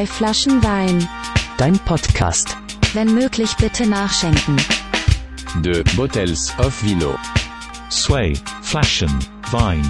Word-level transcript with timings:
Zwei 0.00 0.06
Flaschen 0.06 0.62
Wein. 0.62 1.06
Dein 1.58 1.78
Podcast. 1.80 2.56
Wenn 2.94 3.12
möglich 3.12 3.54
bitte 3.56 3.86
nachschenken. 3.86 4.56
De 5.62 5.84
Bottles 5.94 6.54
of 6.58 6.82
Vino. 6.82 7.14
Sway, 7.90 8.34
Flaschen, 8.62 9.10
Wein. 9.50 9.84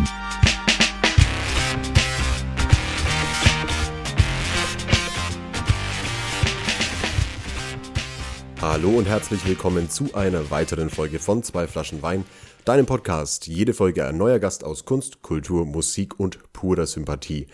Hallo 8.61 8.89
und 8.89 9.07
herzlich 9.07 9.47
willkommen 9.47 9.89
zu 9.89 10.13
einer 10.15 10.51
weiteren 10.51 10.91
Folge 10.91 11.21
von 11.21 11.45
Zwei 11.45 11.69
Flaschen 11.69 12.03
Wein, 12.03 12.25
deinem 12.65 12.87
Podcast. 12.87 13.47
Jede 13.47 13.75
Folge 13.75 14.05
ein 14.07 14.17
neuer 14.17 14.41
Gast 14.41 14.65
aus 14.65 14.85
Kunst, 14.85 15.23
Kultur, 15.23 15.65
Musik 15.67 16.19
und 16.19 16.53
purer 16.53 16.87
Sympathie. 16.87 17.47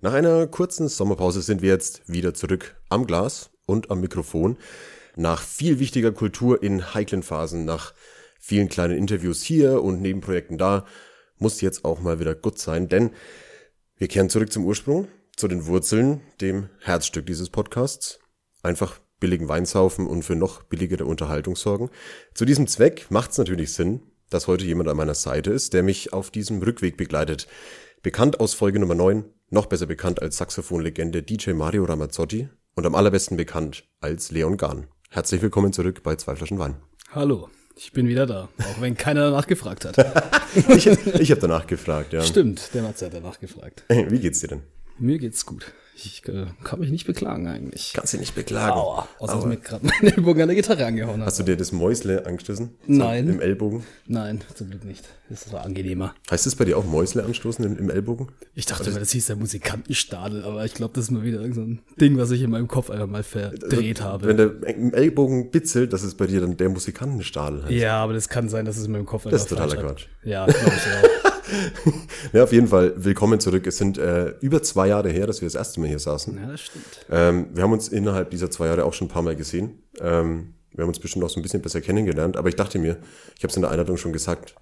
Nach 0.00 0.12
einer 0.12 0.46
kurzen 0.46 0.86
Sommerpause 0.86 1.42
sind 1.42 1.60
wir 1.60 1.70
jetzt 1.70 2.02
wieder 2.06 2.32
zurück 2.32 2.76
am 2.88 3.04
Glas 3.04 3.50
und 3.66 3.90
am 3.90 4.00
Mikrofon. 4.00 4.56
Nach 5.16 5.42
viel 5.42 5.80
wichtiger 5.80 6.12
Kultur 6.12 6.62
in 6.62 6.94
heiklen 6.94 7.24
Phasen, 7.24 7.64
nach 7.64 7.94
vielen 8.38 8.68
kleinen 8.68 8.96
Interviews 8.96 9.42
hier 9.42 9.82
und 9.82 10.00
Nebenprojekten 10.00 10.56
da, 10.56 10.86
muss 11.38 11.60
jetzt 11.60 11.84
auch 11.84 12.00
mal 12.00 12.20
wieder 12.20 12.36
gut 12.36 12.60
sein, 12.60 12.88
denn 12.88 13.10
wir 13.96 14.06
kehren 14.06 14.30
zurück 14.30 14.52
zum 14.52 14.64
Ursprung, 14.66 15.08
zu 15.34 15.48
den 15.48 15.66
Wurzeln, 15.66 16.20
dem 16.40 16.68
Herzstück 16.78 17.26
dieses 17.26 17.50
Podcasts. 17.50 18.20
Einfach 18.62 19.00
billigen 19.18 19.48
Wein 19.48 19.66
saufen 19.66 20.06
und 20.06 20.22
für 20.22 20.36
noch 20.36 20.62
billigere 20.62 21.06
Unterhaltung 21.06 21.56
sorgen. 21.56 21.90
Zu 22.34 22.44
diesem 22.44 22.68
Zweck 22.68 23.06
macht 23.10 23.32
es 23.32 23.38
natürlich 23.38 23.72
Sinn, 23.72 24.02
dass 24.30 24.46
heute 24.46 24.64
jemand 24.64 24.88
an 24.88 24.96
meiner 24.96 25.14
Seite 25.14 25.50
ist, 25.50 25.72
der 25.72 25.82
mich 25.82 26.12
auf 26.12 26.30
diesem 26.30 26.62
Rückweg 26.62 26.96
begleitet. 26.96 27.48
Bekannt 28.02 28.38
aus 28.38 28.54
Folge 28.54 28.78
Nummer 28.78 28.94
9, 28.94 29.24
noch 29.50 29.66
besser 29.66 29.86
bekannt 29.86 30.20
als 30.22 30.36
Saxophonlegende 30.36 31.22
DJ 31.22 31.52
Mario 31.52 31.84
Ramazzotti 31.84 32.48
und 32.74 32.86
am 32.86 32.94
allerbesten 32.94 33.36
bekannt 33.36 33.84
als 34.00 34.30
Leon 34.30 34.56
Gahn. 34.56 34.86
Herzlich 35.10 35.40
willkommen 35.40 35.72
zurück 35.72 36.02
bei 36.02 36.16
Zwei 36.16 36.36
Flaschen 36.36 36.58
Wein. 36.58 36.76
Hallo, 37.12 37.48
ich 37.74 37.92
bin 37.92 38.08
wieder 38.08 38.26
da, 38.26 38.48
auch 38.58 38.80
wenn 38.80 38.96
keiner 38.96 39.30
danach 39.30 39.46
gefragt 39.46 39.84
hat. 39.84 39.96
Ich, 40.74 40.86
ich 40.86 41.30
habe 41.30 41.42
danach 41.42 41.66
gefragt, 41.66 42.14
ja. 42.14 42.22
Stimmt, 42.22 42.70
der 42.72 42.82
Matze 42.82 43.04
hat 43.06 43.14
danach 43.14 43.38
gefragt. 43.38 43.84
Wie 43.88 44.18
geht's 44.18 44.40
dir 44.40 44.48
denn? 44.48 44.62
Mir 44.98 45.18
geht's 45.18 45.44
gut. 45.44 45.72
Ich 46.04 46.22
äh, 46.28 46.46
kann 46.62 46.78
mich 46.78 46.90
nicht 46.90 47.06
beklagen 47.06 47.48
eigentlich. 47.48 47.92
Kannst 47.92 48.14
du 48.14 48.18
nicht 48.18 48.34
beklagen. 48.36 48.72
Aua, 48.72 49.08
außer 49.18 49.34
dass 49.34 49.44
mir 49.46 49.56
gerade 49.56 49.84
meine 49.84 50.14
Ellbogen 50.14 50.42
an 50.42 50.48
der 50.48 50.54
Gitarre 50.54 50.86
angehauen 50.86 51.20
hat. 51.20 51.26
Hast 51.26 51.40
du 51.40 51.42
dir 51.42 51.56
das 51.56 51.72
Mäusle 51.72 52.24
angestoßen? 52.24 52.70
Nein. 52.86 53.28
Im 53.28 53.40
Ellbogen? 53.40 53.82
Nein, 54.06 54.40
zum 54.54 54.70
Glück 54.70 54.84
nicht. 54.84 55.04
Das 55.28 55.52
war 55.52 55.64
angenehmer. 55.64 56.14
Heißt 56.30 56.46
das 56.46 56.54
bei 56.54 56.64
dir 56.64 56.78
auch 56.78 56.84
Mäusle 56.84 57.24
anstoßen 57.24 57.64
im, 57.64 57.76
im 57.76 57.90
Ellbogen? 57.90 58.28
Ich 58.54 58.66
dachte 58.66 58.90
immer, 58.90 59.00
das 59.00 59.10
hieß 59.10 59.26
der 59.26 59.36
Musikantenstadel, 59.36 60.44
aber 60.44 60.64
ich 60.64 60.74
glaube, 60.74 60.94
das 60.94 61.04
ist 61.04 61.10
mal 61.10 61.24
wieder 61.24 61.40
irgendein 61.40 61.80
so 61.88 61.96
Ding, 61.96 62.16
was 62.16 62.30
ich 62.30 62.42
in 62.42 62.50
meinem 62.50 62.68
Kopf 62.68 62.90
einfach 62.90 63.08
mal 63.08 63.24
verdreht 63.24 64.00
habe. 64.00 64.28
Wenn 64.28 64.36
der 64.36 64.76
im 64.76 64.94
Ellbogen 64.94 65.50
bitzelt, 65.50 65.92
dass 65.92 66.04
es 66.04 66.14
bei 66.14 66.28
dir 66.28 66.40
dann 66.40 66.56
der 66.56 66.68
Musikantenstadel 66.68 67.64
heißt. 67.64 67.72
Ja, 67.72 67.96
aber 68.04 68.12
das 68.12 68.28
kann 68.28 68.48
sein, 68.48 68.64
dass 68.64 68.76
es 68.76 68.86
in 68.86 68.92
meinem 68.92 69.06
Kopf 69.06 69.26
einfach 69.26 69.32
Das 69.32 69.42
ist 69.42 69.48
totaler. 69.48 69.76
Quatsch. 69.76 70.06
Ja, 70.22 70.46
glaube 70.46 70.64
ich 70.64 70.70
auch. 70.72 71.17
Ja, 72.32 72.44
auf 72.44 72.52
jeden 72.52 72.68
Fall. 72.68 72.94
Willkommen 72.96 73.40
zurück. 73.40 73.66
Es 73.66 73.78
sind 73.78 73.98
äh, 73.98 74.34
über 74.40 74.62
zwei 74.62 74.88
Jahre 74.88 75.10
her, 75.10 75.26
dass 75.26 75.40
wir 75.40 75.46
das 75.46 75.54
erste 75.54 75.80
Mal 75.80 75.88
hier 75.88 75.98
saßen. 75.98 76.36
ja, 76.36 76.50
das 76.50 76.60
stimmt. 76.60 76.84
Ähm, 77.10 77.46
wir 77.54 77.62
haben 77.62 77.72
uns 77.72 77.88
innerhalb 77.88 78.30
dieser 78.30 78.50
zwei 78.50 78.66
Jahre 78.66 78.84
auch 78.84 78.94
schon 78.94 79.06
ein 79.06 79.10
paar 79.10 79.22
Mal 79.22 79.36
gesehen. 79.36 79.82
Ähm, 80.00 80.54
wir 80.72 80.82
haben 80.82 80.88
uns 80.88 81.00
bestimmt 81.00 81.24
auch 81.24 81.30
so 81.30 81.40
ein 81.40 81.42
bisschen 81.42 81.62
besser 81.62 81.80
kennengelernt. 81.80 82.36
Aber 82.36 82.48
ich 82.48 82.56
dachte 82.56 82.78
mir, 82.78 82.98
ich 83.36 83.42
habe 83.42 83.50
es 83.50 83.56
in 83.56 83.62
der 83.62 83.70
Einladung 83.70 83.96
schon 83.96 84.12
gesagt, 84.12 84.54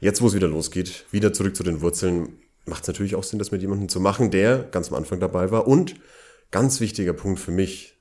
jetzt 0.00 0.20
wo 0.20 0.26
es 0.26 0.34
wieder 0.34 0.48
losgeht, 0.48 1.06
wieder 1.10 1.32
zurück 1.32 1.56
zu 1.56 1.62
den 1.62 1.80
Wurzeln, 1.80 2.38
macht 2.66 2.82
es 2.82 2.88
natürlich 2.88 3.14
auch 3.14 3.24
Sinn, 3.24 3.38
das 3.38 3.50
mit 3.50 3.62
jemandem 3.62 3.88
zu 3.88 4.00
machen, 4.00 4.30
der 4.30 4.58
ganz 4.58 4.88
am 4.88 4.94
Anfang 4.94 5.20
dabei 5.20 5.50
war. 5.50 5.66
Und 5.66 5.96
ganz 6.50 6.80
wichtiger 6.80 7.12
Punkt 7.12 7.40
für 7.40 7.52
mich, 7.52 7.92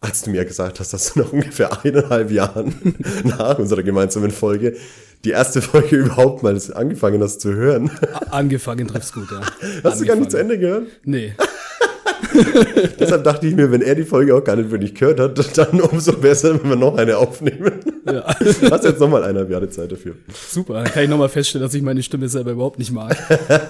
als 0.00 0.22
du 0.22 0.30
mir 0.30 0.44
gesagt 0.44 0.80
hast, 0.80 0.92
dass 0.92 1.12
du 1.12 1.20
nach 1.20 1.32
ungefähr 1.32 1.84
eineinhalb 1.84 2.30
Jahren 2.30 2.96
nach 3.24 3.58
unserer 3.58 3.82
gemeinsamen 3.82 4.30
Folge 4.30 4.76
die 5.24 5.30
erste 5.30 5.62
Folge 5.62 5.96
überhaupt 5.96 6.42
mal 6.42 6.58
angefangen 6.74 7.22
hast 7.22 7.40
zu 7.40 7.54
hören. 7.54 7.90
Angefangen 8.30 8.88
trifft's 8.88 9.12
gut, 9.12 9.30
ja. 9.30 9.40
Hast 9.84 10.00
du 10.00 10.06
gar 10.06 10.16
nicht 10.16 10.30
zu 10.30 10.38
Ende 10.38 10.58
gehört? 10.58 10.86
Nee. 11.04 11.34
Deshalb 12.98 13.24
dachte 13.24 13.46
ich 13.46 13.54
mir, 13.54 13.72
wenn 13.72 13.82
er 13.82 13.94
die 13.94 14.04
Folge 14.04 14.34
auch 14.34 14.44
gar 14.44 14.54
nicht 14.56 14.70
wirklich 14.70 14.94
gehört 14.94 15.18
hat, 15.20 15.58
dann 15.58 15.80
umso 15.80 16.12
besser, 16.12 16.54
wenn 16.62 16.70
wir 16.70 16.76
noch 16.76 16.96
eine 16.96 17.16
aufnehmen. 17.18 17.80
Ja. 18.06 18.24
Hast 18.70 18.84
jetzt 18.84 19.00
nochmal 19.00 19.24
eineinhalb 19.24 19.50
Jahre 19.50 19.68
Zeit 19.68 19.90
dafür. 19.90 20.14
Super, 20.48 20.74
dann 20.74 20.84
kann 20.84 21.02
ich 21.04 21.08
nochmal 21.08 21.28
feststellen, 21.28 21.66
dass 21.66 21.74
ich 21.74 21.82
meine 21.82 22.02
Stimme 22.02 22.28
selber 22.28 22.52
überhaupt 22.52 22.78
nicht 22.78 22.92
mag. 22.92 23.16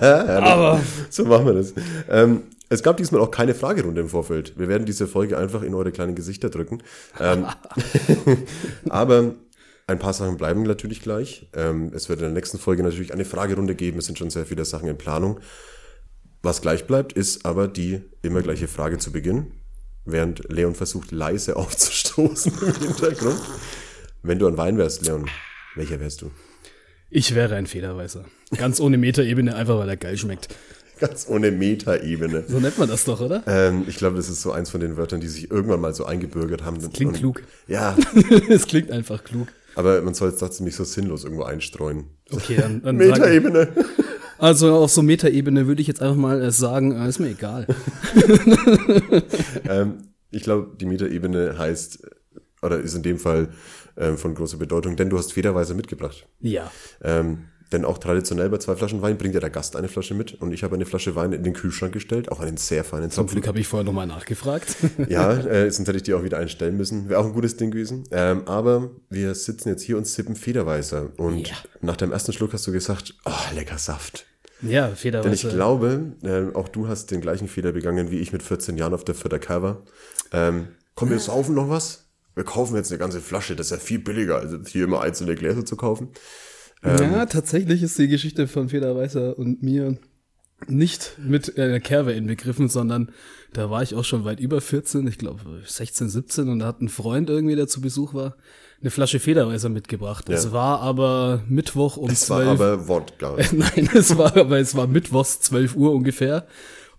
Aber 0.01 0.81
So 1.09 1.25
machen 1.25 1.47
wir 1.47 1.55
das. 1.55 1.73
Ähm, 2.11 2.43
es 2.69 2.83
gab 2.83 2.97
diesmal 2.99 3.21
auch 3.21 3.31
keine 3.31 3.55
Fragerunde 3.55 4.01
im 4.01 4.09
Vorfeld. 4.09 4.53
Wir 4.57 4.69
werden 4.69 4.85
diese 4.85 5.07
Folge 5.09 5.37
einfach 5.37 5.63
in 5.63 5.75
eure 5.75 5.91
kleinen 5.91 6.15
Gesichter 6.15 6.51
drücken. 6.51 6.83
Ähm, 7.19 7.47
aber 8.89 9.35
ein 9.91 9.99
paar 9.99 10.13
Sachen 10.13 10.37
bleiben 10.37 10.63
natürlich 10.63 11.03
gleich. 11.03 11.49
Ähm, 11.55 11.93
es 11.95 12.09
wird 12.09 12.21
in 12.21 12.27
der 12.27 12.33
nächsten 12.33 12.59
Folge 12.59 12.83
natürlich 12.83 13.13
eine 13.13 13.25
Fragerunde 13.25 13.75
geben. 13.75 13.99
Es 13.99 14.07
sind 14.07 14.19
schon 14.19 14.31
sehr 14.31 14.47
viele 14.47 14.65
Sachen 14.65 14.89
in 14.89 14.97
Planung. 14.97 15.41
Was 16.43 16.63
gleich 16.63 16.87
bleibt, 16.87 17.13
ist 17.13 17.45
aber 17.45 17.69
die 17.69 18.01
immer 18.23 18.41
gleiche 18.43 18.69
Frage 18.69 18.99
zu 18.99 19.13
Beginn, 19.13 19.53
während 20.05 20.51
Leon 20.51 20.75
versucht, 20.75 21.11
leise 21.11 21.57
aufzustoßen 21.57 22.53
im 22.63 22.75
Hintergrund. 22.75 23.41
Wenn 24.23 24.39
du 24.39 24.47
ein 24.47 24.57
Wein 24.57 24.79
wärst, 24.79 25.05
Leon, 25.07 25.29
welcher 25.77 26.01
wärst 26.01 26.23
du? 26.23 26.31
ich 27.13 27.35
wäre 27.35 27.57
ein 27.57 27.67
Federweißer. 27.67 28.25
Ganz 28.57 28.79
ohne 28.79 28.97
Metaebene, 28.97 29.57
einfach 29.57 29.77
weil 29.79 29.89
er 29.89 29.97
geil 29.97 30.17
schmeckt. 30.17 30.49
Ganz 31.01 31.27
ohne 31.29 31.51
Metaebene. 31.51 32.45
So 32.47 32.61
nennt 32.61 32.79
man 32.79 32.89
das 32.89 33.05
doch, 33.05 33.21
oder? 33.21 33.43
Ähm, 33.47 33.85
ich 33.89 33.97
glaube, 33.97 34.17
das 34.17 34.29
ist 34.29 34.43
so 34.43 34.53
eins 34.53 34.71
von 34.71 34.81
den 34.81 34.97
Wörtern, 34.97 35.21
die 35.21 35.27
sich 35.29 35.51
irgendwann 35.51 35.81
mal 35.81 35.93
so 35.95 36.05
eingebürgert 36.05 36.63
haben. 36.63 36.81
Das 36.81 36.93
klingt 36.93 37.17
klug. 37.17 37.43
Ja, 37.67 37.97
Es 38.49 38.67
klingt 38.67 38.93
einfach 38.93 39.25
klug. 39.25 39.49
Aber 39.81 40.03
man 40.03 40.15
soll 40.15 40.29
es 40.29 40.37
trotzdem 40.37 40.67
nicht 40.67 40.77
so 40.77 40.85
sinnlos 40.85 41.25
irgendwo 41.25 41.45
einstreuen. 41.45 42.05
Okay, 42.31 42.57
dann, 42.57 42.83
dann 42.83 42.97
Metaebene. 42.97 43.69
also 44.39 44.75
auf 44.75 44.91
so 44.91 45.03
Metaebene 45.03 45.67
würde 45.67 45.81
ich 45.81 45.89
jetzt 45.89 46.03
einfach 46.03 46.17
mal 46.17 46.43
äh, 46.43 46.51
sagen, 46.51 46.93
äh, 46.93 47.09
ist 47.09 47.19
mir 47.19 47.31
egal. 47.31 47.67
ähm, 49.69 49.95
ich 50.31 50.43
glaube, 50.43 50.77
die 50.79 50.87
Metaebene 50.87 51.57
heißt, 51.59 52.07
oder 52.63 52.79
ist 52.79 52.95
in 52.95 53.03
dem 53.03 53.19
Fall 53.19 53.49
ähm, 53.97 54.19
von 54.19 54.35
großer 54.35 54.59
Bedeutung, 54.59 54.97
denn 54.97 55.09
du 55.09 55.19
hast 55.19 55.33
Federweise 55.33 55.75
mitgebracht. 55.75 56.29
Ja. 56.41 56.71
Ähm, 57.03 57.47
denn 57.73 57.85
auch 57.85 57.99
traditionell 57.99 58.49
bei 58.51 58.59
zwei 58.59 58.75
Flaschen 58.77 59.01
Wein 59.03 59.17
bringt 59.17 59.35
ja 59.35 59.41
der 59.41 59.51
Gast 59.51 59.77
eine 59.77 59.89
Flasche 59.89 60.15
mit 60.15 60.35
und 60.41 60.53
ich 60.53 60.65
habe 60.65 60.75
eine 60.75 60.87
Flasche 60.87 61.15
Wein 61.15 61.33
in 61.33 61.43
den 61.45 61.53
Kühlschrank 61.53 61.93
gestellt, 61.93 62.31
auch 62.33 62.41
einen 62.41 62.57
sehr 62.57 62.83
feinen 62.85 63.11
Zum 63.11 63.25
Zopf. 63.27 63.33
Glück 63.33 63.47
habe 63.47 63.61
ich 63.61 63.69
vorher 63.69 63.85
nochmal 63.85 64.07
nachgefragt. 64.07 64.77
Ja, 65.09 65.33
äh, 65.39 65.71
sonst 65.71 65.87
hätte 65.89 65.97
ich 65.99 66.03
die 66.03 66.15
auch 66.15 66.23
wieder 66.25 66.39
einstellen 66.39 66.77
müssen. 66.77 67.09
Wäre 67.09 67.21
auch 67.21 67.27
ein 67.27 67.33
gutes 67.33 67.57
Ding 67.57 67.71
gewesen. 67.71 68.05
Ähm, 68.11 68.43
aber 68.47 68.91
wir 69.09 69.35
sitzen 69.35 69.69
jetzt 69.69 69.83
hier 69.83 69.97
und 69.99 70.07
sippen 70.07 70.35
Federweißer. 70.37 71.11
Und 71.19 71.49
Ja. 71.49 71.55
nach 71.81 71.97
deinem 71.97 72.13
ersten 72.13 72.33
Schluck 72.33 72.53
hast 72.53 72.67
du 72.67 72.73
gesagt, 72.73 73.15
oh, 73.25 73.55
lecker 73.55 73.79
Saft. 73.79 74.27
ja, 74.63 74.83
Denn 74.87 74.93
ich 74.95 74.99
Federweißer. 75.01 75.49
glaube, 75.51 76.13
äh, 76.23 76.55
auch 76.57 76.69
du 76.69 76.89
hast 76.89 77.11
den 77.13 77.21
gleichen 77.21 77.49
Fehler 77.49 77.73
begangen 77.73 78.11
wie 78.11 78.19
ich 78.19 78.33
mit 78.33 78.43
14 78.43 78.77
Jahren 78.77 78.95
auf 78.95 79.05
der 79.05 79.15
Fürther 79.15 79.39
Cover. 79.39 79.83
Ähm, 80.33 80.69
komm, 80.97 81.11
wir 81.11 81.19
saufen 81.19 81.55
noch 81.55 81.69
was? 81.69 82.07
Wir 82.35 82.45
kaufen 82.45 82.77
jetzt 82.77 82.91
eine 82.91 82.99
ganze 82.99 83.21
Flasche. 83.21 83.57
Das 83.57 83.67
ist 83.67 83.71
ja 83.73 83.79
viel 83.79 83.99
billiger, 83.99 84.37
als 84.39 84.69
hier 84.69 84.85
immer 84.85 85.01
einzelne 85.01 85.35
Gläser 85.35 85.65
zu 85.65 85.77
kaufen. 85.77 86.09
Ja, 86.85 87.27
tatsächlich 87.27 87.83
ist 87.83 87.99
die 87.99 88.09
Geschichte 88.09 88.49
von 88.49 88.69
Federweißer 88.69 89.39
und 89.39 89.63
mir 89.63 89.99
nicht 90.67 91.17
mit 91.19 91.59
einer 91.59 91.81
Kerbe 91.81 92.13
inbegriffen, 92.13 92.69
sondern 92.69 93.11
da 93.53 93.71
war 93.71 93.83
ich 93.83 93.95
auch 93.95 94.05
schon 94.05 94.25
weit 94.25 94.41
über 94.41 94.61
14, 94.61 95.07
ich 95.07 95.19
glaube 95.19 95.41
16, 95.65 96.09
17 96.11 96.49
und 96.49 96.59
da 96.61 96.67
hat 96.67 96.81
ein 96.83 96.89
Freund 96.89 97.31
irgendwie, 97.31 97.57
der 97.57 97.67
zu 97.67 97.81
Besuch 97.81 98.13
war, 98.15 98.37
eine 98.81 98.91
Flasche 98.91 99.21
Federweißer 99.21 99.69
mitgebracht. 99.69 100.29
Es 100.29 100.45
Ja. 100.45 100.53
war 100.53 100.81
aber 100.81 101.43
Mittwoch 101.49 101.97
um 101.97 102.11
Es 102.11 102.29
war 102.31 102.43
12 102.43 102.49
aber 102.61 102.89
Wodka. 102.89 103.37
Nein, 103.53 103.89
es 103.95 104.17
war, 104.17 104.37
aber 104.37 104.59
es 104.59 104.75
war 104.75 104.87
mittwochs 104.87 105.41
12 105.41 105.77
Uhr 105.77 105.93
ungefähr. 105.93 106.47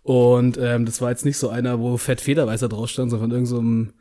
Und 0.04 0.58
ähm, 0.60 0.86
das 0.86 1.00
war 1.00 1.12
jetzt 1.12 1.26
nicht 1.26 1.38
so 1.38 1.50
einer, 1.50 1.80
wo 1.80 1.96
Fett 1.98 2.22
Federweißer 2.22 2.68
drauf 2.70 2.90
stand, 2.90 3.12
sondern 3.12 3.30
von 3.30 3.38
irgendeinem, 3.40 3.86
so 3.88 3.94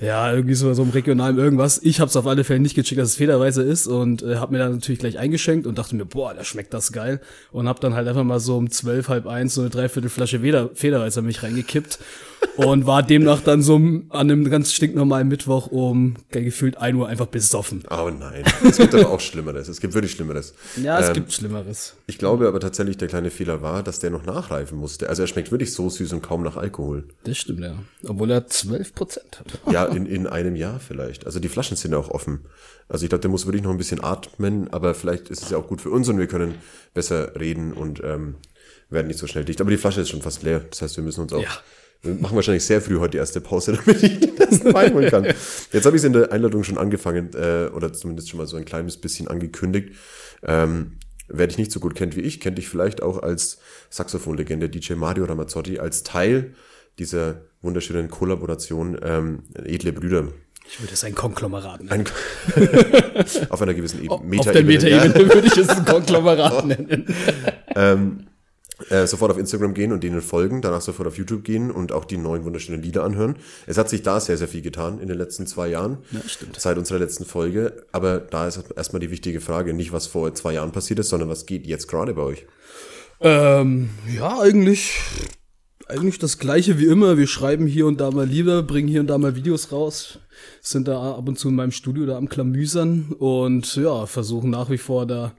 ja, 0.00 0.32
irgendwie 0.32 0.54
so, 0.54 0.72
so 0.74 0.82
einem 0.82 0.92
regionalen 0.92 1.38
irgendwas. 1.38 1.80
Ich 1.82 2.00
habe 2.00 2.08
es 2.08 2.16
auf 2.16 2.26
alle 2.26 2.44
Fälle 2.44 2.60
nicht 2.60 2.76
gecheckt, 2.76 3.00
dass 3.00 3.10
es 3.10 3.16
Federweißer 3.16 3.64
ist 3.64 3.86
und 3.86 4.22
äh, 4.22 4.36
habe 4.36 4.52
mir 4.52 4.58
dann 4.58 4.72
natürlich 4.74 5.00
gleich 5.00 5.18
eingeschenkt 5.18 5.66
und 5.66 5.76
dachte 5.78 5.96
mir, 5.96 6.04
boah, 6.04 6.34
da 6.34 6.44
schmeckt 6.44 6.72
das 6.72 6.92
geil. 6.92 7.20
Und 7.50 7.68
habe 7.68 7.80
dann 7.80 7.94
halt 7.94 8.06
einfach 8.06 8.24
mal 8.24 8.38
so 8.38 8.56
um 8.56 8.70
zwölf, 8.70 9.08
halb 9.08 9.26
eins 9.26 9.54
so 9.54 9.62
eine 9.62 9.70
Dreiviertel 9.70 10.08
Flasche 10.08 10.40
Feder, 10.40 10.70
Federweißer 10.74 11.22
mich 11.22 11.42
reingekippt 11.42 11.98
und 12.56 12.86
war 12.86 13.02
demnach 13.02 13.40
dann 13.40 13.62
so 13.62 13.76
an 13.76 14.04
einem 14.10 14.48
ganz 14.50 14.72
stinknormalen 14.72 15.28
Mittwoch 15.28 15.68
um 15.68 16.14
gefühlt 16.30 16.76
ein 16.78 16.96
Uhr 16.96 17.08
einfach 17.08 17.26
besoffen. 17.26 17.84
Oh 17.90 18.10
nein. 18.10 18.44
Es 18.68 18.76
gibt 18.78 18.94
aber 18.94 19.10
auch 19.10 19.20
Schlimmeres. 19.20 19.68
Es 19.68 19.80
gibt 19.80 19.94
wirklich 19.94 20.12
Schlimmeres. 20.12 20.54
Ja, 20.82 20.98
es 20.98 21.08
Ähm, 21.08 21.14
gibt 21.14 21.32
Schlimmeres. 21.32 21.94
Ich 22.06 22.18
glaube 22.18 22.48
aber 22.48 22.60
tatsächlich, 22.60 22.96
der 22.96 23.08
kleine 23.08 23.30
Fehler 23.30 23.62
war, 23.62 23.82
dass 23.82 24.00
der 24.00 24.10
noch 24.10 24.24
nachreifen 24.24 24.78
musste. 24.78 25.08
Also 25.08 25.22
er 25.22 25.26
schmeckt 25.28 25.50
wirklich 25.50 25.72
so 25.72 25.88
süß 25.88 26.12
und 26.12 26.22
kaum 26.22 26.42
nach 26.42 26.56
Alkohol. 26.56 27.08
Das 27.24 27.38
stimmt, 27.38 27.60
ja. 27.60 27.74
Obwohl 28.06 28.30
er 28.30 28.46
12 28.46 28.94
Prozent 28.94 29.40
hat. 29.40 29.72
Ja, 29.72 29.84
in, 29.84 30.06
in 30.06 30.26
einem 30.26 30.56
Jahr 30.56 30.80
vielleicht. 30.80 31.26
Also 31.26 31.40
die 31.40 31.48
Flaschen 31.48 31.76
sind 31.76 31.92
ja 31.92 31.98
auch 31.98 32.10
offen. 32.10 32.40
Also 32.88 33.04
ich 33.04 33.10
glaube, 33.10 33.20
der 33.22 33.30
muss 33.30 33.46
wirklich 33.46 33.62
noch 33.62 33.70
ein 33.70 33.78
bisschen 33.78 34.02
atmen, 34.02 34.68
aber 34.72 34.94
vielleicht 34.94 35.28
ist 35.28 35.42
es 35.42 35.50
ja 35.50 35.58
auch 35.58 35.66
gut 35.66 35.80
für 35.80 35.90
uns 35.90 36.08
und 36.08 36.18
wir 36.18 36.26
können 36.26 36.54
besser 36.94 37.38
reden 37.38 37.72
und 37.72 38.02
ähm, 38.02 38.36
werden 38.90 39.08
nicht 39.08 39.18
so 39.18 39.26
schnell 39.26 39.44
dicht. 39.44 39.60
Aber 39.60 39.70
die 39.70 39.76
Flasche 39.76 40.00
ist 40.00 40.08
schon 40.08 40.22
fast 40.22 40.42
leer. 40.42 40.60
Das 40.70 40.80
heißt, 40.82 40.96
wir 40.96 41.04
müssen 41.04 41.20
uns 41.20 41.32
auch 41.32 41.42
Ja. 41.42 41.50
Wir 42.02 42.14
machen 42.14 42.36
wahrscheinlich 42.36 42.64
sehr 42.64 42.80
früh 42.80 42.98
heute 42.98 43.12
die 43.12 43.18
erste 43.18 43.40
Pause, 43.40 43.72
damit 43.84 44.02
ich 44.02 44.20
den 44.20 44.38
ersten 44.38 44.72
Wein 44.74 44.94
holen 44.94 45.10
kann. 45.10 45.24
Jetzt 45.24 45.84
habe 45.84 45.96
ich 45.96 46.02
es 46.02 46.04
in 46.04 46.12
der 46.12 46.32
Einladung 46.32 46.64
schon 46.64 46.78
angefangen, 46.78 47.30
äh, 47.34 47.70
oder 47.74 47.92
zumindest 47.92 48.30
schon 48.30 48.38
mal 48.38 48.46
so 48.46 48.56
ein 48.56 48.64
kleines 48.64 48.96
bisschen 48.96 49.28
angekündigt. 49.28 49.94
Ähm, 50.42 50.98
wer 51.28 51.46
dich 51.46 51.58
nicht 51.58 51.72
so 51.72 51.80
gut 51.80 51.94
kennt 51.94 52.16
wie 52.16 52.20
ich, 52.20 52.40
kennt 52.40 52.58
dich 52.58 52.68
vielleicht 52.68 53.02
auch 53.02 53.22
als 53.22 53.58
Saxophonlegende 53.90 54.68
DJ 54.68 54.94
Mario 54.94 55.24
Ramazzotti, 55.24 55.78
als 55.78 56.02
Teil 56.04 56.54
dieser 56.98 57.42
wunderschönen 57.62 58.08
Kollaboration 58.08 58.98
ähm, 59.02 59.42
Edle 59.64 59.92
Brüder. 59.92 60.28
Ich 60.70 60.80
würde 60.80 60.92
es 60.92 61.02
ein 61.02 61.14
Konglomerat 61.14 61.82
nennen. 61.82 62.06
Ein, 62.54 63.24
auf 63.48 63.62
einer 63.62 63.74
gewissen 63.74 64.04
e 64.04 64.08
Auf 64.08 64.20
der 64.52 64.64
Metaebene 64.64 65.34
würde 65.34 65.46
ich 65.46 65.56
es 65.56 65.68
ein 65.68 65.84
Konglomerat 65.84 66.66
nennen. 66.66 67.06
ähm, 67.74 68.26
äh, 68.90 69.06
sofort 69.06 69.32
auf 69.32 69.38
Instagram 69.38 69.74
gehen 69.74 69.92
und 69.92 70.04
denen 70.04 70.20
folgen, 70.20 70.62
danach 70.62 70.80
sofort 70.80 71.08
auf 71.08 71.18
YouTube 71.18 71.44
gehen 71.44 71.70
und 71.70 71.92
auch 71.92 72.04
die 72.04 72.16
neuen 72.16 72.44
wunderschönen 72.44 72.82
Lieder 72.82 73.04
anhören. 73.04 73.36
Es 73.66 73.76
hat 73.76 73.88
sich 73.88 74.02
da 74.02 74.20
sehr, 74.20 74.36
sehr 74.36 74.48
viel 74.48 74.62
getan 74.62 75.00
in 75.00 75.08
den 75.08 75.18
letzten 75.18 75.46
zwei 75.46 75.68
Jahren. 75.68 75.98
Ja, 76.12 76.20
stimmt. 76.26 76.58
Seit 76.60 76.78
unserer 76.78 76.98
letzten 76.98 77.24
Folge. 77.24 77.84
Aber 77.92 78.18
da 78.18 78.46
ist 78.46 78.62
erstmal 78.76 79.00
die 79.00 79.10
wichtige 79.10 79.40
Frage, 79.40 79.74
nicht 79.74 79.92
was 79.92 80.06
vor 80.06 80.32
zwei 80.34 80.54
Jahren 80.54 80.72
passiert 80.72 81.00
ist, 81.00 81.08
sondern 81.08 81.28
was 81.28 81.46
geht 81.46 81.66
jetzt 81.66 81.88
gerade 81.88 82.14
bei 82.14 82.22
euch? 82.22 82.46
Ähm, 83.20 83.90
ja, 84.16 84.38
eigentlich, 84.38 85.00
eigentlich 85.88 86.20
das 86.20 86.38
gleiche 86.38 86.78
wie 86.78 86.86
immer. 86.86 87.18
Wir 87.18 87.26
schreiben 87.26 87.66
hier 87.66 87.86
und 87.86 88.00
da 88.00 88.12
mal 88.12 88.26
Lieder, 88.26 88.62
bringen 88.62 88.88
hier 88.88 89.00
und 89.00 89.08
da 89.08 89.18
mal 89.18 89.34
Videos 89.34 89.72
raus, 89.72 90.20
sind 90.60 90.86
da 90.86 91.14
ab 91.16 91.28
und 91.28 91.36
zu 91.36 91.48
in 91.48 91.56
meinem 91.56 91.72
Studio 91.72 92.06
da 92.06 92.16
am 92.16 92.28
Klamüsern 92.28 93.12
und 93.18 93.74
ja, 93.74 94.06
versuchen 94.06 94.50
nach 94.50 94.70
wie 94.70 94.78
vor 94.78 95.04
da 95.04 95.32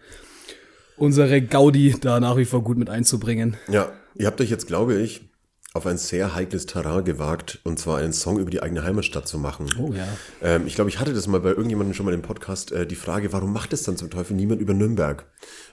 unsere 1.00 1.42
Gaudi 1.42 1.96
da 2.00 2.20
nach 2.20 2.38
wie 2.38 2.46
vor 2.46 2.64
gut 2.64 2.78
mit 2.78 2.90
einzubringen. 2.90 3.58
Ja, 3.68 3.92
ihr 4.16 4.28
habt 4.28 4.42
euch 4.42 4.50
jetzt, 4.50 4.68
glaube 4.68 4.96
ich, 4.96 5.29
auf 5.76 5.86
ein 5.86 6.00
sehr 6.00 6.34
heikles 6.34 6.66
Terrain 6.66 7.04
gewagt, 7.06 7.60
und 7.64 7.78
zwar 7.78 8.00
einen 8.00 8.12
Song 8.12 8.40
über 8.40 8.50
die 8.50 8.64
eigene 8.64 8.84
Heimatstadt 8.84 9.28
zu 9.28 9.38
machen. 9.38 9.68
Oh 9.80 9.94
ja. 9.94 10.08
Ähm, 10.42 10.66
ich 10.66 10.74
glaube, 10.74 10.90
ich 10.90 11.00
hatte 11.00 11.14
das 11.14 11.28
mal 11.28 11.40
bei 11.42 11.50
irgendjemandem 11.50 11.94
schon 11.94 12.08
mal 12.08 12.14
im 12.16 12.24
Podcast, 12.24 12.72
äh, 12.72 12.88
die 12.88 12.96
Frage, 12.96 13.32
warum 13.34 13.54
macht 13.54 13.72
es 13.74 13.84
dann 13.84 13.96
zum 13.96 14.10
Teufel 14.10 14.36
niemand 14.36 14.62
über 14.62 14.74
Nürnberg? 14.74 15.26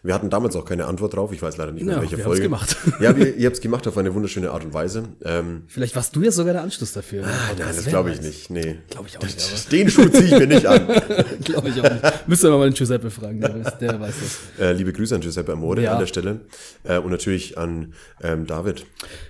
Wir 0.03 0.13
hatten 0.13 0.29
damals 0.29 0.55
auch 0.55 0.67
keine 0.67 0.85
Antwort 0.85 1.15
drauf, 1.15 1.33
ich 1.33 1.41
weiß 1.41 1.57
leider 1.57 1.73
nicht 1.73 1.85
mehr, 1.87 1.95
Ja, 1.97 2.01
welche 2.03 2.19
wir 2.19 2.25
Folge. 2.25 2.43
gemacht. 2.43 2.77
Ja, 3.01 3.17
wir, 3.17 3.37
ihr 3.37 3.47
habt 3.47 3.57
es 3.57 3.63
gemacht 3.63 3.87
auf 3.89 3.97
eine 3.97 4.13
wunderschöne 4.15 4.51
Art 4.51 4.65
und 4.65 4.75
Weise. 4.75 5.05
Ähm, 5.25 5.63
Vielleicht 5.67 5.97
warst 5.97 6.15
du 6.15 6.23
ja 6.23 6.31
sogar 6.31 6.53
der 6.53 6.63
Anschluss 6.63 6.93
dafür. 6.93 7.23
nein, 7.23 7.33
das 7.59 7.85
glaube 7.87 8.11
ich 8.11 8.21
nicht, 8.21 8.51
nee. 8.51 8.79
Glaube 8.91 9.09
ich 9.09 9.17
auch 9.19 9.23
nicht, 9.23 9.41
aber 9.41 9.71
Den 9.71 9.91
Schuh 9.91 10.09
ziehe 10.11 10.25
ich 10.25 10.31
mir 10.39 10.47
nicht 10.47 10.67
an. 10.67 10.87
glaube 11.45 11.71
ich 11.71 11.81
auch 11.81 11.91
nicht. 11.91 12.29
Müsste 12.29 12.51
man 12.51 12.59
mal 12.59 12.69
den 12.71 12.75
Giuseppe 12.75 13.11
fragen, 13.11 13.41
der, 13.41 13.57
weiß- 13.57 13.79
der 13.79 13.99
weiß 13.99 14.15
das. 14.21 14.61
Äh, 14.63 14.73
liebe 14.75 14.93
Grüße 14.93 15.15
an 15.15 15.23
Giuseppe 15.23 15.53
Amore 15.53 15.81
Ja. 15.83 15.95
an 15.95 16.01
der 16.01 16.07
Stelle. 16.07 16.41
Äh, 16.85 16.99
und 16.99 17.11
natürlich 17.11 17.57
an 17.59 17.95
ähm, 18.23 18.47
David. 18.47 18.85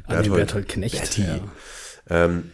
An 0.08 0.22
den 0.22 0.32
Berthold 0.64 0.68
Knecht. 0.68 1.00
Berti. 1.00 1.22
Ja. 1.22 1.40
Ähm, 2.08 2.52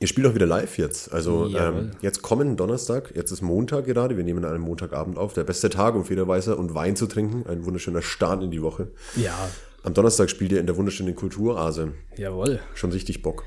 ihr 0.00 0.06
spielt 0.06 0.26
auch 0.26 0.34
wieder 0.34 0.46
live 0.46 0.78
jetzt. 0.78 1.12
Also 1.12 1.48
ähm, 1.56 1.92
jetzt 2.00 2.22
kommen 2.22 2.56
Donnerstag, 2.56 3.12
jetzt 3.14 3.30
ist 3.30 3.42
Montag 3.42 3.84
gerade, 3.86 4.16
wir 4.16 4.24
nehmen 4.24 4.44
an 4.44 4.52
einem 4.52 4.62
Montagabend 4.62 5.18
auf, 5.18 5.32
der 5.34 5.44
beste 5.44 5.70
Tag, 5.70 5.94
um 5.94 6.04
Federweißer 6.04 6.58
und 6.58 6.74
Wein 6.74 6.96
zu 6.96 7.06
trinken. 7.06 7.44
Ein 7.48 7.64
wunderschöner 7.64 8.02
Start 8.02 8.42
in 8.42 8.50
die 8.50 8.62
Woche. 8.62 8.88
ja, 9.16 9.36
Am 9.84 9.94
Donnerstag 9.94 10.28
spielt 10.28 10.52
ihr 10.52 10.60
in 10.60 10.66
der 10.66 10.76
wunderschönen 10.76 11.14
Kulturase. 11.14 11.92
jawohl. 12.16 12.60
Schon 12.74 12.90
richtig 12.92 13.22
Bock. 13.22 13.44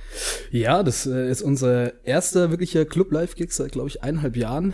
Ja, 0.50 0.82
das 0.84 1.06
äh, 1.06 1.30
ist 1.30 1.42
unser 1.42 2.06
erster 2.06 2.52
wirklicher 2.52 2.86
Club-Live-Gig 2.86 3.52
seit, 3.52 3.72
glaube 3.74 3.90
ich, 3.90 4.02
eineinhalb 4.04 4.38
Jahren. 4.38 4.74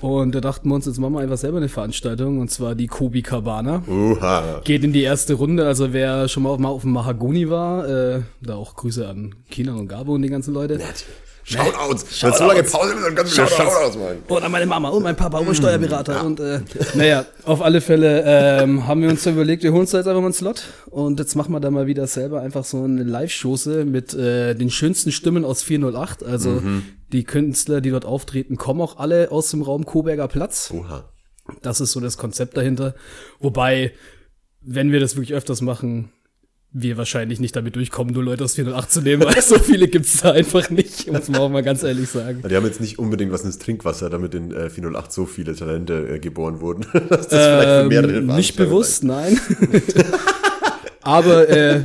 Und 0.00 0.34
da 0.34 0.40
dachten 0.40 0.68
wir 0.68 0.74
uns, 0.76 0.86
jetzt 0.86 0.98
machen 0.98 1.14
wir 1.14 1.20
einfach 1.20 1.38
selber 1.38 1.56
eine 1.56 1.68
Veranstaltung, 1.68 2.38
und 2.38 2.50
zwar 2.50 2.74
die 2.74 2.86
Kobi 2.86 3.22
Cabana. 3.22 3.82
Uha. 3.88 4.60
Geht 4.64 4.84
in 4.84 4.92
die 4.92 5.02
erste 5.02 5.34
Runde, 5.34 5.66
also 5.66 5.92
wer 5.92 6.28
schon 6.28 6.44
mal 6.44 6.50
auf, 6.50 6.58
mal 6.58 6.68
auf 6.68 6.82
dem 6.82 6.92
Mahagoni 6.92 7.50
war, 7.50 7.88
äh, 7.88 8.22
da 8.40 8.54
auch 8.54 8.76
Grüße 8.76 9.08
an 9.08 9.34
Kina 9.50 9.74
und 9.74 9.88
Gabo 9.88 10.14
und 10.14 10.22
die 10.22 10.28
ganzen 10.28 10.54
Leute. 10.54 10.78
Shoutouts. 11.48 12.22
Wenn 12.22 12.32
so 12.32 12.46
lange 12.46 12.62
Pause 12.62 12.94
ist, 12.94 13.04
dann 13.06 13.14
kannst 13.14 13.38
du 13.38 13.42
wieder 13.42 13.50
Shoutouts 13.50 13.96
machen. 13.96 14.22
Und 14.28 14.42
an 14.42 14.52
meine 14.52 14.66
Mama 14.66 14.90
und 14.90 15.02
mein 15.02 15.16
Papa 15.16 15.38
und 15.38 15.46
mein 15.46 15.54
Steuerberater. 15.54 16.24
Und 16.24 16.40
äh, 16.40 16.60
naja, 16.94 17.24
auf 17.44 17.62
alle 17.62 17.80
Fälle 17.80 18.22
ähm, 18.26 18.86
haben 18.86 19.00
wir 19.02 19.08
uns 19.08 19.22
da 19.22 19.30
überlegt, 19.30 19.62
wir 19.62 19.72
holen 19.72 19.82
uns 19.82 19.90
da 19.90 19.98
jetzt 19.98 20.06
einfach 20.06 20.20
mal 20.20 20.26
einen 20.26 20.34
Slot. 20.34 20.64
Und 20.90 21.18
jetzt 21.18 21.34
machen 21.36 21.52
wir 21.52 21.60
da 21.60 21.70
mal 21.70 21.86
wieder 21.86 22.06
selber 22.06 22.42
einfach 22.42 22.64
so 22.64 22.82
eine 22.82 23.02
Live-Chose 23.02 23.84
mit 23.84 24.12
äh, 24.14 24.54
den 24.54 24.70
schönsten 24.70 25.10
Stimmen 25.10 25.44
aus 25.44 25.62
408. 25.62 26.22
Also 26.22 26.62
die 27.12 27.24
Künstler, 27.24 27.80
die 27.80 27.90
dort 27.90 28.04
auftreten, 28.04 28.56
kommen 28.56 28.80
auch 28.80 28.98
alle 28.98 29.30
aus 29.30 29.50
dem 29.50 29.62
Raum 29.62 29.86
Coburger 29.86 30.28
Platz. 30.28 30.70
Uha. 30.72 31.08
Das 31.62 31.80
ist 31.80 31.92
so 31.92 32.00
das 32.00 32.18
Konzept 32.18 32.56
dahinter. 32.56 32.94
Wobei, 33.40 33.92
wenn 34.60 34.92
wir 34.92 35.00
das 35.00 35.16
wirklich 35.16 35.34
öfters 35.34 35.62
machen, 35.62 36.12
wir 36.70 36.98
wahrscheinlich 36.98 37.40
nicht 37.40 37.56
damit 37.56 37.76
durchkommen, 37.76 38.12
nur 38.12 38.22
Leute 38.22 38.44
aus 38.44 38.54
408 38.54 38.92
zu 38.92 39.00
nehmen, 39.00 39.24
weil 39.24 39.40
so 39.40 39.58
viele 39.58 39.88
gibt's 39.88 40.20
da 40.20 40.32
einfach 40.32 40.68
nicht, 40.68 41.10
muss 41.10 41.28
man 41.28 41.40
auch 41.40 41.48
mal 41.48 41.62
ganz 41.62 41.82
ehrlich 41.82 42.10
sagen. 42.10 42.42
Die 42.48 42.54
haben 42.54 42.66
jetzt 42.66 42.80
nicht 42.80 42.98
unbedingt 42.98 43.32
was 43.32 43.42
ins 43.44 43.58
Trinkwasser, 43.58 44.10
damit 44.10 44.34
in 44.34 44.52
äh, 44.52 44.68
408 44.68 45.12
so 45.12 45.26
viele 45.26 45.54
Talente 45.54 46.08
äh, 46.08 46.18
geboren 46.18 46.60
wurden. 46.60 46.86
Dass 47.08 47.28
das 47.28 47.46
vielleicht 47.46 47.68
für 47.68 47.84
mehrere 47.88 48.16
Ähm, 48.18 48.26
nicht 48.26 48.54
Veranstaltungen 48.54 48.70
bewusst, 48.70 49.04
nein. 49.04 49.40
Aber 51.00 51.48
äh, 51.48 51.80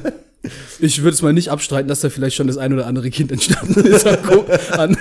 ich 0.79 1.01
würde 1.01 1.13
es 1.13 1.21
mal 1.21 1.31
nicht 1.31 1.49
abstreiten, 1.49 1.87
dass 1.87 2.01
da 2.01 2.09
vielleicht 2.09 2.35
schon 2.35 2.47
das 2.47 2.57
ein 2.57 2.73
oder 2.73 2.85
andere 2.85 3.09
Kind 3.09 3.31
entstanden 3.31 3.85
ist, 3.85 4.05
an, 4.05 4.97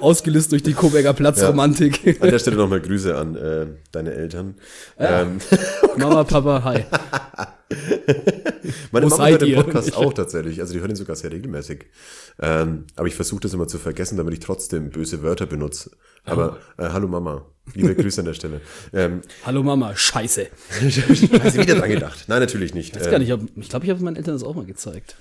ausgelöst 0.00 0.52
durch 0.52 0.62
die 0.62 0.72
Coburger 0.72 1.12
Platzromantik. 1.12 2.16
An 2.20 2.30
der 2.30 2.38
Stelle 2.38 2.56
nochmal 2.56 2.80
Grüße 2.80 3.14
an 3.14 3.36
äh, 3.36 3.66
deine 3.90 4.14
Eltern. 4.14 4.54
Ähm, 4.98 5.38
Mama, 5.98 6.24
Papa, 6.24 6.64
hi. 6.64 6.84
meine 8.92 9.06
Wo 9.06 9.10
Mama 9.10 9.28
hört 9.28 9.42
den 9.42 9.48
ihr? 9.48 9.56
Podcast 9.56 9.96
auch 9.96 10.12
tatsächlich. 10.12 10.60
Also 10.60 10.72
die 10.74 10.80
hören 10.80 10.90
ihn 10.90 10.96
sogar 10.96 11.16
sehr 11.16 11.32
regelmäßig. 11.32 11.86
Ähm, 12.40 12.84
aber 12.96 13.06
ich 13.08 13.14
versuche 13.14 13.40
das 13.40 13.54
immer 13.54 13.68
zu 13.68 13.78
vergessen, 13.78 14.16
damit 14.16 14.34
ich 14.34 14.40
trotzdem 14.40 14.90
böse 14.90 15.22
Wörter 15.22 15.46
benutze. 15.46 15.90
Aber 16.24 16.58
Oh. 16.78 16.82
äh, 16.82 16.88
hallo 16.90 17.08
Mama. 17.08 17.46
Liebe 17.74 17.94
Grüße 17.94 18.20
an 18.20 18.26
der 18.26 18.34
Stelle. 18.34 18.60
Ähm, 18.92 19.20
Hallo 19.46 19.62
Mama, 19.62 19.94
scheiße. 19.94 20.46
hast 20.80 21.56
du 21.56 21.62
wieder 21.62 21.76
dran 21.76 21.90
gedacht? 21.90 22.24
Nein, 22.26 22.40
natürlich 22.40 22.74
nicht. 22.74 22.96
Ich, 22.96 23.02
gar 23.08 23.18
nicht, 23.20 23.28
ich 23.28 23.36
glaube, 23.36 23.46
ich, 23.54 23.68
glaub, 23.68 23.84
ich 23.84 23.90
habe 23.90 24.02
meinen 24.02 24.16
Eltern 24.16 24.34
das 24.34 24.42
auch 24.42 24.54
mal 24.56 24.64
gezeigt. 24.64 25.14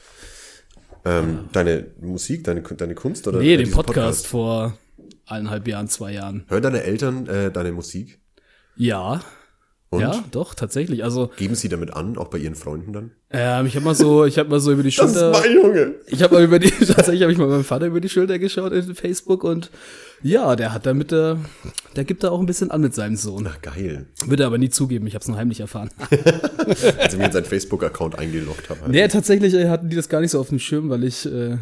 Ähm, 1.05 1.49
deine 1.51 1.87
Musik, 1.99 2.43
deine, 2.43 2.61
deine 2.61 2.95
Kunst 2.95 3.27
oder 3.27 3.39
Nee, 3.39 3.53
äh, 3.53 3.57
den 3.57 3.65
diesen 3.65 3.75
Podcast, 3.75 4.25
vor 4.27 4.77
eineinhalb 5.27 5.67
Jahren, 5.67 5.87
zwei 5.87 6.13
Jahren. 6.13 6.45
Hören 6.47 6.63
deine 6.63 6.83
Eltern 6.83 7.27
äh, 7.27 7.51
deine 7.51 7.71
Musik? 7.71 8.19
Ja. 8.75 9.21
Und? 9.93 9.99
Ja, 9.99 10.23
doch, 10.31 10.53
tatsächlich. 10.55 11.03
Also, 11.03 11.31
Geben 11.35 11.53
sie 11.53 11.67
damit 11.67 11.93
an, 11.93 12.17
auch 12.17 12.29
bei 12.29 12.37
ihren 12.37 12.55
Freunden 12.55 12.93
dann? 12.93 13.11
ähm, 13.29 13.65
ich 13.65 13.75
habe 13.75 13.83
mal 13.83 13.93
so, 13.93 14.23
ich 14.23 14.39
habe 14.39 14.49
mal 14.49 14.61
so 14.61 14.71
über 14.71 14.83
die 14.83 14.91
Schulter. 14.93 15.33
Junge. 15.45 15.95
Ich 16.07 16.23
habe 16.23 16.35
mal 16.35 16.43
über 16.45 16.59
die, 16.59 16.69
tatsächlich 16.85 17.21
habe 17.23 17.33
ich 17.33 17.37
mal 17.37 17.47
meinem 17.47 17.65
Vater 17.65 17.87
über 17.87 17.99
die 17.99 18.07
Schulter 18.07 18.39
geschaut 18.39 18.71
in 18.71 18.95
Facebook 18.95 19.43
und 19.43 19.69
ja, 20.23 20.55
der 20.55 20.71
hat 20.73 20.85
da 20.85 20.93
mit 20.93 21.11
der, 21.11 21.39
der 21.97 22.05
gibt 22.05 22.23
da 22.23 22.29
auch 22.29 22.39
ein 22.39 22.45
bisschen 22.45 22.71
an 22.71 22.79
mit 22.79 22.95
seinem 22.95 23.17
Sohn. 23.17 23.43
Na 23.43 23.55
geil. 23.61 24.05
Würde 24.25 24.43
er 24.43 24.47
aber 24.47 24.59
nie 24.59 24.69
zugeben, 24.69 25.07
ich 25.07 25.13
habe 25.13 25.23
es 25.23 25.27
nur 25.27 25.35
heimlich 25.35 25.59
erfahren. 25.59 25.89
Als 26.99 27.13
ich 27.13 27.19
mir 27.19 27.25
in 27.25 27.31
seinen 27.33 27.45
Facebook-Account 27.45 28.17
eingeloggt 28.17 28.69
habe. 28.69 28.89
nee, 28.89 29.05
tatsächlich 29.09 29.53
äh, 29.55 29.67
hatten 29.67 29.89
die 29.89 29.97
das 29.97 30.07
gar 30.07 30.21
nicht 30.21 30.31
so 30.31 30.39
auf 30.39 30.47
dem 30.47 30.59
Schirm, 30.59 30.89
weil 30.89 31.03
ich 31.03 31.25
äh, 31.25 31.57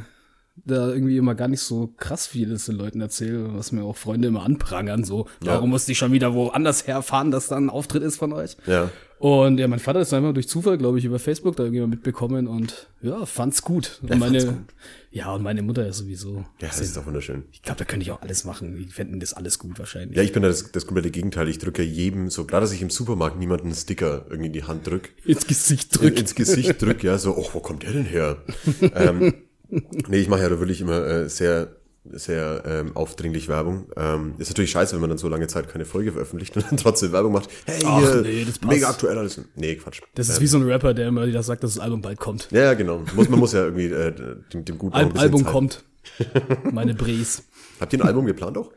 da 0.65 0.89
irgendwie 0.89 1.17
immer 1.17 1.35
gar 1.35 1.47
nicht 1.47 1.61
so 1.61 1.93
krass 1.97 2.27
vieles 2.27 2.65
den 2.65 2.75
Leuten 2.75 3.01
erzähle, 3.01 3.53
was 3.55 3.71
mir 3.71 3.83
auch 3.83 3.95
Freunde 3.97 4.27
immer 4.27 4.43
anprangern, 4.43 5.03
so, 5.03 5.25
Ja. 5.43 5.53
warum 5.53 5.69
musste 5.71 5.91
ich 5.91 5.97
schon 5.97 6.11
wieder 6.11 6.33
woanders 6.33 6.87
herfahren, 6.87 7.31
dass 7.31 7.47
da 7.47 7.57
ein 7.57 7.69
Auftritt 7.69 8.03
ist 8.03 8.17
von 8.17 8.33
euch? 8.33 8.57
Ja. 8.65 8.89
Und 9.19 9.57
ja, 9.59 9.67
mein 9.67 9.79
Vater 9.79 9.99
ist 9.99 10.13
einfach 10.13 10.33
durch 10.33 10.47
Zufall, 10.47 10.77
glaube 10.77 10.97
ich, 10.97 11.03
über 11.03 11.19
Facebook 11.19 11.57
da 11.57 11.63
irgendwie 11.63 11.85
mitbekommen 11.85 12.47
und 12.47 12.87
ja, 13.01 13.25
fand's 13.25 13.63
gut. 13.63 13.99
Und 14.01 14.17
meine, 14.17 14.39
fand's 14.39 14.73
ja, 15.11 15.33
und 15.33 15.43
meine 15.43 15.61
Mutter 15.61 15.85
ist 15.85 15.97
sowieso. 15.97 16.45
Ja, 16.61 16.67
das 16.69 16.79
ist 16.79 16.95
doch 16.95 17.05
wunderschön. 17.05 17.43
Ich 17.51 17.61
glaube, 17.61 17.79
da 17.79 17.83
könnte 17.83 18.05
ich 18.05 18.11
auch 18.11 18.21
alles 18.21 18.45
machen. 18.45 18.77
Die 18.77 18.85
fänden 18.85 19.19
das 19.19 19.33
alles 19.33 19.59
gut 19.59 19.77
wahrscheinlich. 19.77 20.15
Ja, 20.15 20.23
ich 20.23 20.31
bin 20.31 20.41
da 20.41 20.47
das, 20.47 20.71
das 20.71 20.85
komplette 20.85 21.11
Gegenteil. 21.11 21.49
Ich 21.49 21.57
drücke 21.57 21.83
jedem, 21.83 22.29
so 22.29 22.45
gerade 22.45 22.61
dass 22.63 22.71
ich 22.71 22.81
im 22.81 22.89
Supermarkt 22.89 23.37
niemanden 23.37 23.65
einen 23.67 23.75
Sticker 23.75 24.25
irgendwie 24.29 24.47
in 24.47 24.53
die 24.53 24.63
Hand 24.63 24.87
drück, 24.87 25.09
Ins 25.25 25.45
Gesicht 25.45 25.93
in, 25.97 26.01
drückt. 26.01 26.19
ins 26.21 26.35
Gesicht 26.35 26.81
drück, 26.81 27.03
ja, 27.03 27.17
so, 27.17 27.35
oh, 27.35 27.49
wo 27.51 27.59
kommt 27.59 27.83
der 27.83 27.91
denn 27.91 28.05
her? 28.05 28.37
ähm, 28.95 29.33
nee, 29.69 30.17
ich 30.17 30.27
mache 30.29 30.41
ja 30.41 30.49
da 30.49 30.59
wirklich 30.59 30.81
immer 30.81 31.05
äh, 31.05 31.29
sehr, 31.29 31.75
sehr 32.05 32.63
ähm, 32.65 32.95
aufdringlich 32.95 33.47
Werbung. 33.47 33.87
Ähm, 33.95 34.35
ist 34.37 34.49
natürlich 34.49 34.71
scheiße, 34.71 34.93
wenn 34.93 35.01
man 35.01 35.09
dann 35.09 35.19
so 35.19 35.27
lange 35.29 35.47
Zeit 35.47 35.69
keine 35.69 35.85
Folge 35.85 36.11
veröffentlicht 36.11 36.55
und 36.55 36.65
dann 36.69 36.77
trotzdem 36.77 37.11
Werbung 37.11 37.33
macht. 37.33 37.49
Hey, 37.65 37.83
Ach, 37.85 37.99
hier, 37.99 38.21
nee, 38.21 38.45
das 38.45 38.59
passt. 38.59 38.71
mega 38.71 38.89
aktuell 38.89 39.17
alles. 39.17 39.41
Nee, 39.55 39.75
Quatsch. 39.75 40.01
Das 40.15 40.29
ist 40.29 40.41
wie 40.41 40.47
so 40.47 40.57
ein 40.57 40.63
Rapper, 40.63 40.93
der 40.93 41.07
immer 41.07 41.27
wieder 41.27 41.43
sagt, 41.43 41.63
dass 41.63 41.75
das 41.75 41.83
Album 41.83 42.01
bald 42.01 42.19
kommt. 42.19 42.47
Ja, 42.51 42.61
ja, 42.63 42.73
genau. 42.73 43.03
Muss, 43.15 43.29
man 43.29 43.39
muss 43.39 43.53
ja 43.53 43.63
irgendwie 43.65 43.85
äh, 43.87 44.13
dem, 44.53 44.65
dem 44.65 44.77
Guten 44.77 44.95
Al 44.95 45.11
Album 45.17 45.43
Zeit. 45.43 45.51
kommt. 45.51 45.83
Meine 46.71 46.93
Brees. 46.95 47.43
Habt 47.79 47.93
ihr 47.93 47.99
ein 47.99 48.07
Album 48.07 48.25
geplant 48.25 48.57
auch? 48.57 48.71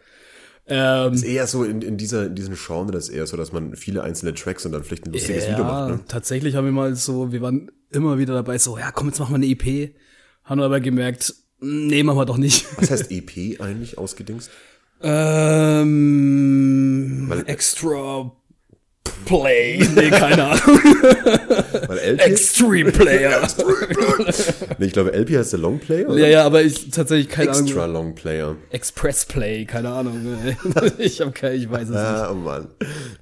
Ähm, 0.67 1.13
Ist 1.13 1.25
eher 1.25 1.47
so 1.49 1.65
in, 1.65 1.83
in 1.83 1.97
dieser 1.97 2.27
in 2.27 2.37
diesem 2.37 2.55
Genre, 2.55 2.93
das 2.93 3.09
ist 3.09 3.15
eher 3.15 3.27
so, 3.27 3.37
dass 3.37 3.53
man 3.53 3.75
viele 3.75 4.03
einzelne 4.05 4.33
Tracks 4.33 4.65
und 4.65 4.71
dann 4.73 4.85
vielleicht 4.85 5.07
ein 5.07 5.13
lustiges 5.13 5.49
Video 5.49 5.65
macht. 5.65 5.91
Ne? 5.91 6.01
tatsächlich 6.07 6.55
haben 6.55 6.67
wir 6.67 6.73
mal 6.73 6.95
so, 6.95 7.33
wir 7.33 7.43
waren 7.43 7.73
immer 7.91 8.19
wieder 8.19 8.35
dabei, 8.35 8.59
so, 8.59 8.79
ja, 8.79 8.93
komm, 8.93 9.09
jetzt 9.09 9.19
machen 9.19 9.33
wir 9.33 9.37
eine 9.37 9.47
EP. 9.47 9.93
Haben 10.53 10.61
aber 10.61 10.81
gemerkt, 10.81 11.35
nee, 11.61 12.03
machen 12.03 12.19
wir 12.19 12.27
doch 12.27 12.37
nicht. 12.37 12.67
Was 12.77 12.91
heißt 12.91 13.11
EP 13.11 13.59
eigentlich 13.59 13.97
ausgedingst? 13.97 14.51
Ähm, 15.03 15.95
Weil- 17.27 17.45
extra 17.47 18.31
Play. 19.25 19.79
Nee, 19.95 20.11
keine 20.11 20.45
Ahnung. 20.49 20.61
Weil 21.89 21.99
LP? 22.01 22.21
Extreme 22.27 22.93
Player. 22.93 23.49
nee, 24.77 24.85
ich 24.89 24.93
glaube, 24.93 25.15
LP 25.15 25.39
heißt 25.39 25.55
der 25.55 25.61
Long 25.61 25.79
Player. 25.79 26.11
oder? 26.11 26.19
ja, 26.19 26.27
ja, 26.27 26.45
aber 26.45 26.61
ich 26.61 26.91
tatsächlich 26.91 27.31
keine 27.31 27.49
Extra 27.53 27.85
Ahnung. 27.85 27.95
Long 27.95 28.15
Player. 28.15 28.55
Express 28.69 29.25
Play, 29.25 29.65
keine 29.65 29.89
Ahnung. 29.89 30.37
ich 30.99 31.23
habe 31.23 31.33
keine, 31.33 31.55
ich 31.55 31.71
weiß 31.71 31.85
es 31.85 31.89
nicht. 31.89 31.99
Ah, 31.99 32.31
oh 32.31 32.35
Mann. 32.35 32.69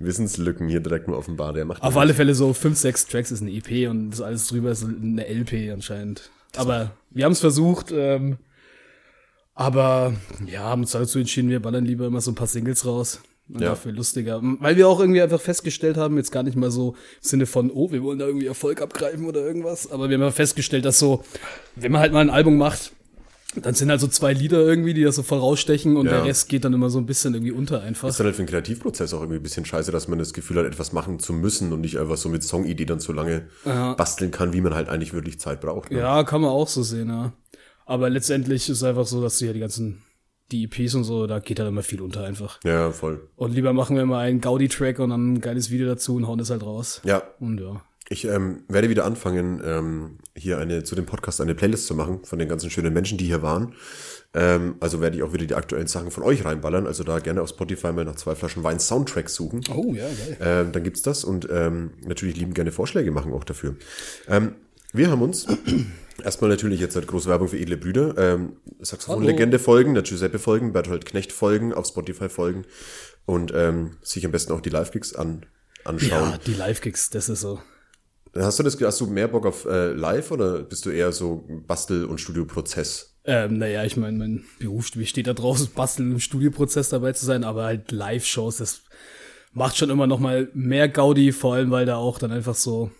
Wissenslücken 0.00 0.66
hier 0.68 0.80
direkt 0.80 1.06
mal 1.06 1.14
offenbar. 1.14 1.52
Der 1.52 1.64
macht 1.64 1.80
Auf 1.80 1.96
alle 1.96 2.12
Fälle 2.12 2.34
so 2.34 2.52
fünf, 2.54 2.76
sechs 2.76 3.06
Tracks 3.06 3.30
ist 3.30 3.40
eine 3.40 3.52
EP 3.52 3.88
und 3.88 4.10
das 4.10 4.20
alles 4.20 4.48
drüber 4.48 4.72
ist 4.72 4.82
eine 4.84 5.28
LP 5.28 5.70
anscheinend. 5.72 6.28
Aber 6.56 6.92
wir 7.10 7.24
haben 7.24 7.32
es 7.32 7.40
versucht, 7.40 7.92
ähm, 7.92 8.38
aber 9.54 10.14
ja, 10.46 10.60
haben 10.62 10.82
uns 10.82 10.92
dazu 10.92 11.18
entschieden, 11.18 11.50
wir 11.50 11.60
ballern 11.60 11.84
lieber 11.84 12.06
immer 12.06 12.20
so 12.20 12.30
ein 12.30 12.34
paar 12.34 12.46
Singles 12.46 12.86
raus. 12.86 13.20
Und 13.52 13.62
Ja. 13.62 13.70
dafür 13.70 13.90
lustiger. 13.90 14.40
Weil 14.42 14.76
wir 14.76 14.86
auch 14.86 15.00
irgendwie 15.00 15.20
einfach 15.20 15.40
festgestellt 15.40 15.96
haben, 15.96 16.16
jetzt 16.16 16.30
gar 16.30 16.44
nicht 16.44 16.56
mal 16.56 16.70
so 16.70 16.90
im 16.92 16.96
Sinne 17.20 17.46
von, 17.46 17.72
oh, 17.72 17.90
wir 17.90 18.00
wollen 18.04 18.20
da 18.20 18.26
irgendwie 18.26 18.46
Erfolg 18.46 18.80
abgreifen 18.80 19.26
oder 19.26 19.40
irgendwas, 19.44 19.90
aber 19.90 20.08
wir 20.08 20.20
haben 20.20 20.32
festgestellt, 20.32 20.84
dass 20.84 21.00
so, 21.00 21.24
wenn 21.74 21.90
man 21.90 22.00
halt 22.00 22.12
mal 22.12 22.20
ein 22.20 22.30
Album 22.30 22.56
macht, 22.58 22.92
dann 23.56 23.74
sind 23.74 23.90
halt 23.90 24.00
so 24.00 24.06
zwei 24.06 24.32
Lieder 24.32 24.58
irgendwie, 24.60 24.94
die 24.94 25.02
da 25.02 25.10
so 25.10 25.22
voll 25.22 25.38
rausstechen 25.40 25.96
und 25.96 26.06
Ja. 26.06 26.12
der 26.12 26.24
Rest 26.24 26.48
geht 26.48 26.64
dann 26.64 26.72
immer 26.72 26.88
so 26.88 26.98
ein 26.98 27.06
bisschen 27.06 27.34
irgendwie 27.34 27.50
unter 27.52 27.82
einfach. 27.82 28.08
ist 28.08 28.20
dann 28.20 28.26
halt 28.26 28.36
für 28.36 28.42
den 28.42 28.48
Kreativprozess 28.48 29.12
auch 29.12 29.20
irgendwie 29.20 29.38
ein 29.40 29.42
bisschen 29.42 29.64
scheiße, 29.64 29.90
dass 29.90 30.06
man 30.08 30.18
das 30.20 30.32
Gefühl 30.32 30.58
hat, 30.58 30.66
etwas 30.66 30.92
machen 30.92 31.18
zu 31.18 31.32
müssen 31.32 31.72
und 31.72 31.80
nicht 31.80 31.98
einfach 31.98 32.16
so 32.16 32.28
mit 32.28 32.42
Songidee 32.44 32.84
dann 32.84 33.00
so 33.00 33.12
lange 33.12 33.48
basteln 33.64 34.30
kann, 34.30 34.52
wie 34.52 34.60
man 34.60 34.74
halt 34.74 34.88
eigentlich 34.88 35.12
wirklich 35.12 35.40
Zeit 35.40 35.60
braucht. 35.60 35.90
Ne? 35.90 35.98
Ja, 35.98 36.22
kann 36.24 36.40
man 36.42 36.50
auch 36.50 36.68
so 36.68 36.82
sehen, 36.82 37.08
ja. 37.08 37.32
Aber 37.86 38.08
letztendlich 38.08 38.68
ist 38.68 38.84
einfach 38.84 39.06
so, 39.06 39.20
dass 39.20 39.38
du 39.38 39.46
ja 39.46 39.52
die 39.52 39.58
ganzen, 39.60 40.02
die 40.52 40.64
EPs 40.64 40.94
und 40.94 41.02
so, 41.04 41.26
da 41.26 41.40
geht 41.40 41.58
halt 41.58 41.68
immer 41.68 41.82
viel 41.82 42.00
unter 42.00 42.22
einfach. 42.22 42.60
Ja, 42.64 42.92
voll. 42.92 43.28
Und 43.34 43.52
lieber 43.52 43.72
machen 43.72 43.96
wir 43.96 44.06
mal 44.06 44.20
einen 44.20 44.40
Gaudi-Track 44.40 45.00
und 45.00 45.10
dann 45.10 45.32
ein 45.34 45.40
geiles 45.40 45.70
Video 45.70 45.88
dazu 45.88 46.14
und 46.14 46.28
hauen 46.28 46.38
das 46.38 46.50
halt 46.50 46.62
raus. 46.62 47.00
Ja, 47.04 47.22
Und 47.40 47.58
ja. 47.60 47.82
Ich 48.12 48.24
ähm, 48.24 48.64
werde 48.66 48.88
wieder 48.88 49.04
anfangen, 49.04 49.62
ähm, 49.64 50.18
hier 50.36 50.58
eine 50.58 50.82
zu 50.82 50.96
dem 50.96 51.06
Podcast 51.06 51.40
eine 51.40 51.54
Playlist 51.54 51.86
zu 51.86 51.94
machen 51.94 52.24
von 52.24 52.40
den 52.40 52.48
ganzen 52.48 52.68
schönen 52.68 52.92
Menschen, 52.92 53.18
die 53.18 53.24
hier 53.24 53.40
waren. 53.40 53.74
Ähm, 54.34 54.74
also 54.80 55.00
werde 55.00 55.16
ich 55.16 55.22
auch 55.22 55.32
wieder 55.32 55.46
die 55.46 55.54
aktuellen 55.54 55.86
Sachen 55.86 56.10
von 56.10 56.24
euch 56.24 56.44
reinballern. 56.44 56.88
Also 56.88 57.04
da 57.04 57.20
gerne 57.20 57.40
auf 57.40 57.50
Spotify 57.50 57.92
mal 57.92 58.04
nach 58.04 58.16
zwei 58.16 58.34
Flaschen 58.34 58.64
Wein 58.64 58.80
Soundtracks 58.80 59.36
suchen. 59.36 59.62
Oh, 59.72 59.94
ja, 59.94 60.08
geil. 60.08 60.36
Ähm, 60.40 60.72
dann 60.72 60.82
gibt's 60.82 61.02
das 61.02 61.22
und 61.22 61.48
ähm, 61.52 61.92
natürlich 62.04 62.36
lieben 62.36 62.52
gerne 62.52 62.72
Vorschläge 62.72 63.12
machen 63.12 63.32
auch 63.32 63.44
dafür. 63.44 63.76
Ähm, 64.26 64.56
wir 64.92 65.08
haben 65.08 65.22
uns 65.22 65.46
erstmal 66.24 66.50
natürlich 66.50 66.80
jetzt 66.80 66.96
halt 66.96 67.06
große 67.06 67.28
Werbung 67.28 67.46
für 67.46 67.60
edle 67.60 67.76
Brüder, 67.76 68.18
ähm, 68.18 68.56
Saxophon-Legende 68.80 69.60
folgen, 69.60 69.94
der 69.94 70.02
Giuseppe 70.02 70.40
folgen, 70.40 70.72
Bertolt 70.72 71.06
Knecht 71.06 71.30
folgen, 71.30 71.72
auf 71.72 71.86
Spotify 71.86 72.28
folgen 72.28 72.64
und 73.24 73.52
ähm, 73.54 73.98
sich 74.02 74.26
am 74.26 74.32
besten 74.32 74.52
auch 74.52 74.60
die 74.60 74.70
Live-Gigs 74.70 75.14
an, 75.14 75.46
anschauen. 75.84 76.32
Ja, 76.32 76.38
die 76.44 76.54
Live-Kicks, 76.54 77.10
das 77.10 77.28
ist 77.28 77.42
so. 77.42 77.60
Hast 78.36 78.58
du 78.58 78.62
das, 78.62 78.80
hast 78.80 79.00
du 79.00 79.06
mehr 79.06 79.28
Bock 79.28 79.46
auf 79.46 79.64
äh, 79.64 79.92
Live 79.92 80.30
oder 80.30 80.62
bist 80.62 80.86
du 80.86 80.90
eher 80.90 81.10
so 81.12 81.48
Bastel- 81.66 82.04
und 82.04 82.20
Studioprozess? 82.20 83.16
Ähm, 83.24 83.58
naja, 83.58 83.84
ich 83.84 83.96
meine, 83.96 84.16
mein 84.16 84.44
Beruf 84.58 84.86
steht 84.86 85.26
da 85.26 85.34
draußen, 85.34 85.68
basteln 85.74 86.12
im 86.12 86.20
Studioprozess 86.20 86.88
dabei 86.88 87.12
zu 87.12 87.26
sein, 87.26 87.44
aber 87.44 87.64
halt 87.64 87.92
Live-Shows, 87.92 88.58
das 88.58 88.82
macht 89.52 89.76
schon 89.76 89.90
immer 89.90 90.06
noch 90.06 90.20
mal 90.20 90.48
mehr 90.54 90.88
Gaudi, 90.88 91.32
vor 91.32 91.54
allem, 91.54 91.70
weil 91.70 91.86
da 91.86 91.96
auch 91.96 92.18
dann 92.18 92.30
einfach 92.32 92.54
so, 92.54 92.90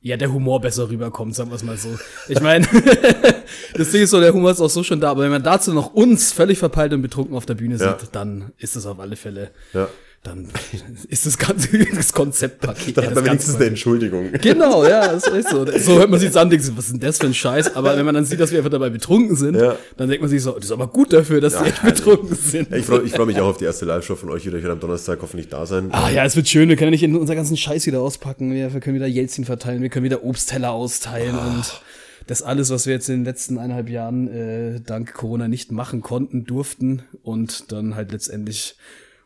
ja, 0.00 0.16
der 0.16 0.32
Humor 0.32 0.60
besser 0.60 0.90
rüberkommt, 0.90 1.34
sagen 1.34 1.50
wir 1.50 1.54
es 1.56 1.62
mal 1.62 1.76
so. 1.76 1.96
Ich 2.28 2.40
meine, 2.40 2.66
das 3.74 3.92
Ding 3.92 4.02
ist 4.02 4.10
so, 4.10 4.20
der 4.20 4.34
Humor 4.34 4.50
ist 4.50 4.60
auch 4.60 4.68
so 4.68 4.82
schon 4.82 5.00
da, 5.00 5.10
aber 5.12 5.22
wenn 5.22 5.30
man 5.30 5.42
dazu 5.44 5.72
noch 5.72 5.94
uns 5.94 6.32
völlig 6.32 6.58
verpeilt 6.58 6.92
und 6.92 7.02
betrunken 7.02 7.36
auf 7.36 7.46
der 7.46 7.54
Bühne 7.54 7.76
Ja. 7.76 7.98
sieht, 7.98 8.08
dann 8.12 8.52
ist 8.58 8.74
es 8.76 8.84
auf 8.84 8.98
alle 8.98 9.16
Fälle, 9.16 9.52
Ja. 9.72 9.88
Dann 10.22 10.48
ist 11.08 11.26
das 11.26 11.36
ganze 11.36 11.78
das 11.94 12.12
Konzeptpaket. 12.12 12.96
Dann 12.96 13.04
ja, 13.04 13.10
hat 13.10 13.16
man 13.16 13.24
wenigstens 13.26 13.56
eine 13.56 13.66
Entschuldigung. 13.66 14.30
Genau, 14.40 14.84
ja, 14.84 15.08
das 15.12 15.26
ist 15.26 15.34
echt 15.34 15.48
so. 15.48 15.66
So 15.78 15.98
hört 15.98 16.10
man 16.10 16.20
sich 16.20 16.36
an, 16.36 16.48
denkt 16.48 16.64
sich, 16.64 16.76
was 16.76 16.86
ist 16.86 16.92
denn 16.92 17.00
das 17.00 17.18
für 17.18 17.26
ein 17.26 17.34
Scheiß? 17.34 17.74
Aber 17.74 17.96
wenn 17.96 18.04
man 18.04 18.14
dann 18.14 18.24
sieht, 18.24 18.38
dass 18.38 18.52
wir 18.52 18.58
einfach 18.58 18.70
dabei 18.70 18.90
betrunken 18.90 19.34
sind, 19.34 19.56
Ja. 19.56 19.76
dann 19.96 20.08
denkt 20.08 20.22
man 20.22 20.30
sich 20.30 20.42
so, 20.42 20.52
das 20.52 20.66
ist 20.66 20.70
aber 20.70 20.86
gut 20.86 21.12
dafür, 21.12 21.40
dass 21.40 21.58
die 21.58 21.64
echt 21.64 21.82
betrunken 21.82 22.36
sind. 22.36 22.70
Ja, 22.70 22.76
ich 22.76 22.86
freue 22.86 23.06
freu 23.08 23.26
mich 23.26 23.40
auch 23.40 23.48
auf 23.48 23.56
die 23.56 23.64
erste 23.64 23.84
Live-Show 23.84 24.14
von 24.14 24.30
euch 24.30 24.46
wieder. 24.46 24.56
Ich 24.58 24.62
werde 24.62 24.74
am 24.74 24.80
Donnerstag 24.80 25.18
hoffentlich 25.22 25.48
da 25.48 25.66
sein. 25.66 25.88
Ah 25.90 26.08
ja, 26.10 26.24
es 26.24 26.36
wird 26.36 26.48
schön, 26.48 26.68
wir 26.68 26.76
können 26.76 26.88
ja 26.88 26.92
nicht 26.92 27.02
in 27.02 27.16
unser 27.16 27.34
ganzen 27.34 27.56
Scheiß 27.56 27.86
wieder 27.86 28.00
auspacken. 28.00 28.52
Wir, 28.52 28.72
wir 28.72 28.80
können 28.80 28.94
wieder 28.94 29.06
Jelzin 29.08 29.44
verteilen, 29.44 29.82
wir 29.82 29.88
können 29.88 30.04
wieder 30.04 30.24
Obstteller 30.24 30.70
austeilen 30.70 31.36
und 31.36 31.82
das 32.28 32.42
alles, 32.42 32.70
was 32.70 32.86
wir 32.86 32.94
jetzt 32.94 33.08
in 33.08 33.16
den 33.20 33.24
letzten 33.24 33.58
eineinhalb 33.58 33.88
Jahren 33.88 34.28
äh, 34.28 34.80
dank 34.80 35.12
Corona 35.12 35.48
nicht 35.48 35.72
machen 35.72 36.02
konnten, 36.02 36.44
durften 36.44 37.02
und 37.24 37.72
dann 37.72 37.96
halt 37.96 38.12
letztendlich 38.12 38.76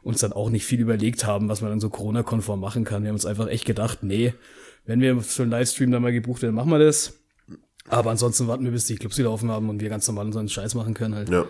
uns 0.07 0.21
dann 0.21 0.33
auch 0.33 0.51
nicht 0.51 0.65
viel 0.65 0.79
überlegt 0.81 1.25
haben, 1.27 1.49
was 1.49 1.61
man 1.63 1.71
dann 1.71 1.81
so 1.81 1.91
Corona-konform 1.91 2.61
machen 2.61 2.85
kann. 2.85 3.03
Wir 3.03 3.09
haben 3.09 3.17
uns 3.17 3.27
einfach 3.27 3.49
echt 3.49 3.65
gedacht, 3.65 4.03
nee, 4.03 4.35
wenn 4.85 5.01
wir 5.01 5.21
für 5.21 5.43
einen 5.43 5.51
Livestream 5.51 5.91
dann 5.91 6.01
mal 6.03 6.13
gebucht 6.13 6.43
werden, 6.43 6.55
machen 6.55 6.71
wir 6.71 6.79
das. 6.79 7.15
Aber 7.89 8.11
ansonsten 8.13 8.47
warten 8.47 8.65
wir, 8.65 8.71
bis 8.71 8.87
die 8.87 8.95
Clubs 8.97 9.19
wieder 9.19 9.33
offen 9.33 9.51
haben 9.51 9.69
und 9.69 9.81
wir 9.81 9.89
ganz 9.89 10.07
normal 10.07 10.27
unseren 10.27 10.49
Scheiß 10.49 10.75
machen 10.77 10.95
können 10.95 11.15
halt. 11.17 11.29
Ja. 11.29 11.45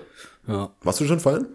Ja. 0.49 0.71
Warst 0.83 1.01
du 1.01 1.07
schon 1.07 1.21
feiern? 1.21 1.49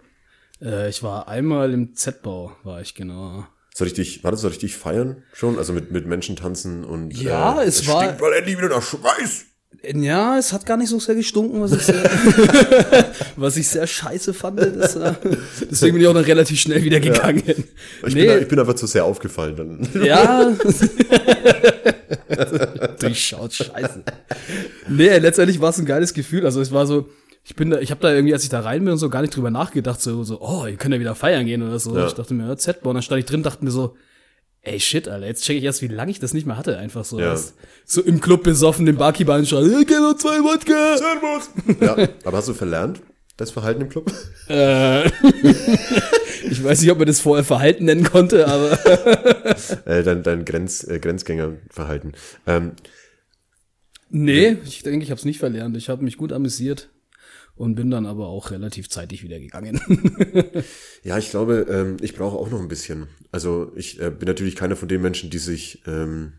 Äh, 0.62 0.90
ich 0.90 1.02
war 1.02 1.28
einmal 1.28 1.74
im 1.74 1.96
Z-Bau, 1.96 2.52
war 2.64 2.82
ich 2.82 2.94
genau. 2.94 3.46
Soll 3.74 3.88
ich 3.88 3.94
dich, 3.94 4.24
war 4.24 4.32
das 4.32 4.42
so 4.42 4.48
richtig 4.50 4.76
feiern 4.76 5.24
schon? 5.34 5.58
Also 5.58 5.74
mit, 5.74 5.92
mit 5.92 6.06
Menschen 6.06 6.36
tanzen 6.36 6.84
und. 6.84 7.12
Ja, 7.20 7.64
es 7.64 7.88
war- 7.88 8.04
Stinkt 8.04 8.22
mal 8.22 8.34
endlich 8.34 8.58
wieder 8.58 8.70
nach 8.70 8.82
Schweiß. 8.84 9.46
Ja, 9.84 10.38
es 10.38 10.54
hat 10.54 10.68
gar 10.68 10.78
nicht 10.78 10.90
so 10.90 11.00
sehr 11.00 11.16
gestunken, 11.16 11.60
was 11.60 11.72
ich 11.72 11.82
sehr, 11.82 12.04
was 13.36 13.58
ich 13.58 13.68
sehr 13.68 13.88
scheiße 13.88 14.32
fand. 14.34 14.60
Das, 14.60 14.96
äh, 14.96 15.14
deswegen 15.72 15.94
bin 15.94 16.04
ich 16.04 16.08
auch 16.08 16.14
dann 16.14 16.24
relativ 16.24 16.60
schnell 16.60 16.84
wieder 16.84 17.00
gegangen. 17.00 17.42
Ich, 18.06 18.14
nee, 18.14 18.28
bin, 18.28 18.42
ich 18.42 18.48
bin 18.48 18.60
einfach 18.60 18.76
zu 18.76 18.86
sehr 18.86 19.06
aufgefallen 19.06 19.56
dann. 19.56 20.04
ja. 20.04 20.52
Durchschaut, 23.00 23.54
scheiße. 23.54 24.04
Nee, 24.88 25.18
letztendlich 25.18 25.60
war 25.60 25.72
es 25.72 25.80
ein 25.80 25.86
geiles 25.86 26.14
Gefühl. 26.14 26.46
Also 26.46 26.62
es 26.62 26.72
war 26.72 26.86
so, 26.86 27.10
ich 27.44 27.56
bin 27.56 27.72
da, 27.72 27.80
ich 27.80 27.90
habe 27.90 28.02
da 28.02 28.14
irgendwie, 28.14 28.34
als 28.34 28.44
ich 28.44 28.50
da 28.50 28.60
rein 28.60 28.84
bin 28.84 28.94
und 28.94 29.00
so, 29.00 29.10
gar 29.10 29.22
nicht 29.22 29.36
drüber 29.36 29.50
nachgedacht, 29.50 30.00
so, 30.00 30.24
so, 30.24 30.42
oh, 30.42 30.68
ihr 30.68 30.78
könnt 30.78 30.94
ja 30.94 31.00
wieder 31.00 31.16
feiern 31.16 31.48
gehen 31.48 31.64
oder 31.64 31.80
so. 31.80 31.98
Ja. 31.98 32.06
Ich 32.06 32.14
dachte 32.14 32.36
mir, 32.36 32.44
ja. 32.44 32.52
Und 32.52 32.94
dann 32.94 33.02
stand 33.02 33.20
ich 33.20 33.26
drin, 33.26 33.42
dachte 33.42 33.66
mir 33.66 33.72
so, 33.72 33.96
ey, 34.64 34.80
shit, 34.80 35.08
Alter, 35.08 35.26
jetzt 35.26 35.44
check 35.44 35.58
ich 35.58 35.64
erst, 35.64 35.82
wie 35.82 35.88
lange 35.88 36.12
ich 36.12 36.20
das 36.20 36.34
nicht 36.34 36.46
mehr 36.46 36.58
hatte, 36.58 36.78
einfach 36.78 37.06
so. 37.06 37.20
Ja. 37.20 37.36
So 37.86 38.02
im 38.02 38.22
Club 38.22 38.44
besoffen, 38.44 38.86
den 38.86 38.98
Barkeeper 38.98 39.34
anschreien, 39.34 39.82
ich 39.82 39.88
geh 39.88 39.96
noch 39.96 40.16
zwei 40.16 40.40
Wodka. 40.40 40.98
Servus. 40.98 41.50
Ja, 41.82 42.08
aber 42.24 42.38
hast 42.38 42.48
du 42.48 42.54
verlernt, 42.54 43.02
das 43.38 43.52
Verhalten 43.52 43.82
im 43.82 43.90
Club? 43.90 44.12
Äh, 44.50 45.08
ich 46.50 46.64
weiß 46.64 46.82
nicht, 46.82 46.92
ob 46.92 47.00
man 47.00 47.08
das 47.08 47.20
vorher 47.20 47.44
Verhalten 47.44 47.86
nennen 47.86 48.04
konnte, 48.04 48.48
aber 48.48 48.78
Äh, 49.86 50.04
dein 50.04 50.24
dein 50.24 50.46
Grenz, 50.46 50.84
äh, 50.84 51.00
Grenzgängerverhalten. 51.00 52.14
Ähm, 52.46 52.74
nee, 54.10 54.58
ich 54.66 54.84
denke, 54.84 55.04
ich 55.04 55.12
habe 55.12 55.20
es 55.20 55.26
nicht 55.26 55.40
verlernt. 55.40 55.76
Ich 55.78 55.90
habe 55.90 56.04
mich 56.04 56.18
gut 56.18 56.34
amüsiert 56.34 56.90
und 57.62 57.76
bin 57.76 57.92
dann 57.92 58.08
aber 58.08 58.28
auch 58.28 58.50
relativ 58.50 58.90
zeitig 58.90 59.22
wieder 59.22 59.40
gegangen. 59.40 59.80
ja, 61.04 61.20
ich 61.20 61.30
glaube, 61.30 61.68
ähm, 61.70 61.98
ich 62.02 62.16
brauche 62.16 62.36
auch 62.36 62.50
noch 62.50 62.60
ein 62.60 62.68
bisschen. 62.68 63.08
Also 63.32 63.72
ich 63.76 64.02
äh, 64.02 64.10
bin 64.10 64.28
natürlich 64.28 64.56
keiner 64.56 64.76
von 64.76 64.88
den 64.88 65.00
Menschen, 65.00 65.30
die 65.30 65.38
sich 65.38 65.84
ähm, 65.86 66.34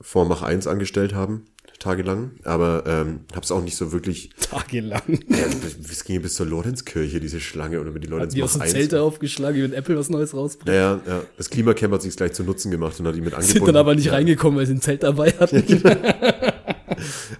vor 0.00 0.24
Mach 0.24 0.40
1 0.40 0.66
angestellt 0.66 1.14
haben, 1.14 1.44
tagelang, 1.78 2.30
aber 2.42 2.84
ähm, 2.86 3.20
habe 3.32 3.44
es 3.44 3.52
auch 3.52 3.62
nicht 3.62 3.76
so 3.76 3.92
wirklich 3.92 4.30
Tagelang. 4.40 5.02
Ja, 5.28 5.44
es 5.78 6.04
ging 6.04 6.22
bis 6.22 6.36
zur 6.36 6.46
Lorenzkirche, 6.46 7.20
diese 7.20 7.38
Schlange, 7.38 7.78
oder 7.78 7.92
wenn 7.92 8.00
die 8.00 8.08
Leute 8.08 8.24
ins 8.24 8.34
Die 8.34 8.42
aus 8.42 8.54
Mach 8.54 8.60
dem 8.60 8.62
1 8.62 8.72
Zelte 8.72 9.02
aufgeschlagen, 9.02 9.62
wenn 9.62 9.74
Apple 9.74 9.98
was 9.98 10.08
Neues 10.08 10.32
rausbringt. 10.32 10.74
Ja, 10.74 10.94
ja, 10.96 11.00
ja. 11.06 11.22
Das 11.36 11.50
Klimacamp 11.50 11.92
hat 11.92 12.00
sich 12.00 12.16
gleich 12.16 12.32
zu 12.32 12.44
Nutzen 12.44 12.70
gemacht 12.70 12.98
und 12.98 13.06
hat 13.06 13.14
ihn 13.14 13.24
mit 13.24 13.34
angebunden. 13.34 13.58
Sind 13.58 13.68
dann 13.68 13.76
aber 13.76 13.94
nicht 13.94 14.06
ja. 14.06 14.12
reingekommen, 14.12 14.58
weil 14.58 14.64
sie 14.64 14.72
ein 14.72 14.80
Zelt 14.80 15.02
dabei 15.02 15.32
hatten. 15.38 15.62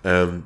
Ähm, 0.04 0.42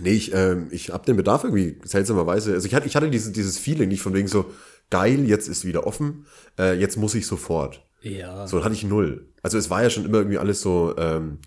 nee, 0.00 0.12
ich, 0.12 0.34
ähm, 0.34 0.68
ich 0.70 0.90
habe 0.90 1.06
den 1.06 1.16
Bedarf 1.16 1.44
irgendwie 1.44 1.78
seltsamerweise. 1.84 2.54
Also 2.54 2.66
ich 2.66 2.74
hatte, 2.74 2.86
ich 2.86 2.96
hatte 2.96 3.10
dieses, 3.10 3.32
dieses 3.32 3.58
Feeling 3.58 3.88
nicht 3.88 4.02
von 4.02 4.14
wegen 4.14 4.28
so, 4.28 4.46
geil, 4.90 5.26
jetzt 5.26 5.48
ist 5.48 5.64
wieder 5.64 5.86
offen, 5.86 6.26
äh, 6.58 6.78
jetzt 6.78 6.96
muss 6.96 7.14
ich 7.14 7.26
sofort. 7.26 7.86
Ja. 8.02 8.46
So 8.46 8.64
hatte 8.64 8.74
ich 8.74 8.84
null. 8.84 9.28
Also 9.42 9.58
es 9.58 9.70
war 9.70 9.82
ja 9.82 9.90
schon 9.90 10.04
immer 10.04 10.18
irgendwie 10.18 10.38
alles 10.38 10.60
so, 10.60 10.94
ähm, 10.98 11.38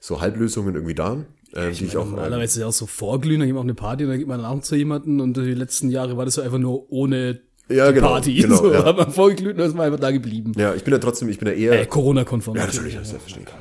so 0.00 0.20
Halblösungen 0.20 0.74
irgendwie 0.74 0.94
da, 0.94 1.24
ähm, 1.54 1.72
die 1.72 1.84
ich 1.86 1.96
auch. 1.96 2.04
Ähm, 2.04 2.12
Normalerweise 2.12 2.44
ist 2.44 2.56
ja 2.58 2.66
auch 2.66 2.72
so 2.72 2.86
vorglühen, 2.86 3.40
dann 3.40 3.48
geht 3.48 3.54
man 3.54 3.60
auf 3.60 3.64
eine 3.64 3.74
Party 3.74 4.04
und 4.04 4.10
dann 4.10 4.18
geht 4.18 4.28
man 4.28 4.40
Abend 4.40 4.64
zu 4.64 4.76
jemanden 4.76 5.20
und 5.20 5.36
die 5.36 5.54
letzten 5.54 5.90
Jahre 5.90 6.16
war 6.16 6.24
das 6.24 6.34
so 6.34 6.42
einfach 6.42 6.58
nur 6.58 6.90
ohne 6.90 7.40
Ja, 7.68 7.90
genau, 7.92 8.08
Party. 8.08 8.34
genau, 8.34 8.56
so, 8.62 8.72
ja. 8.72 8.84
hat 8.84 8.96
man 8.96 9.10
vorgeglüht 9.10 9.56
und 9.56 9.64
ist 9.64 9.74
man 9.74 9.86
einfach 9.86 10.00
da 10.00 10.10
geblieben. 10.10 10.52
ja, 10.56 10.74
ich 10.74 10.84
bin 10.84 10.92
ja 10.92 10.98
trotzdem, 10.98 11.28
ich 11.28 11.38
bin 11.38 11.48
ja 11.48 11.54
eher. 11.54 11.80
Äh, 11.80 11.86
Corona-konform. 11.86 12.56
Ja, 12.56 12.66
natürlich, 12.66 12.94
das 12.94 13.04
ist 13.04 13.10
selbstverständlich. 13.10 13.54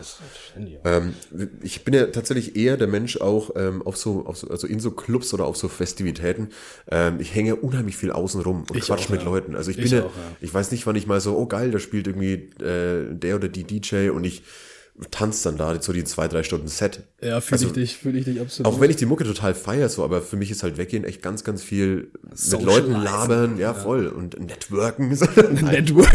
Ähm, 0.83 1.13
ich 1.61 1.83
bin 1.83 1.93
ja 1.93 2.07
tatsächlich 2.07 2.55
eher 2.55 2.77
der 2.77 2.87
Mensch 2.87 3.17
auch 3.17 3.51
ähm, 3.55 3.81
auf 3.81 3.97
so, 3.97 4.25
auf 4.25 4.37
so, 4.37 4.49
also 4.49 4.67
in 4.67 4.79
so 4.79 4.91
Clubs 4.91 5.33
oder 5.33 5.45
auf 5.45 5.57
so 5.57 5.67
Festivitäten. 5.67 6.49
Ähm, 6.91 7.15
ich 7.19 7.33
hänge 7.33 7.55
unheimlich 7.55 7.95
viel 7.97 8.11
außen 8.11 8.41
rum 8.41 8.65
und 8.69 8.75
Ich 8.77 8.85
quatsch 8.85 9.05
auch, 9.05 9.09
mit 9.09 9.21
ja. 9.21 9.25
Leuten. 9.25 9.55
Also 9.55 9.71
ich, 9.71 9.77
Ich 9.77 9.89
bin 9.89 9.99
ja, 9.99 10.05
auch, 10.05 10.15
ja. 10.15 10.37
ich 10.41 10.53
weiß 10.53 10.71
nicht, 10.71 10.85
wann 10.85 10.95
ich 10.95 11.07
mal 11.07 11.21
so, 11.21 11.37
oh 11.37 11.45
geil, 11.45 11.71
da 11.71 11.79
spielt 11.79 12.07
irgendwie 12.07 12.49
äh, 12.63 13.13
der 13.13 13.35
oder 13.35 13.47
die 13.47 13.63
DJ 13.63 14.09
und 14.09 14.25
ich 14.25 14.43
tanzt 15.09 15.45
dann 15.45 15.57
da 15.57 15.81
so 15.81 15.91
die 15.91 16.03
zwei, 16.03 16.27
drei 16.27 16.43
Stunden 16.43 16.67
Set. 16.67 17.01
Ja, 17.21 17.41
fühle 17.41 17.53
Also, 17.53 17.67
ich 17.67 17.73
dich, 17.73 17.97
fühle 17.97 18.19
ich 18.19 18.25
dich 18.25 18.39
absolut. 18.39 18.71
Auch 18.71 18.79
wenn 18.79 18.91
ich 18.91 18.95
die 18.95 19.07
Mucke 19.07 19.23
total 19.23 19.55
feier, 19.55 19.89
so, 19.89 20.03
aber 20.03 20.21
für 20.21 20.35
mich 20.35 20.51
ist 20.51 20.61
halt 20.61 20.77
weggehen 20.77 21.03
echt 21.03 21.23
ganz, 21.23 21.43
ganz 21.43 21.63
viel 21.63 22.11
mit. 22.23 22.61
Leuten 22.61 22.91
labern, 22.91 23.57
ja, 23.57 23.73
voll. 23.73 24.07
Und 24.07 24.39
networken. 24.39 25.09
Network. 25.61 26.13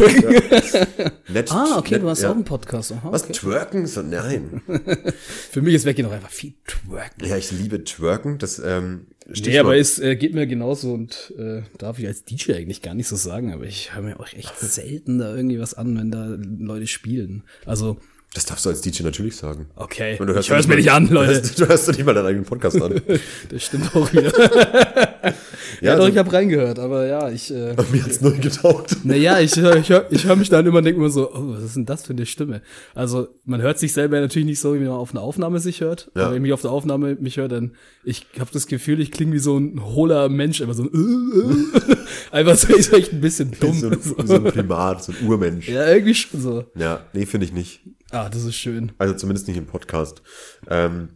Net, 1.28 1.50
Ah, 1.50 1.78
okay, 1.78 1.94
net, 1.94 2.02
du 2.02 2.08
hast 2.08 2.22
ja. 2.22 2.30
auch 2.30 2.34
einen 2.34 2.44
Podcast. 2.44 2.92
Aha, 2.92 3.10
Was, 3.10 3.24
okay. 3.24 3.32
twerken? 3.32 3.86
So, 3.86 4.02
nein. 4.02 4.62
Für 5.50 5.60
mich 5.60 5.74
ist 5.74 5.84
Weggehen 5.84 6.06
auch 6.06 6.12
einfach 6.12 6.30
viel 6.30 6.54
Twerken. 6.66 7.26
Ja, 7.26 7.36
ich 7.36 7.50
liebe 7.50 7.82
twerken. 7.82 8.38
Das, 8.38 8.60
ähm, 8.64 9.06
Stichwort. 9.30 9.46
Nee, 9.46 9.58
aber 9.58 9.76
es 9.76 9.98
äh, 9.98 10.16
geht 10.16 10.34
mir 10.34 10.46
genauso 10.46 10.92
und 10.94 11.34
äh, 11.36 11.62
darf 11.76 11.98
ich 11.98 12.06
als 12.06 12.24
DJ 12.24 12.52
eigentlich 12.54 12.80
gar 12.80 12.94
nicht 12.94 13.08
so 13.08 13.16
sagen, 13.16 13.52
aber 13.52 13.64
ich 13.64 13.94
höre 13.94 14.02
mir 14.02 14.20
auch 14.20 14.32
echt 14.32 14.58
selten 14.58 15.18
da 15.18 15.34
irgendwie 15.34 15.58
was 15.60 15.74
an, 15.74 15.98
wenn 15.98 16.10
da 16.10 16.38
Leute 16.64 16.86
spielen. 16.86 17.42
Also, 17.66 17.98
das 18.34 18.44
darfst 18.44 18.66
du 18.66 18.68
als 18.68 18.82
DJ 18.82 19.02
natürlich 19.04 19.36
sagen. 19.36 19.66
okay, 19.74 20.16
Und 20.20 20.26
du 20.26 20.34
hörst 20.34 20.46
ich 20.46 20.50
höre 20.52 20.58
es 20.60 20.66
ja 20.66 20.70
mir 20.70 20.76
nicht 20.76 20.90
an, 20.92 21.08
Leute. 21.08 21.32
Du 21.32 21.38
hörst, 21.42 21.60
du 21.60 21.66
hörst 21.68 21.88
doch 21.88 21.92
nicht 21.96 22.04
mal 22.04 22.14
deinen 22.14 22.26
eigenen 22.26 22.44
Podcast 22.44 22.80
an. 22.80 23.00
Das 23.50 23.62
stimmt 23.64 23.94
auch 23.96 24.12
wieder. 24.12 24.32
ja, 25.80 25.92
also- 25.92 26.02
doch, 26.04 26.08
ich 26.12 26.18
habe 26.18 26.32
reingehört, 26.32 26.78
aber 26.78 27.06
ja, 27.06 27.30
ich, 27.30 27.50
äh, 27.52 27.74
Mir 27.90 28.04
hat's 28.04 28.20
null 28.20 28.36
getaugt. 28.36 28.96
naja, 29.04 29.40
ich, 29.40 29.56
höre 29.56 29.76
ich, 29.76 29.88
hör, 29.88 30.06
ich 30.10 30.26
hör 30.26 30.36
mich 30.36 30.50
dann 30.50 30.66
immer 30.66 30.78
und 30.78 30.84
denke 30.84 31.00
mir 31.00 31.08
so, 31.10 31.32
oh, 31.32 31.54
was 31.54 31.62
ist 31.64 31.76
denn 31.76 31.86
das 31.86 32.04
für 32.04 32.12
eine 32.12 32.26
Stimme? 32.26 32.60
Also, 32.94 33.28
man 33.46 33.62
hört 33.62 33.78
sich 33.78 33.92
selber 33.94 34.20
natürlich 34.20 34.46
nicht 34.46 34.60
so, 34.60 34.74
wie 34.74 34.80
man 34.80 34.88
auf 34.88 35.12
einer 35.12 35.22
Aufnahme 35.22 35.58
sich 35.58 35.80
hört. 35.80 36.10
Ja. 36.14 36.24
Aber 36.24 36.30
wenn 36.32 36.36
ich 36.36 36.42
mich 36.42 36.52
auf 36.52 36.62
der 36.62 36.70
Aufnahme 36.70 37.16
mich 37.18 37.38
höre, 37.38 37.48
dann, 37.48 37.72
ich 38.04 38.26
habe 38.38 38.50
das 38.52 38.66
Gefühl, 38.66 39.00
ich 39.00 39.10
klinge 39.10 39.32
wie 39.32 39.38
so 39.38 39.56
ein 39.58 39.82
hohler 39.84 40.28
Mensch, 40.28 40.60
immer 40.60 40.74
so 40.74 40.82
ein, 40.84 40.90
äh, 40.92 41.92
äh. 41.92 41.96
einfach 42.30 42.56
so, 42.56 42.76
ich 42.76 42.92
echt 42.92 43.12
ein 43.14 43.20
bisschen 43.22 43.52
dumm. 43.58 43.72
So 43.72 43.88
ein, 43.88 44.26
so 44.26 44.34
ein 44.34 44.44
Primat, 44.44 45.02
so 45.02 45.12
ein 45.12 45.26
Urmensch. 45.26 45.68
Ja, 45.68 45.86
irgendwie 45.88 46.14
schon 46.14 46.40
so. 46.42 46.64
Ja, 46.76 47.00
nee, 47.14 47.24
finde 47.24 47.46
ich 47.46 47.52
nicht. 47.52 47.80
Ah, 48.10 48.28
das 48.28 48.44
ist 48.44 48.56
schön. 48.56 48.92
Also 48.98 49.14
zumindest 49.14 49.48
nicht 49.48 49.56
im 49.58 49.66
Podcast. 49.66 50.22
Ähm, 50.68 51.10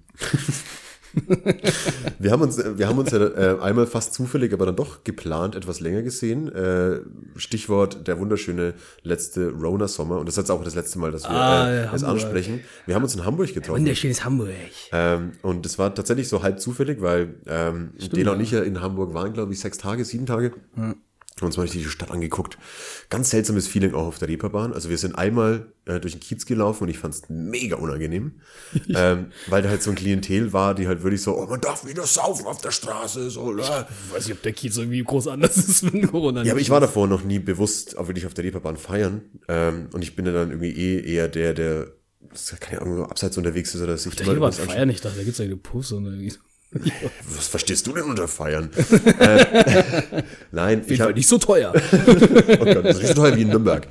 wir 2.18 2.30
haben 2.30 2.40
uns, 2.42 2.56
wir 2.58 2.88
haben 2.88 2.99
uns 2.99 3.11
ja 3.11 3.18
äh, 3.18 3.61
einmal 3.61 3.87
fast 3.87 4.14
zufällig, 4.14 4.52
aber 4.52 4.66
dann 4.66 4.76
doch 4.76 5.04
geplant 5.04 5.54
etwas 5.54 5.80
länger 5.80 6.02
gesehen. 6.02 6.50
Äh, 6.54 7.00
Stichwort 7.37 8.06
der 8.08 8.18
wunderschöne 8.18 8.75
letzte 9.02 9.50
Rona-Sommer. 9.50 10.18
Und 10.18 10.26
das 10.26 10.34
ist 10.34 10.38
jetzt 10.44 10.50
auch 10.50 10.64
das 10.64 10.75
letzte 10.75 10.99
Mal, 10.99 11.12
dass 11.12 11.25
wir 11.25 11.30
Ah, 11.30 11.68
äh, 11.70 11.76
ja, 11.76 11.82
es 11.94 12.02
Hamburg. 12.02 12.08
ansprechen. 12.11 12.61
Wir 12.87 12.94
haben 12.94 13.02
uns 13.02 13.14
in 13.14 13.25
Hamburg 13.25 13.52
getroffen. 13.52 13.80
Wunderschönes 13.80 14.25
Hamburg. 14.25 14.50
Ähm, 14.92 15.32
und 15.42 15.64
das 15.66 15.78
war 15.78 15.94
tatsächlich 15.94 16.28
so 16.28 16.42
halb 16.42 16.61
zufällig, 16.61 17.00
weil 17.02 17.34
ähm, 17.46 17.92
Dena 18.14 18.32
und 18.32 18.40
ich 18.40 18.50
ja 18.52 18.62
in 18.62 18.80
Hamburg 18.80 19.12
waren, 19.14 19.32
glaube 19.32 19.52
ich, 19.52 19.61
sechs 19.61 19.78
Tage, 19.78 20.04
sieben 20.04 20.26
Tage. 20.26 20.52
Haben 21.40 21.46
uns 21.46 21.56
mal 21.56 21.66
die 21.66 21.84
Stadt 21.84 22.10
angeguckt. 22.10 22.58
Ganz 23.08 23.30
seltsames 23.30 23.66
Feeling 23.66 23.94
auch 23.94 24.06
auf 24.06 24.18
der 24.18 24.28
Reeperbahn. 24.28 24.72
Also 24.72 24.90
wir 24.90 24.98
sind 24.98 25.14
einmal 25.16 25.72
äh, 25.86 25.98
durch 25.98 26.12
den 26.12 26.20
Kiez 26.20 26.44
gelaufen 26.46 26.84
und 26.84 26.90
ich 26.90 26.98
fand 26.98 27.14
es 27.14 27.22
mega 27.28 27.76
unangenehm. 27.76 28.40
ähm, 28.94 29.32
weil 29.48 29.62
da 29.62 29.70
halt 29.70 29.82
so 29.82 29.90
ein 29.90 29.96
Klientel 29.96 30.52
war, 30.52 30.74
die 30.74 30.86
halt 30.86 31.02
wirklich 31.02 31.22
so, 31.22 31.36
oh, 31.36 31.46
man 31.46 31.60
darf 31.60 31.86
wieder 31.86 32.04
saufen 32.04 32.46
auf 32.46 32.60
der 32.60 32.70
Straße. 32.70 33.30
So, 33.30 33.56
äh. 33.56 33.60
Ich 33.60 34.14
weiß 34.14 34.26
nicht, 34.26 34.36
ob 34.36 34.42
der 34.42 34.52
Kiez 34.52 34.76
irgendwie 34.76 35.02
groß 35.02 35.28
anders 35.28 35.56
ist 35.68 35.82
mit 35.82 36.10
Corona. 36.10 36.42
Ja, 36.42 36.52
aber 36.52 36.60
ich 36.60 36.70
war 36.70 36.80
davor 36.80 37.06
noch 37.06 37.24
nie 37.24 37.38
bewusst 37.38 37.96
auch 37.96 38.08
wirklich 38.08 38.26
auf 38.26 38.34
der 38.34 38.44
Reeperbahn 38.44 38.76
feiern. 38.76 39.22
Ähm, 39.48 39.88
und 39.92 40.02
ich 40.02 40.14
bin 40.14 40.26
ja 40.26 40.32
dann 40.32 40.50
irgendwie 40.50 40.72
eh 40.72 41.00
eher 41.00 41.28
der, 41.28 41.54
der 41.54 41.92
keine 42.60 42.82
Ahnung, 42.82 42.96
so 42.96 43.04
abseits 43.04 43.36
unterwegs 43.36 43.74
ist 43.74 43.82
oder 43.82 43.96
sich 43.96 44.14
der 44.14 44.26
mal 44.26 44.32
Reeperbahn 44.32 44.52
feiern 44.52 44.88
nicht, 44.88 45.04
da 45.04 45.10
gibt's 45.10 45.38
ja 45.38 45.44
eine 45.44 45.56
Puss 45.56 45.92
und 45.92 46.04
irgendwie. 46.04 46.32
Was 47.36 47.48
verstehst 47.48 47.86
du 47.86 47.92
denn 47.92 48.04
unter 48.04 48.28
Feiern? 48.28 48.70
äh, 49.18 50.22
nein, 50.52 50.82
ich 50.86 51.00
habe 51.00 51.12
nicht 51.12 51.28
so 51.28 51.38
teuer. 51.38 51.72
oh 51.74 52.64
Gott, 52.64 52.84
das 52.84 52.96
ist 52.96 53.02
nicht 53.02 53.08
so 53.08 53.22
teuer 53.22 53.36
wie 53.36 53.42
in 53.42 53.48
Nürnberg. 53.48 53.86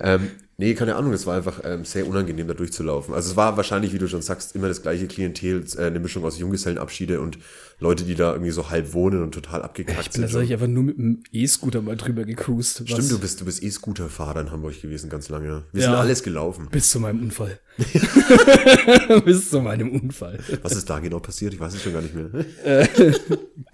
Ähm, 0.00 0.30
nee, 0.56 0.74
keine 0.74 0.96
Ahnung, 0.96 1.12
es 1.12 1.26
war 1.26 1.36
einfach 1.36 1.60
ähm, 1.64 1.84
sehr 1.84 2.06
unangenehm, 2.06 2.46
da 2.48 2.54
durchzulaufen. 2.54 3.14
Also 3.14 3.30
es 3.30 3.36
war 3.36 3.56
wahrscheinlich, 3.56 3.92
wie 3.92 3.98
du 3.98 4.08
schon 4.08 4.22
sagst, 4.22 4.54
immer 4.54 4.68
das 4.68 4.82
gleiche 4.82 5.06
Klientel, 5.06 5.64
äh, 5.76 5.82
eine 5.84 6.00
Mischung 6.00 6.24
aus 6.24 6.38
Junggesellenabschiede 6.38 7.20
und 7.20 7.38
Leute, 7.80 8.04
die 8.04 8.14
da 8.14 8.32
irgendwie 8.32 8.52
so 8.52 8.70
halb 8.70 8.92
wohnen 8.92 9.22
und 9.22 9.32
total 9.32 9.62
abgekackt 9.62 9.98
Ich 10.00 10.04
bin 10.06 10.12
sind. 10.12 10.22
tatsächlich 10.22 10.52
einfach 10.52 10.68
nur 10.68 10.84
mit 10.84 10.96
dem 10.96 11.22
E-Scooter 11.32 11.82
mal 11.82 11.96
drüber 11.96 12.24
gecruised. 12.24 12.82
was- 12.82 12.90
Stimmt, 12.90 13.10
du 13.10 13.18
bist, 13.18 13.40
du 13.40 13.44
bist 13.44 13.62
eh 13.62 13.70
Scooterfahrer 13.70 14.40
in 14.40 14.50
Hamburg 14.52 14.80
gewesen, 14.80 15.10
ganz 15.10 15.28
lange. 15.28 15.64
Wir 15.72 15.82
Ja. 15.82 15.88
sind 15.90 15.96
alles 15.98 16.22
gelaufen. 16.22 16.68
Bis 16.70 16.90
zu 16.90 17.00
meinem 17.00 17.20
Unfall. 17.22 17.58
Bis 19.24 19.50
zu 19.50 19.60
meinem 19.60 19.90
Unfall. 19.90 20.38
Was 20.62 20.76
ist 20.76 20.88
da 20.88 20.98
genau 21.00 21.18
passiert? 21.18 21.54
Ich 21.54 21.60
weiß 21.60 21.74
es 21.74 21.82
schon 21.82 21.92
gar 21.92 22.02
nicht 22.02 22.14
mehr. 22.14 22.30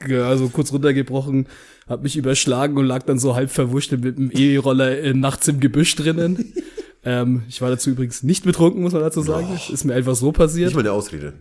Ja, 0.08 0.28
also 0.28 0.48
kurz 0.48 0.72
runtergebrochen, 0.72 1.46
hab 1.90 2.02
mich 2.04 2.16
überschlagen 2.16 2.78
und 2.78 2.86
lag 2.86 3.02
dann 3.02 3.18
so 3.18 3.34
halb 3.34 3.50
verwurschtelt 3.50 4.02
mit 4.02 4.16
dem 4.16 4.30
E-Roller 4.32 4.98
äh, 4.98 5.12
nachts 5.12 5.48
im 5.48 5.58
Gebüsch 5.58 5.96
drinnen. 5.96 6.54
ähm, 7.04 7.42
ich 7.48 7.60
war 7.60 7.68
dazu 7.68 7.90
übrigens 7.90 8.22
nicht 8.22 8.44
betrunken, 8.44 8.80
muss 8.80 8.92
man 8.92 9.02
dazu 9.02 9.22
sagen. 9.22 9.48
Das 9.52 9.68
ist 9.68 9.84
mir 9.84 9.94
einfach 9.94 10.14
so 10.14 10.30
passiert. 10.30 10.68
Nicht 10.68 10.76
mal 10.76 10.80
eine 10.80 10.92
Ausrede. 10.92 11.32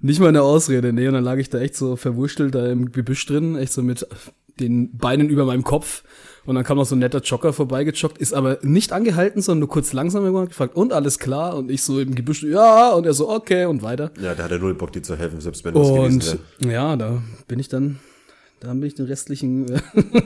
Nicht 0.00 0.20
mal 0.20 0.28
eine 0.28 0.42
Ausrede, 0.42 0.92
nee. 0.92 1.08
Und 1.08 1.14
dann 1.14 1.24
lag 1.24 1.38
ich 1.38 1.50
da 1.50 1.58
echt 1.58 1.76
so 1.76 1.96
verwurstelt 1.96 2.54
da 2.54 2.66
im 2.68 2.92
Gebüsch 2.92 3.26
drin, 3.26 3.56
echt 3.56 3.72
so 3.72 3.82
mit 3.82 4.06
den 4.60 4.96
Beinen 4.96 5.28
über 5.28 5.44
meinem 5.44 5.64
Kopf. 5.64 6.04
Und 6.46 6.54
dann 6.54 6.64
kam 6.64 6.78
noch 6.78 6.86
so 6.86 6.94
ein 6.94 7.00
netter 7.00 7.20
Jogger 7.20 7.52
vorbeigejoggt, 7.52 8.16
ist 8.16 8.32
aber 8.32 8.58
nicht 8.62 8.92
angehalten, 8.92 9.42
sondern 9.42 9.60
nur 9.60 9.68
kurz 9.68 9.92
langsam 9.92 10.24
gemacht, 10.24 10.48
gefragt, 10.48 10.74
und 10.74 10.92
alles 10.92 11.18
klar? 11.18 11.56
Und 11.56 11.70
ich 11.70 11.82
so 11.82 12.00
im 12.00 12.14
Gebüsch, 12.14 12.42
ja, 12.44 12.92
und 12.92 13.06
er 13.06 13.12
so, 13.12 13.28
okay, 13.28 13.66
und 13.66 13.82
weiter. 13.82 14.10
Ja, 14.20 14.34
da 14.34 14.44
hat 14.44 14.50
er 14.52 14.58
null 14.58 14.74
Bock, 14.74 14.92
dir 14.92 15.02
zu 15.02 15.16
helfen, 15.16 15.40
selbst 15.40 15.64
wenn 15.64 15.74
das 15.74 15.88
gewesen 15.88 16.14
Und 16.14 16.38
wäre. 16.62 16.72
ja, 16.72 16.96
da 16.96 17.22
bin 17.46 17.58
ich 17.58 17.68
dann, 17.68 17.98
da 18.60 18.68
bin 18.74 18.82
ich 18.82 18.94
den 18.94 19.06
restlichen 19.06 19.72
äh, 19.72 19.80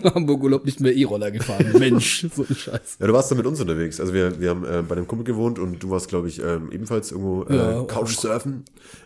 Hamburg-Urlaub 0.15 0.65
nicht 0.65 0.81
mehr 0.81 0.95
E-Roller 0.95 1.31
gefahren. 1.31 1.67
Mensch, 1.79 2.27
so 2.35 2.43
ein 2.43 2.55
Scheiß. 2.55 2.97
Ja, 2.99 3.07
du 3.07 3.13
warst 3.13 3.31
da 3.31 3.37
mit 3.37 3.47
uns 3.47 3.61
unterwegs. 3.61 4.01
Also 4.01 4.13
wir, 4.13 4.41
wir 4.41 4.51
haben 4.51 4.65
äh, 4.65 4.83
bei 4.83 4.97
einem 4.97 5.07
Kumpel 5.07 5.25
gewohnt 5.25 5.61
und 5.61 5.81
du 5.81 5.91
warst, 5.91 6.09
glaube 6.09 6.29
ich, 6.29 6.43
ähm, 6.43 6.71
ebenfalls 6.73 7.13
irgendwo 7.13 7.45
äh, 7.45 7.57
Ja, 7.57 7.83
Couchsurfen. 7.85 8.65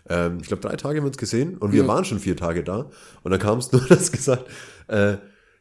Ähm, 0.09 0.39
ich 0.41 0.47
glaube, 0.47 0.61
drei 0.61 0.75
Tage 0.75 0.97
haben 0.97 1.05
wir 1.05 1.09
uns 1.09 1.17
gesehen 1.17 1.57
und 1.57 1.71
wir 1.71 1.87
waren 1.87 2.05
schon 2.05 2.19
vier 2.19 2.35
Tage 2.35 2.63
da. 2.63 2.89
Und 3.23 3.31
dann 3.31 3.39
kam 3.39 3.59
es 3.59 3.71
nur, 3.71 3.81
dass 3.81 4.11
gesagt, 4.11 4.45
äh, 4.87 5.17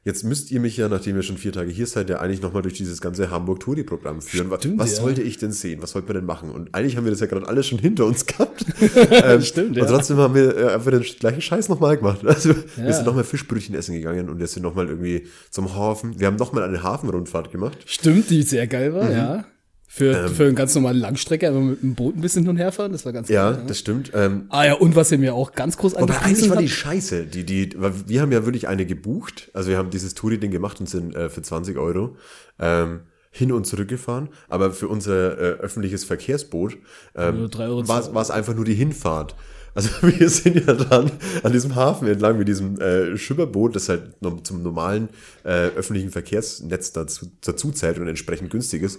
jetzt 0.08 0.24
müsst 0.24 0.50
ihr 0.50 0.58
mich 0.58 0.76
ja, 0.76 0.88
nachdem 0.88 1.14
ihr 1.16 1.22
schon 1.22 1.36
vier 1.38 1.52
Tage 1.52 1.70
hier 1.70 1.86
seid, 1.86 2.08
ja 2.10 2.18
eigentlich 2.18 2.42
nochmal 2.42 2.62
durch 2.62 2.74
dieses 2.74 3.00
ganze 3.00 3.30
Hamburg-Touri-Programm 3.30 4.22
führen. 4.22 4.50
Was, 4.50 4.60
Stimmt, 4.60 4.78
was 4.80 4.96
ja. 4.96 5.02
sollte 5.02 5.22
ich 5.22 5.36
denn 5.36 5.52
sehen? 5.52 5.80
Was 5.82 5.90
sollten 5.92 6.08
wir 6.08 6.14
denn 6.14 6.24
machen? 6.24 6.50
Und 6.50 6.74
eigentlich 6.74 6.96
haben 6.96 7.04
wir 7.04 7.10
das 7.12 7.20
ja 7.20 7.26
gerade 7.26 7.46
alles 7.46 7.66
schon 7.66 7.78
hinter 7.78 8.06
uns 8.06 8.26
gehabt. 8.26 8.64
ähm, 9.10 9.42
Stimmt, 9.42 9.70
Und 9.76 9.76
ja. 9.76 9.84
trotzdem 9.86 10.16
haben 10.16 10.34
wir 10.34 10.56
äh, 10.56 10.72
einfach 10.74 10.90
den 10.90 11.02
gleichen 11.02 11.40
Scheiß 11.42 11.68
nochmal 11.68 11.96
gemacht. 11.96 12.20
Also 12.26 12.50
wir 12.76 12.84
Ja. 12.86 12.92
sind 12.92 13.06
nochmal 13.06 13.24
Fischbrötchen 13.24 13.74
essen 13.74 13.94
gegangen 13.94 14.28
und 14.30 14.38
wir 14.38 14.46
sind 14.46 14.62
nochmal 14.62 14.88
irgendwie 14.88 15.26
zum 15.50 15.74
Hafen. 15.76 16.18
Wir 16.18 16.26
haben 16.26 16.36
nochmal 16.36 16.64
eine 16.64 16.82
Hafenrundfahrt 16.82 17.52
gemacht. 17.52 17.78
Stimmt, 17.86 18.30
die 18.30 18.42
sehr 18.42 18.66
geil 18.66 18.90
Mhm. 18.90 18.94
war, 18.94 19.10
ja. 19.12 19.44
Für, 19.90 20.26
Ähm. 20.26 20.28
für 20.34 20.44
eine 20.44 20.52
ganz 20.54 20.74
normale 20.74 20.98
Langstrecke, 20.98 21.48
einfach 21.48 21.60
mit 21.62 21.82
dem 21.82 21.94
Boot 21.94 22.14
ein 22.14 22.20
bisschen 22.20 22.42
hin 22.42 22.50
und 22.50 22.56
her 22.58 22.70
fahren, 22.72 22.92
das 22.92 23.06
war 23.06 23.12
ganz 23.14 23.28
Ja, 23.30 23.52
geil. 23.52 23.62
das 23.66 23.78
stimmt. 23.78 24.10
Ähm, 24.14 24.44
Ah 24.50 24.66
ja, 24.66 24.74
und 24.74 24.94
was 24.96 25.10
ihr 25.10 25.16
mir 25.18 25.34
auch 25.34 25.52
ganz 25.52 25.78
groß 25.78 25.94
Aber 25.94 26.20
eigentlich 26.22 26.50
war 26.50 26.58
die 26.58 26.68
scheiße. 26.68 27.24
Die, 27.24 27.44
die, 27.44 27.70
wir 28.06 28.20
haben 28.20 28.30
ja 28.30 28.44
wirklich 28.44 28.68
eine 28.68 28.84
gebucht. 28.84 29.50
Also 29.54 29.70
wir 29.70 29.78
haben 29.78 29.88
dieses 29.90 30.12
Touri-Ding 30.14 30.50
gemacht 30.50 30.78
und 30.78 30.88
sind 30.90 31.16
äh, 31.16 31.30
für 31.30 31.40
20 31.40 31.78
Euro 31.78 32.16
ähm, 32.60 33.00
hin 33.30 33.50
und 33.50 33.66
zurück 33.66 33.88
gefahren. 33.88 34.28
Aber 34.50 34.72
für 34.72 34.88
unser 34.88 35.38
äh, 35.38 35.42
öffentliches 35.60 36.04
Verkehrsboot 36.04 36.76
ähm, 37.16 37.48
war 37.54 38.20
es- 38.22 38.30
einfach 38.30 38.54
nur 38.54 38.66
die 38.66 38.74
Hinfahrt. 38.74 39.36
Also 39.74 39.88
wir 40.02 40.28
sind 40.28 40.66
ja 40.66 40.74
dann 40.74 41.10
an 41.42 41.52
diesem 41.52 41.74
Hafen 41.76 42.08
entlang 42.08 42.36
mit 42.38 42.46
diesem 42.48 42.78
äh, 42.80 43.16
Schimmerboot, 43.16 43.74
das 43.74 43.88
halt 43.88 44.14
zum 44.42 44.62
normalen 44.62 45.08
äh, 45.44 45.68
öffentlichen 45.68 46.10
Verkehrsnetz 46.10 46.92
dazu, 46.92 47.26
dazu 47.40 47.70
zählt 47.72 47.98
und 47.98 48.06
entsprechend 48.08 48.50
günstig 48.50 48.82
ist, 48.82 48.98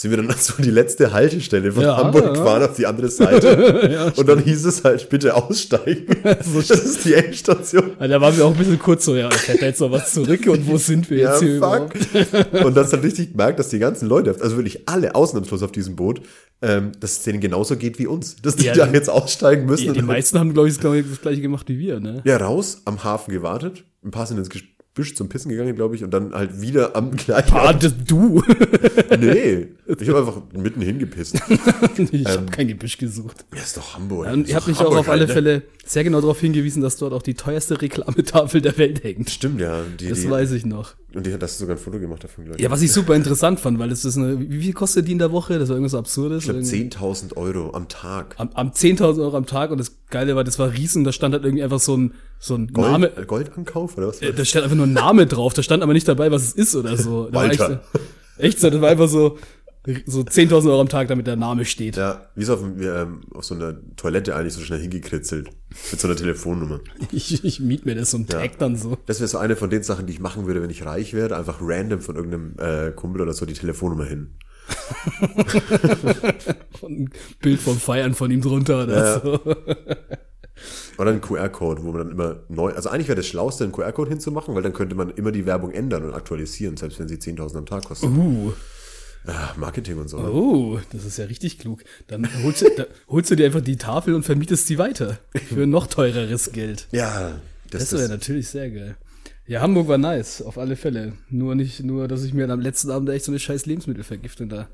sind 0.00 0.12
wir 0.12 0.18
dann 0.18 0.32
so 0.38 0.54
die 0.62 0.70
letzte 0.70 1.12
Haltestelle 1.12 1.72
von 1.72 1.82
Ja, 1.82 1.96
Hamburg 1.96 2.24
ja. 2.26 2.30
gefahren 2.32 2.62
auf 2.62 2.76
die 2.76 2.86
andere 2.86 3.08
Seite. 3.08 4.12
und 4.16 4.28
dann 4.28 4.38
hieß 4.38 4.64
es 4.64 4.84
halt, 4.84 5.08
bitte 5.08 5.34
aussteigen. 5.34 6.06
das 6.22 6.46
ist 6.70 7.04
die 7.04 7.14
Endstation. 7.14 7.90
Ah, 7.98 8.06
da 8.06 8.20
waren 8.20 8.36
wir 8.36 8.44
auch 8.46 8.52
ein 8.52 8.56
bisschen 8.56 8.78
kurz 8.78 9.04
so, 9.04 9.16
ja, 9.16 9.28
ich 9.28 9.48
hätte 9.48 9.64
jetzt 9.64 9.80
noch 9.80 9.90
was 9.90 10.12
zurück 10.14 10.46
und 10.46 10.68
wo 10.68 10.76
sind 10.78 11.10
wir 11.10 11.18
Ja, 11.18 11.30
jetzt 11.32 11.42
hier 11.42 11.58
fuck. 11.58 11.94
überhaupt? 11.94 12.64
Und 12.64 12.76
du 12.76 12.84
dann 12.84 13.00
richtig 13.00 13.32
gemerkt, 13.32 13.58
dass 13.58 13.70
die 13.70 13.80
ganzen 13.80 14.06
Leute, 14.08 14.36
also 14.40 14.56
wirklich 14.56 14.88
alle 14.88 15.16
ausnahmslos 15.16 15.64
auf 15.64 15.72
diesem 15.72 15.96
Boot, 15.96 16.20
ähm, 16.62 16.92
dass 17.00 17.12
es 17.18 17.22
denen 17.24 17.40
genauso 17.40 17.76
geht 17.76 17.98
wie 17.98 18.06
uns. 18.06 18.36
Dass 18.36 18.54
die 18.54 18.66
Ja, 18.66 18.74
da 18.74 18.86
jetzt 18.92 19.10
aussteigen 19.10 19.66
müssen. 19.66 19.86
Ja, 19.86 19.92
die 19.92 20.02
meisten 20.02 20.38
haben, 20.38 20.52
glaube 20.54 20.68
ich, 20.68 20.78
das 20.78 21.20
gleiche 21.20 21.40
gemacht 21.40 21.68
wie 21.68 21.78
wir, 21.78 21.98
ne? 21.98 22.22
ja, 22.24 22.36
raus, 22.36 22.82
am 22.84 23.02
Hafen 23.02 23.32
gewartet, 23.32 23.82
ein 24.04 24.12
paar 24.12 24.26
sind 24.26 24.38
ins 24.38 24.48
Gebüsch 24.98 25.14
zum 25.14 25.28
Pissen 25.28 25.48
gegangen, 25.48 25.76
glaube 25.76 25.94
ich, 25.94 26.02
und 26.02 26.10
dann 26.10 26.34
halt 26.34 26.60
wieder 26.60 26.96
am 26.96 27.12
gleichen 27.16 27.54
Ah, 27.54 27.72
das, 27.72 27.94
du. 28.04 28.42
Nee, 29.20 29.68
ich 29.86 30.08
habe 30.08 30.18
einfach 30.18 30.42
mitten 30.52 30.80
hingepisst. 30.80 31.36
ich 32.12 32.26
habe 32.26 32.46
kein 32.46 32.66
Gebüsch 32.66 32.98
gesucht. 32.98 33.44
Ja, 33.54 33.60
ist 33.62 33.76
doch 33.76 33.94
Hamburg. 33.94 34.26
Und 34.32 34.42
Ist 34.42 34.50
ihr 34.50 34.56
habt 34.56 34.66
mich 34.66 34.80
auch 34.80 34.96
auf 34.96 35.08
alle 35.08 35.20
halt, 35.20 35.28
ne? 35.28 35.34
Fälle 35.34 35.62
sehr 35.84 36.02
genau 36.02 36.20
darauf 36.20 36.40
hingewiesen, 36.40 36.82
dass 36.82 36.96
dort 36.96 37.12
auch 37.12 37.22
die 37.22 37.34
teuerste 37.34 37.80
Reklametafel 37.80 38.60
der 38.60 38.76
Welt 38.76 39.04
hängt. 39.04 39.30
Stimmt, 39.30 39.60
ja. 39.60 39.82
Die, 40.00 40.08
Das 40.08 40.20
die, 40.22 40.30
weiß 40.30 40.50
ich 40.52 40.66
noch. 40.66 40.94
Und 41.14 41.24
die 41.26 41.32
hat 41.32 41.40
das 41.40 41.56
sogar 41.56 41.76
ein 41.76 41.78
Foto 41.78 41.98
gemacht 41.98 42.22
davon, 42.22 42.44
glaube 42.44 42.58
ich. 42.58 42.62
Ja, 42.62 42.70
was 42.70 42.82
ich 42.82 42.92
super 42.92 43.14
interessant 43.16 43.60
fand, 43.60 43.78
weil 43.78 43.90
es 43.90 44.04
ist 44.04 44.18
eine, 44.18 44.38
wie 44.38 44.60
viel 44.60 44.72
kostet 44.74 45.08
die 45.08 45.12
in 45.12 45.18
der 45.18 45.32
Woche? 45.32 45.58
Das 45.58 45.70
war 45.70 45.76
irgendwas 45.76 45.94
Absurdes. 45.98 46.40
ich 46.44 46.50
glaube, 46.50 46.60
Irgendwie- 46.60 46.96
10.000 46.96 47.34
Euro 47.36 47.72
am 47.74 47.88
Tag. 47.88 48.34
am, 48.38 48.50
am 48.52 48.72
10.000 48.72 49.22
Euro 49.22 49.34
am 49.36 49.46
Tag 49.46 49.70
und 49.70 49.78
das 49.78 49.92
Geile 50.10 50.36
war, 50.36 50.44
das 50.44 50.58
war 50.58 50.70
riesen, 50.72 51.04
da 51.04 51.12
stand 51.12 51.32
halt 51.32 51.44
irgendwie 51.44 51.64
einfach 51.64 51.80
so 51.80 51.96
ein, 51.96 52.12
so 52.38 52.54
ein 52.56 52.66
Gold, 52.74 52.90
Name, 52.92 53.08
Goldankauf 53.26 53.96
oder 53.96 54.08
was? 54.08 54.20
äh, 54.20 54.34
da 54.34 54.44
stand 54.44 54.64
einfach 54.64 54.76
nur 54.76 54.86
ein 54.86 54.92
Name 54.92 55.26
drauf, 55.26 55.54
da 55.54 55.62
stand 55.62 55.82
aber 55.82 55.94
nicht 55.94 56.06
dabei, 56.06 56.30
was 56.30 56.42
es 56.42 56.52
ist 56.52 56.76
oder 56.76 56.96
so. 56.98 57.28
Da 57.30 57.32
Walter. 57.32 57.52
Echt, 57.52 57.90
so- 57.92 57.98
echt 58.42 58.60
so, 58.60 58.70
das 58.70 58.80
war 58.82 58.90
einfach 58.90 59.08
so, 59.08 59.38
so 60.06 60.20
10.000 60.20 60.70
Euro 60.70 60.80
am 60.80 60.88
Tag, 60.88 61.08
damit 61.08 61.26
der 61.26 61.36
Name 61.36 61.64
steht. 61.64 61.96
Ja, 61.96 62.26
wie 62.34 62.44
so 62.44 62.54
auf, 62.54 62.62
ähm, 62.62 63.22
auf 63.32 63.44
so 63.44 63.54
einer 63.54 63.76
Toilette 63.96 64.36
eigentlich 64.36 64.54
so 64.54 64.60
schnell 64.60 64.80
hingekritzelt. 64.80 65.50
Mit 65.90 66.00
so 66.00 66.08
einer 66.08 66.16
Telefonnummer. 66.16 66.80
Ich, 67.12 67.44
ich 67.44 67.60
miet 67.60 67.86
mir 67.86 67.94
das 67.94 68.12
und 68.14 68.30
tag 68.30 68.58
dann 68.58 68.76
so. 68.76 68.98
Das 69.06 69.20
wäre 69.20 69.28
so 69.28 69.38
eine 69.38 69.56
von 69.56 69.70
den 69.70 69.82
Sachen, 69.82 70.06
die 70.06 70.12
ich 70.12 70.20
machen 70.20 70.46
würde, 70.46 70.62
wenn 70.62 70.70
ich 70.70 70.84
reich 70.84 71.14
werde. 71.14 71.36
Einfach 71.36 71.58
random 71.60 72.00
von 72.00 72.16
irgendeinem 72.16 72.54
äh, 72.58 72.92
Kumpel 72.92 73.22
oder 73.22 73.32
so 73.32 73.46
die 73.46 73.54
Telefonnummer 73.54 74.04
hin. 74.04 74.34
Und 76.82 77.00
ein 77.00 77.10
Bild 77.40 77.60
vom 77.60 77.78
Feiern 77.78 78.14
von 78.14 78.30
ihm 78.30 78.42
drunter 78.42 78.84
oder 78.84 79.20
so. 79.20 79.40
Oder 80.98 81.12
ein 81.12 81.20
QR-Code, 81.20 81.84
wo 81.84 81.92
man 81.92 81.98
dann 81.98 82.10
immer 82.10 82.40
neu, 82.48 82.72
also 82.72 82.90
eigentlich 82.90 83.08
wäre 83.08 83.16
das 83.16 83.26
Schlauste, 83.26 83.64
einen 83.64 83.72
QR-Code 83.72 84.10
hinzumachen, 84.10 84.54
weil 84.54 84.62
dann 84.62 84.72
könnte 84.72 84.96
man 84.96 85.10
immer 85.10 85.30
die 85.30 85.46
Werbung 85.46 85.70
ändern 85.70 86.04
und 86.04 86.12
aktualisieren, 86.12 86.76
selbst 86.76 86.98
wenn 86.98 87.08
sie 87.08 87.16
10.000 87.16 87.58
am 87.58 87.66
Tag 87.66 87.84
kostet. 87.84 88.10
Uh, 88.10 88.52
Ah, 89.26 89.52
Marketing 89.56 89.98
und 89.98 90.08
so. 90.08 90.18
oh, 90.18 90.80
das 90.92 91.04
ist 91.04 91.18
ja 91.18 91.26
richtig 91.26 91.58
klug. 91.58 91.84
Dann 92.06 92.26
holst 92.42 92.62
du, 92.62 92.70
da, 92.76 92.86
holst 93.08 93.30
du 93.30 93.34
dir 93.36 93.46
einfach 93.46 93.60
die 93.60 93.76
Tafel 93.76 94.14
und 94.14 94.22
vermietest 94.24 94.66
sie 94.66 94.78
weiter. 94.78 95.18
Für 95.48 95.66
noch 95.66 95.86
teureres 95.86 96.52
Geld. 96.52 96.86
Ja, 96.92 97.40
das, 97.70 97.82
Das 97.82 97.90
das, 97.90 98.00
wäre 98.00 98.08
natürlich 98.10 98.48
sehr 98.48 98.70
geil. 98.70 98.96
Ja, 99.46 99.60
Hamburg 99.60 99.88
war 99.88 99.98
nice, 99.98 100.42
auf 100.42 100.58
alle 100.58 100.76
Fälle. 100.76 101.14
Nur 101.30 101.54
nicht, 101.54 101.82
nur, 101.82 102.06
dass 102.08 102.22
ich 102.24 102.34
mir 102.34 102.48
am 102.50 102.60
letzten 102.60 102.90
Abend 102.90 103.08
echt 103.08 103.24
so 103.24 103.32
eine 103.32 103.38
scheiß 103.38 103.64
Lebensmittelvergiftung 103.66 104.48
da. 104.50 104.68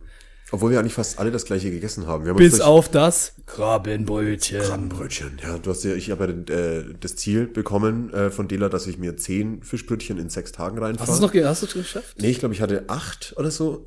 obwohl 0.50 0.72
wir 0.72 0.78
eigentlich 0.80 0.94
fast 0.94 1.18
alle 1.18 1.30
das 1.30 1.44
gleiche 1.44 1.70
gegessen 1.70 2.06
haben. 2.08 2.24
Wir 2.24 2.30
haben 2.30 2.38
Bis 2.38 2.60
auf 2.60 2.88
das 2.88 3.34
Krabbenbrötchen. 3.46 4.60
Krabbenbrötchen. 4.60 5.38
Ja, 5.42 5.58
du 5.58 5.70
hast 5.70 5.84
ja, 5.84 5.94
ich 5.94 6.10
habe 6.10 6.44
ja 6.48 6.54
äh, 6.54 6.84
das 7.00 7.16
Ziel 7.16 7.46
bekommen 7.46 8.12
äh, 8.12 8.30
von 8.30 8.48
Dela, 8.48 8.68
dass 8.68 8.86
ich 8.88 8.98
mir 8.98 9.16
zehn 9.16 9.62
Fischbrötchen 9.62 10.18
in 10.18 10.28
sechs 10.28 10.52
Tagen 10.52 10.78
reinfahre. 10.78 11.08
Hast 11.08 11.20
du 11.20 11.26
es 11.26 11.34
noch 11.34 11.44
hast 11.44 11.72
geschafft? 11.72 12.16
Nee, 12.20 12.30
ich 12.30 12.40
glaube, 12.40 12.54
ich 12.54 12.60
hatte 12.60 12.84
acht 12.88 13.34
oder 13.36 13.50
so. 13.50 13.86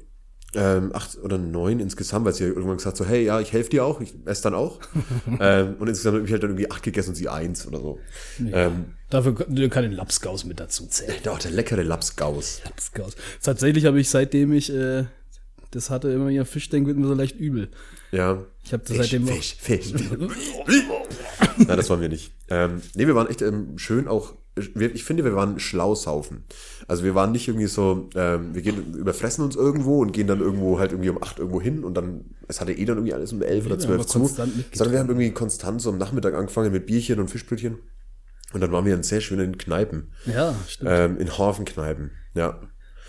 Ähm, 0.55 0.91
acht 0.93 1.17
oder 1.17 1.37
neun 1.37 1.79
insgesamt, 1.81 2.25
weil 2.25 2.33
sie 2.33 2.45
ja 2.45 2.49
irgendwann 2.49 2.77
gesagt 2.77 2.95
so, 2.95 3.05
hey, 3.05 3.23
ja, 3.23 3.41
ich 3.41 3.51
helfe 3.51 3.69
dir 3.69 3.83
auch, 3.83 3.99
ich 3.99 4.13
esse 4.25 4.43
dann 4.43 4.53
auch. 4.53 4.79
ähm, 5.39 5.75
und 5.77 5.87
insgesamt 5.87 6.15
habe 6.15 6.25
ich 6.25 6.31
halt 6.31 6.41
dann 6.41 6.51
irgendwie 6.51 6.71
acht 6.71 6.83
gegessen 6.83 7.09
und 7.09 7.15
sie 7.15 7.27
eins 7.27 7.67
oder 7.67 7.79
so. 7.79 7.99
Ähm, 8.39 8.93
Dafür 9.09 9.35
kann 9.69 9.83
den 9.83 9.91
Lapskaus 9.91 10.45
mit 10.45 10.59
dazu 10.59 10.87
zählen. 10.87 11.15
ja, 11.23 11.31
auch 11.33 11.39
der 11.39 11.51
leckere 11.51 11.83
Lapsgaus. 11.83 12.61
Lapskaus. 12.63 13.15
Tatsächlich 13.43 13.85
habe 13.85 13.99
ich, 13.99 14.09
seitdem 14.09 14.53
ich 14.53 14.73
äh, 14.73 15.05
das 15.71 15.89
hatte, 15.89 16.09
immer 16.09 16.29
wieder 16.29 16.45
Fischdenken 16.45 16.87
wird 16.87 16.97
mir 16.97 17.07
so 17.07 17.13
leicht 17.13 17.37
übel. 17.37 17.69
Ja. 18.11 18.45
Ich 18.63 18.73
habe 18.73 18.83
das 18.83 18.97
Fisch, 18.97 19.09
seitdem 19.09 19.27
Fisch, 19.27 19.55
Fisch. 19.59 19.93
Nein, 21.57 21.77
das 21.77 21.89
waren 21.89 22.01
wir 22.01 22.09
nicht. 22.09 22.31
Ähm, 22.49 22.81
nee, 22.95 23.05
wir 23.05 23.15
waren 23.15 23.27
echt 23.27 23.41
ähm, 23.41 23.77
schön 23.77 24.07
auch, 24.07 24.35
ich 24.57 25.03
finde, 25.03 25.23
wir 25.23 25.35
waren 25.35 25.59
schlau 25.59 25.95
saufen. 25.95 26.43
Also 26.87 27.03
wir 27.03 27.15
waren 27.15 27.31
nicht 27.31 27.47
irgendwie 27.47 27.67
so, 27.67 28.09
ähm, 28.15 28.53
wir 28.53 28.61
gehen, 28.61 28.93
überfressen 28.95 29.43
uns 29.43 29.55
irgendwo 29.55 29.99
und 30.01 30.11
gehen 30.13 30.27
dann 30.27 30.39
irgendwo 30.39 30.79
halt 30.79 30.91
irgendwie 30.91 31.09
um 31.09 31.21
acht 31.21 31.39
irgendwo 31.39 31.61
hin 31.61 31.83
und 31.83 31.95
dann, 31.95 32.25
es 32.47 32.59
hatte 32.61 32.73
eh 32.73 32.85
dann 32.85 32.97
irgendwie 32.97 33.13
alles 33.13 33.31
um 33.33 33.41
elf 33.41 33.65
oder 33.65 33.79
zwölf 33.79 34.05
zu. 34.05 34.25
Sondern 34.27 34.91
wir 34.91 34.99
haben 34.99 35.09
irgendwie 35.09 35.31
konstant 35.31 35.81
so 35.81 35.89
am 35.89 35.97
Nachmittag 35.97 36.33
angefangen 36.33 36.71
mit 36.71 36.85
Bierchen 36.85 37.19
und 37.19 37.29
Fischbrötchen. 37.29 37.77
Und 38.53 38.61
dann 38.61 38.71
waren 38.71 38.85
wir 38.85 38.95
in 38.95 39.03
sehr 39.03 39.19
schönen 39.21 39.57
Kneipen, 39.57 40.11
Ja, 40.25 40.55
stimmt. 40.67 40.89
ähm, 40.93 41.17
in 41.17 41.37
Hafenkneipen. 41.37 42.11
Ja. 42.33 42.61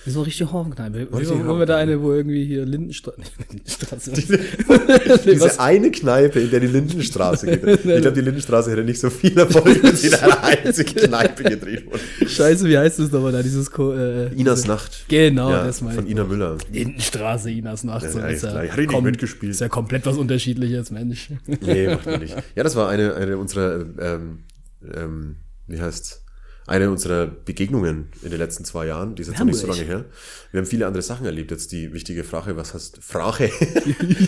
Das 0.09 0.15
ist 0.15 0.19
eine 0.21 0.27
richtige 0.27 0.53
Hafenkneipe. 0.53 0.99
Richtige 1.19 1.45
Wo, 1.45 1.55
wo 1.55 1.59
wir 1.59 1.67
da 1.67 1.77
eine, 1.77 2.01
wo 2.01 2.15
irgendwie 2.15 2.47
hier 2.47 2.65
Lindenstraße. 2.65 3.19
Lindenstraße. 3.51 4.13
Diese 4.13 5.41
was? 5.41 5.59
eine 5.59 5.91
Kneipe, 5.91 6.41
in 6.41 6.51
der 6.51 6.61
die 6.61 6.67
Lindenstraße 6.67 7.47
geht. 7.47 7.63
Ich 7.69 7.83
glaube, 7.83 8.13
die 8.13 8.21
Lindenstraße 8.23 8.71
hätte 8.71 8.85
nicht 8.85 9.01
so 9.01 9.11
viel 9.11 9.37
Erfolg, 9.39 9.83
wenn 9.83 9.95
sie 9.95 10.07
in 10.07 10.15
einer 10.15 10.43
einzigen 10.45 10.95
Kneipe 10.97 11.43
gedreht 11.45 11.85
wurde. 11.87 12.01
Scheiße, 12.27 12.67
wie 12.67 12.79
heißt 12.79 12.99
das 13.01 13.13
nochmal 13.13 13.33
da? 13.33 13.43
Dieses 13.43 13.71
Ko 13.71 13.93
äh, 13.93 14.33
Inas 14.35 14.61
diese- 14.63 14.69
Nacht. 14.69 15.05
Genau, 15.09 15.51
ja, 15.51 15.65
das 15.67 15.83
meine 15.83 15.97
Von. 15.97 16.07
Ina 16.07 16.25
Müller. 16.25 16.57
Lindenstraße, 16.73 17.51
Inas 17.51 17.85
Nacht. 17.85 18.05
Ja, 18.05 18.11
so 18.11 18.19
ja, 18.19 18.27
ist 18.29 18.41
klar. 18.41 18.65
Ich 18.65 18.77
nicht 18.77 19.03
mitgespielt. 19.03 19.53
Ist 19.53 19.61
ja 19.61 19.69
komplett 19.69 20.07
was 20.07 20.17
Unterschiedliches, 20.17 20.91
Mensch. 20.91 21.29
Nee, 21.61 21.89
macht 21.89 22.07
man 22.07 22.21
nicht. 22.21 22.35
Ja, 22.57 22.63
das 22.63 22.77
war 22.77 22.89
eine, 22.89 23.15
eine 23.15 23.37
unserer, 23.37 23.85
ähm, 24.01 24.39
ähm, 24.95 25.37
wie 25.67 25.81
heißt's? 25.81 26.25
Eine 26.69 26.91
unserer 26.91 27.27
Begegnungen 27.27 28.09
in 28.23 28.31
den 28.31 28.39
letzten 28.39 28.65
zwei 28.65 28.87
Jahren, 28.87 29.15
die 29.15 29.23
ist 29.23 29.29
jetzt 29.29 29.39
noch 29.39 29.47
nicht 29.47 29.59
so 29.59 29.67
lange 29.67 29.83
her. 29.83 30.05
Wir 30.53 30.61
haben 30.61 30.67
viele 30.67 30.87
andere 30.87 31.03
Sachen 31.03 31.25
erlebt. 31.27 31.51
Jetzt 31.51 31.73
die 31.73 31.93
wichtige 31.95 32.25
Frage, 32.25 32.57
was 32.57 32.75
hast 32.75 32.99
Frage? 33.03 33.51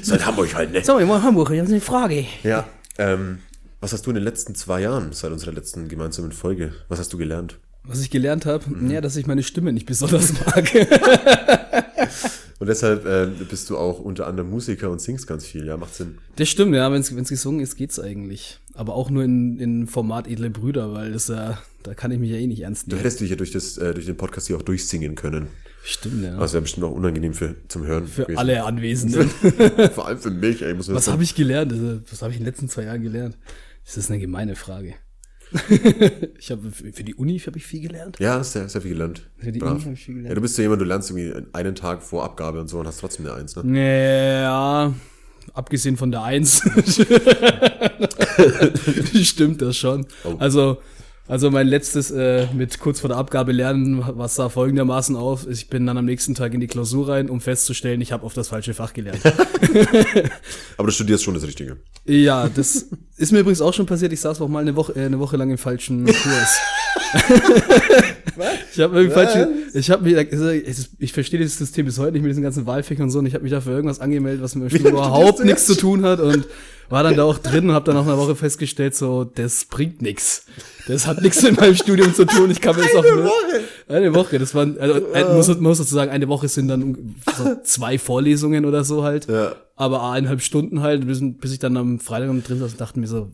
Seit 0.03 0.25
Hamburg 0.25 0.55
halt, 0.55 0.73
ne? 0.73 0.83
So, 0.83 0.99
ich 0.99 1.07
war 1.07 1.23
Hamburg, 1.23 1.51
ich 1.51 1.61
habe 1.61 1.69
eine 1.69 1.81
Frage. 1.83 2.25
Ja, 2.43 2.67
ähm, 2.99 3.41
was 3.81 3.93
hast 3.93 4.07
du 4.07 4.11
in 4.11 4.15
den 4.15 4.25
letzten 4.25 4.55
zwei 4.55 4.81
Jahren, 4.81 5.13
seit 5.13 5.31
unserer 5.33 5.53
letzten 5.53 5.89
gemeinsamen 5.89 6.33
Folge, 6.33 6.73
was 6.89 6.99
hast 6.99 7.13
du 7.13 7.19
gelernt? 7.19 7.59
Was 7.85 8.01
ich 8.01 8.11
gelernt 8.11 8.47
habe, 8.47 8.65
Mhm. 8.71 8.91
ja, 8.91 9.01
dass 9.01 9.17
ich 9.17 9.27
meine 9.27 9.43
Stimme 9.43 9.73
nicht 9.73 9.87
besonders 9.87 10.33
mag. 10.47 10.71
Und 12.61 12.67
deshalb 12.67 13.07
äh, 13.07 13.27
bist 13.49 13.71
du 13.71 13.79
auch 13.79 14.01
unter 14.01 14.27
anderem 14.27 14.51
Musiker 14.51 14.91
und 14.91 15.01
singst 15.01 15.27
ganz 15.27 15.47
viel, 15.47 15.67
ja, 15.67 15.79
macht 15.79 15.95
Sinn. 15.95 16.19
Das 16.37 16.51
stimmt, 16.51 16.75
ja, 16.75 16.93
wenn 16.93 17.01
es 17.01 17.09
gesungen 17.29 17.61
ist, 17.61 17.77
geht's 17.77 17.99
eigentlich. 17.99 18.61
Aber 18.75 18.95
auch 18.95 19.09
nur 19.09 19.25
in, 19.25 19.59
in 19.59 19.87
Format 19.87 20.29
edle 20.29 20.51
Brüder, 20.51 20.93
weil 20.93 21.13
das 21.13 21.29
ja, 21.29 21.59
da 21.83 21.95
kann 21.95 22.13
ich 22.13 22.19
mich 22.19 22.31
ja 22.31 22.37
eh 22.37 22.47
nicht 22.47 22.61
ernst 22.61 22.85
Du 22.87 22.91
nehmen. 22.91 22.99
hättest 23.01 23.21
dich 23.21 23.31
ja 23.31 23.37
durch, 23.37 23.51
das, 23.51 23.79
äh, 23.79 23.95
durch 23.95 24.05
den 24.05 24.19
Podcast 24.19 24.49
hier 24.49 24.59
auch 24.59 24.63
durchsingen 24.63 25.15
können. 25.15 25.47
Stimmt, 25.83 26.23
ja. 26.23 26.37
Das 26.39 26.53
wäre 26.53 26.61
bestimmt 26.61 26.85
auch 26.85 26.93
unangenehm 26.93 27.33
für, 27.33 27.55
zum 27.69 27.87
Hören. 27.87 28.07
Für 28.07 28.25
gewesen. 28.25 28.39
alle 28.39 28.63
Anwesenden. 28.65 29.31
Vor 29.95 30.07
allem 30.07 30.19
für 30.19 30.31
mich, 30.31 30.61
ey, 30.61 30.75
muss 30.75 30.93
Was 30.93 31.09
habe 31.09 31.23
ich 31.23 31.35
gelernt? 31.35 31.73
Also, 31.73 32.01
Was 32.11 32.21
habe 32.21 32.33
ich 32.33 32.39
in 32.39 32.45
den 32.45 32.53
letzten 32.53 32.69
zwei 32.69 32.83
Jahren 32.85 33.03
gelernt? 33.03 33.39
Das 33.87 33.97
ist 33.97 34.11
eine 34.11 34.21
gemeine 34.21 34.55
Frage. 34.55 34.97
ich 36.39 36.51
habe 36.51 36.71
für 36.71 37.05
die 37.05 37.15
Uni 37.15 37.39
habe 37.39 37.59
ich 37.59 37.67
viel 37.67 37.81
gelernt. 37.81 38.19
Ja, 38.21 38.43
sehr, 38.45 38.69
sehr 38.69 38.81
viel 38.83 38.93
gelernt. 38.93 39.29
Für 39.39 39.53
die 39.53 39.59
Brav. 39.59 39.73
Uni 39.73 39.83
hab 39.83 39.93
ich 39.93 40.05
viel 40.05 40.15
gelernt. 40.15 40.31
Ja, 40.31 40.35
du 40.35 40.41
bist 40.41 40.57
ja 40.59 40.63
jemand, 40.63 40.81
du 40.81 40.85
lernst 40.85 41.11
irgendwie 41.11 41.49
einen 41.53 41.75
Tag 41.75 42.03
vor 42.03 42.25
Abgabe 42.25 42.61
und 42.61 42.69
so 42.69 42.79
und 42.79 42.87
hast 42.87 43.01
trotzdem 43.01 43.27
eine 43.27 43.35
Eins, 43.35 43.57
ne? 43.57 44.43
Ja, 44.43 44.95
abgesehen 45.55 45.97
von 45.97 46.11
der 46.11 46.23
Eins. 46.23 46.63
Stimmt 49.23 49.63
das 49.63 49.77
schon. 49.77 50.07
Oh. 50.25 50.37
Also, 50.39 50.79
also 51.31 51.51
mein 51.53 51.69
letztes 51.69 52.11
äh, 52.11 52.49
mit 52.53 52.81
kurz 52.81 52.99
vor 53.01 53.09
der 53.09 53.17
Abgabe 53.17 53.53
lernen, 53.53 54.03
was 54.05 54.35
sah 54.35 54.49
folgendermaßen 54.49 55.15
auf. 55.15 55.47
Ich 55.49 55.69
bin 55.69 55.87
dann 55.87 55.97
am 55.97 56.05
nächsten 56.05 56.35
Tag 56.35 56.53
in 56.55 56.61
die 56.61 56.67
Klausur 56.67 57.09
rein, 57.09 57.31
um 57.31 57.41
festzustellen, 57.41 58.01
ich 58.01 58.11
habe 58.11 58.27
auf 58.27 58.35
das 58.35 58.49
falsche 58.49 58.75
Fach 58.75 58.93
gelernt. 58.93 59.21
Aber 60.77 60.87
du 60.87 60.93
studierst 60.93 61.23
schon 61.23 61.35
das 61.35 61.45
Richtige. 61.45 61.77
ja, 62.05 62.49
das 62.49 62.87
ist 63.17 63.31
mir 63.31 63.41
übrigens 63.41 63.61
auch 63.61 63.73
schon 63.73 63.87
passiert. 63.87 64.13
Ich 64.13 64.21
saß 64.21 64.41
auch 64.41 64.49
mal 64.49 64.59
eine 64.59 64.75
Woche, 64.75 64.97
äh, 64.97 65.07
eine 65.07 65.21
Woche 65.21 65.37
lang 65.37 65.51
im 65.51 65.59
falschen 65.59 66.05
Kurs. 66.07 66.59
Ich 68.73 68.81
habe 68.81 68.97
irgendwie 68.97 69.15
falsch, 69.15 69.49
ich 69.75 69.91
habe 69.91 70.05
mich, 70.05 70.87
ich, 70.99 71.13
verstehe 71.13 71.41
das 71.41 71.59
System 71.59 71.85
bis 71.85 71.99
heute 71.99 72.13
nicht 72.13 72.23
mit 72.23 72.31
diesen 72.31 72.43
ganzen 72.43 72.65
Wahlfächern 72.65 73.05
und 73.05 73.11
so 73.11 73.19
und 73.19 73.27
ich 73.27 73.35
habe 73.35 73.43
mich 73.43 73.53
dafür 73.53 73.73
irgendwas 73.73 74.01
angemeldet, 74.01 74.43
was 74.43 74.55
mit 74.55 74.73
dem 74.73 74.87
überhaupt 74.87 75.45
nichts 75.45 75.67
zu 75.67 75.75
tun 75.75 76.05
hat 76.05 76.21
und 76.21 76.47
war 76.89 77.03
dann 77.03 77.17
da 77.17 77.25
auch 77.25 77.39
drin 77.39 77.69
und 77.69 77.75
habe 77.75 77.85
dann 77.85 77.95
nach 77.95 78.07
einer 78.07 78.19
Woche 78.19 78.35
festgestellt, 78.35 78.95
so, 78.95 79.25
das 79.25 79.65
bringt 79.65 80.03
nix. 80.03 80.45
Das 80.91 81.07
hat 81.07 81.23
nichts 81.23 81.43
mit 81.43 81.61
meinem 81.61 81.75
Studium 81.75 82.15
zu 82.15 82.25
tun. 82.27 82.51
Ich 82.51 82.61
kann 82.61 82.77
mir 82.77 82.83
das 82.83 82.95
auch 82.95 83.05
eine 83.05 83.25
Woche? 83.25 83.61
Eine 83.89 84.15
Woche, 84.15 84.39
das 84.39 84.55
waren, 84.55 84.79
also, 84.79 85.13
äh, 85.13 85.35
muss, 85.35 85.49
man 85.49 85.63
muss 85.63 85.79
dazu 85.79 85.95
sagen, 85.95 86.11
eine 86.11 86.29
Woche 86.29 86.49
sind 86.49 86.69
dann 86.69 87.15
so 87.37 87.57
zwei 87.63 87.99
Vorlesungen 87.99 88.65
oder 88.65 88.85
so 88.85 89.03
halt. 89.03 89.27
Ja. 89.29 89.55
Aber 89.77 90.11
eineinhalb 90.11 90.43
Stunden 90.43 90.81
halt, 90.81 91.07
bis, 91.07 91.21
bis 91.23 91.53
ich 91.53 91.59
dann 91.59 91.77
am 91.77 91.99
Freitag 91.99 92.29
drin 92.45 92.59
saß 92.59 92.73
und 92.73 92.81
dachte 92.81 93.01
mir 93.01 93.07
so, 93.07 93.31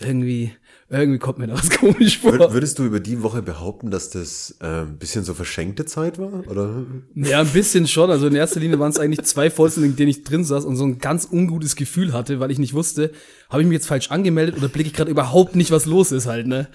irgendwie, 0.00 0.52
irgendwie 0.88 1.18
kommt 1.18 1.38
mir 1.38 1.48
da 1.48 1.54
was 1.54 1.68
komisch 1.78 2.18
vor. 2.18 2.32
Wür- 2.32 2.52
Würdest 2.52 2.78
du 2.78 2.84
über 2.84 3.00
die 3.00 3.22
Woche 3.22 3.42
behaupten, 3.42 3.90
dass 3.90 4.10
das 4.10 4.56
äh, 4.60 4.82
ein 4.82 4.98
bisschen 4.98 5.24
so 5.24 5.34
verschenkte 5.34 5.84
Zeit 5.84 6.18
war? 6.18 6.46
Oder? 6.48 6.84
Ja, 7.14 7.40
ein 7.40 7.48
bisschen 7.48 7.88
schon. 7.88 8.10
Also 8.10 8.28
in 8.28 8.34
erster 8.36 8.60
Linie 8.60 8.78
waren 8.78 8.90
es 8.90 8.98
eigentlich 8.98 9.22
zwei 9.26 9.50
Vorlesungen, 9.50 9.90
in 9.90 9.96
denen 9.96 10.10
ich 10.10 10.22
drin 10.24 10.44
saß 10.44 10.64
und 10.64 10.76
so 10.76 10.84
ein 10.84 10.98
ganz 10.98 11.26
ungutes 11.30 11.74
Gefühl 11.76 12.12
hatte, 12.12 12.38
weil 12.40 12.50
ich 12.50 12.58
nicht 12.58 12.74
wusste, 12.74 13.10
habe 13.50 13.62
ich 13.62 13.68
mich 13.68 13.74
jetzt 13.74 13.86
falsch 13.88 14.10
angemeldet 14.10 14.56
oder 14.58 14.68
blicke 14.68 14.88
ich 14.88 14.94
gerade 14.94 15.10
überhaupt 15.10 15.56
nicht, 15.56 15.70
was 15.72 15.86
los 15.86 16.12
ist 16.12 16.26
halt, 16.26 16.46
ne? 16.46 16.68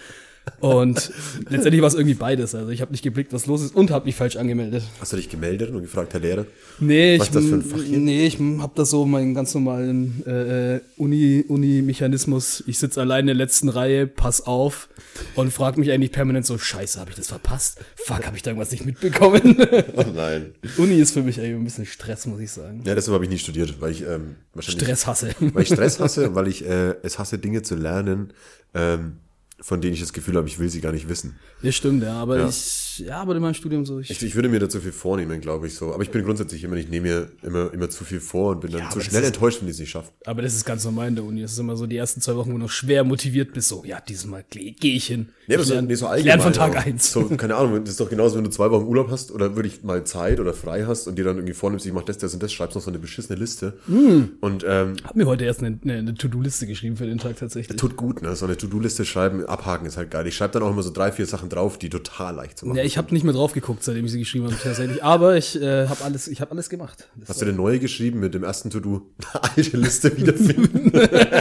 Und 0.60 1.12
letztendlich 1.50 1.82
war 1.82 1.88
es 1.88 1.94
irgendwie 1.94 2.14
beides. 2.16 2.56
Also 2.56 2.70
ich 2.70 2.82
habe 2.82 2.92
nicht 2.92 3.04
geblickt, 3.04 3.34
was 3.34 3.46
los 3.46 3.62
ist 3.64 3.76
und 3.76 3.92
habe 3.92 4.06
mich 4.06 4.16
falsch 4.16 4.36
angemeldet. 4.36 4.84
Hast 5.00 5.12
du 5.14 5.18
dich 5.18 5.30
gemeldet 5.30 5.70
und 5.72 5.82
gefragt, 5.82 6.14
Herr 6.14 6.20
Lehrer? 6.20 6.46
Nee, 6.80 7.20
Was 7.20 7.28
ich, 7.28 7.34
das 7.34 7.46
für 7.46 7.56
ein 7.56 7.62
Fach 7.62 7.82
hier? 7.82 8.00
nee, 8.00 8.26
ich 8.26 8.40
habe 8.40 8.72
da 8.76 8.86
so 8.86 9.06
meinen 9.06 9.34
ganz 9.34 9.54
normalen 9.54 10.24
äh, 10.26 10.76
äh, 10.76 10.82
Uni, 10.98 11.46
Uni-Mechanismus. 11.48 12.64
Ich 12.68 12.80
sitze 12.80 13.02
allein 13.02 13.22
in 13.22 13.28
der 13.28 13.36
letzten 13.36 13.70
Reihe, 13.70 14.08
pass 14.08 14.46
auf 14.46 14.90
und 15.36 15.52
frag 15.52 15.78
mich 15.78 15.92
eigentlich 15.92 16.12
permanent 16.12 16.46
so, 16.46 16.58
scheiße, 16.58 17.00
habe 17.00 17.12
ich 17.12 17.16
das 17.18 17.28
verpasst? 17.28 17.80
Fuck, 17.96 18.26
habe 18.26 18.36
ich 18.36 18.44
da 18.44 18.52
irgendwas 18.52 18.72
nicht 18.72 18.86
mitbekommen? 18.86 19.58
Oh 19.96 20.06
nein. 20.16 20.54
Uni 20.78 20.96
ist 21.00 21.12
für 21.14 21.22
mich 21.22 21.40
eigentlich 21.40 21.56
ein 21.56 21.64
bisschen 21.64 21.86
Stress, 21.86 22.26
muss 22.26 22.40
ich 22.40 22.52
sagen. 22.52 22.84
Ja, 22.86 22.96
deshalb 22.96 23.14
habe 23.14 23.26
ich 23.26 23.30
nie 23.30 23.38
studiert, 23.38 23.80
weil 23.80 23.92
ich 23.92 24.02
ähm, 24.02 24.36
wahrscheinlich 24.54 24.82
Stress 24.84 25.08
hasse. 25.08 25.30
weil 25.40 25.64
ich 25.64 25.70
Stress 25.70 26.00
hasse 26.00 26.30
und 26.30 26.36
weil 26.36 26.48
ich 26.48 26.66
äh, 26.66 26.96
es 27.04 27.20
hasse, 27.20 27.38
Dinge 27.38 27.62
zu 27.62 27.76
lernen, 27.76 28.34
ähm, 28.74 29.18
von 29.62 29.80
denen 29.80 29.94
ich 29.94 30.00
das 30.00 30.12
Gefühl 30.12 30.36
habe, 30.36 30.48
ich 30.48 30.58
will 30.60 30.70
sie 30.70 30.82
gar 30.82 30.92
nicht 30.92 31.08
wissen. 31.08 31.36
Ja, 31.62 31.72
stimmt, 31.72 32.04
ja, 32.04 32.14
aber 32.14 32.40
Ja. 32.40 32.50
ich, 32.50 33.00
ja, 33.00 33.22
aber 33.22 33.36
in 33.36 33.42
meinem 33.42 33.54
Studium 33.54 33.86
so. 33.86 34.00
Ich, 34.00 34.10
Ich, 34.10 34.22
ich 34.24 34.36
würde 34.36 34.50
mir 34.50 34.60
da 34.60 34.68
zu 34.68 34.82
viel 34.82 34.92
vornehmen, 34.92 35.40
glaube 35.40 35.68
ich 35.68 35.76
so. 35.76 35.94
Aber 35.94 36.02
ich 36.04 36.10
bin 36.10 36.24
grundsätzlich 36.24 36.64
immer, 36.64 36.76
ich 36.76 36.90
nehme 36.90 37.08
mir 37.08 37.32
immer, 37.44 37.72
immer 37.74 37.90
zu 37.90 38.04
viel 38.04 38.20
vor 38.20 38.52
und 38.52 38.62
bin 38.62 38.72
dann 38.72 38.82
Ja, 38.82 38.90
zu 38.90 38.98
das 39.00 39.08
schnell 39.08 39.22
ist- 39.22 39.28
enttäuscht, 39.28 39.62
wenn 39.62 39.68
ich 39.68 39.76
es 39.76 39.80
nicht 39.80 39.92
schaffe. 39.92 40.12
aber 40.26 40.42
das 40.42 40.56
ist 40.56 40.66
ganz 40.66 40.84
normal 40.84 41.08
in 41.08 41.16
der 41.16 41.24
Uni. 41.24 41.42
Das 41.42 41.54
ist 41.54 41.60
immer 41.60 41.78
so 41.78 41.86
die 41.88 41.98
ersten 41.98 42.22
zwei 42.22 42.36
Wochen, 42.36 42.50
wo 42.50 42.54
du 42.54 42.60
noch 42.60 42.70
schwer 42.72 43.04
motiviert 43.04 43.54
bist. 43.54 43.70
So, 43.70 43.84
ja, 43.86 44.02
diesmal 44.02 44.44
gehe 44.50 44.72
geh 44.74 44.96
ich 44.96 45.06
hin. 45.08 45.30
Nee, 45.52 45.56
aber 45.56 45.64
ich 45.64 45.68
so, 45.68 45.74
lerne 45.74 45.88
nee, 45.88 45.96
so 45.96 46.06
ich 46.06 46.12
allgemein. 46.12 46.26
lerne 46.28 46.44
von 46.44 46.54
Tag 46.54 46.78
auch. 46.78 46.86
eins. 46.86 47.12
So, 47.12 47.24
keine 47.26 47.56
Ahnung, 47.56 47.82
das 47.82 47.92
ist 47.92 48.00
doch 48.00 48.10
genauso, 48.10 48.38
wenn 48.38 48.44
du 48.44 48.50
zwei 48.50 48.72
Wochen 48.72 48.86
Urlaub 48.86 49.10
hast 49.12 49.32
oder 49.32 49.56
wirklich 49.56 49.84
mal 49.84 50.04
Zeit 50.04 50.40
oder 50.40 50.54
frei 50.54 50.86
hast 50.86 51.08
und 51.08 51.18
dir 51.18 51.26
dann 51.26 51.38
irgendwie 51.38 51.54
vornimmst, 51.54 51.86
ich 51.86 51.94
mach 51.94 52.04
das, 52.04 52.18
das 52.18 52.34
und 52.34 52.42
das, 52.42 52.54
schreibst 52.54 52.76
noch 52.76 52.82
so 52.82 52.90
eine 52.90 53.00
beschissene 53.00 53.38
Liste. 53.38 53.74
Hm. 53.88 54.32
Und 54.40 54.66
ähm, 54.68 54.96
Hab 55.04 55.16
mir 55.16 55.26
heute 55.26 55.46
erst 55.46 55.62
eine, 55.62 55.78
eine, 55.84 55.94
eine 55.94 56.14
To-Do-Liste 56.16 56.68
geschrieben 56.68 56.98
für 56.98 57.06
den 57.06 57.18
Tag 57.18 57.38
tatsächlich. 57.38 57.78
tut 57.78 57.96
gut, 57.98 58.22
ne? 58.22 58.36
So 58.36 58.46
eine 58.46 58.58
To-Do-Liste 58.58 59.06
schreiben, 59.06 59.46
abhaken 59.46 59.86
ist 59.86 59.98
halt 59.98 60.12
geil. 60.12 60.26
Ich 60.28 60.36
schreibe 60.36 60.54
dann 60.54 60.64
auch 60.64 60.72
immer 60.72 60.84
so 60.84 60.92
drei, 60.92 61.12
vier 61.12 61.26
Sachen 61.26 61.50
drauf, 61.50 61.78
die 61.78 61.90
total 61.90 62.36
leicht 62.36 62.58
zu 62.60 62.66
machen 62.66 62.78
Ja, 62.78 62.84
ich 62.84 62.98
habe 62.98 63.14
nicht 63.14 63.24
mehr 63.24 63.34
drauf 63.34 63.54
geguckt, 63.54 63.84
seitdem 63.84 64.06
ich 64.06 64.12
sie 64.12 64.20
geschrieben 64.20 64.46
habe 64.46 64.56
tatsächlich. 64.62 65.04
Aber 65.04 65.36
ich 65.38 65.62
äh, 65.62 65.88
habe 65.88 66.04
alles, 66.04 66.28
ich 66.28 66.42
habe 66.42 66.52
alles 66.52 66.70
gemacht. 66.70 67.10
Das 67.18 67.30
Hast 67.30 67.42
du 67.42 67.46
eine 67.46 67.54
neue 67.54 67.80
geschrieben 67.80 68.20
mit 68.20 68.34
dem 68.34 68.44
ersten 68.44 68.70
To-Do? 68.70 69.02
Eine 69.32 69.44
alte 69.58 69.78
Liste 69.78 70.18
wiederfinden. 70.18 70.92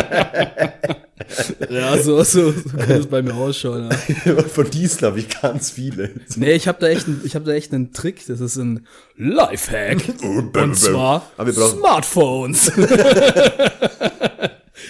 Ja, 1.70 1.96
so, 2.02 2.22
so, 2.24 2.50
so 2.52 2.76
kann 2.76 2.90
es 2.90 3.06
bei 3.06 3.22
mir 3.22 3.35
ausschauen. 3.35 3.88
Ja. 4.24 4.42
Von 4.48 4.68
diesen 4.70 5.02
habe 5.06 5.20
ich 5.20 5.28
ganz 5.40 5.70
viele. 5.70 6.11
Nee, 6.37 6.52
ich 6.52 6.66
habe 6.68 6.78
da 6.80 6.88
echt, 6.88 7.06
einen- 7.06 7.20
ich 7.24 7.35
habe 7.37 7.44
da 7.44 7.52
echt 7.52 7.72
einen 7.72 7.92
Trick. 7.92 8.26
Das 8.26 8.40
ist 8.40 8.56
ein 8.56 8.87
Lifehack. 9.16 9.98
Und 10.22 10.76
zwar 10.76 11.30
Smartphones. 11.70 12.72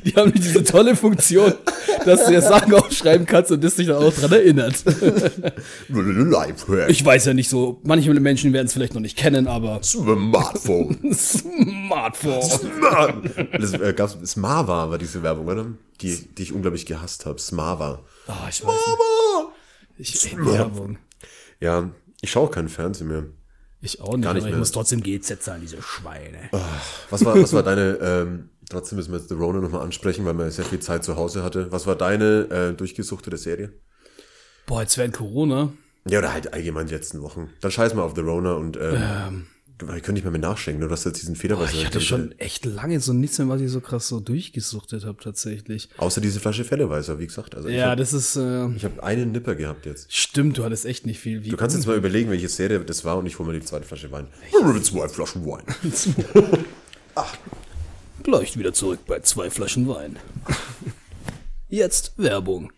Die 0.04 0.14
haben 0.14 0.32
diese 0.32 0.64
tolle 0.64 0.96
Funktion, 0.96 1.52
dass 2.04 2.24
du 2.24 2.30
dir 2.30 2.42
Sachen 2.42 2.74
aufschreiben 2.74 3.26
kannst 3.26 3.52
und 3.52 3.62
das 3.62 3.74
dich 3.74 3.86
dann 3.86 4.02
auch 4.02 4.12
dran 4.12 4.32
erinnert. 4.32 4.82
Lifehack. 5.88 6.90
Ich 6.90 7.04
weiß 7.04 7.26
ja 7.26 7.34
nicht 7.34 7.48
so, 7.48 7.80
manche 7.84 8.12
Menschen 8.14 8.52
werden 8.52 8.66
es 8.66 8.72
vielleicht 8.72 8.94
noch 8.94 9.00
nicht 9.00 9.16
kennen, 9.16 9.46
aber 9.46 9.82
Smartphone. 9.82 10.98
Smartphone. 11.14 13.30
Das 13.52 13.72
äh, 13.74 13.92
gab's, 13.94 14.16
Smava 14.24 14.90
war 14.90 14.98
diese 14.98 15.22
Werbung, 15.22 15.46
oder? 15.46 15.66
Die, 16.00 16.16
die 16.34 16.42
ich 16.42 16.52
unglaublich 16.52 16.86
gehasst 16.86 17.26
habe. 17.26 17.38
Smava. 17.38 18.02
Oh, 18.28 18.32
ich 18.48 18.64
weiß 18.64 18.74
nicht. 19.98 20.24
Ich, 20.24 20.36
Werbung. 20.38 20.98
Ja, 21.60 21.90
ich 22.22 22.30
schaue 22.30 22.50
keinen 22.50 22.68
Fernsehen 22.68 23.08
mehr. 23.08 23.24
Ich 23.82 24.00
auch 24.00 24.14
nicht, 24.14 24.24
Gar 24.24 24.34
nicht 24.34 24.42
aber 24.42 24.48
ich 24.48 24.52
mehr. 24.52 24.58
muss 24.58 24.72
trotzdem 24.72 25.02
GZ 25.02 25.42
zahlen, 25.42 25.62
diese 25.62 25.80
Schweine. 25.80 26.50
Was 27.08 27.24
war, 27.24 27.40
was 27.40 27.52
war 27.54 27.62
deine, 27.62 27.98
ähm, 28.02 28.49
trotzdem 28.70 28.96
müssen 28.96 29.12
wir 29.12 29.18
jetzt 29.18 29.28
The 29.28 29.34
Rona 29.34 29.60
nochmal 29.60 29.82
ansprechen, 29.82 30.24
weil 30.24 30.32
man 30.34 30.50
sehr 30.50 30.64
viel 30.64 30.80
Zeit 30.80 31.04
zu 31.04 31.16
Hause 31.16 31.42
hatte. 31.42 31.70
Was 31.70 31.86
war 31.86 31.96
deine 31.96 32.48
äh, 32.50 32.72
durchgesuchtete 32.72 33.36
Serie? 33.36 33.72
Boah, 34.66 34.80
jetzt 34.82 34.96
während 34.96 35.14
Corona. 35.14 35.72
Ja, 36.08 36.20
oder 36.20 36.32
halt 36.32 36.54
allgemein 36.54 36.86
die 36.86 36.94
letzten 36.94 37.20
Wochen. 37.20 37.50
Dann 37.60 37.70
scheiß 37.70 37.92
mal 37.94 38.02
auf 38.02 38.14
The 38.14 38.22
Rona 38.22 38.54
und 38.54 38.78
ähm, 38.80 39.46
du 39.76 39.86
ich 39.86 39.92
könnte 40.02 40.12
nicht 40.12 40.24
mehr 40.24 40.30
mit 40.32 40.42
nachschenken, 40.42 40.86
du 40.86 40.90
hast 40.90 41.04
jetzt 41.04 41.20
diesen 41.20 41.36
Federweiß. 41.36 41.72
ich 41.72 41.84
hatte 41.86 42.00
schon 42.00 42.32
echt 42.38 42.64
lange 42.66 43.00
so 43.00 43.12
nichts 43.12 43.38
mehr, 43.38 43.48
was 43.48 43.60
ich 43.60 43.70
so 43.70 43.80
krass 43.80 44.08
so 44.08 44.20
durchgesuchtet 44.20 45.04
habe 45.04 45.18
tatsächlich. 45.22 45.88
Außer 45.98 46.20
diese 46.20 46.38
Flasche 46.40 46.64
Felleweißer, 46.64 47.18
wie 47.18 47.26
gesagt. 47.26 47.54
Also 47.54 47.68
ich 47.68 47.76
Ja, 47.76 47.86
habe 47.86 47.96
das 47.96 48.12
ist, 48.12 48.36
äh, 48.36 48.68
hab 48.82 49.00
einen 49.02 49.32
Nipper 49.32 49.54
gehabt 49.54 49.86
jetzt. 49.86 50.12
stimmt, 50.14 50.56
du 50.58 50.64
hattest 50.64 50.84
echt 50.86 51.06
nicht 51.06 51.18
viel. 51.18 51.44
Wie 51.44 51.48
Du 51.50 51.56
kannst 51.56 51.76
jetzt 51.76 51.86
mal 51.86 51.96
überlegen, 51.96 52.30
welche 52.30 52.48
Serie 52.48 52.80
das 52.80 53.04
war 53.04 53.18
und 53.18 53.26
ich 53.26 53.38
hole 53.38 53.50
mir 53.52 53.58
die 53.58 53.64
zweite 53.66 53.86
Flasche 53.86 54.10
Wein. 54.12 54.28
Zwei 54.82 55.08
Flaschen 55.08 55.44
Wein. 55.46 55.64
Gleich 58.22 58.58
wieder 58.58 58.72
zurück 58.72 59.00
bei 59.06 59.20
zwei 59.20 59.50
Flaschen 59.50 59.88
Wein. 59.88 60.18
Jetzt 61.68 62.12
Werbung. 62.18 62.72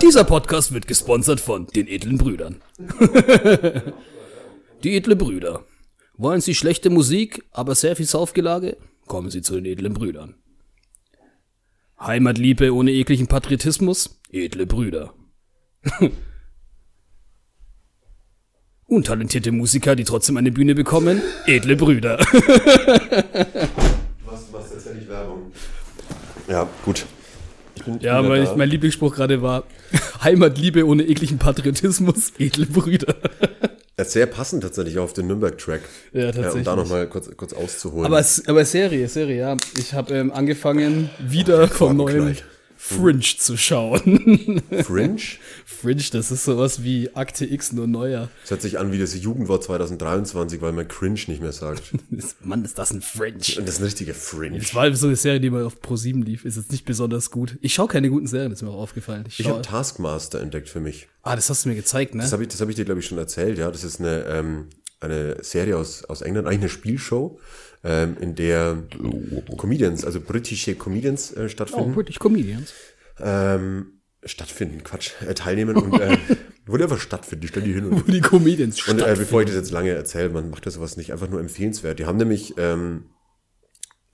Dieser 0.00 0.24
Podcast 0.24 0.72
wird 0.72 0.86
gesponsert 0.86 1.40
von 1.40 1.66
den 1.66 1.86
edlen 1.86 2.16
Brüdern. 2.16 2.62
Die 4.82 4.96
edle 4.96 5.16
Brüder. 5.16 5.64
Wollen 6.16 6.40
Sie 6.40 6.54
schlechte 6.54 6.88
Musik, 6.88 7.44
aber 7.50 7.74
sehr 7.74 7.96
viel 7.96 8.06
Saufgelage? 8.06 8.78
Kommen 9.06 9.30
Sie 9.30 9.42
zu 9.42 9.54
den 9.54 9.66
edlen 9.66 9.92
Brüdern. 9.92 10.36
Heimatliebe 12.00 12.72
ohne 12.72 12.92
ekligen 12.92 13.26
Patriotismus? 13.26 14.20
Edle 14.30 14.66
Brüder. 14.66 15.14
Untalentierte 18.86 19.52
Musiker, 19.52 19.96
die 19.96 20.04
trotzdem 20.04 20.36
eine 20.36 20.52
Bühne 20.52 20.74
bekommen? 20.74 21.20
Edle 21.46 21.76
Brüder. 21.76 22.18
Tatsächlich 25.14 25.20
Werbung? 25.20 25.52
Ja, 26.48 26.68
gut. 26.84 27.06
Ja, 28.00 28.22
mein, 28.22 28.46
mein 28.56 28.68
Lieblingsspruch 28.68 29.14
gerade 29.16 29.42
war 29.42 29.64
Heimatliebe 30.22 30.86
ohne 30.86 31.02
ekligen 31.04 31.38
Patriotismus, 31.38 32.32
edle 32.38 32.66
Brüder. 32.66 33.14
Ja, 33.98 34.04
Sehr 34.04 34.26
passend 34.26 34.62
tatsächlich 34.62 34.98
auf 34.98 35.12
den 35.12 35.26
Nürnberg-Track. 35.28 35.80
Ja, 36.12 36.26
um 36.26 36.32
da 36.32 36.42
tatsächlich. 36.42 36.66
nochmal 36.76 37.06
kurz, 37.08 37.30
kurz 37.36 37.52
auszuholen. 37.52 38.06
Aber, 38.06 38.18
es- 38.20 38.46
aber 38.48 38.64
Serie, 38.64 39.08
Serie, 39.08 39.38
ja. 39.38 39.56
Ich 39.78 39.92
habe 39.94 40.14
ähm, 40.14 40.32
angefangen, 40.32 41.10
wieder 41.20 41.68
vom 41.68 41.96
neuen. 41.96 42.36
Fringe 42.86 43.20
zu 43.38 43.56
schauen. 43.56 44.62
Fringe? 44.84 45.16
Fringe, 45.64 46.02
das 46.12 46.30
ist 46.30 46.44
sowas 46.44 46.82
wie 46.82 47.14
Akte 47.14 47.46
X 47.46 47.72
nur 47.72 47.86
neuer. 47.86 48.28
Das 48.42 48.50
hört 48.50 48.62
sich 48.62 48.78
an 48.78 48.92
wie 48.92 48.98
das 48.98 49.18
Jugendwort 49.18 49.64
2023, 49.64 50.60
weil 50.60 50.72
man 50.72 50.86
cringe 50.86 51.18
nicht 51.28 51.40
mehr 51.40 51.52
sagt. 51.52 51.82
Das- 52.10 52.36
Mann, 52.42 52.62
ist 52.64 52.78
das 52.78 52.90
ein 52.92 53.00
Fringe. 53.00 53.36
Und 53.56 53.66
das 53.66 53.76
ist 53.76 53.80
ein 53.80 53.84
richtiger 53.84 54.12
Fringe. 54.14 54.58
Das 54.58 54.74
war 54.74 54.94
so 54.94 55.06
eine 55.06 55.16
Serie, 55.16 55.40
die 55.40 55.48
mal 55.50 55.64
auf 55.64 55.76
Pro7 55.80 56.22
lief. 56.24 56.44
Ist 56.44 56.56
jetzt 56.56 56.72
nicht 56.72 56.84
besonders 56.84 57.30
gut. 57.30 57.56
Ich 57.62 57.72
schaue 57.72 57.88
keine 57.88 58.10
guten 58.10 58.26
Serien, 58.26 58.52
ist 58.52 58.60
mir 58.62 58.68
auch 58.70 58.82
aufgefallen. 58.82 59.24
Ich 59.28 59.40
Ich 59.40 59.48
habe 59.48 59.62
Taskmaster 59.62 60.40
entdeckt 60.42 60.68
für 60.68 60.80
mich. 60.80 61.08
ah, 61.22 61.36
das 61.36 61.48
hast 61.48 61.64
du 61.64 61.70
mir 61.70 61.74
gezeigt, 61.76 62.14
ne? 62.14 62.22
Das 62.22 62.32
habe 62.32 62.42
ich, 62.42 62.48
das 62.50 62.60
hab 62.60 62.68
ich 62.68 62.76
dir, 62.76 62.84
glaube 62.84 63.00
ich, 63.00 63.06
schon 63.06 63.16
erzählt. 63.18 63.56
Ja, 63.58 63.70
Das 63.70 63.82
ist 63.82 63.98
eine, 63.98 64.24
ähm, 64.26 64.66
eine 65.00 65.42
Serie 65.42 65.78
aus, 65.78 66.04
aus 66.04 66.20
England, 66.20 66.46
eigentlich 66.46 66.60
eine 66.60 66.68
Spielshow, 66.68 67.38
ähm, 67.84 68.16
in 68.20 68.34
der 68.34 68.82
Comedians, 69.56 70.04
also 70.04 70.20
britische 70.20 70.74
Comedians 70.74 71.32
äh, 71.32 71.44
oh, 71.44 71.48
stattfinden. 71.48 71.94
British 71.94 72.18
Comedians. 72.18 72.72
ähm, 73.20 74.00
stattfinden, 74.24 74.82
Quatsch, 74.82 75.12
äh, 75.26 75.34
teilnehmen 75.34 75.76
und 75.76 76.00
äh, 76.00 76.16
wurde 76.66 76.84
einfach 76.84 77.00
stattfinden, 77.00 77.46
stell 77.46 77.62
die 77.62 77.74
hin 77.74 77.84
und 77.84 78.08
Wo 78.08 78.10
die 78.10 78.20
Comedians 78.20 78.88
Und 78.88 79.00
äh, 79.00 79.14
bevor 79.16 79.42
ich 79.42 79.46
das 79.46 79.56
jetzt 79.56 79.70
lange 79.70 79.90
erzähle, 79.90 80.30
man 80.30 80.50
macht 80.50 80.66
das 80.66 80.74
sowas 80.74 80.96
nicht 80.96 81.12
einfach 81.12 81.28
nur 81.28 81.40
empfehlenswert. 81.40 81.98
Die 81.98 82.06
haben 82.06 82.16
nämlich 82.16 82.54
ähm, 82.56 83.10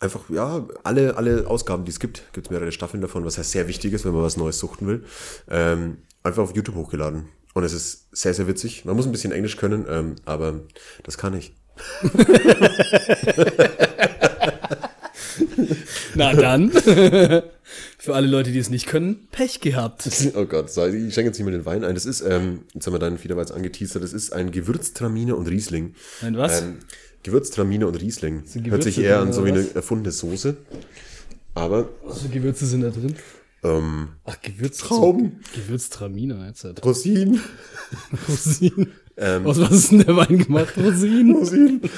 einfach, 0.00 0.28
ja, 0.30 0.66
alle, 0.82 1.16
alle 1.16 1.46
Ausgaben, 1.46 1.84
die 1.84 1.90
es 1.90 2.00
gibt, 2.00 2.24
gibt 2.32 2.48
es 2.48 2.50
mehrere 2.50 2.72
Staffeln 2.72 3.00
davon, 3.00 3.24
was 3.24 3.38
heißt 3.38 3.52
sehr 3.52 3.68
wichtig 3.68 3.92
ist, 3.92 4.04
wenn 4.04 4.12
man 4.12 4.22
was 4.22 4.36
Neues 4.36 4.58
suchten 4.58 4.86
will, 4.86 5.04
ähm, 5.48 5.98
einfach 6.22 6.42
auf 6.42 6.56
YouTube 6.56 6.74
hochgeladen. 6.74 7.28
Und 7.54 7.64
es 7.64 7.72
ist 7.72 8.08
sehr, 8.16 8.34
sehr 8.34 8.46
witzig. 8.46 8.84
Man 8.84 8.96
muss 8.96 9.06
ein 9.06 9.12
bisschen 9.12 9.32
Englisch 9.32 9.56
können, 9.56 9.84
ähm, 9.88 10.16
aber 10.24 10.60
das 11.02 11.18
kann 11.18 11.34
ich. 11.34 11.54
Na 16.14 16.34
dann. 16.34 16.70
Für 17.98 18.14
alle 18.14 18.26
Leute, 18.26 18.50
die 18.50 18.58
es 18.58 18.70
nicht 18.70 18.86
können, 18.86 19.28
Pech 19.30 19.60
gehabt. 19.60 20.08
Oh 20.34 20.44
Gott, 20.46 20.70
so, 20.70 20.86
ich 20.86 21.14
schenke 21.14 21.28
jetzt 21.28 21.38
nicht 21.38 21.44
mal 21.44 21.50
den 21.52 21.66
Wein 21.66 21.84
ein. 21.84 21.94
Das 21.94 22.06
ist, 22.06 22.22
ähm, 22.22 22.62
jetzt 22.74 22.86
haben 22.86 22.94
wir 22.94 22.98
deinen 22.98 23.18
Fiederweiz 23.18 23.50
angeteasert, 23.50 24.02
das 24.02 24.12
ist 24.12 24.32
ein 24.32 24.50
Gewürztraminer 24.52 25.36
und 25.36 25.48
Riesling. 25.48 25.94
Ein 26.22 26.36
was? 26.38 26.62
Ähm, 26.62 26.78
Gewürztraminer 27.22 27.86
und 27.86 28.00
Riesling. 28.00 28.44
Hört 28.64 28.82
sich 28.82 28.98
eher 28.98 29.20
an 29.20 29.32
so 29.32 29.44
wie 29.44 29.50
eine 29.50 29.64
was? 29.64 29.72
erfundene 29.72 30.12
Soße. 30.12 30.56
Aber 31.54 31.88
Was 32.04 32.22
für 32.22 32.28
Gewürze 32.28 32.64
sind 32.66 32.82
da 32.82 32.90
drin? 32.90 33.14
ähm, 33.64 34.08
Ach, 34.24 34.40
Gewürz. 34.40 34.78
Trauben. 34.78 35.40
Gewürztraminer, 35.54 36.46
jetzt 36.46 36.64
halt. 36.64 36.84
Rosinen. 36.84 37.40
Rosinen. 38.28 38.92
Ähm, 39.22 39.46
Aus 39.46 39.60
was 39.60 39.70
ist 39.70 39.92
denn 39.92 39.98
der 40.04 40.16
Wein 40.16 40.38
gemacht? 40.38 40.74
Rosinen? 40.78 41.36
Rosinen. 41.36 41.80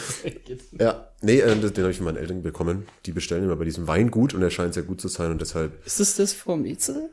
Ja, 0.79 1.09
nee, 1.21 1.39
äh, 1.39 1.57
das- 1.61 1.73
den 1.73 1.85
habe 1.85 1.93
ich 1.93 1.99
von 1.99 2.07
meinen 2.07 2.17
Eltern 2.17 2.43
bekommen. 2.43 2.87
Die 3.07 3.13
bestellen 3.13 3.45
immer 3.45 3.57
bei 3.57 3.65
diesem 3.65 3.87
Weingut 3.87 4.35
und 4.35 4.43
er 4.43 4.51
scheint 4.51 4.75
sehr 4.75 4.83
gut 4.83 5.01
zu 5.01 5.09
sein 5.09 5.31
und 5.31 5.41
deshalb. 5.41 5.87
Ist 5.87 6.01
das 6.01 6.17
das 6.17 6.33
vom 6.33 6.65
Itzel? 6.65 7.11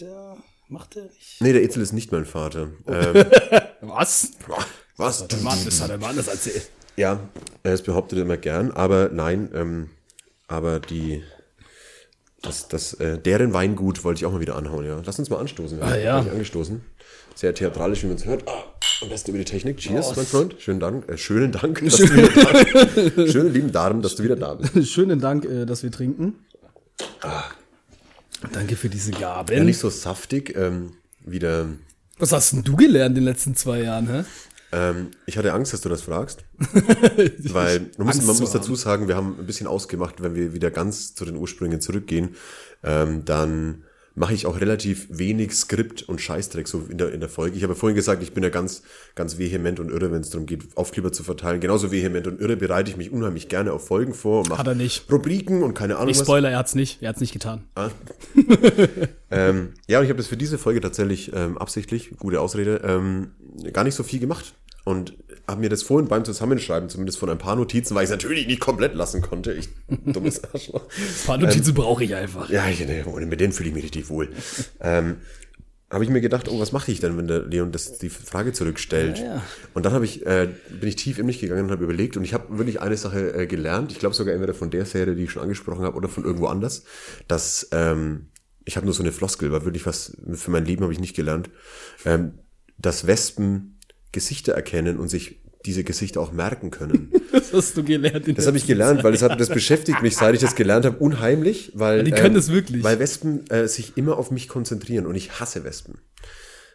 Der 0.00 0.36
macht 0.68 0.94
der 0.94 1.04
nicht. 1.04 1.36
Nee, 1.40 1.52
der 1.52 1.62
Etzel 1.62 1.82
ist 1.82 1.92
nicht 1.92 2.12
mein 2.12 2.24
Vater. 2.24 2.68
Ähm, 2.86 3.24
Was? 3.82 4.30
was? 4.96 5.26
Mann, 5.42 5.58
das 5.64 5.80
hat 5.82 5.90
er 5.90 5.98
mal 5.98 6.10
anders 6.10 6.28
erzählt. 6.28 6.70
Ja, 6.96 7.18
es 7.62 7.82
behauptet 7.82 8.18
er 8.20 8.24
immer 8.24 8.36
gern, 8.36 8.70
aber 8.70 9.10
nein, 9.12 9.50
ähm, 9.54 9.90
aber 10.48 10.78
die. 10.80 11.22
Das, 12.42 12.68
das, 12.68 12.94
äh, 12.94 13.18
deren 13.18 13.52
Weingut 13.52 14.02
wollte 14.04 14.18
ich 14.20 14.26
auch 14.26 14.32
mal 14.32 14.40
wieder 14.40 14.56
anhauen, 14.56 14.84
ja. 14.84 15.00
Lass 15.04 15.18
uns 15.18 15.30
mal 15.30 15.38
anstoßen. 15.38 15.80
Ah, 15.82 15.96
ja. 15.96 16.20
gleich 16.20 16.32
angestoßen. 16.32 16.82
Sehr 17.34 17.54
theatralisch, 17.54 18.02
wie 18.02 18.06
man 18.06 18.16
es 18.16 18.24
hört. 18.24 18.46
Ah, 18.48 18.64
am 19.00 19.08
besten 19.08 19.30
über 19.30 19.38
die 19.38 19.44
Technik. 19.44 19.78
Cheers, 19.78 20.14
mein 20.16 20.26
Freund. 20.26 20.56
Schönen 20.58 20.80
Dank. 20.80 21.08
Äh, 21.08 21.16
schönen 21.16 21.52
Dank, 21.52 21.80
dass 21.84 21.96
du 21.96 22.12
wieder 22.12 22.28
da 22.28 22.52
bist. 22.52 23.32
Schönen 23.32 23.52
lieben 23.52 23.72
Darm, 23.72 24.02
dass 24.02 24.16
du 24.16 24.22
wieder 24.22 24.36
da 24.36 24.54
bist. 24.54 24.88
Schönen 24.92 25.20
Dank, 25.20 25.44
äh, 25.44 25.64
dass 25.64 25.82
wir 25.82 25.90
trinken. 25.90 26.34
Danke 28.52 28.76
für 28.76 28.88
diese 28.88 29.12
Gaben. 29.12 29.56
Ja, 29.56 29.64
nicht 29.64 29.78
so 29.78 29.88
saftig, 29.88 30.56
ähm, 30.56 30.92
wieder. 31.24 31.68
Was 32.18 32.32
hast 32.32 32.52
denn 32.52 32.62
du 32.62 32.76
gelernt 32.76 33.16
in 33.16 33.24
den 33.24 33.32
letzten 33.32 33.56
zwei 33.56 33.82
Jahren, 33.82 34.08
hä? 34.08 34.24
Ähm, 34.72 35.10
ich 35.26 35.36
hatte 35.36 35.52
Angst, 35.52 35.72
dass 35.72 35.82
du 35.82 35.88
das 35.88 36.02
fragst. 36.02 36.44
Weil 36.58 37.90
man 37.98 38.06
muss, 38.06 38.22
man 38.22 38.36
muss 38.38 38.52
dazu 38.52 38.74
sagen, 38.74 39.06
wir 39.06 39.16
haben 39.16 39.36
ein 39.38 39.46
bisschen 39.46 39.66
ausgemacht, 39.66 40.22
wenn 40.22 40.34
wir 40.34 40.54
wieder 40.54 40.70
ganz 40.70 41.14
zu 41.14 41.24
den 41.24 41.36
Ursprüngen 41.36 41.80
zurückgehen, 41.80 42.36
ähm, 42.82 43.24
dann 43.24 43.84
mache 44.14 44.34
ich 44.34 44.46
auch 44.46 44.60
relativ 44.60 45.06
wenig 45.10 45.52
Skript 45.52 46.02
und 46.02 46.20
Scheißdreck 46.20 46.68
so 46.68 46.86
in 46.88 46.98
der, 46.98 47.12
in 47.12 47.20
der 47.20 47.28
Folge. 47.28 47.56
Ich 47.56 47.62
habe 47.62 47.74
vorhin 47.74 47.96
gesagt, 47.96 48.22
ich 48.22 48.32
bin 48.32 48.42
ja 48.42 48.50
ganz, 48.50 48.82
ganz 49.14 49.38
vehement 49.38 49.80
und 49.80 49.90
irre, 49.90 50.12
wenn 50.12 50.20
es 50.20 50.30
darum 50.30 50.46
geht, 50.46 50.76
Aufkleber 50.76 51.12
zu 51.12 51.22
verteilen. 51.22 51.60
Genauso 51.60 51.90
vehement 51.90 52.26
und 52.26 52.40
irre 52.40 52.56
bereite 52.56 52.90
ich 52.90 52.96
mich 52.96 53.10
unheimlich 53.10 53.48
gerne 53.48 53.72
auf 53.72 53.86
Folgen 53.86 54.14
vor. 54.14 54.46
Hat 54.56 54.66
er 54.66 54.74
nicht. 54.74 55.10
Rubriken 55.10 55.62
und 55.62 55.74
keine 55.74 55.96
Ahnung 55.96 56.10
Ich 56.10 56.18
Spoiler, 56.18 56.50
er 56.50 56.58
hat's 56.58 56.74
nicht. 56.74 57.02
Er 57.02 57.08
hat's 57.08 57.20
nicht 57.20 57.32
getan. 57.32 57.64
Ah. 57.74 57.90
ähm, 59.30 59.70
ja, 59.86 59.98
und 59.98 60.04
ich 60.04 60.10
habe 60.10 60.18
das 60.18 60.26
für 60.26 60.36
diese 60.36 60.58
Folge 60.58 60.80
tatsächlich 60.80 61.32
ähm, 61.34 61.56
absichtlich, 61.56 62.10
gute 62.18 62.40
Ausrede, 62.40 62.82
ähm, 62.84 63.32
gar 63.72 63.84
nicht 63.84 63.94
so 63.94 64.02
viel 64.02 64.20
gemacht. 64.20 64.54
Und 64.84 65.16
habe 65.46 65.60
mir 65.60 65.68
das 65.68 65.84
vorhin 65.84 66.08
beim 66.08 66.24
Zusammenschreiben 66.24 66.88
zumindest 66.88 67.18
von 67.18 67.30
ein 67.30 67.38
paar 67.38 67.54
Notizen, 67.54 67.94
weil 67.94 68.02
ich 68.02 68.10
es 68.10 68.16
natürlich 68.16 68.48
nicht 68.48 68.58
komplett 68.60 68.96
lassen 68.96 69.22
konnte. 69.22 69.52
Ich 69.52 69.68
dummes 70.06 70.42
Arschloch. 70.52 70.82
Ein 70.84 71.26
paar 71.26 71.38
Notizen 71.38 71.72
brauche 71.74 72.02
ich 72.02 72.14
einfach. 72.16 72.50
Ja, 72.50 72.66
ich, 72.68 72.84
ne, 72.84 73.04
ohne- 73.06 73.26
mit 73.26 73.40
denen 73.40 73.52
fühle 73.52 73.68
ich 73.68 73.74
mich 73.76 73.84
richtig 73.84 74.08
wohl. 74.08 74.30
ähm, 74.80 75.18
habe 75.88 76.02
ich 76.04 76.10
mir 76.10 76.20
gedacht, 76.22 76.48
oh, 76.48 76.58
was 76.58 76.72
mache 76.72 76.90
ich 76.90 76.98
denn, 77.00 77.16
wenn 77.18 77.28
der 77.28 77.40
Leon 77.42 77.70
das, 77.70 77.98
die 77.98 78.08
Frage 78.08 78.52
zurückstellt? 78.54 79.18
Ja, 79.18 79.24
ja. 79.36 79.42
Und 79.74 79.84
dann 79.86 79.92
habe 79.92 80.04
ich, 80.06 80.24
äh, 80.26 80.48
bin 80.70 80.88
ich 80.88 80.96
tief 80.96 81.18
in 81.18 81.26
mich 81.26 81.38
gegangen 81.38 81.66
und 81.66 81.70
habe 81.70 81.84
überlegt 81.84 82.16
und 82.16 82.24
ich 82.24 82.32
habe 82.34 82.56
wirklich 82.58 82.80
eine 82.80 82.96
Sache 82.96 83.34
äh, 83.34 83.46
gelernt. 83.46 83.92
Ich 83.92 83.98
glaube 84.00 84.14
sogar 84.16 84.34
entweder 84.34 84.54
von 84.54 84.70
der 84.70 84.86
Serie, 84.86 85.14
die 85.14 85.24
ich 85.24 85.30
schon 85.30 85.42
angesprochen 85.42 85.84
habe, 85.84 85.96
oder 85.96 86.08
von 86.08 86.24
irgendwo 86.24 86.46
anders, 86.46 86.84
dass 87.28 87.68
ähm, 87.72 88.30
ich 88.64 88.76
habe 88.76 88.86
nur 88.86 88.94
so 88.94 89.02
eine 89.02 89.12
Floskel, 89.12 89.52
weil 89.52 89.64
wirklich 89.64 89.84
was 89.86 90.16
für 90.32 90.50
mein 90.50 90.64
Leben 90.64 90.82
habe 90.82 90.92
ich 90.94 91.00
nicht 91.00 91.14
gelernt, 91.14 91.50
ähm, 92.06 92.38
dass 92.82 93.06
Wespen 93.06 93.78
Gesichter 94.12 94.52
erkennen 94.52 94.98
und 94.98 95.08
sich 95.08 95.40
diese 95.64 95.84
Gesichter 95.84 96.20
auch 96.20 96.32
merken 96.32 96.70
können. 96.70 97.12
Das 97.32 97.50
hast 97.54 97.76
du 97.78 97.82
gelernt. 97.82 98.28
in 98.28 98.34
Das 98.34 98.46
habe 98.46 98.58
ich 98.58 98.66
gelernt, 98.66 99.02
weil 99.04 99.12
das, 99.12 99.22
hat, 99.22 99.40
das 99.40 99.48
beschäftigt 99.48 100.02
mich, 100.02 100.16
seit 100.16 100.34
ich 100.34 100.40
das 100.42 100.54
gelernt 100.54 100.84
habe, 100.84 100.98
unheimlich, 100.98 101.72
weil 101.74 102.04
die 102.04 102.10
können 102.10 102.34
das 102.34 102.52
wirklich. 102.52 102.84
weil 102.84 102.98
Wespen 102.98 103.48
äh, 103.48 103.66
sich 103.68 103.96
immer 103.96 104.18
auf 104.18 104.30
mich 104.30 104.48
konzentrieren 104.48 105.06
und 105.06 105.14
ich 105.14 105.40
hasse 105.40 105.64
Wespen. 105.64 105.94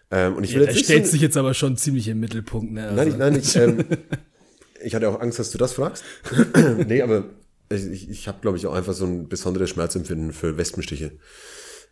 Ähm, 0.10 0.36
und 0.36 0.44
ich 0.44 0.52
Ja, 0.54 0.60
will 0.60 0.66
der 0.66 0.74
jetzt 0.76 0.86
stellt 0.86 1.06
so, 1.06 1.12
sich 1.12 1.22
jetzt 1.22 1.38
aber 1.38 1.54
schon 1.54 1.78
ziemlich 1.78 2.08
im 2.08 2.20
Mittelpunkt. 2.20 2.74
Ne? 2.74 2.90
Also, 2.90 2.96
nein, 2.96 3.08
ich, 3.08 3.18
nein, 3.18 3.36
ich, 3.36 3.56
ähm, 3.56 3.86
ich 4.84 4.96
hatte 4.96 5.10
auch 5.10 5.20
Angst, 5.20 5.38
dass 5.38 5.52
du 5.52 5.60
das 5.60 5.74
fragst. 5.74 6.04
nee, 6.88 7.04
aber 7.04 7.26
ich, 7.70 8.10
ich 8.10 8.28
habe, 8.28 8.40
glaube 8.42 8.58
ich, 8.58 8.66
auch 8.66 8.74
einfach 8.74 8.94
so 8.94 9.06
ein 9.06 9.30
besonderes 9.30 9.70
Schmerzempfinden 9.70 10.34
für 10.34 10.58
Wespenstiche. 10.58 11.12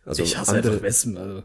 Also 0.04 0.24
ich 0.24 0.36
hasse 0.36 0.54
einfach 0.56 0.82
Wespen. 0.82 1.16
Also. 1.18 1.44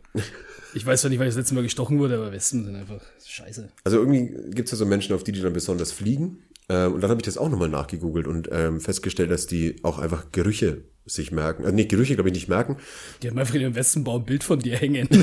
Ich 0.73 0.85
weiß 0.85 1.01
zwar 1.01 1.09
nicht, 1.09 1.19
weil 1.19 1.27
ich 1.27 1.33
das 1.33 1.39
letzte 1.39 1.55
Mal 1.55 1.63
gestochen 1.63 1.99
wurde, 1.99 2.15
aber 2.15 2.31
Wespen 2.31 2.65
sind 2.65 2.75
einfach 2.75 3.01
scheiße. 3.25 3.69
Also 3.83 3.97
irgendwie 3.97 4.33
gibt 4.51 4.67
es 4.67 4.71
ja 4.71 4.77
so 4.77 4.85
Menschen, 4.85 5.13
auf 5.13 5.23
die 5.23 5.31
die 5.31 5.41
dann 5.41 5.53
besonders 5.53 5.91
fliegen. 5.91 6.39
Ähm, 6.69 6.93
und 6.93 7.01
dann 7.01 7.09
habe 7.09 7.19
ich 7.19 7.25
das 7.25 7.37
auch 7.37 7.49
nochmal 7.49 7.69
nachgegoogelt 7.69 8.27
und 8.27 8.49
ähm, 8.51 8.79
festgestellt, 8.79 9.31
dass 9.31 9.47
die 9.47 9.75
auch 9.83 9.99
einfach 9.99 10.31
Gerüche 10.31 10.83
sich 11.05 11.31
merken. 11.31 11.63
Also 11.63 11.75
nicht 11.75 11.89
Gerüche, 11.89 12.15
glaube 12.15 12.29
ich, 12.29 12.35
nicht 12.35 12.47
merken. 12.47 12.77
Die 13.21 13.29
haben 13.29 13.37
einfach 13.37 13.55
in 13.55 13.61
ihrem 13.61 13.75
Wespenbau 13.75 14.19
ein 14.19 14.25
Bild 14.25 14.43
von 14.43 14.59
dir 14.59 14.77
hängen. 14.77 15.07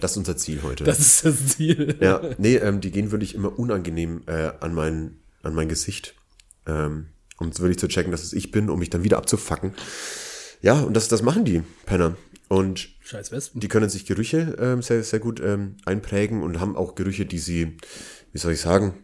Das 0.00 0.12
ist 0.12 0.16
unser 0.16 0.36
Ziel 0.36 0.60
heute. 0.62 0.84
Das 0.84 0.98
ist 0.98 1.24
das 1.24 1.46
Ziel. 1.48 1.96
ja, 2.00 2.20
nee, 2.38 2.56
ähm, 2.56 2.80
die 2.80 2.90
gehen 2.90 3.12
wirklich 3.12 3.34
immer 3.34 3.58
unangenehm 3.58 4.22
äh, 4.26 4.50
an, 4.60 4.74
mein, 4.74 5.18
an 5.42 5.54
mein 5.54 5.68
Gesicht. 5.68 6.14
Ähm, 6.66 7.06
um 7.38 7.56
wirklich 7.58 7.78
zu 7.78 7.88
checken, 7.88 8.12
dass 8.12 8.24
es 8.24 8.32
ich 8.32 8.50
bin, 8.50 8.70
um 8.70 8.78
mich 8.78 8.90
dann 8.90 9.04
wieder 9.04 9.18
abzufacken. 9.18 9.74
Ja, 10.62 10.80
und 10.80 10.94
das, 10.94 11.08
das 11.08 11.22
machen 11.22 11.44
die 11.44 11.62
Penner. 11.84 12.16
Und 12.48 12.88
Scheiß 13.00 13.32
Wespen. 13.32 13.60
die 13.60 13.68
können 13.68 13.88
sich 13.88 14.06
Gerüche 14.06 14.56
ähm, 14.60 14.82
sehr, 14.82 15.02
sehr 15.02 15.18
gut 15.18 15.40
ähm, 15.40 15.76
einprägen 15.84 16.42
und 16.42 16.60
haben 16.60 16.76
auch 16.76 16.94
Gerüche, 16.94 17.26
die 17.26 17.38
sie, 17.38 17.76
wie 18.32 18.38
soll 18.38 18.52
ich 18.52 18.60
sagen, 18.60 18.94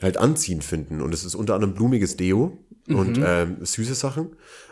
halt 0.00 0.16
anziehend 0.16 0.62
finden. 0.64 1.00
Und 1.00 1.12
es 1.12 1.24
ist 1.24 1.34
unter 1.34 1.54
anderem 1.54 1.74
blumiges 1.74 2.16
Deo 2.16 2.58
und 2.88 3.16
Mhm. 3.18 3.24
ähm, 3.26 3.56
süße 3.64 3.94
Sachen. 3.94 4.30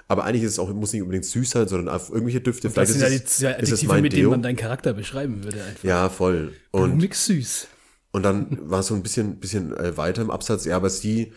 Aber 0.09 0.25
eigentlich 0.25 0.43
ist 0.43 0.53
es 0.53 0.59
auch, 0.59 0.73
muss 0.75 0.93
nicht 0.93 1.03
unbedingt 1.03 1.25
süß 1.25 1.51
sein, 1.51 1.69
sondern 1.69 1.95
auf 1.95 2.11
irgendwelche 2.11 2.41
Düfte. 2.41 2.69
Das 2.69 2.89
sind 2.89 3.01
ja 3.01 3.09
die 3.09 3.15
ist 3.17 3.41
es, 3.43 3.71
ist 3.71 3.85
mein 3.85 4.03
mit 4.03 4.13
denen 4.13 4.23
Deo. 4.23 4.31
man 4.31 4.43
deinen 4.43 4.57
Charakter 4.57 4.93
beschreiben 4.93 5.45
würde. 5.45 5.63
Einfach. 5.63 5.85
Ja, 5.85 6.09
voll. 6.09 6.53
Und 6.73 6.91
Blumig 6.99 7.15
süß. 7.15 7.69
und 8.13 8.25
dann 8.25 8.59
war 8.69 8.81
es 8.81 8.89
so 8.89 8.95
ein 8.95 9.03
bisschen, 9.05 9.39
bisschen 9.39 9.77
äh, 9.77 9.97
weiter 9.97 10.23
im 10.23 10.31
Absatz, 10.33 10.65
ja, 10.65 10.75
aber 10.77 10.91
sie 10.91 11.33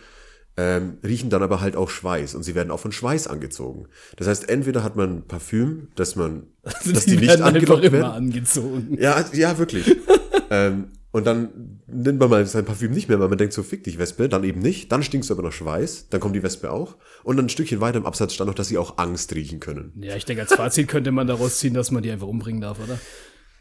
ähm, 0.56 0.98
riechen 1.02 1.30
dann 1.30 1.42
aber 1.42 1.60
halt 1.60 1.76
auch 1.76 1.90
Schweiß 1.90 2.34
und 2.34 2.42
sie 2.42 2.54
werden 2.54 2.70
auch 2.70 2.80
von 2.80 2.92
Schweiß 2.92 3.26
angezogen. 3.26 3.88
Das 4.16 4.28
heißt, 4.28 4.48
entweder 4.48 4.84
hat 4.84 4.96
man 4.96 5.26
Parfüm, 5.26 5.88
dass 5.96 6.16
man, 6.16 6.44
dass 6.62 7.04
die, 7.04 7.16
nicht 7.16 7.28
werden 7.28 7.42
einfach 7.42 7.60
angelockt 7.60 7.84
immer 7.84 7.98
werden. 7.98 8.12
angezogen. 8.12 8.96
Ja, 8.98 9.24
ja, 9.32 9.58
wirklich. 9.58 9.96
ähm, 10.50 10.88
und 11.10 11.26
dann 11.28 11.80
nimmt 11.86 12.18
man 12.18 12.28
mal 12.28 12.44
sein 12.46 12.64
Parfüm 12.64 12.90
nicht 12.90 13.08
mehr, 13.08 13.20
weil 13.20 13.28
man 13.28 13.38
denkt 13.38 13.54
so, 13.54 13.62
fick 13.62 13.84
dich 13.84 13.98
Wespe, 13.98 14.28
dann 14.28 14.42
eben 14.42 14.60
nicht. 14.60 14.90
Dann 14.90 15.02
stinkst 15.04 15.30
du 15.30 15.34
aber 15.34 15.44
nach 15.44 15.52
Schweiß, 15.52 16.08
dann 16.10 16.20
kommt 16.20 16.34
die 16.34 16.42
Wespe 16.42 16.72
auch. 16.72 16.96
Und 17.22 17.36
dann 17.36 17.46
ein 17.46 17.50
Stückchen 17.50 17.80
weiter 17.80 17.98
im 17.98 18.06
Absatz 18.06 18.34
stand 18.34 18.48
noch, 18.48 18.54
dass 18.56 18.66
sie 18.66 18.78
auch 18.78 18.98
Angst 18.98 19.32
riechen 19.32 19.60
können. 19.60 19.92
Ja, 20.00 20.16
ich 20.16 20.24
denke, 20.24 20.42
als 20.42 20.54
Fazit 20.54 20.88
könnte 20.88 21.12
man 21.12 21.28
daraus 21.28 21.58
ziehen, 21.58 21.72
dass 21.72 21.92
man 21.92 22.02
die 22.02 22.10
einfach 22.10 22.26
umbringen 22.26 22.60
darf, 22.60 22.78
oder? 22.82 22.98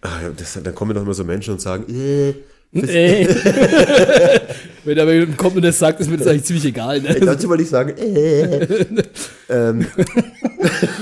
Ja, 0.04 0.30
das, 0.36 0.60
dann 0.62 0.74
kommen 0.76 0.96
doch 0.96 1.04
immer 1.04 1.14
so 1.14 1.24
Menschen 1.24 1.54
und 1.54 1.62
sagen, 1.62 1.86
äh, 1.94 2.34
Ey. 2.74 3.28
Wenn 4.84 4.98
da 4.98 5.10
jemand 5.10 5.38
kommt 5.38 5.56
und 5.56 5.62
das 5.62 5.80
sagt, 5.80 6.00
ist 6.00 6.10
mir 6.10 6.18
das 6.18 6.28
eigentlich 6.28 6.44
ziemlich 6.44 6.66
egal. 6.66 7.02
Ne? 7.02 7.20
Dazu 7.20 7.48
wollte 7.48 7.64
ich 7.64 7.70
sagen, 7.70 7.96
äh. 7.98 8.68
ähm, 9.50 9.86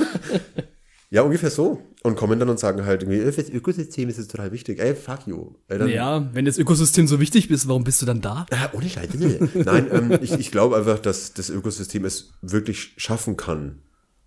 ja, 1.09 1.21
ungefähr 1.21 1.49
so. 1.49 1.81
Und 2.03 2.15
kommen 2.15 2.39
dann 2.39 2.49
und 2.49 2.59
sagen 2.59 2.85
halt 2.85 3.03
irgendwie, 3.03 3.19
äh, 3.19 3.31
fürs 3.31 3.49
Ökosystem 3.49 4.09
ist 4.09 4.17
es 4.17 4.27
total 4.27 4.51
wichtig. 4.51 4.79
Ey, 4.79 4.95
fuck 4.95 5.27
you. 5.27 5.51
Ey, 5.67 5.77
dann, 5.77 5.89
Ja, 5.89 6.29
wenn 6.33 6.45
das 6.45 6.57
Ökosystem 6.57 7.07
so 7.07 7.19
wichtig 7.19 7.49
ist, 7.49 7.67
warum 7.67 7.83
bist 7.83 8.01
du 8.01 8.05
dann 8.05 8.21
da? 8.21 8.45
Ah, 8.51 8.69
ohne 8.73 8.89
Scheiße. 8.89 9.49
Nein, 9.65 9.87
ähm, 9.91 10.19
ich, 10.21 10.33
ich 10.33 10.51
glaube 10.51 10.77
einfach, 10.77 10.99
dass 10.99 11.33
das 11.33 11.49
Ökosystem 11.49 12.05
es 12.05 12.33
wirklich 12.41 12.93
schaffen 12.97 13.37
kann, 13.37 13.79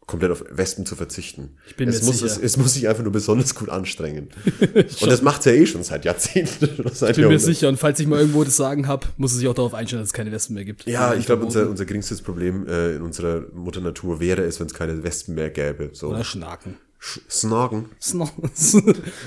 komplett 0.06 0.30
auf 0.32 0.44
Wespen 0.50 0.84
zu 0.86 0.96
verzichten. 0.96 1.56
Ich 1.66 1.76
bin 1.76 1.88
es 1.88 2.00
mir 2.00 2.06
muss, 2.06 2.18
sicher. 2.18 2.26
Es, 2.26 2.38
es 2.38 2.56
muss 2.56 2.74
sich 2.74 2.88
einfach 2.88 3.02
nur 3.02 3.12
besonders 3.12 3.54
gut 3.54 3.68
anstrengen. 3.70 4.28
und 4.74 5.06
das 5.10 5.22
macht's 5.22 5.46
ja 5.46 5.52
eh 5.52 5.66
schon 5.66 5.82
seit 5.82 6.04
Jahrzehnten. 6.04 6.68
oder 6.80 6.94
seit 6.94 7.10
Ich 7.10 7.16
bin 7.16 7.28
mir 7.28 7.38
sicher, 7.38 7.68
und 7.68 7.78
falls 7.78 7.98
ich 8.00 8.06
mal 8.06 8.20
irgendwo 8.20 8.44
das 8.44 8.56
Sagen 8.56 8.86
habe, 8.86 9.06
muss 9.16 9.32
es 9.32 9.38
sich 9.38 9.48
auch 9.48 9.54
darauf 9.54 9.74
einstellen, 9.74 10.02
dass 10.02 10.10
es 10.10 10.12
keine 10.12 10.30
Wespen 10.32 10.54
mehr 10.54 10.64
gibt. 10.64 10.86
Ja, 10.86 11.14
ich 11.14 11.26
glaube, 11.26 11.44
unser, 11.44 11.68
unser 11.70 11.84
geringstes 11.84 12.22
Problem 12.22 12.66
äh, 12.66 12.96
in 12.96 13.02
unserer 13.02 13.46
Mutter 13.54 13.80
Natur 13.80 14.20
wäre 14.20 14.42
es, 14.42 14.60
wenn 14.60 14.66
es 14.66 14.74
keine 14.74 15.02
Wespen 15.02 15.34
mehr 15.34 15.50
gäbe. 15.50 15.90
So. 15.92 16.08
Oder 16.08 16.24
Schnaken. 16.24 16.76
Sch- 17.00 17.20
Snorgen. 17.28 17.90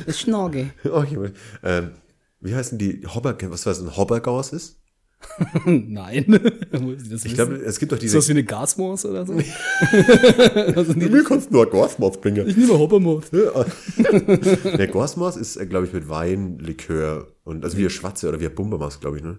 Schnorge. 0.10 0.72
Oh, 0.92 1.04
ich, 1.04 1.18
ähm, 1.64 1.92
wie 2.40 2.56
heißen 2.56 2.78
die 2.78 3.06
Hobber, 3.08 3.36
was 3.50 3.66
weiß 3.66 3.80
ein 3.82 3.98
Hobbergaus 3.98 4.54
ist? 4.54 4.78
Nein. 5.66 6.26
Ich 6.72 7.10
das 7.10 7.26
Ich 7.26 7.32
wissen? 7.32 7.36
glaube, 7.36 7.56
es 7.56 7.80
gibt 7.80 7.92
doch 7.92 7.98
ist 7.98 8.04
diese. 8.04 8.18
das 8.18 8.28
wie 8.28 8.32
eine 8.34 8.44
Gasmaus 8.44 9.06
oder 9.06 9.26
so? 9.26 9.34
Mir 10.96 11.24
kannst 11.24 11.52
nur 11.52 11.66
Gorsmaus 11.70 12.20
bringen. 12.22 12.48
Ich 12.48 12.56
nehme 12.58 12.78
Hoppermaus. 12.78 13.26
Der 13.32 14.88
Gorsmaus 14.88 15.36
ist, 15.38 15.58
glaube 15.70 15.88
ich, 15.88 15.94
mit 15.94 16.08
Wein, 16.10 16.60
Likör 16.60 17.28
und 17.44 17.64
also 17.64 17.78
wie 17.78 17.84
ein 17.86 17.90
Schwatze 17.90 18.30
oder 18.30 18.40
wie 18.40 18.46
ein 18.46 18.56
Bumbermaus, 18.56 19.00
glaube 19.00 19.18
ich, 19.18 19.24
ne? 19.24 19.38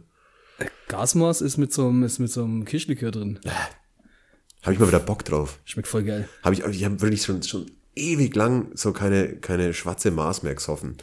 Gasmaus 0.88 1.40
ist 1.40 1.56
mit 1.58 1.72
so 1.72 1.88
einem, 1.88 2.02
ist 2.02 2.18
mit 2.18 2.30
so 2.30 2.42
einem 2.42 2.64
Kirschlikör 2.64 3.10
drin. 3.12 3.38
Habe 4.62 4.72
ich 4.74 4.80
mal 4.80 4.88
wieder 4.88 4.98
Bock 5.00 5.24
drauf. 5.24 5.60
Schmeckt 5.64 5.88
voll 5.88 6.02
geil. 6.02 6.28
Habe 6.42 6.54
ich, 6.54 6.64
ich 6.64 6.84
habe 6.84 7.00
wirklich 7.00 7.22
schon, 7.22 7.42
schon 7.42 7.70
ewig 7.94 8.34
lang 8.34 8.70
so 8.74 8.92
keine, 8.92 9.36
keine 9.36 9.72
schwarze 9.72 10.10
Maß 10.10 10.42
mehr 10.42 10.54
gesoffen. 10.54 10.96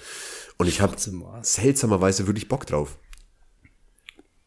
Und 0.57 0.67
ich 0.67 0.81
habe 0.81 0.95
Schwarze 0.97 1.39
seltsamerweise 1.41 2.27
wirklich 2.27 2.47
Bock 2.49 2.65
drauf. 2.65 2.97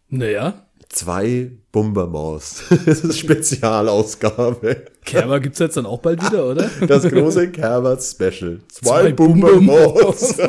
Naja, 0.08 0.64
Zwei 0.88 1.50
Bumbermaus. 1.70 2.62
Das 2.86 3.00
ist 3.00 3.18
Spezialausgabe. 3.18 4.84
Kerber 5.04 5.38
gibt's 5.40 5.58
jetzt 5.58 5.76
dann 5.76 5.84
auch 5.86 5.98
bald 6.00 6.24
wieder, 6.24 6.46
oder? 6.46 6.70
Das 6.86 7.02
große 7.04 7.52
Herbert 7.56 8.02
Special. 8.02 8.60
Zwei, 8.68 9.00
Zwei 9.02 9.12
Bumbermaus. 9.12 10.34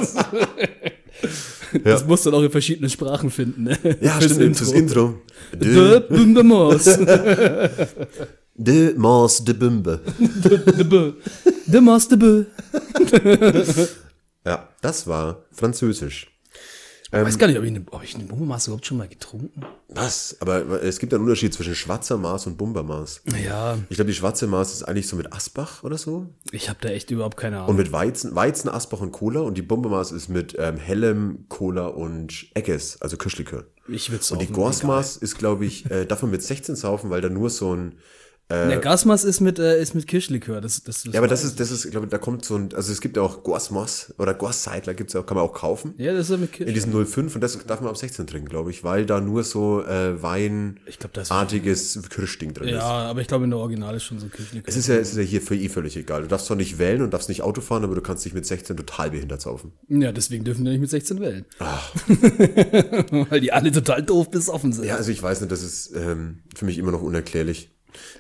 Das 1.84 2.04
muss 2.08 2.24
dann 2.24 2.34
auch 2.34 2.42
in 2.42 2.50
verschiedenen 2.50 2.90
Sprachen 2.90 3.30
finden, 3.30 3.64
ne? 3.66 3.78
Ja, 4.02 4.14
Fürs 4.20 4.34
stimmt, 4.34 4.58
fürs 4.58 4.72
Intro. 4.72 5.22
De 5.54 5.72
De, 5.72 6.00
Bumbermaus. 6.00 6.86
de 8.56 8.94
Maus 8.96 9.44
de 9.44 9.54
Bumbe. 9.54 10.00
De 10.18 10.84
Bö. 10.84 11.12
De 11.68 11.80
Maus 11.80 12.08
de 12.08 12.18
Bö. 12.18 12.46
Ja, 14.44 14.68
das 14.82 15.06
war 15.06 15.44
Französisch. 15.52 16.32
Ich 17.12 17.18
weiß 17.26 17.40
gar 17.40 17.48
nicht, 17.48 17.58
ob 17.58 17.64
ich 17.64 17.70
eine, 17.72 17.84
ob 17.90 18.04
ich 18.04 18.14
eine 18.16 18.26
Bumbermaß 18.26 18.68
überhaupt 18.68 18.86
schon 18.86 18.98
mal 18.98 19.08
getrunken 19.08 19.66
Was? 19.88 20.38
Aber 20.42 20.84
es 20.84 21.00
gibt 21.00 21.12
einen 21.14 21.24
Unterschied 21.24 21.54
zwischen 21.54 21.74
schwarzer 21.74 22.18
Maß 22.18 22.46
und 22.46 22.58
Bumbermaß. 22.58 23.24
Ja, 23.44 23.80
Ich 23.90 23.96
glaube, 23.96 24.12
die 24.12 24.16
schwarze 24.16 24.46
Maß 24.46 24.74
ist 24.74 24.84
eigentlich 24.84 25.08
so 25.08 25.16
mit 25.16 25.34
Asbach 25.34 25.84
oder 25.84 25.98
so. 25.98 26.28
ich 26.52 26.70
habe 26.70 26.78
da 26.82 26.90
echt 26.90 27.10
überhaupt 27.10 27.36
keine 27.38 27.58
Und 27.58 27.64
Ahnung. 27.64 27.76
mit 27.78 27.92
Weizen, 27.92 28.36
Weizen, 28.36 28.70
Asbach 28.70 29.02
und 29.02 29.12
Cola. 29.12 29.40
Und 29.42 29.58
die 29.58 29.64
Bumbermaß 29.64 30.12
ist 30.12 30.30
mit 30.30 30.56
ähm, 30.60 30.78
hellem 30.78 31.46
Cola 31.50 31.88
und 31.88 32.48
Egges, 32.54 33.02
also 33.02 33.18
Kirschlikör. 33.18 33.66
Ich 33.88 34.12
würde 34.12 34.24
Und 34.32 34.42
die 34.42 34.52
Gorsmaß 34.52 35.18
ist, 35.18 35.38
glaube 35.40 35.66
ich, 35.66 35.90
äh, 35.90 36.06
man 36.22 36.30
mit 36.32 36.44
16 36.44 36.76
saufen, 36.76 37.10
weil 37.10 37.22
da 37.22 37.30
nur 37.30 37.50
so 37.50 37.76
ein 37.76 37.96
Der 38.52 38.80
Gasmas 38.80 39.24
ist 39.24 39.42
mit, 39.42 39.60
äh, 39.60 39.80
ist 39.80 39.94
mit 39.94 40.08
Kirschlikör. 40.08 40.60
Das, 40.60 40.84
das, 40.84 41.04
das 41.04 41.14
Ja, 41.14 41.20
aber 41.20 41.28
das 41.28 41.44
ist, 41.44 41.60
das 41.60 41.70
ist, 41.70 41.86
ich 41.86 41.92
glaube, 41.92 42.08
da 42.08 42.18
kommt 42.18 42.44
so 42.44 42.56
ein, 42.56 42.74
also 42.74 42.92
es 42.92 43.00
gibt 43.00 43.16
ja 43.16 43.22
auch 43.22 43.44
Guasmos 43.44 44.12
oder 44.18 44.34
Guasseidler 44.34 44.96
gibt's 44.96 45.14
ja 45.14 45.22
auch, 45.22 45.26
kann 45.28 45.38
man 45.38 45.44
auch 45.46 45.54
kaufen. 45.54 45.94
Ja, 45.98 46.14
das 46.14 46.22
ist 46.26 46.32
ja 46.32 46.38
mit 46.38 46.50
In 46.60 46.66
Kirsch. 46.66 46.74
diesen 46.74 47.06
05 47.06 47.36
und 47.36 47.42
das 47.42 47.64
darf 47.68 47.80
man 47.82 47.92
ab 47.92 47.98
16 47.98 48.26
trinken, 48.26 48.50
glaube 48.50 48.72
ich, 48.72 48.84
weil 48.84 49.06
da 49.06 49.22
nur 49.22 49.44
so 49.44 49.84
äh, 49.84 50.20
weinartiges 50.22 50.80
Ich 50.88 51.00
glaube, 51.00 51.14
das 51.14 52.10
Kirschding 52.10 52.56
drin 52.56 52.70
ist. 52.70 52.76
Ja, 52.76 52.82
aber 52.82 53.22
ich 53.22 53.28
glaube, 53.28 53.44
in 53.44 53.52
der 53.52 53.60
Original 53.60 53.96
ist 53.96 54.04
schon 54.04 54.18
so 54.18 54.28
Kirschlikör. 54.28 54.68
Es 54.68 54.76
ist 54.76 54.88
ja, 54.88 54.96
es 54.96 55.12
ist 55.12 55.18
ja 55.18 55.24
hier 55.24 55.42
für 55.42 55.56
eh 55.56 55.70
völlig 55.70 55.96
egal. 55.96 56.24
Du 56.24 56.28
darfst 56.28 56.48
zwar 56.48 56.58
nicht 56.58 56.80
wählen 56.80 57.04
und 57.04 57.14
darfst 57.14 57.30
nicht 57.30 57.44
Auto 57.44 57.62
fahren, 57.62 57.84
aber 57.84 57.94
du 57.94 58.02
kannst 58.02 58.26
dich 58.26 58.34
mit 58.34 58.48
16 58.48 58.76
total 58.78 59.12
behindert 59.12 59.42
saufen. 59.42 59.74
Ja, 59.90 60.12
deswegen 60.12 60.44
dürfen 60.44 60.66
die 60.66 60.72
nicht 60.72 60.82
mit 60.82 60.90
16 60.90 61.20
wählen. 61.20 61.46
Weil 63.30 63.42
die 63.42 63.52
alle 63.52 63.72
total 63.72 64.02
doof 64.02 64.32
besoffen 64.32 64.74
sind. 64.74 64.86
Ja, 64.86 64.96
also 64.96 65.12
ich 65.12 65.22
weiß 65.22 65.42
nicht, 65.42 65.52
das 65.52 65.62
ist 65.62 65.94
ähm, 65.96 66.40
für 66.56 66.66
mich 66.66 66.80
immer 66.80 66.92
noch 66.92 67.04
unerklärlich. 67.04 67.70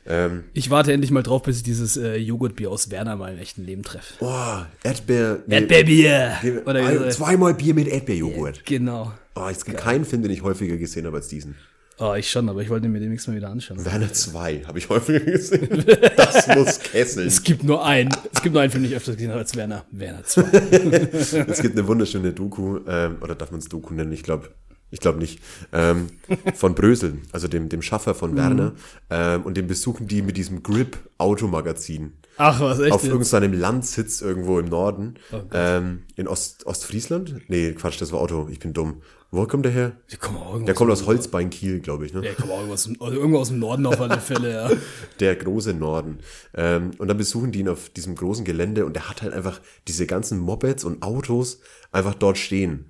Ähm, 0.05 0.43
Ich 0.53 0.69
warte 0.69 0.91
endlich 0.93 1.11
mal 1.11 1.23
drauf, 1.23 1.43
bis 1.43 1.57
ich 1.57 1.63
dieses 1.63 1.97
äh, 1.97 2.15
Joghurtbier 2.17 2.69
aus 2.71 2.91
Werner 2.91 3.15
mal 3.15 3.33
im 3.33 3.39
echten 3.39 3.65
Leben 3.65 3.83
treffe. 3.83 4.13
boah, 4.19 4.67
Erdbeer. 4.83 5.39
nee, 5.47 5.55
Erdbeerbier! 5.55 6.63
Oder 6.65 6.85
ein, 6.85 7.11
zweimal 7.11 7.53
Bier 7.53 7.73
mit 7.73 7.87
Erdbeerjoghurt. 7.87 8.65
Genau. 8.65 9.13
Oh, 9.35 9.47
es 9.49 9.63
gibt 9.65 9.77
keinen 9.77 10.05
Film, 10.05 10.21
den 10.21 10.31
ich 10.31 10.41
häufiger 10.43 10.77
gesehen 10.77 11.05
habe 11.05 11.17
als 11.17 11.27
diesen. 11.27 11.55
Oh, 12.01 12.13
ich 12.13 12.31
schon, 12.31 12.47
aber 12.47 12.61
ich 12.61 12.69
wollte 12.69 12.87
mir 12.87 13.01
demnächst 13.01 13.27
mal 13.27 13.35
wieder 13.35 13.49
anschauen. 13.49 13.83
Werner 13.83 14.13
2 14.13 14.63
habe 14.67 14.79
ich 14.79 14.87
häufiger 14.87 15.19
gesehen. 15.19 15.67
Das 16.15 16.47
muss 16.47 16.79
kesseln. 16.79 17.27
Es 17.27 17.43
gibt 17.43 17.63
nur 17.65 17.85
einen, 17.85 18.09
es 18.33 18.41
gibt 18.41 18.53
nur 18.53 18.61
einen 18.61 18.71
Film, 18.71 18.83
den 18.83 18.91
ich 18.91 18.97
öfters 18.97 19.15
gesehen 19.15 19.31
habe 19.31 19.41
als 19.41 19.53
Werner. 19.57 19.83
Werner 19.91 20.23
2. 20.23 20.41
Es 21.49 21.61
gibt 21.61 21.77
eine 21.77 21.85
wunderschöne 21.87 22.31
Doku, 22.31 22.79
ähm, 22.87 23.17
oder 23.21 23.35
darf 23.35 23.51
man 23.51 23.59
es 23.59 23.67
Doku 23.67 23.93
nennen? 23.93 24.13
Ich 24.13 24.23
glaube 24.23 24.49
ich 24.91 24.99
glaube 24.99 25.19
nicht. 25.19 25.39
Ähm, 25.71 26.07
von 26.55 26.75
Brösel, 26.75 27.19
also 27.31 27.47
dem, 27.47 27.69
dem 27.69 27.81
Schaffer 27.81 28.15
von 28.15 28.35
Werner. 28.35 28.73
Ähm, 29.09 29.43
und 29.43 29.55
den 29.57 29.67
besuchen 29.67 30.07
die 30.07 30.21
mit 30.21 30.37
diesem 30.37 30.63
Grip-Automagazin. 30.63 32.13
Ach, 32.37 32.59
was, 32.61 32.79
echt? 32.79 32.91
auf 32.93 33.03
jetzt? 33.03 33.11
irgendeinem 33.11 33.53
Landsitz 33.53 34.21
irgendwo 34.21 34.59
im 34.59 34.67
Norden. 34.67 35.15
Gott. 35.29 35.47
ähm, 35.53 36.03
in 36.15 36.27
Ost, 36.27 36.65
Ostfriesland? 36.65 37.35
Nee, 37.49 37.73
Quatsch, 37.73 37.99
das 38.01 38.11
war 38.11 38.19
Auto. 38.21 38.47
Ich 38.49 38.59
bin 38.59 38.73
dumm. 38.73 39.01
Wo 39.31 39.45
kommt 39.45 39.63
der 39.65 39.71
her? 39.71 39.91
Auch 40.21 40.53
irgendwo 40.53 40.65
Der 40.65 40.73
kommt 40.73 40.89
aus 40.91 41.05
Holzbein 41.05 41.51
Kiel, 41.51 41.81
glaube 41.81 42.05
ich. 42.05 42.13
Ne? 42.13 42.21
Der 42.21 42.33
kommt 42.33 42.49
auch 42.49 42.55
irgendwo 42.57 42.73
aus, 42.73 42.83
dem- 42.85 42.99
also 42.99 43.15
irgendwo 43.15 43.37
aus 43.39 43.49
dem 43.49 43.59
Norden 43.59 43.85
auf 43.85 44.01
alle 44.01 44.19
Fälle, 44.19 44.51
ja. 44.53 44.69
Der 45.19 45.35
große 45.35 45.73
Norden. 45.75 46.19
Ähm, 46.55 46.91
und 46.97 47.07
dann 47.09 47.17
besuchen 47.17 47.51
die 47.51 47.59
ihn 47.59 47.69
auf 47.69 47.89
diesem 47.89 48.15
großen 48.15 48.43
Gelände 48.43 48.85
und 48.85 48.93
der 48.95 49.07
hat 49.07 49.21
halt 49.21 49.33
einfach 49.33 49.61
diese 49.87 50.07
ganzen 50.07 50.39
Mopeds 50.39 50.83
und 50.83 51.03
Autos 51.03 51.59
einfach 51.91 52.15
dort 52.15 52.37
stehen. 52.39 52.89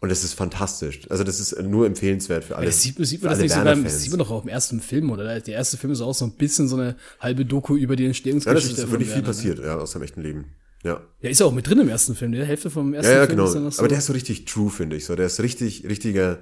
Und 0.00 0.08
das 0.08 0.24
ist 0.24 0.32
fantastisch. 0.32 1.00
Also 1.10 1.24
das 1.24 1.40
ist 1.40 1.60
nur 1.62 1.84
empfehlenswert 1.84 2.44
für 2.44 2.56
alle. 2.56 2.66
Das 2.66 2.80
sieht, 2.80 2.96
sieht 3.06 3.22
man 3.22 3.32
das 3.32 3.38
nicht 3.40 3.52
so 3.52 3.62
beim, 3.62 3.84
das 3.84 4.00
sieht 4.00 4.10
man 4.10 4.18
doch 4.18 4.30
auch 4.30 4.42
im 4.44 4.48
ersten 4.48 4.80
Film, 4.80 5.10
oder? 5.10 5.40
Der 5.40 5.54
erste 5.54 5.76
Film 5.76 5.92
ist 5.92 6.00
auch 6.00 6.14
so 6.14 6.24
ein 6.24 6.32
bisschen 6.32 6.68
so 6.68 6.76
eine 6.76 6.96
halbe 7.20 7.44
Doku 7.44 7.76
über 7.76 7.96
die 7.96 8.04
Ja, 8.04 8.08
das 8.08 8.16
Entstehungsgeschichte 8.16 8.82
ist 8.82 8.90
wirklich 8.90 9.08
viel 9.08 9.16
Werner, 9.16 9.28
ne? 9.28 9.34
passiert, 9.34 9.58
ja, 9.58 9.76
aus 9.76 9.92
seinem 9.92 10.02
echten 10.04 10.22
Leben. 10.22 10.46
Ja. 10.82 11.02
Ja, 11.20 11.28
ist 11.28 11.40
ja 11.40 11.46
auch 11.46 11.52
mit 11.52 11.68
drin 11.68 11.78
im 11.80 11.90
ersten 11.90 12.14
Film. 12.14 12.32
Die 12.32 12.42
Hälfte 12.42 12.70
vom 12.70 12.94
ersten 12.94 13.12
Ja, 13.12 13.18
ja, 13.18 13.26
Film 13.26 13.36
genau. 13.36 13.48
ist 13.48 13.54
dann 13.54 13.64
noch 13.64 13.72
so. 13.72 13.80
Aber 13.80 13.88
der 13.88 13.98
ist 13.98 14.06
so 14.06 14.14
richtig 14.14 14.46
true, 14.46 14.70
finde 14.70 14.96
ich. 14.96 15.04
So, 15.04 15.14
der 15.16 15.26
ist 15.26 15.38
richtig, 15.40 15.84
richtiger, 15.86 16.38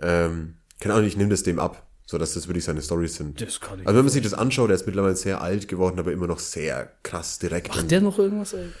ähm, 0.00 0.54
keine 0.80 0.94
Ahnung, 0.94 1.06
ich 1.06 1.18
nehme 1.18 1.28
das 1.28 1.42
dem 1.42 1.58
ab, 1.58 1.86
so 2.06 2.16
dass 2.16 2.32
das 2.32 2.48
wirklich 2.48 2.64
seine 2.64 2.80
Stories 2.80 3.16
sind. 3.16 3.42
Das 3.42 3.60
kann 3.60 3.80
ich 3.80 3.86
Also 3.86 3.98
wenn 3.98 4.06
man 4.06 4.12
sich 4.12 4.22
das 4.22 4.32
anschaut, 4.32 4.70
der 4.70 4.76
ist 4.76 4.86
mittlerweile 4.86 5.16
sehr 5.16 5.42
alt 5.42 5.68
geworden, 5.68 5.98
aber 5.98 6.12
immer 6.12 6.26
noch 6.26 6.38
sehr 6.38 6.90
krass 7.02 7.38
direkt. 7.38 7.68
Macht 7.68 7.90
der 7.90 8.00
noch 8.00 8.18
irgendwas 8.18 8.54
eigentlich? 8.54 8.74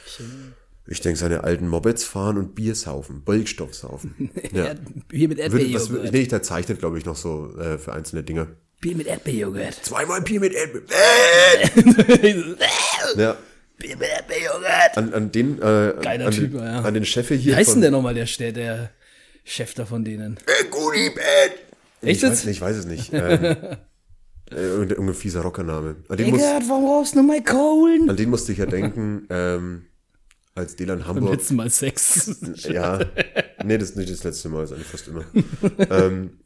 Ich 0.88 1.00
denke, 1.00 1.18
seine 1.18 1.44
alten 1.44 1.68
Mopeds 1.68 2.04
fahren 2.04 2.38
und 2.38 2.54
Bier 2.54 2.74
saufen, 2.74 3.22
Bolkstoff 3.24 3.74
saufen. 3.74 4.30
Ja. 4.52 4.74
Bier 5.08 5.28
mit 5.28 5.38
Erdbeerjoghurt. 5.38 6.12
nee, 6.12 6.26
der 6.26 6.42
zeichnet, 6.42 6.78
glaube 6.78 6.98
ich, 6.98 7.04
noch 7.04 7.16
so 7.16 7.56
äh, 7.58 7.78
für 7.78 7.92
einzelne 7.92 8.22
Dinge. 8.22 8.56
Bier 8.80 8.96
mit 8.96 9.06
Erdbeerjoghurt. 9.06 9.74
Zweimal 9.82 10.20
Bier 10.22 10.40
mit 10.40 10.52
Erdbeer. 10.54 10.82
ja, 13.16 13.36
Bier 13.78 13.96
mit 13.96 14.08
Erdbeerjoghurt. 14.08 14.96
an, 14.96 15.14
an 15.14 15.32
den, 15.32 15.58
äh, 15.58 15.94
Geiler 16.00 16.26
an, 16.26 16.32
Typ, 16.32 16.52
den, 16.52 16.60
ja. 16.60 16.80
an 16.80 16.94
den 16.94 17.04
Chef 17.04 17.28
hier. 17.28 17.38
Wie 17.38 17.54
heißt 17.54 17.74
denn 17.74 17.82
der 17.82 17.90
nochmal, 17.90 18.14
der, 18.14 18.26
der, 18.38 18.52
der 18.52 18.90
Chef 19.44 19.74
da 19.74 19.84
von 19.86 20.04
denen? 20.04 20.38
Äh, 20.46 20.64
Guti-Bett. 20.70 21.66
Echt 22.02 22.16
Ich 22.16 22.22
jetzt? 22.22 22.32
weiß, 22.32 22.44
nicht, 22.44 22.56
ich 22.56 22.60
weiß 22.60 22.76
es 22.76 22.86
nicht. 22.86 23.12
ähm, 23.12 23.56
äh, 24.50 24.54
irgendein, 24.54 25.14
fieser 25.14 25.40
Rockername. 25.40 25.96
An 26.08 26.16
den, 26.16 26.30
muss, 26.30 26.40
warum 26.40 26.84
raus 26.84 27.14
nur 27.14 27.24
mal 27.24 27.42
Kohlen? 27.42 28.08
an 28.08 28.16
den 28.16 28.30
musste 28.30 28.52
ich 28.52 28.58
ja 28.58 28.66
denken, 28.66 29.26
ähm, 29.30 29.86
als 30.56 30.74
Dylan 30.74 30.98
Beim 31.00 31.08
Hamburg. 31.08 31.32
letzten 31.34 31.56
Mal 31.56 31.70
Sex. 31.70 32.34
Ja, 32.68 33.00
nee, 33.64 33.78
das 33.78 33.90
ist 33.90 33.96
nicht 33.96 34.10
das 34.10 34.24
letzte 34.24 34.48
Mal, 34.48 34.64
ist 34.64 34.72
eigentlich 34.72 34.86
fast 34.88 35.08
immer. 35.08 35.24
ähm, 35.90 36.38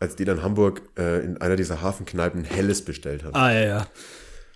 als 0.00 0.16
Dylan 0.16 0.42
Hamburg 0.42 0.82
äh, 0.98 1.24
in 1.24 1.36
einer 1.36 1.54
dieser 1.56 1.80
Hafenkneipen 1.80 2.44
Helles 2.44 2.84
bestellt 2.84 3.22
hat. 3.22 3.34
ah, 3.34 3.52
ja, 3.52 3.60
ja. 3.60 3.86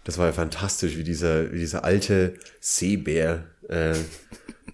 Das 0.04 0.18
war 0.18 0.26
ja 0.26 0.32
fantastisch, 0.32 0.96
wie 0.96 1.04
dieser, 1.04 1.52
wie 1.52 1.58
dieser 1.58 1.84
alte 1.84 2.34
Seebär, 2.60 3.44
äh, 3.68 3.94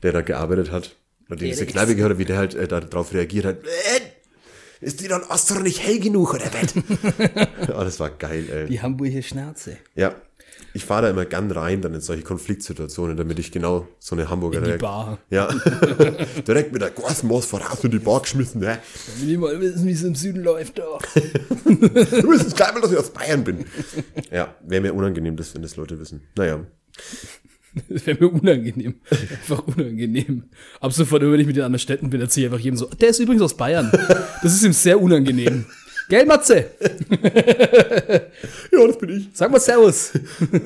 der 0.03 0.13
da 0.13 0.21
gearbeitet 0.21 0.71
hat 0.71 0.97
und 1.29 1.41
in 1.41 1.49
diese 1.49 1.67
Kneipe 1.67 1.95
gehört 1.97 2.13
hat, 2.13 2.19
wie 2.19 2.25
der 2.27 2.37
halt 2.37 2.55
äh, 2.55 2.69
darauf 2.69 3.13
reagiert 3.15 3.47
hat. 3.47 3.65
Äh, 3.65 4.01
ist 4.83 5.01
die 5.01 5.09
dann 5.09 5.23
Ostro 5.23 5.61
nicht 5.61 5.81
hell 5.81 6.01
genug 6.01 6.35
oder 6.35 6.45
was? 6.53 6.75
oh, 7.69 7.85
das 7.85 8.01
war 8.01 8.11
geil, 8.11 8.47
ey. 8.51 8.67
Die 8.67 8.83
Hamburger 8.83 9.23
Schnauze. 9.23 9.79
Ja. 9.95 10.15
Ich 10.75 10.85
fahre 10.85 11.03
da 11.03 11.11
immer 11.11 11.25
gern 11.27 11.51
rein, 11.51 11.83
dann 11.83 11.93
in 11.95 12.01
solche 12.01 12.23
Konfliktsituationen, 12.23 13.17
damit 13.17 13.39
ich 13.39 13.53
genau 13.53 13.87
so 13.99 14.15
eine 14.17 14.31
Hamburger 14.31 14.59
In 14.59 14.65
die 14.65 14.71
Reak- 14.73 14.81
Bar. 14.81 15.19
Ja. 15.31 15.49
Direkt 16.47 16.73
mit 16.73 16.81
der 16.81 16.91
Gasmaus 16.91 17.45
voraus 17.47 17.85
in 17.85 17.91
die 17.91 17.99
Bar 17.99 18.21
geschmissen, 18.23 18.61
ne? 18.61 18.79
Will 19.21 19.33
ich 19.33 19.39
mal 19.39 19.61
wissen, 19.61 19.87
wie 19.87 19.93
es 19.93 20.03
im 20.03 20.15
Süden 20.15 20.43
läuft, 20.43 20.79
doch. 20.79 21.03
Du 21.65 22.31
wissen 22.31 22.53
gleich 22.55 22.73
mal, 22.75 22.81
dass 22.81 22.93
ich 22.93 22.99
aus 22.99 23.11
Bayern 23.11 23.45
bin. 23.45 23.65
Ja, 24.31 24.55
wäre 24.67 24.81
mir 24.83 24.95
unangenehm, 24.95 25.37
das, 25.37 25.55
wenn 25.55 25.63
das 25.63 25.77
Leute 25.77 25.99
wissen. 25.99 26.23
Naja. 26.37 26.65
Das 27.89 28.07
wäre 28.07 28.19
mir 28.21 28.29
unangenehm. 28.33 28.95
Einfach 29.11 29.67
unangenehm. 29.67 30.45
Ab 30.81 30.93
sofort, 30.93 31.23
wenn 31.23 31.41
ich 31.41 31.47
mit 31.47 31.57
den 31.57 31.65
anderen 31.65 31.79
Städten 31.81 32.11
bin, 32.11 32.21
erzähle 32.21 32.47
ich 32.47 32.53
einfach 32.53 32.63
jedem 32.65 32.77
so, 32.77 32.87
der 32.87 33.09
ist 33.09 33.19
übrigens 33.19 33.43
aus 33.43 33.57
Bayern. 33.57 33.91
Das 34.43 34.53
ist 34.55 34.63
ihm 34.63 34.73
sehr 34.75 35.01
unangenehm. 35.01 35.65
Gell, 36.13 36.27
Matze? 36.27 36.67
Ja, 38.71 38.87
das 38.87 38.99
bin 38.99 39.09
ich. 39.17 39.29
Sag 39.33 39.51
mal 39.51 39.59
Servus. 39.59 40.13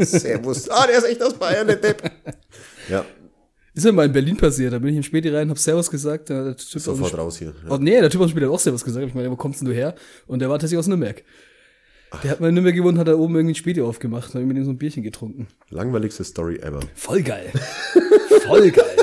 Servus. 0.00 0.68
Ah, 0.68 0.88
der 0.88 0.98
ist 0.98 1.04
echt 1.04 1.22
aus 1.22 1.34
Bayern, 1.34 1.68
der 1.68 1.76
Depp. 1.76 2.02
Ja, 2.88 3.04
Ist 3.72 3.84
ja 3.86 3.92
mal 3.92 4.06
in 4.06 4.12
Berlin 4.12 4.36
passiert. 4.36 4.72
Da 4.72 4.80
bin 4.80 4.90
ich 4.90 4.96
in 4.96 5.02
Späti 5.04 5.28
rein, 5.28 5.48
hab 5.48 5.58
Servus 5.58 5.88
gesagt. 5.88 6.30
Der 6.30 6.56
typ 6.56 6.82
sofort 6.82 7.12
aus 7.12 7.18
raus 7.18 7.38
hier. 7.38 7.52
dem, 7.52 7.70
oh, 7.70 7.76
nee, 7.76 8.00
der 8.00 8.10
Typ 8.10 8.20
aus 8.22 8.26
dem 8.26 8.30
Spiel 8.30 8.42
hat 8.42 8.50
auch 8.50 8.58
Servus 8.58 8.82
gesagt. 8.84 9.06
Ich 9.06 9.14
meine, 9.14 9.30
wo 9.30 9.36
kommst 9.36 9.60
denn 9.60 9.68
du 9.68 9.74
her? 9.74 9.94
Und 10.26 10.40
der 10.40 10.48
war 10.48 10.58
tatsächlich 10.58 10.80
aus 10.80 10.88
Nürnberg. 10.88 11.22
Der 12.24 12.30
hat 12.32 12.40
mal 12.40 12.48
in 12.48 12.54
Nürnberg 12.54 12.74
gewohnt, 12.74 12.98
hat 12.98 13.06
da 13.06 13.14
oben 13.14 13.36
irgendwie 13.36 13.52
ein 13.52 13.56
Späti 13.56 13.80
aufgemacht. 13.82 14.34
Hab 14.34 14.40
ich 14.40 14.46
mit 14.48 14.56
ihm 14.56 14.64
so 14.64 14.70
ein 14.72 14.78
Bierchen 14.78 15.04
getrunken. 15.04 15.46
Langweiligste 15.70 16.24
Story 16.24 16.56
ever. 16.56 16.80
Voll 16.96 17.22
geil. 17.22 17.52
Voll 18.46 18.72
geil. 18.72 18.96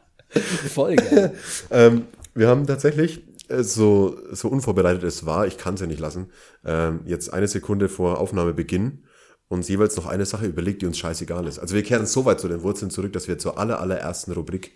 Voll 0.73 0.95
geil. 0.95 1.35
Ähm, 1.73 2.05
wir 2.35 2.47
haben 2.47 2.65
tatsächlich, 2.67 3.23
so, 3.59 4.17
so 4.33 4.49
unvorbereitet 4.49 5.03
es 5.05 5.27
war, 5.27 5.47
ich 5.47 5.59
kann 5.59 5.75
es 5.75 5.81
ja 5.81 5.87
nicht 5.87 6.01
lassen, 6.01 6.31
ähm, 6.65 7.01
jetzt 7.05 7.33
eine 7.33 7.49
Sekunde 7.49 7.89
vor 7.89 8.19
Aufnahmebeginn 8.19 9.05
uns 9.51 9.69
jeweils 9.69 9.97
noch 9.97 10.07
eine 10.07 10.27
Sache 10.27 10.47
überlegt, 10.47 10.81
die 10.81 10.87
uns 10.87 10.97
scheißegal 10.97 11.45
ist. 11.49 11.59
Also 11.59 11.75
wir 11.75 11.83
kehren 11.83 12.07
so 12.07 12.25
weit 12.25 12.39
zu 12.39 12.47
den 12.47 12.63
Wurzeln 12.63 12.89
zurück, 12.89 13.13
dass 13.13 13.27
wir 13.27 13.37
zur 13.37 13.59
aller, 13.59 13.81
allerersten 13.81 14.31
Rubrik, 14.31 14.71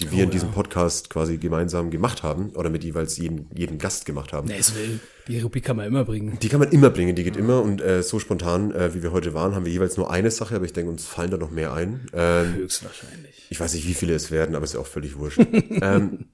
die 0.00 0.10
wir 0.10 0.24
in 0.24 0.30
diesem 0.30 0.50
Podcast 0.50 1.10
quasi 1.10 1.36
gemeinsam 1.36 1.90
gemacht 1.90 2.22
haben, 2.22 2.48
oder 2.54 2.70
mit 2.70 2.84
jeweils 2.84 3.18
jeden, 3.18 3.50
jeden 3.54 3.76
Gast 3.76 4.06
gemacht 4.06 4.32
haben. 4.32 4.48
Nee, 4.48 4.58
ist 4.58 4.74
will. 4.74 4.98
Die 5.28 5.40
Rubrik 5.40 5.64
kann 5.64 5.76
man 5.76 5.86
immer 5.86 6.06
bringen. 6.06 6.38
Die 6.40 6.48
kann 6.48 6.58
man 6.58 6.70
immer 6.70 6.88
bringen, 6.88 7.14
die 7.14 7.22
geht 7.22 7.36
immer 7.36 7.60
und 7.60 7.82
äh, 7.82 8.02
so 8.02 8.18
spontan, 8.18 8.72
äh, 8.72 8.94
wie 8.94 9.02
wir 9.02 9.12
heute 9.12 9.34
waren, 9.34 9.54
haben 9.54 9.66
wir 9.66 9.72
jeweils 9.72 9.98
nur 9.98 10.10
eine 10.10 10.30
Sache, 10.30 10.56
aber 10.56 10.64
ich 10.64 10.72
denke, 10.72 10.90
uns 10.90 11.04
fallen 11.04 11.30
da 11.30 11.36
noch 11.36 11.50
mehr 11.50 11.74
ein. 11.74 12.06
Ähm, 12.14 12.54
Höchstwahrscheinlich. 12.54 13.46
ich 13.50 13.60
weiß 13.60 13.74
nicht, 13.74 13.86
wie 13.86 13.94
viele 13.94 14.14
es 14.14 14.30
werden, 14.30 14.54
aber 14.56 14.64
ist 14.64 14.72
ja 14.72 14.80
auch 14.80 14.86
völlig 14.86 15.18
wurscht. 15.18 15.40
ähm, 15.82 16.24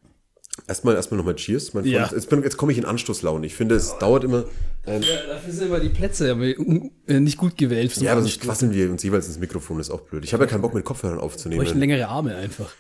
erstmal 0.67 0.95
erstmal 0.95 1.19
nochmal 1.19 1.35
Cheers, 1.37 1.75
mein 1.75 1.85
Freund. 1.85 1.95
Ja. 1.95 2.11
Jetzt, 2.13 2.29
bin- 2.31 2.43
jetzt 2.43 2.57
komme 2.57 2.73
ich 2.73 2.79
in 2.79 2.85
Anstoßlaune. 2.85 3.47
Ich 3.47 3.55
finde, 3.55 3.75
es 3.77 3.97
dauert 3.99 4.25
immer. 4.25 4.45
Ähm, 4.87 5.03
Ja, 5.03 5.35
dafür 5.35 5.53
sind 5.53 5.67
immer 5.69 5.81
die 5.81 5.89
Plätze 5.91 6.31
äh, 6.31 7.21
nicht 7.21 7.37
gut 7.39 7.57
gewählt. 7.57 7.95
ja, 7.99 8.13
aber 8.13 8.23
sonst 8.23 8.41
quasseln 8.41 8.73
wir 8.73 8.91
uns 8.91 9.03
jeweils 9.03 9.27
ins 9.29 9.39
Mikrofon, 9.39 9.79
das 9.79 9.89
ist 9.89 9.95
auch 9.95 10.01
blöd. 10.03 10.25
Ich 10.25 10.33
habe 10.33 10.45
ja 10.45 10.51
keinen 10.51 10.63
Bock 10.63 10.75
mit 10.75 10.85
Kopfhörern 10.85 11.19
aufzunehmen. 11.19 11.65
längere 11.79 12.09
Arme 12.09 12.35
einfach. 12.37 12.71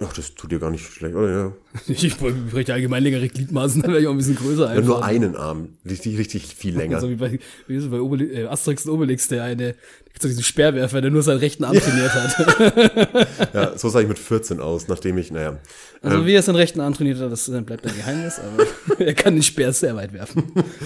Ach, 0.00 0.12
das 0.12 0.32
tut 0.36 0.52
dir 0.52 0.60
gar 0.60 0.70
nicht 0.70 0.86
schlecht, 0.86 1.16
oder? 1.16 1.28
Ja. 1.28 1.52
Ich 1.88 2.16
bräuchte 2.16 2.72
allgemein 2.72 3.02
längere 3.02 3.28
Gliedmaßen, 3.28 3.82
dann 3.82 3.90
wäre 3.90 4.00
ich 4.00 4.06
auch 4.06 4.12
ein 4.12 4.16
bisschen 4.18 4.36
größer 4.36 4.66
ja 4.66 4.68
einfach. 4.68 4.84
nur 4.86 5.04
einen 5.04 5.34
Arm. 5.34 5.70
Richtig, 5.84 6.16
richtig 6.18 6.54
viel 6.54 6.76
länger. 6.76 7.00
So 7.00 7.10
wie 7.10 7.16
bei, 7.16 7.40
wie 7.66 7.78
bei 7.88 8.00
Obeli 8.00 8.26
äh, 8.42 8.46
Asterix 8.46 8.86
und 8.86 8.92
Obelix, 8.92 9.26
der 9.26 9.42
eine, 9.42 9.74
so 10.22 10.28
diesen 10.28 10.42
Speerwerfer, 10.42 11.00
der 11.00 11.10
nur 11.10 11.22
seinen 11.22 11.38
rechten 11.38 11.64
Arm 11.64 11.76
trainiert 11.78 12.12
hat. 12.14 13.28
Ja, 13.54 13.78
so 13.78 13.88
sah 13.88 14.00
ich 14.00 14.08
mit 14.08 14.18
14 14.18 14.60
aus, 14.60 14.88
nachdem 14.88 15.16
ich, 15.18 15.30
naja. 15.30 15.58
Also 16.02 16.26
wie 16.26 16.34
er 16.34 16.42
seinen 16.42 16.56
rechten 16.56 16.80
Arm 16.80 16.94
trainiert 16.94 17.18
hat, 17.18 17.32
das 17.32 17.50
bleibt 17.64 17.86
ein 17.86 17.96
Geheimnis, 17.96 18.38
aber 18.40 18.66
er 19.04 19.14
kann 19.14 19.34
den 19.34 19.42
Speer 19.42 19.72
sehr 19.72 19.96
weit 19.96 20.12
werfen. 20.12 20.44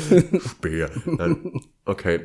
Speer. 0.58 0.90
Nein. 1.04 1.60
Okay. 1.84 2.20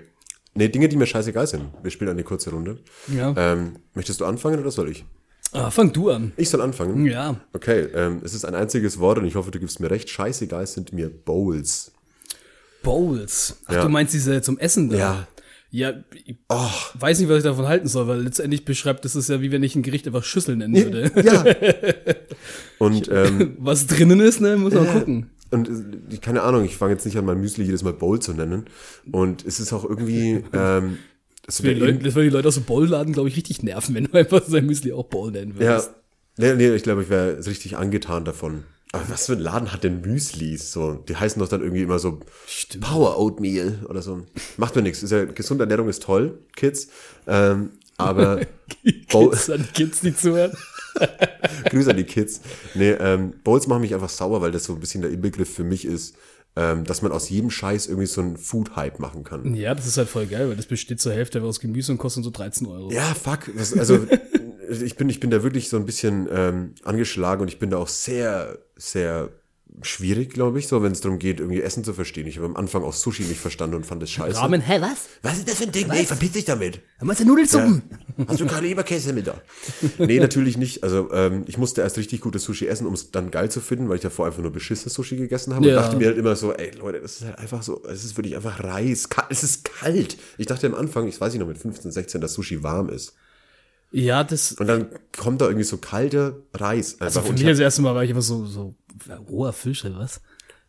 Nee, 0.53 0.69
Dinge, 0.69 0.87
die 0.89 0.95
mir 0.97 1.05
scheißegal 1.05 1.47
sind. 1.47 1.65
Wir 1.83 1.91
spielen 1.91 2.11
eine 2.11 2.23
kurze 2.23 2.49
Runde. 2.51 2.79
Ja. 3.07 3.33
Ähm, 3.37 3.73
möchtest 3.93 4.21
du 4.21 4.25
anfangen 4.25 4.59
oder 4.59 4.71
soll 4.71 4.89
ich? 4.89 5.05
Ah, 5.53 5.69
fang 5.71 5.93
du 5.93 6.09
an. 6.09 6.33
Ich 6.35 6.49
soll 6.49 6.61
anfangen? 6.61 7.05
Ja. 7.05 7.39
Okay, 7.53 7.87
ähm, 7.93 8.21
es 8.23 8.33
ist 8.33 8.43
ein 8.43 8.55
einziges 8.55 8.99
Wort 8.99 9.17
und 9.19 9.25
ich 9.25 9.35
hoffe, 9.35 9.51
du 9.51 9.59
gibst 9.59 9.79
mir 9.79 9.89
recht. 9.89 10.09
Scheißegal 10.09 10.65
sind 10.67 10.93
mir 10.93 11.09
Bowls. 11.09 11.91
Bowls. 12.83 13.57
Ach, 13.65 13.73
Ja. 13.73 13.83
du 13.83 13.89
meinst 13.89 14.13
diese 14.13 14.41
zum 14.41 14.57
Essen 14.59 14.89
da? 14.89 14.97
Ja. 14.97 15.27
Ja, 15.69 15.93
ich 16.25 16.37
Oh, 16.49 16.69
weiß 16.93 17.19
nicht, 17.19 17.27
was 17.29 17.39
ich 17.39 17.43
davon 17.43 17.67
halten 17.67 17.87
soll, 17.87 18.07
weil 18.07 18.21
letztendlich 18.21 18.63
beschreibt 18.65 19.03
das 19.05 19.15
ist 19.15 19.29
ja 19.29 19.41
wie 19.41 19.51
wenn 19.51 19.63
ich 19.63 19.75
ein 19.75 19.83
Gericht 19.83 20.07
einfach 20.07 20.23
Schüssel 20.23 20.55
nennen 20.55 20.75
würde. 20.75 21.11
ja. 21.23 21.43
Und, 22.79 23.09
ähm, 23.11 23.55
Was 23.59 23.87
drinnen 23.87 24.19
ist, 24.19 24.39
ne, 24.41 24.55
muss 24.57 24.73
man 24.73 24.87
gucken. 24.87 25.29
und 25.51 25.67
äh, 26.13 26.17
keine 26.17 26.43
Ahnung, 26.43 26.63
ich 26.65 26.77
fange 26.77 26.93
jetzt 26.93 27.05
nicht 27.05 27.17
an, 27.17 27.25
mein 27.25 27.39
Müsli 27.41 27.65
jedes 27.65 27.83
Mal 27.83 27.93
Bowl 27.93 28.19
zu 28.19 28.33
nennen. 28.33 28.65
Und 29.11 29.45
es 29.45 29.59
ist 29.59 29.73
auch 29.73 29.83
irgendwie, 29.83 30.43
ähm, 30.53 30.97
Das 31.45 31.63
würde 31.63 31.93
die, 31.93 32.03
das 32.03 32.15
würde 32.15 32.29
die 32.29 32.35
Leute 32.35 32.47
aus 32.49 32.55
dem 32.55 32.63
Bowlladen, 32.65 33.13
glaube 33.13 33.29
ich, 33.29 33.35
richtig 33.35 33.63
nerven, 33.63 33.95
wenn 33.95 34.05
du 34.05 34.13
einfach 34.13 34.43
sein 34.45 34.65
Müsli 34.65 34.91
auch 34.93 35.05
Bowl 35.05 35.31
nennen 35.31 35.53
Ja, 35.59 35.59
würdest. 35.71 35.91
nee, 36.37 36.53
nee, 36.53 36.75
ich 36.75 36.83
glaube, 36.83 37.01
ich 37.03 37.09
wäre 37.09 37.43
richtig 37.45 37.77
angetan 37.77 38.23
davon. 38.25 38.63
Aber 38.93 39.09
was 39.09 39.25
für 39.25 39.33
ein 39.33 39.39
Laden 39.39 39.73
hat 39.73 39.83
denn 39.83 40.01
Müslis? 40.01 40.71
So, 40.71 40.93
die 40.93 41.15
heißen 41.15 41.39
doch 41.39 41.49
dann 41.49 41.61
irgendwie 41.61 41.83
immer 41.83 41.99
so 41.99 42.19
Stimmt. 42.47 42.85
Power 42.85 43.19
Oatmeal 43.19 43.85
oder 43.89 44.01
so. 44.01 44.25
Macht 44.55 44.75
mir 44.75 44.81
nichts. 44.81 45.03
Ist 45.03 45.11
ja, 45.11 45.25
gesunde 45.25 45.65
Ernährung 45.65 45.89
ist 45.89 46.03
toll, 46.03 46.39
Kids. 46.55 46.87
Ähm, 47.27 47.71
aber 47.97 48.41
Kids 49.07 49.49
an 49.49 49.67
die 49.67 49.73
Kids, 49.73 50.01
die 50.01 50.15
zuhören. 50.15 50.53
Grüße 51.69 51.89
an 51.89 51.97
die 51.97 52.05
Kids. 52.05 52.41
Nee, 52.75 52.91
ähm, 52.91 53.33
Bowls 53.43 53.67
machen 53.67 53.81
mich 53.81 53.93
einfach 53.93 54.09
sauer, 54.09 54.41
weil 54.41 54.51
das 54.51 54.63
so 54.63 54.73
ein 54.73 54.79
bisschen 54.79 55.01
der 55.01 55.11
Inbegriff 55.11 55.53
für 55.53 55.63
mich 55.63 55.85
ist, 55.85 56.15
ähm, 56.55 56.85
dass 56.85 57.01
man 57.01 57.11
aus 57.11 57.29
jedem 57.29 57.51
Scheiß 57.51 57.87
irgendwie 57.87 58.07
so 58.07 58.21
einen 58.21 58.37
Food-Hype 58.37 58.99
machen 58.99 59.23
kann. 59.23 59.53
Ja, 59.53 59.75
das 59.75 59.85
ist 59.85 59.97
halt 59.97 60.09
voll 60.09 60.25
geil, 60.25 60.49
weil 60.49 60.55
das 60.55 60.65
besteht 60.65 60.99
zur 60.99 61.13
Hälfte 61.13 61.41
aus 61.43 61.59
Gemüse 61.59 61.91
und 61.91 61.97
kostet 61.97 62.23
so 62.23 62.31
13 62.31 62.65
Euro. 62.67 62.91
Ja, 62.91 63.13
fuck. 63.13 63.51
Das, 63.55 63.77
also 63.77 64.07
ich 64.69 64.95
bin, 64.95 65.09
ich 65.09 65.19
bin 65.19 65.29
da 65.29 65.43
wirklich 65.43 65.69
so 65.69 65.77
ein 65.77 65.85
bisschen 65.85 66.27
ähm, 66.31 66.75
angeschlagen 66.83 67.41
und 67.41 67.47
ich 67.47 67.59
bin 67.59 67.69
da 67.69 67.77
auch 67.77 67.87
sehr, 67.87 68.59
sehr 68.75 69.29
schwierig, 69.81 70.33
glaube 70.33 70.59
ich, 70.59 70.67
so 70.67 70.81
wenn 70.81 70.91
es 70.91 71.01
darum 71.01 71.19
geht, 71.19 71.39
irgendwie 71.39 71.61
Essen 71.61 71.83
zu 71.83 71.93
verstehen. 71.93 72.25
Ich 72.25 72.37
habe 72.37 72.47
am 72.47 72.55
Anfang 72.55 72.83
auch 72.83 72.93
Sushi 72.93 73.23
nicht 73.23 73.39
verstanden 73.39 73.75
und 73.75 73.85
fand 73.85 74.01
das 74.01 74.09
scheiße. 74.09 74.39
Ramen, 74.39 74.61
hä, 74.61 74.81
was? 74.81 75.07
Was 75.21 75.37
ist 75.37 75.47
das 75.47 75.55
für 75.55 75.65
ein 75.65 75.71
Ding? 75.71 75.87
Nee, 75.87 76.05
verpiss 76.05 76.31
dich 76.31 76.45
damit. 76.45 76.81
Was 76.99 77.19
ist 77.19 77.27
Nudelsuppen? 77.27 77.83
Hast 78.27 78.39
du 78.39 78.45
gerade 78.45 78.65
Leberkäse 78.65 79.13
mit 79.13 79.27
da? 79.27 79.39
Nee, 79.99 80.19
natürlich 80.19 80.57
nicht. 80.57 80.83
Also 80.83 81.11
ähm, 81.11 81.43
ich 81.47 81.57
musste 81.57 81.81
erst 81.81 81.97
richtig 81.97 82.21
gutes 82.21 82.43
Sushi 82.43 82.67
essen, 82.67 82.87
um 82.87 82.93
es 82.93 83.11
dann 83.11 83.29
geil 83.29 83.51
zu 83.51 83.61
finden, 83.61 83.89
weil 83.89 83.97
ich 83.97 84.01
davor 84.01 84.25
einfach 84.25 84.41
nur 84.41 84.51
beschissenes 84.51 84.93
Sushi 84.93 85.17
gegessen 85.17 85.53
habe. 85.53 85.67
Ja. 85.67 85.77
Und 85.77 85.83
dachte 85.83 85.97
mir 85.97 86.07
halt 86.07 86.17
immer 86.17 86.35
so, 86.35 86.53
ey 86.53 86.71
Leute, 86.77 87.01
das 87.01 87.17
ist 87.17 87.25
halt 87.25 87.37
einfach 87.37 87.61
so, 87.61 87.83
es 87.85 88.03
ist 88.03 88.17
wirklich 88.17 88.35
einfach 88.35 88.63
Reis. 88.63 89.07
Es 89.29 89.43
ist 89.43 89.65
kalt. 89.65 90.17
Ich 90.37 90.47
dachte 90.47 90.65
am 90.67 90.75
Anfang, 90.75 91.07
ich 91.07 91.19
weiß 91.19 91.33
nicht 91.33 91.39
noch 91.39 91.47
mit 91.47 91.57
15, 91.57 91.91
16, 91.91 92.21
dass 92.21 92.33
Sushi 92.33 92.63
warm 92.63 92.89
ist. 92.89 93.13
Ja, 93.91 94.23
das, 94.23 94.51
Und 94.53 94.67
dann 94.67 94.87
kommt 95.17 95.41
da 95.41 95.45
irgendwie 95.45 95.63
so 95.63 95.77
kalter 95.77 96.35
Reis. 96.53 96.93
Einfach. 96.95 97.05
also 97.05 97.21
für 97.21 97.27
und 97.29 97.33
mich 97.33 97.41
ich 97.41 97.47
hab, 97.47 97.53
das 97.53 97.59
erste 97.59 97.81
Mal 97.81 97.95
war 97.95 98.03
ich 98.03 98.09
einfach 98.09 98.21
so, 98.21 98.45
so, 98.45 98.75
roher 99.29 99.53
Fisch, 99.53 99.85
oder 99.85 99.97
was? 99.99 100.21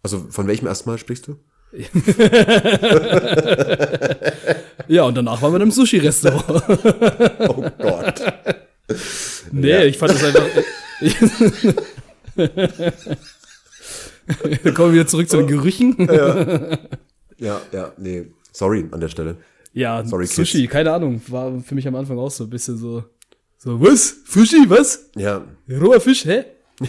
also 0.03 0.27
von 0.31 0.47
welchem 0.47 0.67
ersten 0.67 0.89
Mal 0.89 0.99
sprichst 0.99 1.27
du? 1.27 1.39
Ja, 4.89 5.03
und 5.05 5.15
danach 5.17 5.43
waren 5.43 5.53
wir 5.53 5.61
im 5.61 5.71
Sushi-Restaurant. 5.71 6.63
Oh 7.49 7.63
Gott. 7.79 8.23
nee, 9.53 9.69
Ja. 9.71 9.85
ich 9.85 9.99
fand 9.99 10.13
das 10.13 10.25
einfach. 10.25 10.47
Dann 14.63 14.75
kommen 14.75 14.89
wir 14.89 14.93
wieder 14.95 15.07
zurück 15.07 15.29
zu 15.29 15.37
den 15.37 15.47
Gerüchen. 15.47 16.09
ja, 17.39 17.61
ja, 17.73 17.93
nee. 17.99 18.27
Sorry 18.53 18.87
an 18.91 19.01
der 19.01 19.09
Stelle. 19.09 19.37
Ja, 19.79 20.05
Sorry, 20.05 20.27
Sushi, 20.27 20.67
keine 20.67 20.93
Ahnung, 20.93 21.21
war 21.29 21.61
für 21.61 21.75
mich 21.75 21.87
am 21.87 21.95
Anfang 21.95 22.19
auch 22.19 22.31
so 22.31 22.45
ein 22.45 22.51
bisschen 22.51 22.77
so, 22.77 23.05
so, 23.59 23.81
was? 23.81 24.17
Sushi, 24.27 24.65
was? 24.69 25.11
Ja, 25.17 25.45
Roher 25.71 26.01
Fisch, 26.01 26.25
hä? 26.25 26.45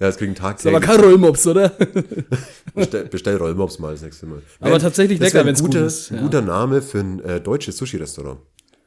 ja, 0.00 0.08
es 0.08 0.16
klingt 0.16 0.38
Ist 0.38 0.66
aber 0.66 0.80
kein 0.80 1.00
Rollmops, 1.00 1.46
oder? 1.46 1.68
Bestell, 2.74 3.04
bestell 3.06 3.36
Rollmops 3.36 3.78
mal 3.78 3.92
das 3.92 4.02
nächste 4.02 4.26
Mal. 4.26 4.42
Aber 4.60 4.72
Wär- 4.72 4.78
tatsächlich 4.80 5.18
lecker, 5.18 5.40
ein 5.40 5.46
wenn's 5.46 5.62
gut 5.62 5.74
ist, 5.74 6.10
ja. 6.10 6.16
Ein 6.18 6.22
guter 6.24 6.42
Name 6.42 6.82
für 6.82 6.98
ein 7.00 7.20
äh, 7.20 7.40
deutsches 7.40 7.76
Sushi-Restaurant. 7.78 8.40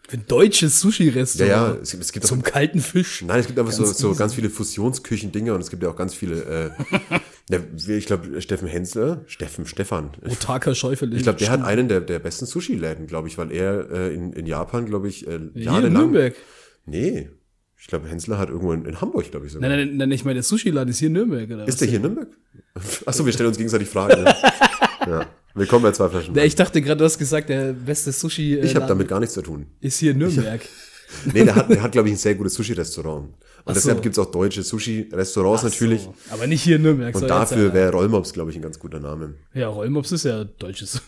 Für 0.08 0.18
ein 0.18 0.24
deutsches 0.28 0.74
Ja, 0.84 0.90
Sushi-Restaurant. 0.90 1.50
ja, 1.52 1.78
es, 1.82 1.92
gibt- 1.92 2.04
es 2.04 2.12
gibt 2.12 2.26
Zum 2.28 2.40
auch, 2.42 2.44
kalten 2.44 2.80
Fisch. 2.82 3.24
Nein, 3.26 3.40
es 3.40 3.48
gibt 3.48 3.58
einfach 3.60 3.72
so, 3.74 3.84
Ganz 3.84 3.98
so 3.98 4.10
easy. 4.10 4.20
ganz 4.20 4.34
viele 4.36 4.50
Fusionsküchen-Dinger 4.50 5.54
und 5.56 5.62
es 5.62 5.70
gibt 5.70 5.82
ja 5.84 5.90
auch 5.90 5.96
ganz 5.96 6.14
viele, 6.14 6.44
äh, 6.44 6.70
ja, 7.12 7.22
ich 7.50 8.06
glaube, 8.06 8.42
Steffen 8.42 8.68
Hensler, 8.68 9.24
Steffen, 9.26 9.66
Stefan. 9.66 10.12
Otaka 10.28 10.76
Schäufele. 10.76 11.16
Ich 11.16 11.24
glaube, 11.24 11.40
der 11.40 11.50
hat 11.50 11.64
einen 11.64 11.88
der, 11.88 12.02
der 12.02 12.20
besten 12.20 12.46
Sushi-Läden, 12.46 13.08
glaube 13.08 13.28
ich, 13.28 13.38
weil 13.38 13.52
er 13.52 13.90
äh, 13.90 14.14
in, 14.14 14.34
in 14.34 14.46
Japan, 14.46 14.86
glaube 14.86 15.08
ich, 15.08 15.26
äh, 15.26 15.32
Hier 15.32 15.52
in 15.56 15.62
jahrelang. 15.64 15.94
Nürnberg. 15.94 16.36
Nee, 16.86 17.30
ich 17.82 17.88
glaube, 17.88 18.08
Hensler 18.08 18.38
hat 18.38 18.50
irgendwo 18.50 18.74
in, 18.74 18.86
in 18.86 19.02
Hamburg, 19.02 19.32
glaube 19.32 19.48
ich, 19.48 19.54
sogar. 19.54 19.70
Nein, 19.70 19.88
nein, 19.88 19.98
nein, 19.98 20.12
ich 20.12 20.26
meine, 20.26 20.36
der 20.36 20.44
Sushi-Laden 20.44 20.90
ist 20.90 21.00
hier 21.00 21.08
in 21.08 21.14
Nürnberg, 21.14 21.50
oder? 21.50 21.68
Ist 21.68 21.82
der 21.82 21.88
hier 21.88 21.98
in 21.98 22.04
Nürnberg? 22.04 22.28
Achso, 23.06 23.26
wir 23.26 23.34
stellen 23.34 23.48
uns 23.48 23.58
gegenseitig 23.58 23.88
Fragen. 23.88 24.24
Ne? 24.24 24.36
ja. 25.08 25.26
Willkommen 25.56 25.84
bei 25.84 25.92
zwei 25.92 26.10
Flaschen. 26.10 26.36
Ja, 26.36 26.44
ich 26.44 26.56
dachte 26.56 26.82
gerade, 26.82 27.00
du 27.00 27.06
hast 27.06 27.18
gesagt, 27.18 27.50
der 27.50 27.74
beste 27.74 28.12
Sushi 28.12 28.56
äh, 28.56 28.66
Ich 28.66 28.76
habe 28.76 28.86
damit 28.86 29.08
gar 29.08 29.20
nichts 29.20 29.34
zu 29.34 29.42
tun. 29.42 29.66
ist 29.82 29.98
hier 29.98 30.12
in 30.12 30.20
Nürnberg. 30.20 30.62
Nee, 31.34 31.44
der 31.46 31.56
hat, 31.56 31.70
der 31.70 31.82
hat 31.82 31.92
glaube 31.92 32.08
ich, 32.08 32.14
ein 32.16 32.18
sehr 32.18 32.36
gutes 32.36 32.54
Sushi-Restaurant. 32.56 33.26
Und 33.26 33.34
Ach 33.66 33.74
deshalb 33.74 33.98
so. 33.98 34.02
gibt's 34.04 34.18
auch 34.20 34.32
deutsche 34.32 34.64
Sushi-Restaurants 34.64 35.64
natürlich. 35.64 36.04
So, 36.04 36.14
aber 36.30 36.48
nicht 36.48 36.62
hier 36.64 36.78
in 36.78 36.84
Nürnberg. 36.84 37.14
Und 37.16 37.28
dafür 37.28 37.66
jetzt, 37.66 37.74
wäre 37.74 37.92
Rollmops, 37.92 38.32
glaube 38.34 38.52
ich, 38.52 38.56
ein 38.58 38.62
ganz 38.62 38.80
guter 38.80 39.00
Name. 39.00 39.36
äh, 39.54 39.62
Ja, 39.62 39.68
Rollmops 39.68 40.12
ist 40.12 40.24
ja 40.26 40.44
deutsches 40.44 41.02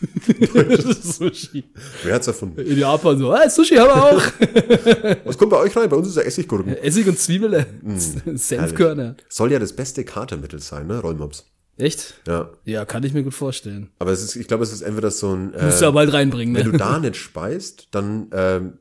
deutsches 0.53 1.17
Sushi. 1.17 1.63
Wer 2.03 2.15
hat's 2.15 2.27
erfunden? 2.27 2.59
In 2.59 2.77
Japan 2.77 3.17
so, 3.17 3.31
ah, 3.31 3.49
Sushi 3.49 3.75
haben 3.75 3.87
wir 3.89 4.03
auch. 4.03 5.17
Was 5.25 5.37
kommt 5.37 5.51
bei 5.51 5.57
euch 5.57 5.75
rein? 5.75 5.89
Bei 5.89 5.95
uns 5.95 6.07
ist 6.09 6.17
ja 6.17 6.23
Essiggurken. 6.23 6.75
Essig 6.77 7.07
und 7.07 7.17
Zwiebeln. 7.17 7.65
Mm, 7.81 8.35
Senfkörner. 8.37 9.15
Soll 9.29 9.51
ja 9.51 9.59
das 9.59 9.73
beste 9.73 10.03
Katermittel 10.03 10.59
sein, 10.59 10.87
ne? 10.87 10.99
Rollmops. 10.99 11.45
Echt? 11.77 12.15
Ja. 12.27 12.51
Ja, 12.65 12.85
kann 12.85 13.03
ich 13.03 13.13
mir 13.13 13.23
gut 13.23 13.33
vorstellen. 13.33 13.89
Aber 13.97 14.11
es 14.11 14.21
ist, 14.21 14.35
ich 14.35 14.47
glaube, 14.47 14.63
es 14.63 14.71
ist 14.73 14.81
entweder 14.81 15.09
so 15.09 15.33
ein, 15.33 15.51
Musst 15.59 15.79
du 15.81 15.85
ja 15.85 15.89
äh, 15.89 15.93
bald 15.93 16.13
reinbringen, 16.13 16.53
wenn 16.53 16.65
du 16.65 16.71
ne? 16.73 16.77
da 16.77 16.99
nicht 16.99 17.15
speist, 17.15 17.87
dann 17.91 18.27
ähm, 18.33 18.73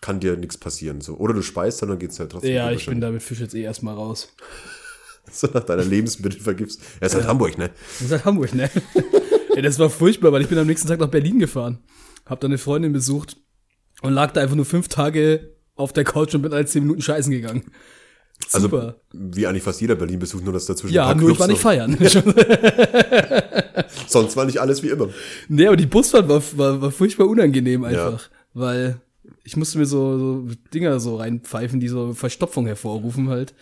kann 0.00 0.20
dir 0.20 0.36
nichts 0.36 0.58
passieren. 0.58 1.00
So. 1.00 1.14
Oder 1.14 1.34
du 1.34 1.42
speist, 1.42 1.82
dann 1.82 1.98
geht's 1.98 2.18
halt 2.18 2.32
trotzdem. 2.32 2.54
Ja, 2.54 2.70
ich 2.70 2.86
bin 2.86 3.00
da 3.00 3.10
mit 3.10 3.22
Fisch 3.22 3.40
jetzt 3.40 3.54
eh 3.54 3.62
erstmal 3.62 3.94
raus. 3.94 4.34
so 5.32 5.48
nach 5.52 5.64
deiner 5.64 5.84
Lebensmittel 5.84 6.40
vergibst. 6.40 6.80
Er 7.00 7.06
ist 7.06 7.14
halt 7.14 7.26
Hamburg, 7.26 7.58
ne? 7.58 7.70
Das 7.98 8.02
ist 8.02 8.12
halt 8.12 8.24
Hamburg, 8.24 8.54
ne? 8.54 8.70
Ey, 9.56 9.62
das 9.62 9.78
war 9.78 9.90
furchtbar, 9.90 10.32
weil 10.32 10.42
ich 10.42 10.48
bin 10.48 10.58
am 10.58 10.66
nächsten 10.66 10.88
Tag 10.88 11.00
nach 11.00 11.08
Berlin 11.08 11.38
gefahren. 11.38 11.78
Hab 12.26 12.40
da 12.40 12.46
eine 12.46 12.58
Freundin 12.58 12.92
besucht 12.92 13.36
und 14.02 14.12
lag 14.12 14.32
da 14.32 14.42
einfach 14.42 14.56
nur 14.56 14.66
fünf 14.66 14.88
Tage 14.88 15.54
auf 15.74 15.92
der 15.92 16.04
Couch 16.04 16.34
und 16.34 16.42
bin 16.42 16.52
alle 16.52 16.66
zehn 16.66 16.82
Minuten 16.82 17.00
scheißen 17.00 17.30
gegangen. 17.30 17.64
Also, 18.52 18.68
Super. 18.68 19.00
wie 19.12 19.46
eigentlich 19.46 19.62
fast 19.62 19.80
jeder 19.80 19.94
Berlin 19.94 20.18
besucht, 20.18 20.44
nur 20.44 20.52
dass 20.52 20.66
dazwischen 20.66 20.92
ja, 20.94 21.08
ein 21.08 21.16
paar 21.16 21.22
nur 21.22 21.30
ich 21.30 21.36
Clubs 21.36 21.40
war 21.40 21.48
nicht 21.48 21.62
feiern. 21.62 21.96
Sonst 24.06 24.36
war 24.36 24.44
nicht 24.44 24.60
alles 24.60 24.82
wie 24.82 24.90
immer. 24.90 25.08
nee, 25.48 25.66
aber 25.66 25.76
die 25.76 25.86
Busfahrt 25.86 26.28
war, 26.28 26.42
war, 26.52 26.82
war 26.82 26.90
furchtbar 26.90 27.26
unangenehm 27.28 27.84
einfach. 27.84 28.28
Weil 28.52 29.00
ich 29.46 29.56
musste 29.56 29.78
mir 29.78 29.86
so, 29.86 30.18
so 30.18 30.48
Dinger 30.74 30.98
so 30.98 31.16
reinpfeifen, 31.16 31.78
die 31.78 31.88
so 31.88 32.12
Verstopfung 32.14 32.66
hervorrufen 32.66 33.28
halt. 33.28 33.54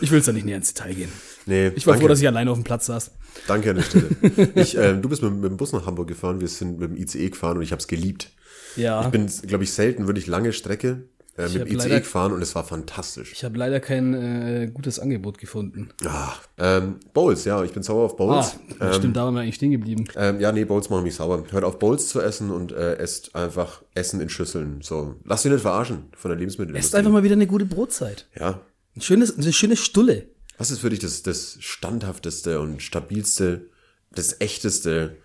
Ich 0.00 0.10
will 0.10 0.18
jetzt 0.18 0.28
da 0.28 0.32
nicht 0.32 0.46
näher 0.46 0.56
ins 0.56 0.72
Detail 0.72 0.94
gehen. 0.94 1.12
Nee, 1.44 1.68
Ich 1.76 1.86
war 1.86 1.92
danke. 1.92 2.04
froh, 2.04 2.08
dass 2.08 2.20
ich 2.20 2.26
alleine 2.26 2.50
auf 2.50 2.56
dem 2.58 2.64
Platz 2.64 2.86
saß. 2.86 3.12
Danke 3.46 3.70
an 3.70 3.76
der 3.76 3.82
Stelle. 3.82 4.08
ich, 4.54 4.76
ähm, 4.76 5.02
du 5.02 5.08
bist 5.10 5.22
mit, 5.22 5.34
mit 5.34 5.44
dem 5.50 5.58
Bus 5.58 5.72
nach 5.72 5.86
Hamburg 5.86 6.08
gefahren, 6.08 6.40
wir 6.40 6.48
sind 6.48 6.78
mit 6.78 6.90
dem 6.90 6.96
ICE 6.96 7.28
gefahren 7.30 7.58
und 7.58 7.62
ich 7.62 7.70
habe 7.72 7.80
es 7.80 7.86
geliebt. 7.86 8.30
Ja. 8.76 9.02
Ich 9.02 9.08
bin, 9.08 9.26
glaube 9.46 9.64
ich, 9.64 9.72
selten 9.72 10.06
wirklich 10.06 10.26
lange 10.26 10.52
Strecke 10.54 11.04
äh, 11.36 11.42
mit 11.48 11.54
dem 11.54 11.66
ICE 11.68 11.74
leider- 11.76 12.00
gefahren 12.00 12.32
und 12.32 12.42
es 12.42 12.54
war 12.54 12.64
fantastisch. 12.64 13.32
Ich 13.32 13.44
habe 13.44 13.58
leider 13.58 13.80
kein 13.80 14.14
äh, 14.14 14.70
gutes 14.72 14.98
Angebot 14.98 15.38
gefunden. 15.38 15.90
Ah, 16.04 16.32
ähm, 16.58 16.96
Bowls, 17.12 17.44
ja, 17.44 17.62
ich 17.62 17.72
bin 17.72 17.82
sauer 17.82 18.04
auf 18.04 18.16
Bowls. 18.16 18.56
Ah, 18.78 18.92
stimmt, 18.92 19.16
da 19.16 19.24
waren 19.24 19.34
wir 19.34 19.40
eigentlich 19.42 19.56
stehen 19.56 19.70
geblieben. 19.72 20.06
Ähm, 20.16 20.40
ja, 20.40 20.52
nee, 20.52 20.64
Bowls 20.64 20.90
machen 20.90 21.04
mich 21.04 21.14
sauer. 21.14 21.44
Hört 21.50 21.64
auf, 21.64 21.78
Bowls 21.78 22.08
zu 22.08 22.20
essen 22.20 22.50
und 22.50 22.72
äh, 22.72 22.96
esst 22.96 23.34
einfach 23.34 23.82
Essen 23.94 24.20
in 24.20 24.28
Schüsseln. 24.28 24.80
So, 24.82 25.16
lass 25.24 25.42
dich 25.42 25.52
nicht 25.52 25.62
verarschen 25.62 26.04
von 26.16 26.30
der 26.30 26.38
Lebensmittelindustrie. 26.38 26.86
Esst 26.86 26.94
einfach 26.94 27.12
mal 27.12 27.22
wieder 27.22 27.34
eine 27.34 27.46
gute 27.46 27.66
Brotzeit. 27.66 28.26
Ja. 28.38 28.60
Ein 28.94 29.00
schönes, 29.02 29.36
eine 29.36 29.52
schöne 29.52 29.76
Stulle. 29.76 30.28
Was 30.58 30.70
ist 30.70 30.78
für 30.78 30.88
dich 30.90 31.00
das, 31.00 31.22
das 31.22 31.58
standhafteste 31.60 32.60
und 32.60 32.82
stabilste, 32.82 33.68
das 34.10 34.40
echteste 34.40 35.16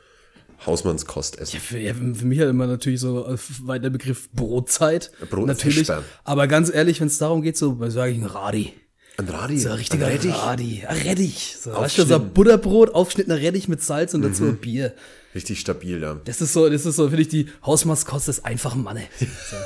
Hausmannskostessen? 0.66 1.60
Für, 1.60 1.78
ja, 1.80 1.94
für 1.94 2.26
mich 2.26 2.40
halt 2.40 2.50
immer 2.50 2.68
natürlich 2.68 3.00
so 3.00 3.28
äh, 3.28 3.38
weit 3.64 3.84
der 3.84 3.90
Begriff 3.90 4.30
Brotzeit. 4.32 5.12
Brot- 5.30 5.48
natürlich. 5.48 5.78
Fischsperr. 5.80 6.04
Aber 6.24 6.48
ganz 6.48 6.72
ehrlich, 6.74 7.00
wenn 7.02 7.08
es 7.08 7.18
darum 7.18 7.42
geht, 7.42 7.58
so, 7.58 7.80
was 7.80 7.94
sage 7.94 8.12
ich, 8.12 8.18
ein 8.20 8.26
Radi. 8.26 8.74
Ein 9.18 9.28
Radi. 9.28 9.60
So 9.60 9.70
ein 9.70 9.76
richtiger 9.76 10.06
ein 10.08 10.12
Rettich. 10.14 10.34
Radi. 10.34 10.84
Ein 10.88 10.98
Rettich. 11.02 11.58
So, 11.60 11.72
weißt 11.74 11.98
du, 11.98 12.06
so 12.06 12.16
ein. 12.16 12.30
Butterbrot, 12.34 12.94
aufschnittener 12.94 13.38
Rettich 13.42 13.68
mit 13.68 13.82
Salz 13.84 14.14
und 14.14 14.22
dazu 14.22 14.46
ein 14.46 14.58
Bier. 14.58 14.94
Richtig 15.36 15.60
stabil, 15.60 16.02
ja. 16.02 16.20
Das 16.26 16.42
ist 16.42 16.54
so, 16.54 16.70
das 16.70 16.86
ist 16.86 16.96
so, 16.96 17.08
finde 17.08 17.22
ich, 17.22 17.28
die 17.30 17.48
Hausmannskost 17.66 18.28
des 18.28 18.44
einfachen 18.46 18.84
Mannes. 18.84 19.04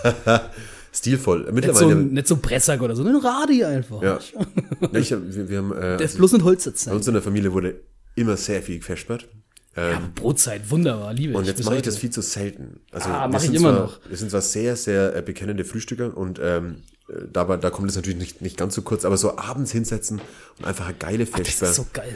Stilvoll. 0.94 1.40
Nicht 1.40 1.48
so, 1.48 1.54
Mittlerweile. 1.54 1.96
nicht 1.96 2.28
so 2.28 2.38
Pressack 2.38 2.82
oder 2.82 2.96
so, 2.96 3.04
ein 3.04 3.16
Radi 3.16 3.64
einfach. 3.66 4.02
ja. 4.02 4.20
ja 4.94 5.00
ich, 5.00 5.12
wir, 5.12 5.50
wir 5.50 5.58
haben, 5.58 5.72
äh, 5.74 5.98
Der 5.98 6.02
ist 6.02 6.18
bloß 6.18 6.36
ein 6.36 6.44
Holzsitz. 6.44 6.86
bei 6.86 6.94
uns 6.94 7.08
in 7.08 7.14
der 7.14 7.22
Familie 7.22 7.52
wurde 7.52 7.82
immer 8.16 8.38
sehr 8.38 8.62
viel 8.62 8.78
gefespert. 8.78 9.28
Ja, 9.76 10.02
Brotzeit, 10.16 10.70
wunderbar, 10.72 11.14
liebe 11.14 11.36
Und 11.36 11.44
ich. 11.44 11.48
jetzt 11.50 11.58
bis 11.58 11.66
mache 11.66 11.76
ich 11.78 11.82
das 11.82 11.98
viel 11.98 12.10
zu 12.10 12.22
selten. 12.22 12.80
Also 12.92 13.10
Ah, 13.10 13.24
wir 13.26 13.28
mach 13.34 13.40
ich 13.40 13.46
sind 13.48 13.56
immer 13.56 13.74
zwar, 13.74 13.82
noch. 13.82 14.00
Wir 14.10 14.18
sind 14.18 14.32
zwar 14.32 14.42
sehr, 14.42 14.76
sehr 14.78 15.16
äh, 15.16 15.22
bekennende 15.22 15.66
Frühstücker 15.66 16.16
und 16.16 16.40
ähm, 16.42 16.84
äh, 17.10 17.14
dabei, 17.32 17.58
da 17.58 17.70
kommt 17.72 17.90
es 17.90 17.96
natürlich 17.98 18.18
nicht, 18.18 18.42
nicht 18.42 18.56
ganz 18.58 18.74
so 18.76 18.84
kurz, 18.84 19.04
aber 19.04 19.18
so 19.18 19.38
abends 19.38 19.72
hinsetzen 19.72 20.22
und 20.60 20.66
einfach 20.66 20.86
eine 20.86 20.96
geile 20.96 21.26
Das 21.26 21.36
Vesper 21.36 21.70
ist 21.70 21.76
so 21.76 21.88
geil. 21.92 22.16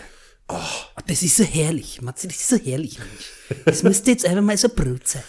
Das 1.05 1.21
ist 1.21 1.35
so 1.35 1.43
herrlich, 1.43 2.01
Matze, 2.01 2.27
das 2.27 2.37
ist 2.37 2.49
so 2.49 2.55
herrlich, 2.55 2.97
Mensch. 2.97 3.61
Das 3.65 3.83
müsste 3.83 4.11
jetzt 4.11 4.25
einfach 4.25 4.41
mal 4.41 4.57
so 4.57 4.69
Brot 4.69 5.07
sein. 5.07 5.23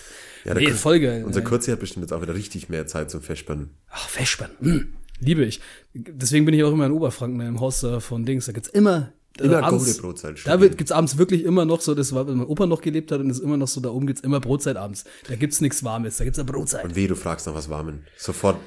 Ja, 0.44 0.54
Nee, 0.54 0.70
voll 0.70 1.00
geil. 1.00 1.24
Unser 1.24 1.42
Kurzi 1.42 1.70
hat 1.70 1.80
bestimmt 1.80 2.04
jetzt 2.04 2.12
auch 2.12 2.22
wieder 2.22 2.34
richtig 2.34 2.68
mehr 2.70 2.86
Zeit 2.86 3.10
zum 3.10 3.20
Festspannen. 3.20 3.70
Ach, 3.90 4.08
Festspann. 4.08 4.50
Hm. 4.60 4.94
Liebe 5.18 5.44
ich. 5.44 5.60
Deswegen 5.92 6.46
bin 6.46 6.54
ich 6.54 6.62
auch 6.64 6.72
immer 6.72 6.86
in 6.86 6.92
Oberfranken, 6.92 7.40
im 7.42 7.60
Haus 7.60 7.80
da 7.80 8.00
von 8.00 8.24
Dings. 8.24 8.46
Da 8.46 8.52
gibt's 8.52 8.70
immer. 8.70 9.12
Äh, 9.40 9.44
Immer 9.46 9.62
abends- 9.64 9.98
Brotzeit. 9.98 10.36
Da 10.44 10.60
wird, 10.60 10.78
gibt's 10.78 10.92
abends 10.92 11.18
wirklich 11.18 11.44
immer 11.44 11.64
noch 11.64 11.80
so, 11.80 11.94
das 11.94 12.12
war, 12.14 12.26
wenn 12.28 12.36
mein 12.38 12.46
Opa 12.46 12.66
noch 12.66 12.80
gelebt 12.80 13.10
hat 13.12 13.20
und 13.20 13.30
ist 13.30 13.40
immer 13.40 13.56
noch 13.56 13.68
so, 13.68 13.80
da 13.80 13.88
oben 13.90 14.06
gibt's 14.06 14.22
immer 14.22 14.40
Brotzeit 14.40 14.76
abends. 14.76 15.04
Da 15.28 15.34
gibt's 15.36 15.60
nichts 15.60 15.82
Warmes, 15.82 16.16
da 16.18 16.24
gibt's 16.24 16.38
ja 16.38 16.44
Brotzeit. 16.44 16.84
Und 16.84 16.94
weh, 16.96 17.06
du 17.06 17.16
fragst 17.16 17.46
nach 17.46 17.54
was 17.54 17.68
Warmen. 17.68 18.04
Sofort 18.16 18.58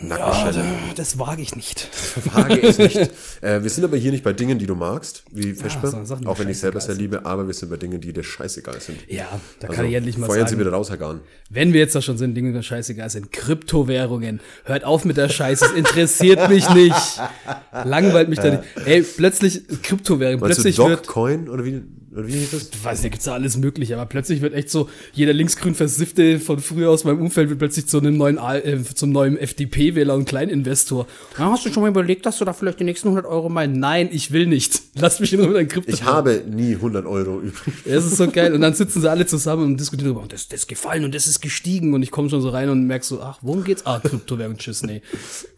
Nackenschelle. 0.00 0.62
da- 0.62 0.94
das 0.94 1.18
wage 1.18 1.42
ich 1.42 1.56
nicht. 1.56 1.80
Frage 2.30 2.54
ist 2.56 2.78
nicht. 2.78 2.96
Äh, 3.42 3.62
wir 3.62 3.68
sind 3.70 3.84
aber 3.84 3.98
hier 3.98 4.12
nicht 4.12 4.24
bei 4.24 4.32
Dingen, 4.32 4.58
die 4.58 4.66
du 4.66 4.74
magst, 4.74 5.22
wie 5.30 5.52
so 5.52 5.68
Sachen, 5.68 6.22
die 6.22 6.26
auch 6.26 6.38
wenn 6.38 6.48
ich 6.48 6.58
selber 6.58 6.80
sehr 6.80 6.94
liebe, 6.94 7.26
aber 7.26 7.46
wir 7.46 7.52
sind 7.52 7.68
bei 7.68 7.76
Dingen, 7.76 8.00
die 8.00 8.12
dir 8.14 8.24
scheißegal 8.24 8.80
sind. 8.80 8.98
Ja, 9.08 9.26
da 9.60 9.68
Also, 9.68 9.76
kann 9.76 9.86
ich 9.90 9.94
endlich 9.94 10.16
mal 10.16 10.26
feuern 10.26 10.46
Sie 10.46 10.52
sagen. 10.54 10.60
wieder 10.60 10.72
raus, 10.72 10.88
Herr 10.88 10.96
Garn. 10.96 11.20
Wenn 11.50 11.72
wir 11.74 11.80
jetzt 11.80 11.94
da 11.94 12.00
schon 12.00 12.16
sind, 12.16 12.34
Dinge, 12.34 12.52
die 12.54 12.62
scheißegal 12.62 13.10
sind, 13.10 13.30
Kryptowährungen. 13.32 14.40
Hört 14.64 14.84
auf 14.84 15.04
mit 15.04 15.18
der 15.18 15.28
Scheiße, 15.28 15.66
es 15.66 15.72
interessiert 15.72 16.48
mich 16.48 16.68
nicht. 16.70 17.20
Langweilt 17.84 18.30
mich 18.30 18.38
da 18.38 18.50
nicht. 18.52 18.62
Ey, 18.86 19.02
plötzlich, 19.02 19.62
Kryptowährung, 19.82 20.40
Meinst 20.40 20.56
plötzlich 20.56 20.76
du 20.76 20.88
wird, 20.88 21.06
Dogcoin 21.06 21.48
oder 21.50 21.64
wie, 21.64 21.82
oder 22.16 22.26
wie 22.26 22.32
hieß 22.32 22.50
das? 22.50 22.70
ich 22.72 22.84
weiß 22.84 23.02
nicht, 23.02 23.12
gibt's 23.12 23.26
da 23.26 23.34
alles 23.34 23.56
mögliche, 23.56 23.94
aber 23.94 24.06
plötzlich 24.06 24.40
wird 24.40 24.54
echt 24.54 24.70
so, 24.70 24.88
jeder 25.12 25.32
linksgrün 25.32 25.74
Versiffte 25.74 26.40
von 26.40 26.60
früher 26.60 26.90
aus 26.90 27.04
meinem 27.04 27.20
Umfeld 27.20 27.50
wird 27.50 27.58
plötzlich 27.58 27.86
zu 27.86 27.98
einem 27.98 28.16
neuen, 28.16 28.38
äh, 28.38 28.82
zum 28.82 29.12
neuen 29.12 29.36
FDP-Wähler 29.36 30.14
und 30.14 30.24
Kleininvestor. 30.24 31.06
Ja, 31.38 31.50
hast 31.50 31.66
du 31.66 31.72
schon 31.72 31.82
mal 31.82 31.90
überlegt, 31.90 32.24
dass 32.24 32.38
du 32.38 32.44
da 32.44 32.52
vielleicht 32.52 32.80
die 32.80 32.84
nächsten 32.84 33.08
100 33.08 33.26
Euro 33.26 33.48
mal? 33.48 33.68
Nein, 33.68 34.08
ich 34.10 34.32
will 34.32 34.46
nicht. 34.46 34.80
Lass 34.94 35.20
mich 35.20 35.32
in 35.32 35.40
Ruhe 35.40 35.48
mit 35.48 35.56
deinen 35.56 35.68
Krypto. 35.68 35.92
Ich 35.92 36.04
habe 36.04 36.42
nie 36.48 36.74
100 36.74 37.04
Euro 37.04 37.40
übrig. 37.40 37.74
Es 37.84 38.06
ist 38.06 38.16
so 38.16 38.30
geil. 38.30 38.54
Und 38.54 38.62
dann 38.62 38.74
sitzen 38.74 39.02
sie 39.02 39.10
alle 39.10 39.26
zusammen 39.26 39.64
und 39.64 39.80
diskutieren 39.80 40.08
darüber, 40.08 40.22
und 40.22 40.32
das, 40.32 40.48
das 40.48 40.60
ist 40.60 40.68
gefallen 40.68 41.04
und 41.04 41.14
das 41.14 41.26
ist 41.26 41.40
gestiegen. 41.40 41.92
Und 41.92 42.02
ich 42.02 42.10
komme 42.10 42.30
schon 42.30 42.40
so 42.40 42.48
rein 42.48 42.70
und 42.70 42.86
merk 42.86 43.04
so, 43.04 43.20
ach, 43.20 43.38
worum 43.42 43.62
geht's? 43.62 43.84
Ah, 43.84 44.00
Kryptowährung, 44.00 44.56
tschüss, 44.56 44.82
nee. 44.82 45.02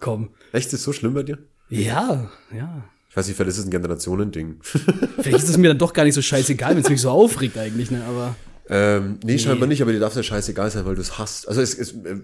Komm. 0.01 0.31
Echt, 0.53 0.73
ist 0.73 0.83
so 0.83 0.93
schlimm 0.93 1.15
bei 1.15 1.23
dir? 1.23 1.39
Ja, 1.71 2.31
ja. 2.53 2.85
Ich 3.11 3.17
weiß 3.17 3.27
nicht, 3.27 3.37
vielleicht 3.37 3.51
ist 3.51 3.59
es 3.59 3.65
ein 3.67 3.71
Generationending. 3.71 4.57
Vielleicht 4.63 5.39
ist 5.45 5.49
es 5.49 5.57
mir 5.57 5.69
dann 5.69 5.79
doch 5.79 5.93
gar 5.95 6.05
nicht 6.05 6.15
so 6.15 6.23
scheißegal, 6.23 6.75
wenn 6.77 6.83
es 6.83 6.91
mich 6.91 7.01
so 7.01 7.11
aufregt 7.11 7.57
eigentlich, 7.57 7.91
ne? 7.91 8.05
Aber 8.05 8.37
ähm, 8.71 9.19
nee, 9.25 9.39
scheinbar 9.39 9.67
nicht, 9.67 9.81
aber 9.81 9.93
dir 9.93 9.99
darf 9.99 10.11
es 10.13 10.17
ja 10.19 10.23
scheißegal 10.23 10.71
sein, 10.71 10.85
weil 10.85 10.95
du 10.95 11.01
es 11.01 11.19
hast. 11.19 11.49
Also 11.49 11.63
es 11.63 11.73
ist, 11.73 11.93
äh, 12.05 12.17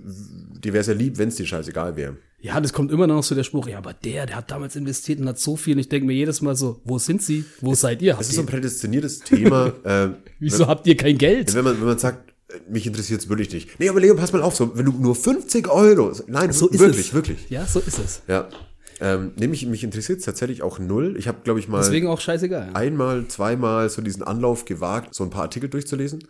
dir 0.62 0.74
wäre 0.74 0.82
es 0.82 0.86
ja 0.86 0.92
lieb, 0.92 1.16
wenn 1.16 1.28
es 1.30 1.36
dir 1.36 1.46
scheißegal 1.46 1.96
wäre. 1.96 2.16
ja, 2.38 2.60
das 2.60 2.74
kommt 2.74 2.92
immer 2.92 3.06
noch 3.06 3.22
so 3.22 3.34
der 3.34 3.44
Spruch, 3.44 3.66
ja, 3.66 3.78
aber 3.78 3.94
der, 3.94 4.26
der 4.26 4.36
hat 4.36 4.50
damals 4.50 4.76
investiert 4.76 5.20
und 5.20 5.26
hat 5.28 5.38
so 5.38 5.56
viel. 5.56 5.72
Und 5.72 5.80
ich 5.80 5.88
denke 5.88 6.06
mir 6.06 6.12
jedes 6.12 6.42
Mal 6.42 6.54
so, 6.54 6.82
wo 6.84 6.98
sind 6.98 7.22
sie? 7.22 7.46
Wo 7.62 7.74
seid 7.74 8.02
ihr? 8.02 8.12
Es 8.12 8.18
Habt 8.18 8.26
ist 8.28 8.34
so 8.34 8.40
ein 8.42 8.46
prädestiniertes 8.46 9.20
Thema. 9.20 9.72
äh, 9.84 10.08
wieso 10.38 10.66
habt 10.66 10.86
ihr 10.86 10.98
kein 10.98 11.16
Geld? 11.16 11.54
wenn 11.54 11.64
man, 11.64 11.78
wenn 11.80 11.86
man 11.86 11.98
sagt, 11.98 12.30
äh, 12.50 12.56
mich 12.70 12.86
interessiert 12.86 13.22
es 13.22 13.28
wirklich 13.30 13.50
nicht. 13.50 13.80
Nee, 13.80 13.88
aber 13.88 14.00
Leo, 14.00 14.14
pass 14.14 14.34
mal 14.34 14.42
auf, 14.42 14.54
so, 14.54 14.76
wenn 14.76 14.84
du 14.84 14.92
nur 14.92 15.14
50 15.14 15.66
Euro, 15.70 16.12
nein, 16.26 16.52
So 16.52 16.68
ist 16.68 16.78
wirklich, 16.78 17.06
es. 17.08 17.14
wirklich. 17.14 17.48
Ja, 17.48 17.64
so 17.66 17.80
ist 17.80 17.98
es. 17.98 18.20
Ja. 18.28 18.50
Ähm, 19.00 19.32
nee, 19.36 19.46
mich, 19.46 19.64
interessiert 19.84 20.20
es 20.20 20.24
tatsächlich 20.24 20.62
auch 20.62 20.78
null. 20.78 21.16
Ich 21.18 21.28
habe, 21.28 21.38
glaube 21.44 21.60
ich, 21.60 21.68
mal 21.68 21.78
Deswegen 21.78 22.06
auch 22.06 22.20
scheißegal. 22.20 22.68
Ja. 22.68 22.72
einmal, 22.74 23.26
zweimal 23.28 23.88
so 23.88 24.02
diesen 24.02 24.22
Anlauf 24.22 24.64
gewagt, 24.64 25.14
so 25.14 25.24
ein 25.24 25.30
paar 25.30 25.42
Artikel 25.42 25.68
durchzulesen. 25.68 26.26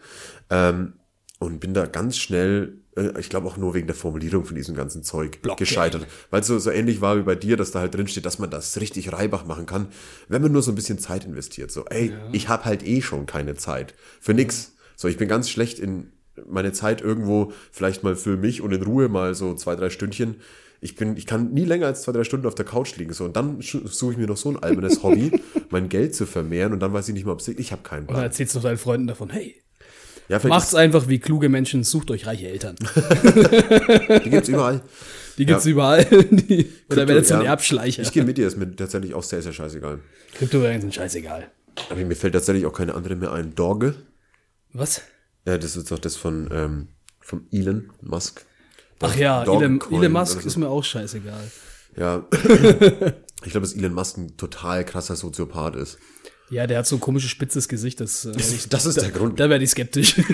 Ähm, 0.50 0.94
und 1.38 1.60
bin 1.60 1.74
da 1.74 1.86
ganz 1.86 2.16
schnell, 2.16 2.78
äh, 2.96 3.18
ich 3.20 3.28
glaube 3.28 3.46
auch 3.48 3.56
nur 3.56 3.74
wegen 3.74 3.86
der 3.86 3.96
Formulierung 3.96 4.44
von 4.44 4.56
diesem 4.56 4.74
ganzen 4.74 5.02
Zeug 5.02 5.42
Blockchain. 5.42 5.66
gescheitert. 5.66 6.06
Weil 6.30 6.40
es 6.40 6.46
so, 6.46 6.58
so 6.58 6.70
ähnlich 6.70 7.00
war 7.00 7.18
wie 7.18 7.22
bei 7.22 7.34
dir, 7.34 7.56
dass 7.56 7.70
da 7.70 7.80
halt 7.80 7.94
drin 7.94 8.08
steht, 8.08 8.24
dass 8.24 8.38
man 8.38 8.50
das 8.50 8.80
richtig 8.80 9.12
Reibach 9.12 9.44
machen 9.44 9.66
kann, 9.66 9.88
wenn 10.28 10.42
man 10.42 10.52
nur 10.52 10.62
so 10.62 10.72
ein 10.72 10.74
bisschen 10.74 10.98
Zeit 10.98 11.24
investiert. 11.24 11.70
So, 11.70 11.84
ey, 11.86 12.12
ich 12.32 12.48
habe 12.48 12.64
halt 12.64 12.86
eh 12.86 13.02
schon 13.02 13.26
keine 13.26 13.56
Zeit. 13.56 13.94
Für 14.20 14.32
nix. 14.32 14.72
So, 14.96 15.08
ich 15.08 15.16
bin 15.16 15.28
ganz 15.28 15.50
schlecht 15.50 15.78
in 15.78 16.12
meine 16.46 16.72
Zeit 16.72 17.00
irgendwo, 17.00 17.52
vielleicht 17.70 18.02
mal 18.02 18.16
für 18.16 18.36
mich 18.36 18.60
und 18.60 18.72
in 18.72 18.82
Ruhe 18.82 19.08
mal 19.08 19.34
so 19.34 19.54
zwei, 19.54 19.76
drei 19.76 19.90
Stündchen. 19.90 20.36
Ich 20.84 20.96
bin, 20.96 21.16
ich 21.16 21.24
kann 21.24 21.50
nie 21.54 21.64
länger 21.64 21.86
als 21.86 22.02
zwei, 22.02 22.12
drei 22.12 22.24
Stunden 22.24 22.46
auf 22.46 22.54
der 22.54 22.66
Couch 22.66 22.94
liegen. 22.96 23.14
So, 23.14 23.24
und 23.24 23.36
dann 23.36 23.62
suche 23.62 24.12
ich 24.12 24.18
mir 24.18 24.26
noch 24.26 24.36
so 24.36 24.50
ein 24.50 24.62
albernes 24.62 25.02
Hobby, 25.02 25.32
mein 25.70 25.88
Geld 25.88 26.14
zu 26.14 26.26
vermehren 26.26 26.74
und 26.74 26.80
dann 26.80 26.92
weiß 26.92 27.08
ich 27.08 27.14
nicht 27.14 27.24
mehr, 27.24 27.32
ob 27.32 27.40
es 27.40 27.48
ich 27.48 27.72
habe 27.72 27.82
keinen 27.82 28.06
Plan. 28.06 28.22
erzählst 28.22 28.54
du 28.54 28.58
noch 28.58 28.64
deinen 28.64 28.76
Freunden 28.76 29.06
davon, 29.06 29.30
hey, 29.30 29.56
Ja, 30.28 30.38
macht's 30.44 30.74
einfach 30.74 31.08
wie 31.08 31.18
kluge 31.20 31.48
Menschen, 31.48 31.84
sucht 31.84 32.10
euch 32.10 32.26
reiche 32.26 32.48
Eltern. 32.48 32.76
die 34.24 34.28
gibt's 34.28 34.50
überall. 34.50 34.82
Die 35.38 35.46
gibt's 35.46 35.64
Ja. 35.64 35.70
überall. 35.70 36.04
Die, 36.30 36.70
oder 36.90 37.08
werdet 37.08 37.32
ein 37.32 37.40
ja. 37.40 37.46
Erbschleicher. 37.46 38.02
Ich 38.02 38.12
gehe 38.12 38.24
mit 38.24 38.36
dir, 38.36 38.46
ist 38.46 38.58
mir 38.58 38.76
tatsächlich 38.76 39.14
auch 39.14 39.22
sehr, 39.22 39.40
sehr 39.40 39.54
scheißegal. 39.54 40.00
Kryptowährungen 40.34 40.82
sind 40.82 40.94
scheißegal. 40.94 41.50
Aber 41.88 42.04
mir 42.04 42.14
fällt 42.14 42.34
tatsächlich 42.34 42.66
auch 42.66 42.74
keine 42.74 42.94
andere 42.94 43.16
mehr 43.16 43.32
ein. 43.32 43.54
Dorge. 43.54 43.94
Was? 44.74 45.00
Ja, 45.46 45.56
das 45.56 45.76
ist 45.76 45.90
doch 45.90 45.98
das 45.98 46.16
von, 46.16 46.50
ähm, 46.52 46.88
von 47.20 47.46
Elon 47.50 47.90
Musk. 48.02 48.44
Ach 49.00 49.16
ja, 49.16 49.42
Elon, 49.42 49.80
Elon 49.90 50.12
Musk 50.12 50.40
so. 50.40 50.46
ist 50.46 50.56
mir 50.56 50.68
auch 50.68 50.84
scheißegal. 50.84 51.50
Ja. 51.96 52.26
ich 52.32 53.50
glaube, 53.50 53.60
dass 53.60 53.74
Elon 53.74 53.94
Musk 53.94 54.16
ein 54.16 54.36
total 54.36 54.84
krasser 54.84 55.16
Soziopath 55.16 55.76
ist. 55.76 55.98
Ja, 56.50 56.66
der 56.66 56.78
hat 56.78 56.86
so 56.86 56.96
ein 56.96 57.00
komisches 57.00 57.30
spitzes 57.30 57.68
Gesicht. 57.68 58.00
Das, 58.00 58.24
äh, 58.24 58.32
ich, 58.36 58.68
Das 58.68 58.86
ist 58.86 59.00
der 59.00 59.10
Grund. 59.10 59.40
da 59.40 59.48
werde 59.48 59.64
ich 59.64 59.70
skeptisch. 59.70 60.20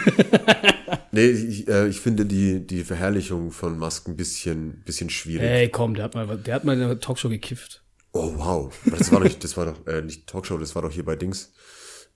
Nee, 1.12 1.26
ich, 1.26 1.66
äh, 1.66 1.88
ich 1.88 2.00
finde 2.00 2.24
die, 2.24 2.64
die 2.64 2.84
Verherrlichung 2.84 3.50
von 3.50 3.76
Musk 3.78 4.06
ein 4.06 4.16
bisschen, 4.16 4.82
bisschen 4.84 5.10
schwierig. 5.10 5.48
Ey, 5.48 5.68
komm, 5.68 5.94
der 5.94 6.04
hat 6.04 6.14
mal, 6.14 6.38
der 6.38 6.54
hat 6.54 6.64
mal 6.64 6.76
in 6.76 6.82
einer 6.84 7.00
Talkshow 7.00 7.28
gekifft. 7.28 7.82
Oh, 8.12 8.32
wow. 8.36 8.72
Das 8.96 9.10
war 9.10 9.20
doch, 9.20 9.28
das 9.28 9.56
war 9.56 9.66
doch 9.66 9.86
äh, 9.86 10.02
nicht 10.02 10.28
Talkshow, 10.28 10.56
das 10.58 10.74
war 10.74 10.82
doch 10.82 10.92
hier 10.92 11.04
bei 11.04 11.16
Dings. 11.16 11.52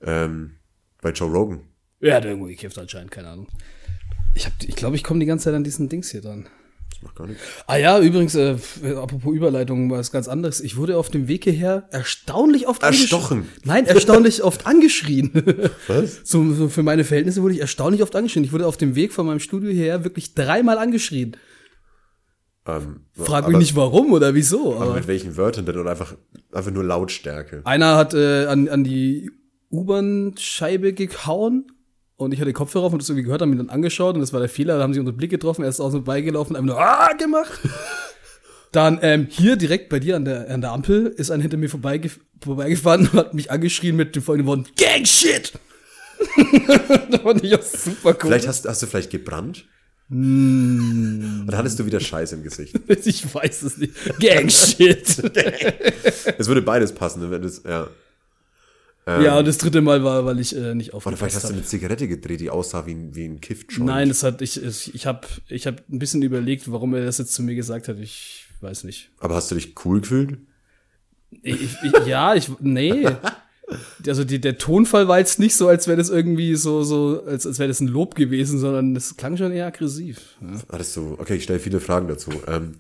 Ähm, 0.01 0.59
bei 1.03 1.11
Joe 1.11 1.31
Rogan. 1.31 1.69
Er 2.01 2.17
hat 2.17 2.25
irgendwo 2.25 2.47
gekifft 2.47 2.79
anscheinend, 2.79 3.11
keine 3.11 3.29
Ahnung. 3.29 3.49
Ich, 4.35 4.47
hab, 4.47 4.53
ich 4.63 4.75
glaube, 4.77 4.97
ich 4.97 5.05
komme 5.05 5.21
die 5.21 5.27
ganze 5.27 5.45
Zeit 5.45 5.55
an 5.55 5.65
diesen 5.65 5.89
Dings 5.89 6.11
hier 6.11 6.21
dran. 6.21 6.47
Das 6.91 7.03
macht 7.03 7.17
gar 7.17 7.27
nichts. 7.27 7.43
Ah 7.67 7.77
ja, 7.77 8.01
übrigens, 8.01 8.35
äh, 8.35 8.57
apropos 8.97 9.35
Überleitung, 9.35 9.91
was 9.91 10.11
ganz 10.11 10.29
anderes. 10.29 10.61
Ich 10.61 10.77
wurde 10.77 10.97
auf 10.97 11.09
dem 11.11 11.29
Weg 11.29 11.45
hierher 11.45 11.89
erstaunlich 11.91 12.67
oft 12.69 12.83
Erstochen? 12.83 13.39
angeschrien. 13.39 13.63
Nein, 13.65 13.87
erstaunlich 13.87 14.43
oft 14.43 14.67
angeschrien. 14.67 15.31
Was? 15.87 16.21
So, 16.25 16.53
so 16.53 16.69
für 16.69 16.83
meine 16.83 17.05
Verhältnisse 17.05 17.43
wurde 17.43 17.55
ich 17.55 17.61
erstaunlich 17.61 18.03
oft 18.03 18.15
angeschrien. 18.17 18.45
Ich 18.45 18.53
wurde 18.53 18.67
auf 18.67 18.77
dem 18.77 18.95
Weg 18.95 19.13
von 19.13 19.27
meinem 19.27 19.41
Studio 19.41 19.71
hierher 19.71 20.05
wirklich 20.05 20.35
dreimal 20.35 20.79
angeschrien. 20.79 21.37
Ähm, 22.67 23.01
Frag 23.13 23.49
mich 23.49 23.59
nicht 23.59 23.77
warum 23.77 24.13
oder 24.13 24.35
wieso. 24.35 24.75
Aber 24.77 24.85
Aber 24.87 24.95
mit 24.95 25.07
welchen 25.07 25.37
Wörtern 25.37 25.67
denn? 25.67 25.79
Oder 25.79 25.91
einfach, 25.91 26.17
einfach 26.53 26.71
nur 26.71 26.85
Lautstärke? 26.85 27.61
einer 27.65 27.97
hat 27.97 28.15
äh, 28.15 28.47
an, 28.47 28.69
an 28.69 28.85
die 28.85 29.31
U-Bahn-Scheibe 29.71 30.93
gehauen 30.95 31.67
und 32.17 32.33
ich 32.33 32.41
hatte 32.41 32.53
Kopfhörer 32.53 32.85
auf 32.85 32.93
und 32.93 33.03
das 33.03 33.09
irgendwie 33.09 33.25
gehört, 33.25 33.43
haben 33.43 33.53
ihn 33.53 33.59
dann 33.59 33.71
angeschaut 33.71 34.15
und 34.15 34.21
das 34.21 34.33
war 34.33 34.41
der 34.41 34.49
Fehler. 34.49 34.77
Da 34.77 34.83
haben 34.83 34.95
sie 34.95 35.01
unsere 35.01 35.17
Blick 35.17 35.31
getroffen, 35.31 35.63
er 35.63 35.69
ist 35.69 35.81
außen 35.81 36.01
vorbeigelaufen 36.01 36.55
und 36.55 36.63
einfach 36.63 36.75
nur 36.75 36.81
ah 36.81 37.13
gemacht. 37.13 37.61
Dann 38.73 38.99
ähm, 39.03 39.29
hier 39.31 39.55
direkt 39.55 39.89
bei 39.89 40.01
dir 40.01 40.17
an 40.17 40.25
der, 40.25 40.51
an 40.51 40.61
der 40.61 40.73
Ampel 40.73 41.07
ist 41.07 41.31
ein 41.31 41.41
hinter 41.41 41.57
mir 41.57 41.71
vorbeige 41.71 42.11
vorbeigefahren 42.43 43.03
und 43.07 43.13
hat 43.13 43.33
mich 43.33 43.53
angeschrien 43.53 43.95
mit 43.95 44.17
den 44.17 44.23
folgenden 44.23 44.49
Worten 44.49 44.67
Gang 44.77 45.07
Shit. 45.07 45.53
da 47.11 47.19
fand 47.19 47.45
ich 47.45 47.55
auch 47.55 47.63
super 47.63 48.11
cool. 48.11 48.31
Vielleicht 48.31 48.49
hast, 48.49 48.67
hast 48.67 48.83
du 48.83 48.87
vielleicht 48.87 49.11
gebrannt? 49.11 49.65
Mm. 50.09 51.47
Oder 51.47 51.59
hattest 51.59 51.79
du 51.79 51.87
wieder 51.87 52.01
Scheiß 52.01 52.33
im 52.33 52.43
Gesicht? 52.43 52.75
ich 52.89 53.33
weiß 53.33 53.63
es 53.63 53.79
nicht. 53.79 53.95
Gang 54.19 54.51
Shit. 54.51 55.23
Es 56.37 56.49
würde 56.49 56.63
beides 56.63 56.93
passen, 56.93 57.31
wenn 57.31 57.43
das, 57.43 57.63
ja. 57.65 57.89
Ja, 59.07 59.39
und 59.39 59.47
das 59.47 59.59
dritte 59.59 59.83
Mal 59.83 60.03
war, 60.03 60.25
weil 60.25 60.41
ich 60.41 60.57
äh, 60.57 60.75
nicht 60.75 60.95
Oder 60.95 61.03
vielleicht 61.03 61.23
aufgepasst 61.23 61.37
hast 61.37 61.51
du 61.51 61.55
eine 61.55 61.65
Zigarette 61.65 62.09
gedreht, 62.09 62.41
die 62.41 62.51
aussah 62.51 62.87
wie 62.87 62.93
ein, 62.95 63.15
wie 63.15 63.27
ein 63.27 63.41
Kiftjoint. 63.41 63.87
Nein, 63.87 64.09
das 64.09 64.23
hat 64.23 64.41
ich 64.41 64.63
ich, 64.63 65.07
habe 65.07 65.27
ich 65.49 65.67
habe 65.67 65.83
ein 65.91 65.99
bisschen 65.99 66.23
überlegt, 66.23 66.71
warum 66.73 66.95
er 66.95 67.05
das 67.05 67.19
jetzt 67.19 67.35
zu 67.35 67.43
mir 67.43 67.55
gesagt 67.55 67.89
hat. 67.89 67.99
Ich 67.99 68.47
weiß 68.61 68.85
nicht. 68.85 69.11
Aber 69.19 69.35
hast 69.35 69.51
du 69.51 69.57
dich 69.57 69.75
cool 69.85 70.01
gefühlt? 70.01 70.39
Ich, 71.43 71.77
ich, 71.83 72.07
ja, 72.07 72.35
ich 72.35 72.51
nee. 72.61 73.07
Also 74.07 74.25
die, 74.25 74.41
der 74.43 74.59
Tonfall 74.59 75.09
war 75.09 75.19
jetzt 75.19 75.39
nicht 75.41 75.57
so, 75.57 75.69
als 75.69 75.87
wäre 75.89 75.97
das 75.97 76.11
irgendwie 76.11 76.55
so 76.55 76.83
so 76.83 77.23
als 77.27 77.47
als 77.47 77.59
wäre 77.59 77.69
das 77.69 77.81
ein 77.81 77.89
Lob 77.89 78.15
gewesen, 78.15 78.59
sondern 78.59 78.93
das 78.95 79.17
klang 79.17 79.39
schon 79.39 79.53
eher 79.53 79.67
aggressiv. 79.67 80.21
Ja. 80.43 80.49
Hattest 80.71 80.95
du, 80.97 81.17
okay, 81.19 81.37
ich 81.37 81.45
stelle 81.45 81.59
viele 81.61 81.81
Fragen 81.81 82.07
dazu. 82.07 82.31
Ähm, 82.47 82.75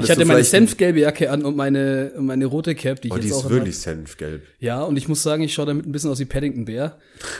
Ich 0.00 0.08
hatte 0.08 0.24
meine 0.24 0.44
senfgelbe 0.44 1.00
Jacke 1.00 1.32
an 1.32 1.44
und 1.44 1.56
meine 1.56 2.12
und 2.16 2.26
meine 2.26 2.46
rote 2.46 2.76
Cap, 2.76 3.00
die 3.02 3.08
ich 3.08 3.14
Oh, 3.14 3.16
die 3.18 3.26
jetzt 3.26 3.38
ist 3.38 3.44
auch 3.44 3.50
wirklich 3.50 3.78
senfgelb. 3.78 4.42
Ja, 4.60 4.82
und 4.82 4.96
ich 4.96 5.08
muss 5.08 5.20
sagen, 5.24 5.42
ich 5.42 5.52
schaue 5.52 5.66
damit 5.66 5.84
ein 5.86 5.90
bisschen 5.90 6.10
aus 6.10 6.20
wie 6.20 6.26
Paddington 6.26 6.64
Bear. 6.64 6.96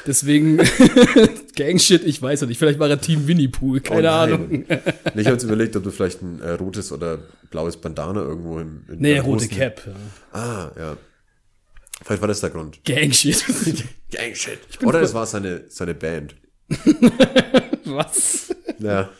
Deswegen 0.06 0.58
Gangshit, 1.56 2.02
ich 2.04 2.20
weiß 2.20 2.42
nicht. 2.42 2.58
Vielleicht 2.58 2.80
war 2.80 2.88
er 2.90 3.00
Team 3.00 3.28
Winnie 3.28 3.48
Pooh, 3.48 3.78
keine 3.80 4.08
Oh. 4.08 4.12
Ahnung. 4.12 4.64
Ich 4.68 5.26
habe 5.26 5.34
jetzt 5.34 5.44
überlegt, 5.44 5.76
ob 5.76 5.84
du 5.84 5.90
vielleicht 5.90 6.22
ein 6.22 6.40
äh, 6.40 6.50
rotes 6.52 6.90
oder 6.90 7.18
blaues 7.50 7.76
Bandana 7.76 8.20
irgendwo 8.22 8.58
im 8.58 8.82
in 8.88 8.98
Nee, 8.98 9.14
der 9.14 9.22
rote 9.22 9.46
Cap. 9.46 9.80
Ja. 9.86 9.92
Ah, 10.40 10.72
ja. 10.76 10.96
Vielleicht 12.02 12.20
war 12.20 12.28
das 12.28 12.40
der 12.40 12.50
Grund. 12.50 12.82
Gangshit. 12.84 13.44
Gang 14.10 14.34
shit. 14.34 14.58
Oder 14.82 15.02
es 15.02 15.14
war 15.14 15.26
seine, 15.26 15.64
seine 15.68 15.94
Band. 15.94 16.34
Was? 17.84 18.54
Ja. 18.78 19.10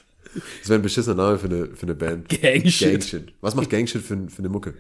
Das 0.61 0.69
wäre 0.69 0.79
ein 0.79 0.83
beschissener 0.83 1.17
Name 1.17 1.39
für 1.39 1.47
eine, 1.47 1.67
für 1.75 1.83
eine 1.83 1.95
Band. 1.95 2.29
Gangshit. 2.29 2.91
Gangshit. 2.93 3.33
Was 3.41 3.55
macht 3.55 3.71
Gangshit 3.71 4.03
für, 4.03 4.29
für 4.29 4.39
eine 4.39 4.49
Mucke? 4.49 4.75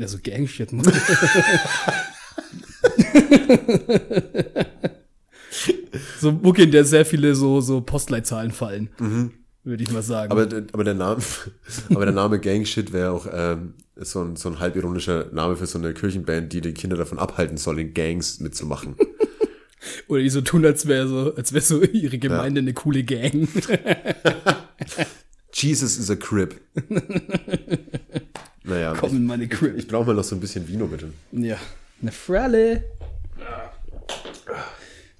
Also 0.00 0.18
Gangshit. 0.22 0.70
So 6.20 6.28
ein 6.28 6.40
Book, 6.40 6.58
in 6.58 6.70
der 6.70 6.84
sehr 6.84 7.06
viele 7.06 7.34
so, 7.34 7.60
so 7.60 7.80
Postleitzahlen 7.80 8.50
fallen. 8.50 8.90
Würde 9.66 9.82
ich 9.82 9.90
mal 9.90 10.02
sagen. 10.02 10.30
Aber, 10.30 10.46
aber 10.72 10.84
der 10.84 10.94
Name, 10.94 11.20
aber 11.90 12.04
der 12.04 12.14
Name 12.14 12.38
Gangshit 12.38 12.92
wäre 12.92 13.10
auch 13.10 13.26
ähm, 13.32 13.74
so, 13.96 14.22
ein, 14.22 14.36
so 14.36 14.48
ein 14.48 14.60
halbironischer 14.60 15.26
Name 15.32 15.56
für 15.56 15.66
so 15.66 15.76
eine 15.76 15.92
Kirchenband, 15.92 16.52
die 16.52 16.60
die 16.60 16.72
Kinder 16.72 16.96
davon 16.96 17.18
abhalten 17.18 17.56
soll, 17.56 17.80
in 17.80 17.92
Gangs 17.92 18.38
mitzumachen. 18.38 18.94
Oder 20.06 20.22
die 20.22 20.30
so 20.30 20.40
tun, 20.40 20.64
als 20.64 20.86
wäre 20.86 21.08
so, 21.08 21.34
als 21.34 21.52
wäre 21.52 21.64
so 21.64 21.82
ihre 21.82 22.18
Gemeinde 22.18 22.60
eine 22.60 22.74
coole 22.74 23.02
Gang. 23.02 23.48
Jesus 25.52 25.98
is 25.98 26.10
a 26.10 26.16
Crip. 26.16 26.60
naja, 28.62 28.94
Komm 28.96 29.16
in 29.16 29.26
meine 29.26 29.44
ich, 29.44 29.50
Crib. 29.50 29.76
ich 29.76 29.88
brauche 29.88 30.06
mal 30.06 30.14
noch 30.14 30.22
so 30.22 30.36
ein 30.36 30.40
bisschen 30.40 30.68
Vino, 30.68 30.86
bitte. 30.86 31.12
Ja. 31.32 31.56
Eine 32.00 32.12
Fralle. 32.12 32.84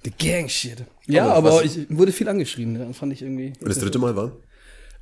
The 0.07 0.13
Gang 0.17 0.49
Shit. 0.49 0.85
Ja, 1.05 1.25
Aber 1.25 1.33
aber 1.51 1.65
was- 1.65 1.75
ich 1.75 1.87
wurde 1.89 2.11
viel 2.13 2.29
angeschrien. 2.29 2.75
Ja, 2.79 2.93
fand 2.93 3.11
ich 3.11 3.21
irgendwie. 3.21 3.53
Und 3.59 3.67
das 3.67 3.79
dritte 3.79 3.99
Mal 3.99 4.15
war? 4.15 4.31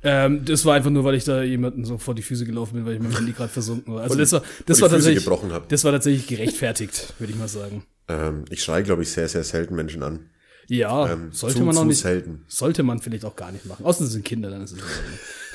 Ähm, 0.02 0.44
das 0.44 0.64
war 0.64 0.74
einfach 0.74 0.90
nur, 0.90 1.04
weil 1.04 1.14
ich 1.14 1.24
da 1.24 1.42
jemanden 1.42 1.84
so 1.84 1.96
vor 1.98 2.14
die 2.14 2.22
Füße 2.22 2.44
gelaufen 2.44 2.74
bin, 2.74 2.86
weil 2.86 2.94
ich 2.94 3.00
mein 3.00 3.12
Handy 3.14 3.32
gerade 3.32 3.48
versunken 3.48 3.94
war. 3.94 4.02
Also 4.02 4.16
das 4.16 4.32
war, 4.32 4.42
das 4.66 4.80
war 4.80 4.88
tatsächlich, 4.88 5.24
das 5.68 5.84
war 5.84 5.92
tatsächlich 5.92 6.26
gerechtfertigt, 6.26 7.14
würde 7.18 7.32
ich 7.32 7.38
mal 7.38 7.48
sagen. 7.48 7.84
Ähm, 8.08 8.44
ich 8.50 8.62
schreie, 8.62 8.82
glaube 8.82 9.02
ich, 9.02 9.10
sehr, 9.10 9.28
sehr 9.28 9.42
selten 9.44 9.74
Menschen 9.74 10.02
an. 10.02 10.30
Ja, 10.68 11.12
Ähm, 11.12 11.28
sollte 11.32 11.58
zu, 11.58 11.62
man 11.64 11.76
auch 11.78 11.84
nicht, 11.84 12.00
selten. 12.00 12.44
sollte 12.48 12.82
man 12.82 13.00
vielleicht 13.00 13.24
auch 13.24 13.36
gar 13.36 13.52
nicht 13.52 13.66
machen. 13.66 13.84
Außer 13.84 14.04
es 14.04 14.10
sind 14.12 14.24
Kinder, 14.24 14.50
dann 14.50 14.62
ist 14.62 14.72
es. 14.72 14.80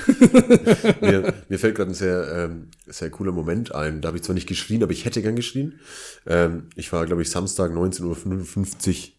Mir, 1.02 1.34
mir 1.49 1.60
fällt 1.60 1.76
gerade 1.76 1.91
ein 1.91 1.93
sehr, 1.93 2.49
ähm, 2.49 2.70
sehr 2.88 3.10
cooler 3.10 3.32
Moment 3.34 3.76
ein. 3.76 4.02
Da 4.02 4.08
habe 4.08 4.18
ich 4.18 4.24
zwar 4.24 4.34
nicht 4.34 4.47
geschrien, 4.47 4.82
aber 4.84 4.91
ich 4.93 5.04
hätte 5.06 5.22
gern 5.22 5.36
geschrien. 5.36 5.80
Ähm, 6.26 6.70
ich 6.76 6.91
war, 6.93 7.06
glaube 7.06 7.22
ich, 7.22 7.30
Samstag 7.30 7.72
19.55 7.72 8.89
Uhr. 8.89 9.14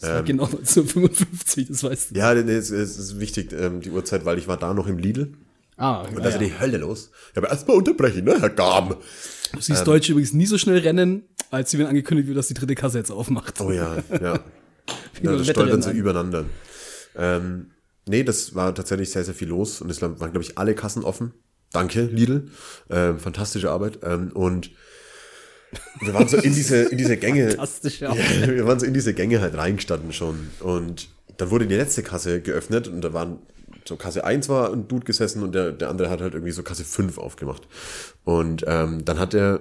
Das 0.00 0.10
war 0.10 0.22
genau 0.22 0.44
1955, 0.44 1.68
das 1.68 1.82
weißt 1.82 2.10
du. 2.10 2.18
Ja, 2.18 2.34
nee, 2.34 2.52
es, 2.52 2.70
es 2.70 2.98
ist 2.98 3.18
wichtig, 3.20 3.52
ähm, 3.52 3.80
die 3.80 3.90
Uhrzeit, 3.90 4.24
weil 4.24 4.38
ich 4.38 4.46
war 4.48 4.56
da 4.56 4.74
noch 4.74 4.86
im 4.86 4.98
Lidl. 4.98 5.32
Ah, 5.76 6.02
Und 6.02 6.16
da 6.18 6.22
ja, 6.22 6.28
ist 6.28 6.34
ja 6.34 6.40
ja. 6.40 6.48
die 6.48 6.60
Hölle 6.60 6.78
los. 6.78 7.10
Ich 7.30 7.36
habe 7.36 7.46
erstmal 7.48 7.76
unterbrechen, 7.76 8.24
ne, 8.24 8.40
Herr 8.40 8.50
Gam. 8.50 8.88
Du 8.90 8.94
Ähm. 8.94 9.60
siehst 9.60 9.86
Deutsche 9.86 10.12
übrigens 10.12 10.32
nie 10.32 10.46
so 10.46 10.58
schnell 10.58 10.78
rennen, 10.78 11.22
als 11.50 11.70
sie 11.70 11.78
wenn 11.78 11.86
angekündigt 11.86 12.28
wird, 12.28 12.36
dass 12.36 12.48
die 12.48 12.54
dritte 12.54 12.74
Kasse 12.74 12.98
jetzt 12.98 13.10
aufmacht. 13.10 13.60
Oh 13.60 13.70
ja, 13.70 13.96
ja. 14.20 14.20
ja 15.22 15.36
das 15.36 15.48
stolpern 15.48 15.82
so 15.82 15.90
an. 15.90 15.96
übereinander. 15.96 16.44
Ähm, 17.16 17.70
nee, 18.06 18.24
das 18.24 18.54
war 18.54 18.74
tatsächlich 18.74 19.10
sehr, 19.10 19.24
sehr 19.24 19.34
viel 19.34 19.48
los. 19.48 19.80
Und 19.80 19.90
es 19.90 20.02
waren, 20.02 20.16
glaube 20.16 20.40
ich, 20.42 20.58
alle 20.58 20.74
Kassen 20.74 21.04
offen. 21.04 21.32
Danke, 21.72 22.02
Lidl. 22.02 22.48
Ähm, 22.90 23.18
fantastische 23.18 23.70
Arbeit. 23.70 24.00
Ähm, 24.02 24.32
und 24.32 24.70
wir 26.00 26.14
waren 26.14 26.28
so 26.28 26.36
in 26.36 26.54
diese, 26.54 26.82
in 26.84 26.98
diese 26.98 27.16
Gänge. 27.16 27.50
Fantastisch, 27.50 28.00
ja. 28.00 28.14
Ja, 28.14 28.48
wir 28.48 28.66
waren 28.66 28.80
so 28.80 28.86
in 28.86 28.94
diese 28.94 29.14
Gänge 29.14 29.40
halt 29.40 29.56
reingestanden 29.56 30.12
schon. 30.12 30.50
Und 30.60 31.08
dann 31.36 31.50
wurde 31.50 31.66
die 31.66 31.76
letzte 31.76 32.02
Kasse 32.02 32.40
geöffnet 32.40 32.88
und 32.88 33.02
da 33.02 33.12
waren 33.12 33.38
so 33.84 33.96
Kasse 33.96 34.24
1 34.24 34.48
war 34.48 34.72
ein 34.72 34.86
Dude 34.86 35.04
gesessen 35.04 35.42
und 35.42 35.54
der, 35.54 35.72
der 35.72 35.88
andere 35.88 36.10
hat 36.10 36.20
halt 36.20 36.34
irgendwie 36.34 36.52
so 36.52 36.62
Kasse 36.62 36.84
5 36.84 37.18
aufgemacht. 37.18 37.62
Und 38.24 38.64
ähm, 38.66 39.04
dann 39.04 39.18
hat 39.18 39.34
er 39.34 39.60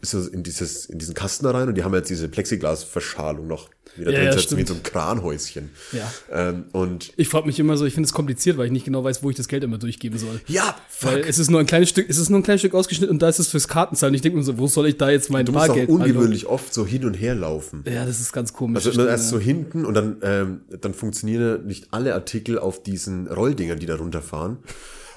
ist 0.00 0.10
so 0.10 0.26
in 0.28 0.42
dieses 0.42 0.86
in 0.86 0.98
diesen 0.98 1.14
Kasten 1.14 1.44
da 1.44 1.52
rein 1.52 1.68
und 1.68 1.74
die 1.74 1.84
haben 1.84 1.94
jetzt 1.94 2.10
diese 2.10 2.28
Plexiglasverschalung 2.28 3.46
noch 3.46 3.70
wieder 3.96 4.10
Ja, 4.12 4.30
drin 4.30 4.40
ja, 4.40 4.56
wie 4.56 4.66
so 4.66 4.74
einem 4.74 4.82
Kranhäuschen. 4.82 5.70
Ja. 5.92 6.12
Ähm, 6.32 6.64
und 6.72 7.12
Ich 7.16 7.28
frage 7.28 7.46
mich 7.46 7.58
immer 7.60 7.76
so, 7.76 7.84
ich 7.84 7.94
finde 7.94 8.06
es 8.06 8.12
kompliziert, 8.12 8.56
weil 8.56 8.66
ich 8.66 8.72
nicht 8.72 8.84
genau 8.84 9.04
weiß, 9.04 9.22
wo 9.22 9.30
ich 9.30 9.36
das 9.36 9.48
Geld 9.48 9.62
immer 9.62 9.78
durchgeben 9.78 10.18
soll. 10.18 10.40
ja, 10.46 10.76
Weil 11.00 11.20
es 11.20 11.38
ist 11.38 11.50
nur 11.50 11.60
ein 11.60 11.66
kleines 11.66 11.90
Stück, 11.90 12.08
es 12.08 12.18
ist 12.18 12.28
nur 12.28 12.40
ein 12.40 12.42
kleines 12.42 12.60
Stück 12.60 12.74
ausgeschnitten 12.74 13.12
und 13.12 13.22
da 13.22 13.28
ist 13.28 13.38
es 13.38 13.48
fürs 13.48 13.68
Kartenzahlen. 13.68 14.14
Ich 14.14 14.22
denke 14.22 14.38
mir 14.38 14.44
so, 14.44 14.58
wo 14.58 14.66
soll 14.66 14.88
ich 14.88 14.96
da 14.96 15.10
jetzt 15.10 15.30
mein 15.30 15.46
du 15.46 15.52
musst 15.52 15.64
auch 15.64 15.68
Bargeld 15.68 15.88
ungewöhnlich 15.88 16.46
oft 16.46 16.74
so 16.74 16.86
hin 16.86 17.04
und 17.04 17.14
her 17.14 17.34
laufen. 17.34 17.84
Ja, 17.86 18.04
das 18.04 18.20
ist 18.20 18.32
ganz 18.32 18.52
komisch. 18.52 18.84
Also 18.84 19.00
immer 19.00 19.08
erst 19.08 19.28
so 19.28 19.38
hinten 19.38 19.84
und 19.84 19.94
dann, 19.94 20.16
ähm, 20.22 20.60
dann 20.80 20.94
funktionieren 20.94 21.66
nicht 21.66 21.88
alle 21.92 22.14
Artikel 22.14 22.58
auf 22.58 22.82
diesen 22.82 23.28
Rolldingern, 23.28 23.78
die 23.78 23.86
da 23.86 23.96
runterfahren. 23.96 24.58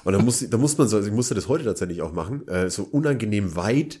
Und 0.04 0.12
dann 0.12 0.24
muss, 0.24 0.44
da 0.50 0.56
muss 0.56 0.78
man 0.78 0.88
so, 0.88 0.96
also 0.96 1.08
ich 1.08 1.14
musste 1.14 1.34
das 1.34 1.48
heute 1.48 1.64
tatsächlich 1.64 2.02
auch 2.02 2.12
machen, 2.12 2.46
äh, 2.48 2.70
so 2.70 2.84
unangenehm 2.84 3.56
weit 3.56 4.00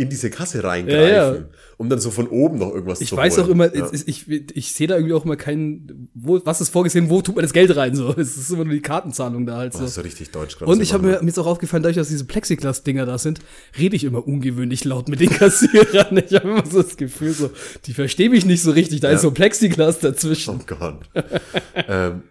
in 0.00 0.08
diese 0.08 0.30
Kasse 0.30 0.62
reingreifen, 0.62 1.08
Ja, 1.12 1.34
ja. 1.34 1.44
um 1.76 1.90
dann 1.90 1.98
so 1.98 2.12
von 2.12 2.28
oben 2.28 2.58
noch 2.58 2.72
irgendwas 2.72 3.00
ich 3.00 3.08
zu 3.08 3.16
weiß 3.16 3.36
holen. 3.36 3.46
auch 3.46 3.50
immer, 3.50 3.74
Ja. 3.74 3.90
ich, 3.92 4.06
ich, 4.06 4.30
ich 4.56 4.72
sehe 4.72 4.86
da 4.86 4.94
irgendwie 4.94 5.12
auch 5.12 5.24
immer 5.24 5.34
keinen, 5.34 6.08
wo, 6.14 6.40
was 6.44 6.60
ist 6.60 6.68
vorgesehen, 6.68 7.10
wo 7.10 7.20
tut 7.20 7.34
man 7.34 7.42
das 7.42 7.52
Geld 7.52 7.74
rein, 7.76 7.96
so. 7.96 8.14
Es 8.16 8.36
ist 8.36 8.48
immer 8.50 8.62
nur 8.64 8.74
die 8.74 8.80
Kartenzahlung 8.80 9.44
da 9.44 9.56
halt 9.56 9.72
so. 9.72 9.84
ist 9.84 9.94
so 9.94 10.00
richtig 10.02 10.30
deutsch 10.30 10.56
gerade. 10.56 10.70
Und 10.70 10.80
ich 10.80 10.92
habe 10.92 11.04
mir, 11.04 11.20
mir 11.20 11.28
ist 11.28 11.38
auch 11.40 11.48
aufgefallen, 11.48 11.82
dadurch, 11.82 11.96
dass 11.96 12.10
diese 12.10 12.26
Plexiglas-Dinger 12.26 13.06
da 13.06 13.18
sind, 13.18 13.40
rede 13.76 13.96
ich 13.96 14.04
immer 14.04 14.24
ungewöhnlich 14.24 14.84
laut 14.84 15.08
mit 15.08 15.18
den 15.18 15.30
Kassierern. 15.38 16.16
Ich 16.24 16.32
habe 16.32 16.48
immer 16.48 16.64
so 16.64 16.80
das 16.80 16.96
Gefühl, 16.96 17.32
so, 17.32 17.50
die 17.86 17.92
verstehen 17.92 18.30
mich 18.30 18.46
nicht 18.46 18.62
so 18.62 18.70
richtig, 18.70 19.00
da 19.00 19.10
ist 19.10 19.22
so 19.22 19.32
Plexiglas 19.32 19.98
dazwischen. 19.98 20.60
Oh 20.60 20.64
Gott. 20.64 21.00
ähm, 21.74 22.22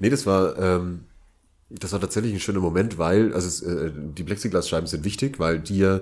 nee, 0.00 0.10
das 0.10 0.26
war, 0.26 0.58
ähm, 0.58 1.02
das 1.70 1.92
war 1.92 2.00
tatsächlich 2.00 2.32
ein 2.32 2.40
schöner 2.40 2.58
Moment, 2.60 2.98
weil, 2.98 3.32
also 3.32 3.46
es, 3.46 3.62
äh, 3.62 3.92
die 3.94 4.24
Plexiglasscheiben 4.24 4.88
sind 4.88 5.04
wichtig, 5.04 5.38
weil 5.38 5.60
die 5.60 5.78
ja 5.78 6.00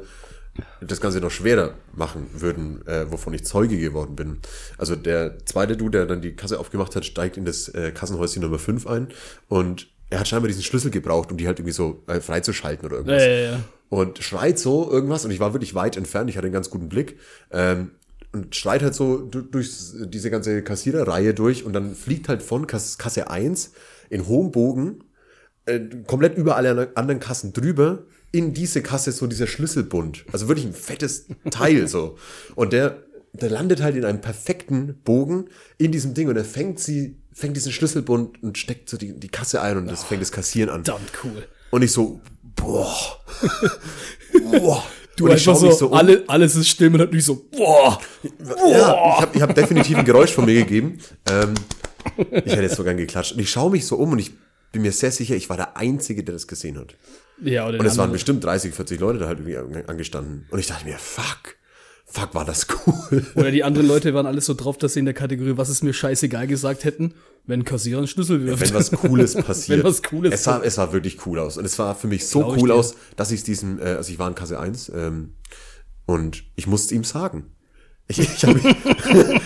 das 0.81 1.01
Ganze 1.01 1.21
noch 1.21 1.31
schwerer 1.31 1.75
machen 1.95 2.27
würden, 2.33 2.87
äh, 2.87 3.11
wovon 3.11 3.35
ich 3.35 3.45
Zeuge 3.45 3.77
geworden 3.79 4.15
bin. 4.17 4.39
Also 4.79 4.95
der 4.97 5.45
zweite 5.47 5.77
Du, 5.77 5.89
der 5.89 6.07
dann 6.07 6.21
die 6.23 6.37
Kasse 6.37 6.59
aufgemacht 6.61 6.95
hat, 6.95 7.05
steigt 7.05 7.37
in 7.37 7.45
das 7.45 7.69
äh, 7.69 7.91
Kassenhäuschen 7.93 8.43
Nummer 8.43 8.59
5 8.59 8.87
ein 8.87 9.09
und 9.49 9.89
er 10.11 10.21
hat 10.21 10.29
scheinbar 10.29 10.49
diesen 10.49 10.63
Schlüssel 10.63 10.91
gebraucht, 10.91 11.33
um 11.33 11.39
die 11.39 11.47
halt 11.47 11.59
irgendwie 11.59 11.73
so 11.73 12.05
äh, 12.07 12.21
freizuschalten 12.21 12.87
oder 12.87 12.97
irgendwas 12.99 13.23
Ja, 13.23 13.29
ja, 13.29 13.51
ja. 13.53 13.61
und 13.89 14.23
schreit 14.23 14.59
so 14.59 14.89
irgendwas 14.91 15.25
und 15.25 15.31
ich 15.33 15.41
war 15.41 15.55
wirklich 15.55 15.75
weit 15.75 15.97
entfernt, 15.97 16.31
ich 16.31 16.37
hatte 16.37 16.47
einen 16.47 16.55
ganz 16.55 16.71
guten 16.71 16.89
Blick 16.89 17.19
ähm, 17.51 17.91
und 18.33 18.55
schreit 18.55 18.83
halt 18.83 18.95
so 18.95 19.19
du- 19.19 19.43
durch 19.43 19.71
diese 20.07 20.31
ganze 20.31 20.63
Kassiererreihe 20.63 21.35
durch 21.35 21.65
und 21.65 21.73
dann 21.73 21.95
fliegt 21.97 22.29
halt 22.29 22.43
von 22.43 22.67
Kas 22.69 22.99
Kasse 22.99 23.29
1 23.31 23.73
in 24.11 24.29
hohem 24.29 24.53
Bogen 24.53 25.05
äh, 25.67 25.81
komplett 26.07 26.37
über 26.37 26.55
alle 26.57 26.93
anderen 26.95 27.19
Kassen 27.21 27.53
drüber 27.53 28.05
in 28.35 28.53
diese 28.53 28.82
Kasse 28.82 29.12
so 29.12 29.28
dieser 29.28 29.47
Schlüsselbund. 29.47 30.24
Also 30.32 30.49
wirklich 30.49 30.66
ein 30.66 30.74
fettes 30.74 31.26
Teil 31.51 31.87
so. 31.87 32.18
Und 32.57 32.72
der, 32.72 33.05
der 33.32 33.49
landet 33.49 33.80
halt 33.80 33.95
in 33.95 34.05
einem 34.05 34.20
perfekten 34.20 34.97
Bogen 35.05 35.47
in 35.78 35.93
diesem 35.93 36.14
Ding 36.14 36.28
und 36.28 36.37
er 36.37 36.45
fängt 36.45 36.80
sie, 36.80 37.16
fängt 37.32 37.57
diesen 37.57 37.70
Schlüsselbund 37.70 38.43
und 38.43 38.59
steckt 38.59 38.89
so 38.89 38.97
die, 38.97 39.12
die 39.12 39.28
Kasse 39.28 39.62
ein 39.62 39.76
und 39.76 39.87
das 39.87 40.03
fängt 40.03 40.20
das 40.20 40.32
Kassieren 40.32 40.68
an. 40.68 40.85
Verdammt 40.85 41.12
cool. 41.22 41.47
Und 41.70 41.82
ich 41.82 41.93
so, 41.93 42.20
boah. 42.57 42.93
boah. 44.51 44.82
Du 45.14 45.26
und 45.26 45.30
ich 45.30 45.49
einfach 45.49 45.61
schau 45.61 45.66
mich 45.68 45.74
so, 45.74 45.78
so 45.78 45.87
um. 45.87 45.95
alle, 45.95 46.24
alles 46.26 46.57
ist 46.57 46.68
still, 46.68 46.91
man 46.91 47.03
hat 47.03 47.12
nicht 47.12 47.24
so, 47.24 47.47
boah. 47.57 48.01
Ja, 48.49 49.14
ich 49.14 49.22
habe 49.22 49.37
ich 49.37 49.43
hab 49.43 49.55
definitiv 49.55 49.97
ein 49.97 50.05
Geräusch 50.05 50.32
von 50.32 50.45
mir 50.45 50.55
gegeben. 50.55 50.99
Ähm, 51.30 51.55
ich 52.16 52.53
hätte 52.53 52.62
jetzt 52.62 52.74
so 52.74 52.82
gern 52.82 52.97
geklatscht. 52.97 53.35
Und 53.35 53.39
ich 53.39 53.49
schaue 53.49 53.70
mich 53.70 53.87
so 53.87 53.95
um 53.95 54.11
und 54.11 54.18
ich 54.18 54.32
bin 54.72 54.82
mir 54.82 54.91
sehr 54.91 55.12
sicher, 55.12 55.37
ich 55.37 55.49
war 55.49 55.57
der 55.57 55.76
Einzige, 55.76 56.24
der 56.24 56.32
das 56.32 56.49
gesehen 56.49 56.76
hat. 56.78 56.97
Ja, 57.43 57.66
oder 57.68 57.80
Und 57.80 57.87
es 57.87 57.97
waren 57.99 58.12
bestimmt 58.12 58.45
30, 58.45 58.74
40 58.74 59.01
Leute 59.01 59.18
da 59.18 59.26
halt 59.26 59.41
irgendwie 59.41 59.59
ange- 59.59 59.87
angestanden. 59.87 60.47
Und 60.51 60.59
ich 60.59 60.66
dachte 60.66 60.85
mir, 60.87 60.97
fuck, 60.99 61.57
fuck, 62.07 62.35
war 62.35 62.45
das 62.45 62.66
cool. 62.87 63.24
Oder 63.35 63.51
die 63.51 63.64
anderen 63.64 63.89
Leute 63.89 64.14
waren 64.14 64.26
alles 64.26 64.47
so 64.47 64.55
drauf, 64.55 64.78
dass 64.78 64.95
sie 64.95 65.01
in 65.01 65.05
der 65.05 65.14
Kategorie, 65.14 65.55
was 65.57 65.68
ist 65.68 65.82
mir 65.82 65.93
scheißegal 65.93 66.47
gesagt 66.47 66.85
hätten, 66.85 67.14
wenn 67.47 67.61
ein 67.61 67.64
Kassierer 67.64 67.99
einen 67.99 68.07
Schlüssel 68.07 68.45
wirft. 68.47 68.62
Wenn 68.62 68.74
was 68.74 68.91
Cooles 68.93 69.35
passiert. 69.35 69.78
Wenn 69.85 69.85
was 69.85 70.03
Cooles 70.03 70.32
es 70.35 70.45
sah, 70.45 70.62
es 70.62 70.76
sah 70.76 70.93
wirklich 70.93 71.26
cool 71.26 71.39
aus. 71.39 71.59
Und 71.59 71.64
es 71.64 71.78
war 71.78 71.95
für 71.95 72.07
mich 72.07 72.26
so 72.26 72.39
Glaub 72.41 72.57
cool 72.59 72.70
aus, 72.70 72.95
dass 73.16 73.30
ich 73.32 73.41
es 73.41 73.45
diesem, 73.45 73.78
äh, 73.80 73.82
also 73.97 74.11
ich 74.12 74.18
war 74.18 74.28
in 74.28 74.35
Kasse 74.35 74.59
1 74.59 74.91
ähm, 74.95 75.35
und 76.07 76.45
ich 76.57 76.66
musste 76.66 76.95
ihm 76.95 77.05
sagen. 77.05 77.51
Ich, 78.07 78.18
ich 78.18 78.45
habe 78.45 78.61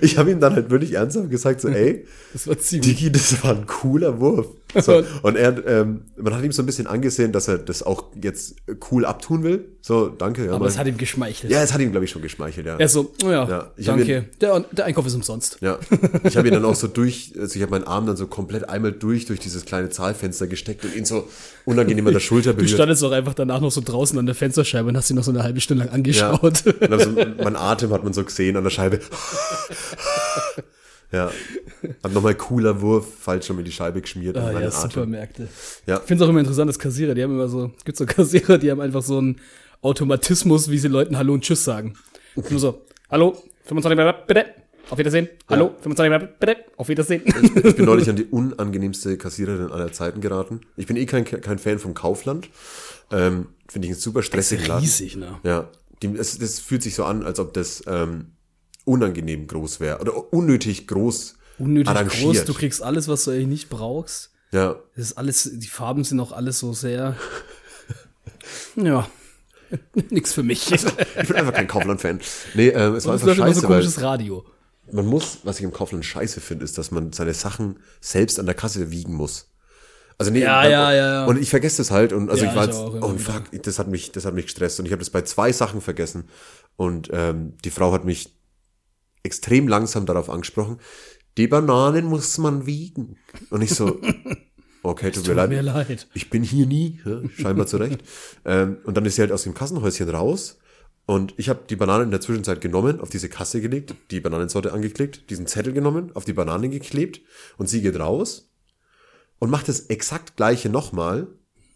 ich 0.00 0.16
hab 0.18 0.28
ihm 0.28 0.40
dann 0.40 0.54
halt 0.54 0.70
wirklich 0.70 0.92
ernsthaft 0.94 1.30
gesagt, 1.30 1.60
so, 1.60 1.68
ey, 1.68 2.06
Das 2.32 2.46
war 2.46 2.58
ziemlich. 2.58 2.96
Digi, 2.96 3.10
das 3.12 3.42
war 3.42 3.54
ein 3.56 3.66
cooler 3.66 4.20
Wurf. 4.20 4.46
So, 4.78 5.02
und 5.22 5.36
er, 5.36 5.66
ähm, 5.66 6.02
man 6.16 6.34
hat 6.34 6.44
ihm 6.44 6.52
so 6.52 6.62
ein 6.62 6.66
bisschen 6.66 6.86
angesehen, 6.86 7.32
dass 7.32 7.48
er 7.48 7.56
das 7.56 7.82
auch 7.82 8.04
jetzt 8.20 8.56
cool 8.90 9.06
abtun 9.06 9.42
will. 9.42 9.64
So, 9.80 10.08
danke. 10.08 10.44
Ja, 10.44 10.50
Aber 10.50 10.60
mein- 10.60 10.68
es 10.68 10.76
hat 10.78 10.86
ihm 10.86 10.98
geschmeichelt. 10.98 11.50
ja, 11.50 11.62
es 11.62 11.72
hat 11.72 11.80
ihm, 11.80 11.90
glaube 11.90 12.04
ich, 12.04 12.10
schon 12.10 12.20
geschmeichelt, 12.20 12.66
ja. 12.66 12.76
Er 12.76 12.88
so, 12.88 13.14
oh 13.24 13.30
ja, 13.30 13.48
Ja, 13.48 13.72
danke. 13.78 14.26
Der, 14.40 14.60
der 14.60 14.84
Einkauf 14.84 15.06
ist 15.06 15.14
umsonst. 15.14 15.56
Ja, 15.62 15.78
ich 16.24 16.36
habe 16.36 16.48
ihn 16.48 16.54
dann 16.54 16.66
auch 16.66 16.74
so 16.74 16.86
durch, 16.86 17.32
also 17.38 17.56
ich 17.56 17.62
habe 17.62 17.70
meinen 17.70 17.84
Arm 17.84 18.04
dann 18.06 18.16
so 18.18 18.26
komplett 18.26 18.68
einmal 18.68 18.92
durch, 18.92 19.24
durch 19.24 19.40
dieses 19.40 19.64
kleine 19.64 19.88
Zahlfenster 19.88 20.46
gesteckt 20.46 20.84
und 20.84 20.94
ihn 20.94 21.06
so 21.06 21.26
unangenehm 21.64 22.06
an 22.06 22.12
der 22.12 22.20
Schulter 22.20 22.50
Du 22.50 22.56
berührt. 22.58 22.70
standest 22.72 23.02
auch 23.04 23.12
einfach 23.12 23.34
danach 23.34 23.60
noch 23.60 23.70
so 23.72 23.80
draußen 23.82 24.18
an 24.18 24.26
der 24.26 24.34
Fensterscheibe 24.34 24.88
und 24.88 24.96
hast 24.98 25.08
ihn 25.08 25.16
noch 25.16 25.24
so 25.24 25.30
eine 25.30 25.42
halbe 25.42 25.60
Stunde 25.62 25.84
lang 25.84 25.88
ja. 25.92 25.94
angeschaut. 25.94 26.64
Und 26.66 26.90
dann 26.90 27.00
so, 27.00 27.10
mein 27.42 27.56
Atem 27.56 27.90
hat 27.92 28.04
man 28.04 28.12
so 28.12 28.22
gesehen 28.22 28.56
an 28.56 28.64
der 28.64 28.70
Scheibe. 28.70 29.00
ja, 31.12 31.30
hab 32.02 32.12
nochmal 32.12 32.34
cooler 32.34 32.80
Wurf, 32.80 33.06
falsch 33.20 33.46
schon 33.46 33.58
in 33.58 33.64
die 33.64 33.72
Scheibe 33.72 34.00
geschmiert. 34.00 34.36
Ah, 34.36 34.60
ja. 34.60 34.70
Supermärkte. 34.70 35.48
Ja. 35.86 35.96
Ich 35.96 36.02
finde 36.02 36.22
es 36.22 36.26
auch 36.26 36.30
immer 36.30 36.40
interessant, 36.40 36.68
dass 36.68 36.78
Kassierer, 36.78 37.14
die 37.14 37.22
haben 37.22 37.32
immer 37.32 37.48
so, 37.48 37.70
gibt 37.84 37.96
so 37.96 38.06
Kassierer, 38.06 38.58
die 38.58 38.70
haben 38.70 38.80
einfach 38.80 39.02
so 39.02 39.18
einen 39.18 39.40
Automatismus, 39.80 40.70
wie 40.70 40.78
sie 40.78 40.88
Leuten 40.88 41.16
Hallo 41.16 41.34
und 41.34 41.44
Tschüss 41.44 41.64
sagen. 41.64 41.94
Nur 42.34 42.60
so, 42.60 42.82
Hallo, 43.10 43.42
25 43.64 44.26
bitte, 44.26 44.46
auf 44.90 44.98
Wiedersehen. 44.98 45.28
Hallo, 45.48 45.74
25 45.80 46.28
bitte, 46.38 46.56
auf 46.76 46.88
Wiedersehen. 46.88 47.22
Ich 47.24 47.76
bin 47.76 47.84
neulich 47.86 48.10
an 48.10 48.16
die 48.16 48.26
unangenehmste 48.26 49.16
Kassiererin 49.16 49.72
aller 49.72 49.92
Zeiten 49.92 50.20
geraten. 50.20 50.60
Ich 50.76 50.86
bin 50.86 50.96
eh 50.96 51.06
kein, 51.06 51.24
kein 51.24 51.58
Fan 51.58 51.78
vom 51.78 51.94
Kaufland. 51.94 52.50
Ähm, 53.10 53.46
Finde 53.66 53.86
ich 53.86 53.92
einen 53.92 54.00
super 54.00 54.22
stressigen 54.22 54.66
Laden. 54.66 54.82
Riesig, 54.82 55.16
ne? 55.16 55.38
Ja, 55.42 55.70
die, 56.02 56.14
es, 56.18 56.38
das 56.38 56.58
fühlt 56.58 56.82
sich 56.82 56.94
so 56.94 57.04
an, 57.04 57.22
als 57.22 57.40
ob 57.40 57.54
das 57.54 57.82
ähm, 57.86 58.32
unangenehm 58.88 59.46
groß 59.46 59.78
wäre 59.80 59.98
oder 60.00 60.32
unnötig 60.32 60.86
groß 60.88 61.34
Unnötig 61.58 61.88
arrangiert. 61.88 62.20
groß, 62.22 62.44
du 62.44 62.54
kriegst 62.54 62.82
alles, 62.82 63.08
was 63.08 63.24
du 63.24 63.30
eigentlich 63.32 63.46
nicht 63.48 63.68
brauchst. 63.68 64.30
ja, 64.52 64.76
Das 64.96 65.06
ist 65.06 65.18
alles, 65.18 65.50
die 65.54 65.66
Farben 65.66 66.04
sind 66.04 66.18
auch 66.20 66.32
alles 66.32 66.58
so 66.58 66.72
sehr. 66.72 67.16
ja. 68.76 69.08
Nix 70.10 70.32
für 70.32 70.42
mich. 70.42 70.72
ich 70.72 70.82
bin 70.82 71.36
einfach 71.36 71.52
kein 71.52 71.66
Kaufland-Fan. 71.68 72.20
Nee, 72.54 72.68
ähm, 72.68 72.94
es 72.94 73.04
war 73.06 73.14
Es 73.16 73.22
einfach 73.22 73.34
so 73.36 73.42
scheiße, 73.42 73.62
weil 73.64 73.68
komisches 73.68 74.00
Radio. 74.00 74.44
man 74.90 75.04
muss, 75.06 75.38
was 75.44 75.58
ich 75.58 75.64
im 75.64 75.72
Kaufland 75.72 76.04
scheiße 76.06 76.40
finde, 76.40 76.64
ist, 76.64 76.78
dass 76.78 76.90
man 76.90 77.12
seine 77.12 77.34
Sachen 77.34 77.78
selbst 78.00 78.38
an 78.40 78.46
der 78.46 78.54
Kasse 78.54 78.90
wiegen 78.90 79.12
muss. 79.14 79.50
Also 80.16 80.30
nee, 80.32 80.40
Ja, 80.40 80.62
dann- 80.62 80.72
ja, 80.72 80.92
ja, 80.92 80.96
ja. 80.96 81.24
Und 81.26 81.38
ich 81.38 81.50
vergesse 81.50 81.76
das 81.78 81.90
halt 81.90 82.12
und 82.14 82.30
also 82.30 82.44
Ja, 82.44 82.50
ich 82.50 82.56
war 82.56 82.64
jetzt, 82.64 82.78
oh 82.78 83.14
fuck, 83.18 83.44
das 83.62 83.78
hat 83.78 83.88
mich, 83.88 84.10
das 84.12 84.24
hat 84.24 84.34
mich 84.34 84.46
gestresst 84.46 84.80
und 84.80 84.86
ich 84.86 84.92
habe 84.92 85.00
das 85.00 85.10
bei 85.10 85.20
zwei 85.22 85.52
Sachen 85.52 85.80
vergessen 85.82 86.24
und 86.76 87.10
ähm, 87.12 87.52
die 87.64 87.70
Frau 87.70 87.92
hat 87.92 88.04
mich 88.06 88.34
extrem 89.22 89.68
langsam 89.68 90.06
darauf 90.06 90.30
angesprochen. 90.30 90.78
Die 91.36 91.46
Bananen 91.46 92.06
muss 92.06 92.36
man 92.38 92.66
wiegen 92.66 93.16
und 93.50 93.62
ich 93.62 93.70
so, 93.70 94.00
okay, 94.82 95.10
tut 95.10 95.22
mir 95.22 95.28
Tut 95.28 95.36
leid. 95.36 95.50
mir 95.50 95.62
leid. 95.62 96.08
Ich 96.14 96.30
bin 96.30 96.42
hier 96.42 96.66
nie, 96.66 97.00
scheinbar 97.36 97.66
zurecht. 97.66 98.02
ähm, 98.44 98.78
und 98.84 98.96
dann 98.96 99.04
ist 99.04 99.16
sie 99.16 99.22
halt 99.22 99.32
aus 99.32 99.44
dem 99.44 99.54
Kassenhäuschen 99.54 100.08
raus 100.08 100.58
und 101.06 101.34
ich 101.36 101.48
habe 101.48 101.60
die 101.70 101.76
Bananen 101.76 102.04
in 102.06 102.10
der 102.10 102.20
Zwischenzeit 102.20 102.60
genommen, 102.60 103.00
auf 103.00 103.08
diese 103.08 103.28
Kasse 103.28 103.60
gelegt, 103.60 103.94
die 104.10 104.20
Bananensorte 104.20 104.72
angeklickt, 104.72 105.30
diesen 105.30 105.46
Zettel 105.46 105.72
genommen, 105.72 106.10
auf 106.14 106.24
die 106.24 106.32
Bananen 106.34 106.70
geklebt 106.70 107.20
und 107.56 107.68
sie 107.68 107.82
geht 107.82 107.98
raus 107.98 108.50
und 109.38 109.48
macht 109.50 109.68
das 109.68 109.80
exakt 109.86 110.36
gleiche 110.36 110.68
nochmal, 110.68 111.28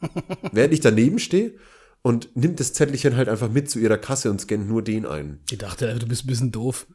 während 0.53 0.75
ich 0.75 0.81
daneben 0.81 1.19
stehe 1.21 1.55
und 2.03 2.35
nimmt 2.37 2.59
das 2.59 2.73
Zettelchen 2.73 3.17
halt 3.17 3.29
einfach 3.29 3.49
mit 3.49 3.71
zu 3.71 3.79
ihrer 3.79 3.97
Kasse 3.99 4.29
und 4.29 4.41
scannt 4.41 4.69
nur 4.69 4.83
den 4.83 5.07
ein. 5.07 5.39
Ich 5.51 5.59
dachte, 5.59 5.95
du 5.99 6.07
bist 6.09 6.25
ein 6.25 6.27
bisschen 6.27 6.51
doof. 6.51 6.87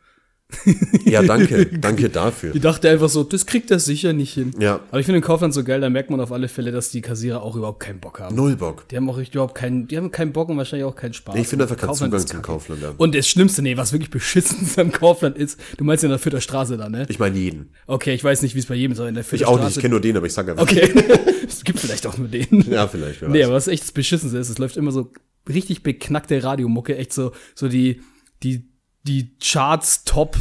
Ja, 1.05 1.23
danke, 1.23 1.65
danke 1.65 2.09
dafür. 2.09 2.55
Ich 2.55 2.61
dachte 2.61 2.89
einfach 2.89 3.09
so, 3.09 3.23
das 3.23 3.45
kriegt 3.45 3.71
er 3.71 3.79
sicher 3.79 4.13
nicht 4.13 4.33
hin. 4.33 4.51
Ja. 4.59 4.81
Aber 4.89 4.99
ich 4.99 5.05
finde 5.05 5.19
den 5.19 5.25
Kaufland 5.25 5.53
so 5.53 5.63
geil, 5.63 5.81
da 5.81 5.89
merkt 5.89 6.09
man 6.09 6.19
auf 6.19 6.31
alle 6.31 6.47
Fälle, 6.47 6.71
dass 6.71 6.89
die 6.89 7.01
Kassierer 7.01 7.41
auch 7.41 7.55
überhaupt 7.55 7.79
keinen 7.79 7.99
Bock 7.99 8.19
haben. 8.19 8.35
Null 8.35 8.55
Bock. 8.55 8.87
Die 8.89 8.97
haben 8.97 9.09
auch 9.09 9.17
überhaupt 9.17 9.55
keinen, 9.55 9.87
die 9.87 9.97
haben 9.97 10.11
keinen 10.11 10.33
Bock 10.33 10.49
und 10.49 10.57
wahrscheinlich 10.57 10.85
auch 10.85 10.95
keinen 10.95 11.13
Spaß. 11.13 11.35
Ich 11.35 11.47
finde 11.47 11.65
einfach 11.65 11.77
keinen 11.77 11.89
Kaufland 11.89 12.13
Zugang 12.13 12.27
zum. 12.27 12.41
Kaufland. 12.41 12.81
Ja. 12.81 12.93
Und 12.97 13.15
das 13.15 13.27
Schlimmste, 13.27 13.61
nee, 13.61 13.77
was 13.77 13.91
wirklich 13.91 14.09
beschissen 14.09 14.63
ist 14.63 14.79
am 14.79 14.91
Kaufland 14.91 15.37
ist, 15.37 15.59
du 15.77 15.83
meinst 15.83 16.03
ja 16.03 16.07
in 16.07 16.11
der 16.11 16.19
Vierter 16.19 16.41
Straße 16.41 16.77
da, 16.77 16.89
ne? 16.89 17.05
Ich 17.09 17.19
meine 17.19 17.37
jeden. 17.37 17.69
Okay, 17.85 18.13
ich 18.13 18.23
weiß 18.23 18.41
nicht, 18.41 18.55
wie 18.55 18.59
es 18.59 18.65
bei 18.65 18.75
jedem 18.75 18.93
ist, 18.93 18.99
aber 18.99 19.09
in 19.09 19.15
der 19.15 19.23
Vierter 19.23 19.43
Ich 19.43 19.47
auch 19.47 19.53
nicht, 19.53 19.63
Straße. 19.63 19.79
ich 19.79 19.81
kenne 19.81 19.91
nur 19.91 20.01
den, 20.01 20.17
aber 20.17 20.25
ich 20.27 20.33
sage 20.33 20.51
einfach. 20.51 20.63
Okay. 20.63 20.91
es 21.47 21.63
gibt 21.63 21.79
vielleicht 21.79 22.07
auch 22.07 22.17
nur 22.17 22.27
den. 22.27 22.65
Ja, 22.69 22.87
vielleicht. 22.87 23.21
Wer 23.21 23.29
Nee, 23.29 23.43
aber 23.43 23.53
was 23.53 23.67
echt 23.67 23.83
das 23.83 23.91
Beschissenste 23.91 24.37
ist, 24.37 24.49
es 24.49 24.57
läuft 24.57 24.77
immer 24.77 24.91
so 24.91 25.11
richtig 25.47 25.83
beknackte 25.83 26.43
Radiomucke, 26.43 26.97
echt 26.97 27.13
so, 27.13 27.31
so 27.55 27.67
die, 27.67 28.01
die, 28.43 28.67
die 29.07 29.29
Charts 29.41 30.03
Top, 30.03 30.35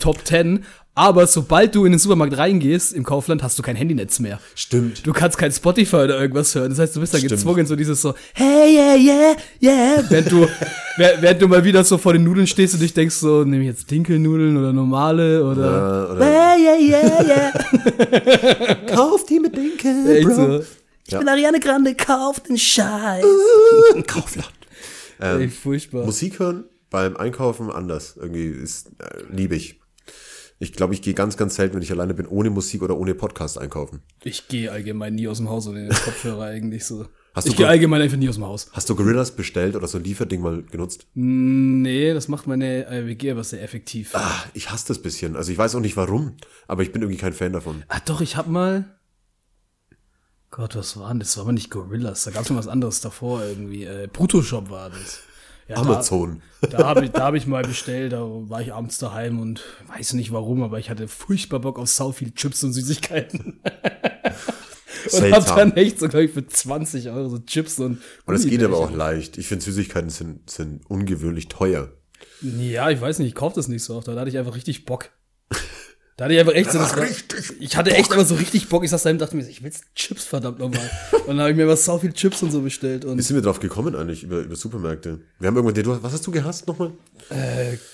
Top 0.00 0.24
10. 0.26 0.64
Aber 0.98 1.26
sobald 1.26 1.74
du 1.74 1.84
in 1.84 1.92
den 1.92 1.98
Supermarkt 1.98 2.38
reingehst, 2.38 2.94
im 2.94 3.04
Kaufland, 3.04 3.42
hast 3.42 3.58
du 3.58 3.62
kein 3.62 3.76
Handynetz 3.76 4.18
mehr. 4.18 4.40
Stimmt. 4.54 5.06
Du 5.06 5.12
kannst 5.12 5.36
kein 5.36 5.52
Spotify 5.52 5.96
oder 5.96 6.18
irgendwas 6.18 6.54
hören. 6.54 6.70
Das 6.70 6.78
heißt, 6.78 6.96
du 6.96 7.00
bist 7.00 7.12
dann 7.12 7.18
Stimmt. 7.20 7.32
gezwungen, 7.32 7.66
so 7.66 7.76
dieses 7.76 8.00
so, 8.00 8.14
hey, 8.32 8.74
yeah, 8.74 8.94
yeah, 8.94 9.36
yeah. 9.60 10.04
Während 10.08 10.32
du, 10.32 10.48
während 10.96 11.42
du 11.42 11.48
mal 11.48 11.62
wieder 11.64 11.84
so 11.84 11.98
vor 11.98 12.14
den 12.14 12.24
Nudeln 12.24 12.46
stehst 12.46 12.72
und 12.72 12.80
dich 12.80 12.94
denkst 12.94 13.16
so, 13.16 13.44
nehme 13.44 13.64
ich 13.64 13.68
jetzt 13.68 13.90
Dinkelnudeln 13.90 14.56
oder 14.56 14.72
normale 14.72 15.44
oder, 15.44 16.08
Äh, 16.08 16.12
oder 16.12 16.56
yeah, 16.56 16.78
yeah, 16.80 17.26
yeah. 17.26 18.74
Kauf 18.94 19.26
die 19.26 19.38
mit 19.38 19.54
Dinkel, 19.54 20.16
Echt 20.16 20.30
so. 20.34 20.62
Ich 21.08 21.18
bin 21.18 21.28
Ariane 21.28 21.60
Grande, 21.60 21.94
kauf 21.94 22.40
den 22.40 22.56
Scheiß. 22.56 23.22
Kaufland. 24.06 24.48
Ey, 25.18 25.48
furchtbar. 25.48 26.06
Musik 26.06 26.38
hören 26.38 26.64
beim 26.90 27.16
Einkaufen 27.16 27.70
anders. 27.70 28.16
Irgendwie 28.16 28.46
ist 28.46 28.90
äh, 28.98 29.22
liebe 29.30 29.56
ich. 29.56 29.80
Ich 30.58 30.72
glaube, 30.72 30.94
ich 30.94 31.02
gehe 31.02 31.12
ganz, 31.12 31.36
ganz 31.36 31.56
selten, 31.56 31.74
wenn 31.74 31.82
ich 31.82 31.92
alleine 31.92 32.14
bin, 32.14 32.26
ohne 32.26 32.48
Musik 32.48 32.80
oder 32.82 32.96
ohne 32.96 33.14
Podcast 33.14 33.58
einkaufen. 33.58 34.00
Ich 34.24 34.48
gehe 34.48 34.72
allgemein 34.72 35.14
nie 35.14 35.28
aus 35.28 35.36
dem 35.36 35.50
Haus 35.50 35.66
den 35.66 35.90
Kopfhörer 35.90 36.44
eigentlich 36.46 36.86
so. 36.86 37.06
Hast 37.34 37.46
ich 37.46 37.52
du 37.52 37.56
gehe 37.58 37.66
ge- 37.66 37.70
allgemein 37.72 38.00
einfach 38.00 38.16
nie 38.16 38.30
aus 38.30 38.36
dem 38.36 38.44
Haus. 38.46 38.70
Hast 38.72 38.88
du 38.88 38.96
Gorillas 38.96 39.32
bestellt 39.36 39.76
oder 39.76 39.86
so 39.86 39.98
ein 39.98 40.04
Lieferding 40.04 40.40
mal 40.40 40.62
genutzt? 40.62 41.06
Nee, 41.12 42.14
das 42.14 42.28
macht 42.28 42.46
meine 42.46 42.86
WG 42.88 43.32
aber 43.32 43.44
sehr 43.44 43.62
effektiv. 43.62 44.14
Ah, 44.14 44.20
Ah, 44.24 44.44
ich 44.54 44.70
hasse 44.70 44.88
das 44.88 45.02
bisschen. 45.02 45.36
Also 45.36 45.52
ich 45.52 45.58
weiß 45.58 45.74
auch 45.74 45.80
nicht 45.80 45.98
warum, 45.98 46.36
aber 46.66 46.82
ich 46.82 46.90
bin 46.92 47.02
irgendwie 47.02 47.20
kein 47.20 47.34
Fan 47.34 47.52
davon. 47.52 47.82
doch, 48.06 48.22
ich 48.22 48.36
hab 48.36 48.46
mal. 48.46 48.86
Gott, 50.50 50.74
was 50.76 50.96
war 50.98 51.08
denn 51.10 51.18
das? 51.18 51.36
War 51.36 51.42
aber 51.44 51.52
nicht 51.52 51.70
Gorillas. 51.70 52.24
Da 52.24 52.30
gab's 52.30 52.48
noch 52.48 52.56
was 52.56 52.68
anderes 52.68 53.02
davor 53.02 53.42
irgendwie. 53.44 53.84
Äh, 53.84 54.08
Bruttoshop 54.10 54.70
war 54.70 54.88
das. 54.88 55.20
Ja, 55.68 55.76
Amazon. 55.76 56.42
Da, 56.60 56.68
da 56.78 56.86
habe 56.86 57.04
ich, 57.04 57.10
da 57.10 57.24
hab 57.24 57.34
ich 57.34 57.46
mal 57.46 57.64
bestellt, 57.64 58.12
da 58.12 58.20
war 58.22 58.60
ich 58.60 58.72
abends 58.72 58.98
daheim 58.98 59.40
und 59.40 59.62
weiß 59.88 60.12
nicht 60.12 60.32
warum, 60.32 60.62
aber 60.62 60.78
ich 60.78 60.90
hatte 60.90 61.08
furchtbar 61.08 61.60
Bock 61.60 61.78
auf 61.78 61.88
sau 61.88 62.12
viel 62.12 62.32
Chips 62.32 62.62
und 62.62 62.72
Süßigkeiten. 62.72 63.60
und 63.64 63.72
hab 63.72 65.42
Seltsam. 65.42 65.56
dann 65.56 65.72
echt 65.76 65.98
so, 65.98 66.06
ich, 66.06 66.30
für 66.30 66.46
20 66.46 67.10
Euro 67.10 67.28
so 67.28 67.38
Chips 67.38 67.78
und 67.80 68.00
Und 68.26 68.34
es 68.34 68.46
geht 68.46 68.62
aber 68.62 68.78
auch 68.78 68.92
leicht. 68.92 69.38
Ich 69.38 69.48
finde 69.48 69.64
Süßigkeiten 69.64 70.10
sind, 70.10 70.48
sind 70.48 70.88
ungewöhnlich 70.88 71.48
teuer. 71.48 71.90
Ja, 72.42 72.90
ich 72.90 73.00
weiß 73.00 73.18
nicht, 73.18 73.28
ich 73.28 73.34
kauf 73.34 73.52
das 73.52 73.68
nicht 73.68 73.82
so 73.82 73.96
oft, 73.96 74.08
da 74.08 74.14
hatte 74.14 74.28
ich 74.28 74.38
einfach 74.38 74.54
richtig 74.54 74.84
Bock. 74.84 75.10
Da 76.16 76.24
hatte 76.24 76.34
ich 76.34 76.40
einfach 76.40 76.54
echt 76.54 76.72
so, 76.72 76.78
das 76.78 76.96
war, 76.96 77.04
ich 77.60 77.76
hatte 77.76 77.94
echt 77.94 78.10
aber 78.10 78.24
so 78.24 78.36
richtig 78.36 78.70
Bock. 78.70 78.82
Ich 78.82 78.90
saß 78.90 79.02
da 79.02 79.10
und 79.10 79.18
dachte 79.18 79.36
mir, 79.36 79.46
ich 79.46 79.62
will 79.62 79.70
jetzt 79.70 79.84
Chips, 79.94 80.24
verdammt 80.24 80.58
nochmal. 80.58 80.90
Und 81.12 81.26
dann 81.28 81.40
habe 81.40 81.50
ich 81.50 81.56
mir 81.56 81.68
was 81.68 81.84
sau 81.84 81.98
viel 81.98 82.14
Chips 82.14 82.42
und 82.42 82.50
so 82.50 82.62
bestellt. 82.62 83.04
Wie 83.04 83.08
Und 83.08 83.20
sind 83.20 83.36
wir 83.36 83.42
drauf 83.42 83.60
gekommen 83.60 83.94
eigentlich 83.94 84.22
über, 84.22 84.38
über 84.38 84.56
Supermärkte? 84.56 85.20
Wir 85.38 85.48
haben 85.48 85.56
irgendwann, 85.56 85.82
du, 85.82 86.02
was 86.02 86.14
hast 86.14 86.26
du 86.26 86.30
gehasst 86.30 86.66
nochmal? 86.66 86.92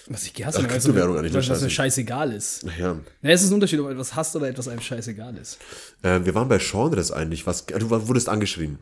was 0.08 0.22
ich 0.24 0.34
gehasst 0.34 0.56
habe, 0.58 0.68
Kryptowährung 0.68 1.18
eigentlich, 1.18 1.34
was, 1.34 1.48
was 1.48 1.62
mir 1.62 1.70
Scheiße. 1.70 2.00
scheißegal 2.00 2.32
ist. 2.32 2.64
Ja. 2.78 2.96
Na, 3.22 3.30
es 3.30 3.42
ist 3.42 3.50
ein 3.50 3.54
Unterschied, 3.54 3.80
ob 3.80 3.90
etwas 3.90 4.14
hasst 4.14 4.36
oder 4.36 4.48
etwas 4.48 4.68
einem 4.68 4.82
scheißegal 4.82 5.36
ist. 5.36 5.58
Äh, 6.02 6.20
wir 6.24 6.34
waren 6.36 6.48
bei 6.48 6.58
Genres 6.58 7.10
eigentlich. 7.10 7.44
Was, 7.48 7.66
du 7.66 7.90
wurdest 7.90 8.28
angeschrien. 8.28 8.78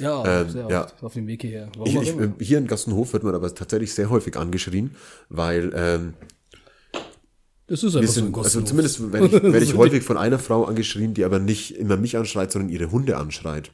Ja, 0.00 0.40
Ähm, 0.40 0.50
sehr 0.50 0.68
ja. 0.68 0.84
oft 0.86 1.02
auf 1.04 1.12
dem 1.12 1.28
Weg 1.28 1.42
hierher. 1.42 1.70
Ich, 1.84 1.94
ich, 1.94 2.08
immer. 2.08 2.32
hier 2.40 2.58
in 2.58 2.66
Gassenhof 2.66 3.12
wird 3.12 3.22
man 3.22 3.34
aber 3.36 3.54
tatsächlich 3.54 3.94
sehr 3.94 4.10
häufig 4.10 4.36
angeschrien, 4.36 4.96
weil 5.28 5.72
ähm, 5.76 6.14
Das 7.72 7.82
ist 7.82 7.96
einfach 7.96 8.12
so 8.12 8.20
ein 8.20 8.26
sind, 8.26 8.36
also 8.36 8.60
zumindest 8.60 9.12
werde 9.14 9.26
ich, 9.38 9.42
werd 9.42 9.62
ich 9.62 9.74
häufig 9.78 10.02
von 10.02 10.18
einer 10.18 10.38
Frau 10.38 10.64
angeschrien, 10.64 11.14
die 11.14 11.24
aber 11.24 11.38
nicht 11.38 11.74
immer 11.78 11.96
mich 11.96 12.18
anschreit, 12.18 12.52
sondern 12.52 12.68
ihre 12.68 12.90
Hunde 12.90 13.16
anschreit. 13.16 13.70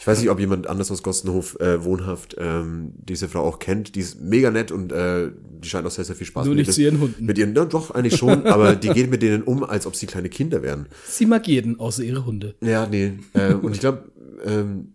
Ich 0.00 0.06
weiß 0.06 0.18
nicht, 0.18 0.30
ob 0.30 0.40
jemand 0.40 0.66
anders 0.66 0.90
aus 0.90 1.04
Gossenhof 1.04 1.60
äh, 1.60 1.84
wohnhaft 1.84 2.34
ähm, 2.40 2.90
diese 2.96 3.28
Frau 3.28 3.42
auch 3.42 3.60
kennt. 3.60 3.94
Die 3.94 4.00
ist 4.00 4.20
mega 4.20 4.50
nett 4.50 4.72
und 4.72 4.90
äh, 4.90 5.30
die 5.62 5.68
scheint 5.68 5.86
auch 5.86 5.92
sehr, 5.92 6.04
sehr 6.04 6.16
viel 6.16 6.26
Spaß 6.26 6.46
Nur 6.46 6.56
mit 6.56 6.66
nicht 6.66 6.74
zu 6.74 6.82
ihren 6.82 6.98
Hunden. 6.98 7.24
Mit 7.24 7.38
ihren, 7.38 7.54
ja, 7.54 7.64
doch, 7.66 7.92
eigentlich 7.92 8.16
schon, 8.16 8.46
aber 8.48 8.74
die 8.74 8.88
geht 8.88 9.08
mit 9.12 9.22
denen 9.22 9.44
um, 9.44 9.62
als 9.62 9.86
ob 9.86 9.94
sie 9.94 10.06
kleine 10.06 10.28
Kinder 10.28 10.64
wären. 10.64 10.86
Sie 11.06 11.26
mag 11.26 11.46
jeden, 11.46 11.78
außer 11.78 12.02
ihre 12.02 12.26
Hunde. 12.26 12.56
Ja, 12.60 12.88
nee. 12.88 13.12
Äh, 13.34 13.54
und 13.54 13.74
ich 13.74 13.80
glaube, 13.80 14.10
ähm, 14.44 14.94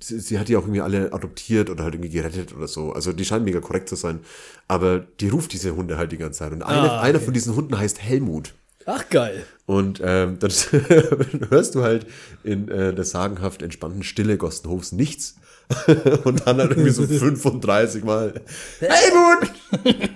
sie, 0.00 0.20
sie 0.20 0.38
hat 0.38 0.48
die 0.48 0.56
auch 0.56 0.62
irgendwie 0.62 0.80
alle 0.80 1.12
adoptiert 1.12 1.70
oder 1.70 1.84
halt 1.84 1.94
irgendwie 1.94 2.10
gerettet 2.10 2.54
oder 2.54 2.68
so. 2.68 2.92
Also 2.92 3.12
die 3.12 3.24
scheinen 3.24 3.44
mega 3.44 3.60
korrekt 3.60 3.88
zu 3.88 3.96
sein. 3.96 4.20
Aber 4.68 4.98
die 4.98 5.28
ruft 5.28 5.52
diese 5.52 5.74
Hunde 5.76 5.96
halt 5.98 6.12
die 6.12 6.18
ganze 6.18 6.40
Zeit. 6.40 6.52
Und 6.52 6.62
eine, 6.62 6.92
Ah, 6.92 7.00
einer 7.00 7.20
von 7.20 7.34
diesen 7.34 7.54
Hunden 7.56 7.78
heißt 7.78 8.02
Helmut. 8.02 8.54
Ach, 8.86 9.08
geil. 9.10 9.44
Und 9.66 10.00
ähm, 10.02 10.38
dann 10.38 10.50
hörst 11.50 11.74
du 11.74 11.82
halt 11.82 12.06
in 12.42 12.68
äh, 12.68 12.94
der 12.94 13.04
sagenhaft 13.04 13.62
entspannten 13.62 14.02
Stille 14.02 14.36
Gostenhofs 14.36 14.92
nichts. 14.92 15.36
und 16.24 16.46
dann 16.46 16.58
halt 16.58 16.72
irgendwie 16.72 16.90
so 16.90 17.06
35 17.06 18.02
Mal 18.02 18.40
Helmut! 18.80 19.52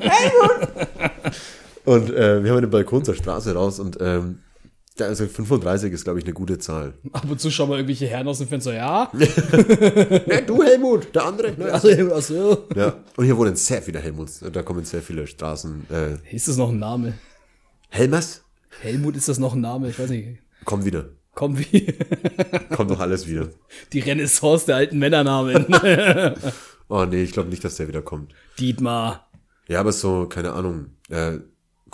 Helmut! 0.00 0.68
und 1.84 2.10
äh, 2.10 2.42
wir 2.42 2.50
haben 2.50 2.60
den 2.60 2.70
Balkon 2.70 3.04
zur 3.04 3.14
Straße 3.14 3.54
raus 3.54 3.78
und 3.78 3.98
ähm, 4.00 4.40
also 5.00 5.26
35 5.26 5.92
ist, 5.92 6.04
glaube 6.04 6.18
ich, 6.20 6.24
eine 6.24 6.34
gute 6.34 6.58
Zahl. 6.58 6.94
Ab 7.12 7.24
und 7.28 7.40
zu 7.40 7.50
schauen 7.50 7.68
wir 7.70 7.76
irgendwelche 7.76 8.06
Herren 8.06 8.28
aus 8.28 8.38
dem 8.38 8.48
Fenster. 8.48 8.74
Ja, 8.74 9.10
Ne, 9.14 10.42
du 10.46 10.62
Helmut, 10.62 11.14
der 11.14 11.24
andere. 11.24 11.52
Ne? 11.52 11.72
also, 11.72 11.88
also. 12.12 12.68
Ja, 12.76 12.94
und 13.16 13.24
hier 13.24 13.36
wohnen 13.36 13.56
sehr 13.56 13.82
viele 13.82 13.98
Helmuts. 14.00 14.44
Da 14.52 14.62
kommen 14.62 14.84
sehr 14.84 15.02
viele 15.02 15.26
Straßen. 15.26 15.86
Äh, 15.90 16.34
Ist 16.34 16.46
das 16.48 16.56
noch 16.56 16.68
ein 16.70 16.78
Name? 16.78 17.14
Helmers? 17.88 18.42
Helmut, 18.80 19.16
ist 19.16 19.28
das 19.28 19.38
noch 19.38 19.54
ein 19.54 19.60
Name? 19.60 19.88
Ich 19.90 19.98
weiß 19.98 20.10
nicht. 20.10 20.38
Komm 20.64 20.84
wieder. 20.84 21.06
Komm 21.34 21.58
wie 21.58 21.92
Kommt 22.76 22.90
doch 22.92 23.00
alles 23.00 23.26
wieder. 23.26 23.48
die 23.92 23.98
Renaissance 24.00 24.66
der 24.66 24.76
alten 24.76 24.98
Männernamen. 24.98 25.66
Oh 26.86 27.06
nee, 27.06 27.22
ich 27.22 27.32
glaube 27.32 27.48
nicht, 27.48 27.64
dass 27.64 27.76
der 27.76 27.88
wieder 27.88 28.02
kommt. 28.02 28.34
Dietmar. 28.60 29.26
Ja, 29.68 29.80
aber 29.80 29.90
so, 29.90 30.26
keine 30.28 30.52
Ahnung, 30.52 30.90
äh, 31.08 31.38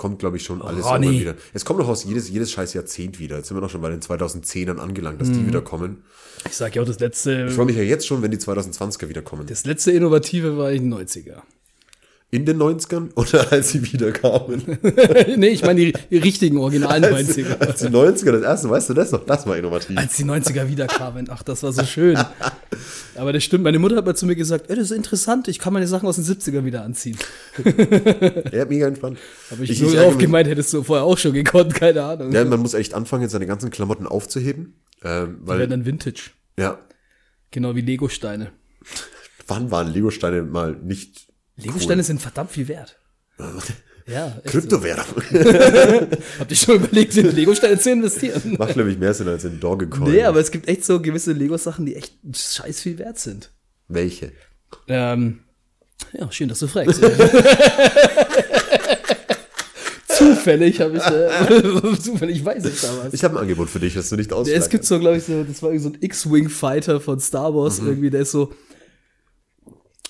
kommt, 0.01 0.19
glaube 0.19 0.39
ich, 0.39 0.45
schon 0.45 0.63
alles 0.63 0.87
Ronny. 0.87 1.09
irgendwann 1.09 1.21
wieder. 1.21 1.35
Es 1.53 1.67
kommt 1.67 1.79
noch 1.79 1.89
aus 1.89 2.05
jedes, 2.05 2.31
jedes 2.31 2.51
scheiß 2.51 2.73
Jahrzehnt 2.73 3.19
wieder. 3.19 3.37
Jetzt 3.37 3.49
sind 3.49 3.57
wir 3.59 3.61
noch 3.61 3.69
schon 3.69 3.83
bei 3.83 3.91
den 3.91 4.01
2010ern 4.01 4.79
angelangt, 4.79 5.21
dass 5.21 5.31
die 5.31 5.47
wieder 5.47 5.61
kommen. 5.61 6.05
Ich 6.47 6.57
sag 6.57 6.75
ja 6.75 6.81
auch, 6.81 6.87
das 6.87 7.01
letzte, 7.01 7.49
Ich 7.51 7.55
freue 7.55 7.67
mich 7.67 7.77
ja 7.77 7.83
jetzt 7.83 8.07
schon, 8.07 8.23
wenn 8.23 8.31
die 8.31 8.39
2020er 8.39 9.11
wieder 9.11 9.21
kommen. 9.21 9.47
das 9.47 9.67
letzte 9.67 9.93
Innovative 9.93 10.57
war 10.57 10.73
in 10.73 10.91
den 10.91 10.95
90er. 11.07 11.43
In 12.33 12.47
den 12.47 12.59
90ern 12.63 13.09
oder 13.17 13.51
als 13.53 13.71
sie 13.71 13.93
wieder 13.93 14.13
kamen? 14.13 14.79
nee, 15.37 15.49
ich 15.49 15.63
meine 15.63 15.81
die, 15.81 15.93
die 16.11 16.19
richtigen 16.19 16.59
originalen 16.59 17.03
90er. 17.05 17.59
Als 17.59 17.81
die 17.81 17.89
90er 17.89 18.31
das 18.33 18.43
erste, 18.43 18.71
weißt 18.71 18.91
du 18.91 18.95
das 18.95 19.11
noch? 19.11 19.27
Das 19.27 19.47
war 19.49 19.57
innovativ. 19.57 19.99
Als 19.99 20.17
die 20.17 20.25
90er 20.25 20.69
wieder 20.69 20.87
kamen. 20.87 21.27
Ach, 21.29 21.43
das 21.43 21.63
war 21.65 21.73
so 21.73 21.83
schön. 21.85 22.17
Aber 23.17 23.33
das 23.33 23.43
stimmt. 23.43 23.65
Meine 23.65 23.81
Mutter 23.81 23.97
hat 23.97 24.07
mal 24.07 24.15
zu 24.15 24.27
mir 24.27 24.37
gesagt, 24.37 24.71
ey, 24.71 24.77
das 24.77 24.91
ist 24.93 24.97
interessant, 24.97 25.49
ich 25.49 25.59
kann 25.59 25.73
meine 25.73 25.89
Sachen 25.89 26.07
aus 26.09 26.17
den 26.17 26.25
70ern 26.25 26.65
wieder 26.65 26.83
anziehen. 26.85 27.17
Ja, 28.53 28.65
mega 28.65 28.87
entspannt. 28.87 29.19
Aber 29.51 29.63
ich, 29.63 29.81
nur 29.81 29.93
drauf 29.93 30.19
gemeint, 30.19 30.49
hättest 30.49 30.73
du 30.73 30.83
vorher 30.83 31.05
auch 31.05 31.19
schon 31.19 31.33
gekonnt, 31.33 31.75
keine 31.75 32.03
Ahnung. 32.03 32.33
Ja, 32.33 32.45
man 32.45 32.61
muss 32.61 32.75
echt 32.75 32.95
anfangen, 32.95 33.29
seine 33.29 33.47
ganzen 33.47 33.71
Klamotten 33.71 34.07
aufzuheben. 34.07 34.75
Ähm, 35.05 35.39
Die 35.43 35.49
weil, 35.49 35.59
werden 35.61 35.71
dann 35.71 35.87
Vintage. 35.87 36.31
ja, 36.59 36.79
Genau 37.51 37.75
wie 37.75 37.81
Lego-Steine. 37.81 38.53
wann 39.49 39.71
waren 39.71 39.93
Lego-Steine 39.93 40.43
mal 40.43 40.77
nicht 40.83 41.27
Lego-Steine 41.61 42.03
sind 42.03 42.21
verdammt 42.21 42.51
viel 42.51 42.69
wert. 42.69 42.97
Ja, 44.07 44.27
echt 44.43 44.55
so. 44.55 44.61
Kryptowährung? 44.61 45.05
Habt 46.39 46.51
ihr 46.51 46.57
schon 46.57 46.77
überlegt, 46.77 47.17
in 47.17 47.35
Lego-Steine 47.35 47.79
zu 47.79 47.93
investieren? 47.93 48.43
Macht, 48.59 48.75
glaube 48.75 48.91
ich, 48.91 48.99
mehr 48.99 49.15
Sinn 49.15 49.29
als 49.29 49.45
in 49.45 49.61
Dogecoin. 49.61 50.11
Nee, 50.11 50.25
aber 50.25 50.41
es 50.41 50.51
gibt 50.51 50.69
echt 50.69 50.85
so 50.85 51.01
gewisse 51.01 51.33
Lego-Sachen, 51.33 51.87
die 51.87 51.95
echt 51.95 52.15
scheiß 52.35 52.81
viel 52.81 52.99
wert 52.99 53.21
sind. 53.21 53.51
Welche? 53.87 54.33
Ähm, 54.89 55.41
ja, 56.13 56.31
schön, 56.33 56.49
dass 56.49 56.59
du 56.59 56.67
fragst. 56.67 57.01
zufällig 60.09 60.81
habe 60.81 60.97
ich, 60.97 61.05
äh, 61.05 61.99
zufällig 61.99 62.45
weiß 62.45 62.65
ich 62.65 62.81
da 62.81 62.89
was. 63.05 63.15
Ich 63.15 63.23
habe 63.25 63.37
ein 63.37 63.43
Angebot 63.43 63.69
für 63.69 63.81
dich, 63.81 63.95
das 63.95 64.09
du 64.09 64.17
nicht 64.17 64.31
Ja, 64.31 64.37
ausschlagen 64.37 64.63
es 64.63 64.69
gibt 64.71 64.85
so, 64.85 64.99
glaube 64.99 65.19
ich, 65.19 65.25
so, 65.25 65.45
das 65.45 65.63
war 65.63 65.79
so 65.79 65.89
ein 65.89 65.99
X-Wing-Fighter 66.01 67.01
von 67.01 67.21
Star 67.21 67.55
Wars, 67.55 67.79
irgendwie, 67.79 68.11
der 68.11 68.23
ist 68.23 68.33
so, 68.33 68.53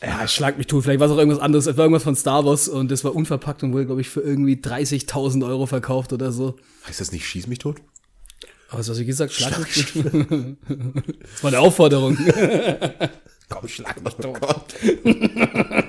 ja, 0.03 0.27
schlag 0.29 0.57
mich 0.59 0.67
tot, 0.67 0.83
vielleicht 0.85 1.01
war 1.01 1.07
es 1.09 1.13
auch 1.13 1.19
irgendwas 1.19 1.41
anderes, 1.41 1.67
es 1.67 1.77
war 1.77 1.85
irgendwas 1.85 2.03
von 2.05 2.17
Star 2.17 2.45
Wars 2.47 2.69
und 2.69 2.91
das 2.91 3.05
war 3.05 3.15
unverpackt 3.15 3.63
und 3.63 3.73
wurde, 3.73 3.87
glaube 3.87 4.01
ich, 4.01 4.09
für 4.09 4.21
irgendwie 4.23 4.55
30.000 4.57 5.47
Euro 5.47 5.67
verkauft 5.67 6.13
oder 6.13 6.33
so. 6.33 6.57
Heißt 6.87 7.01
das 7.01 7.13
nicht 7.13 7.27
Schieß 7.27 7.47
mich 7.49 7.59
tot? 7.59 7.77
Aber 8.71 8.79
was 8.79 8.89
hast 8.89 8.99
du 9.01 9.05
gesagt? 9.05 9.33
Schlag 9.33 9.59
mich 9.59 9.93
tot. 9.93 10.05
Das 11.33 11.43
war 11.43 11.49
eine 11.49 11.59
Aufforderung. 11.61 12.17
Komm, 13.49 13.69
schlag 13.69 14.03
mich 14.03 14.15
tot. 14.15 14.41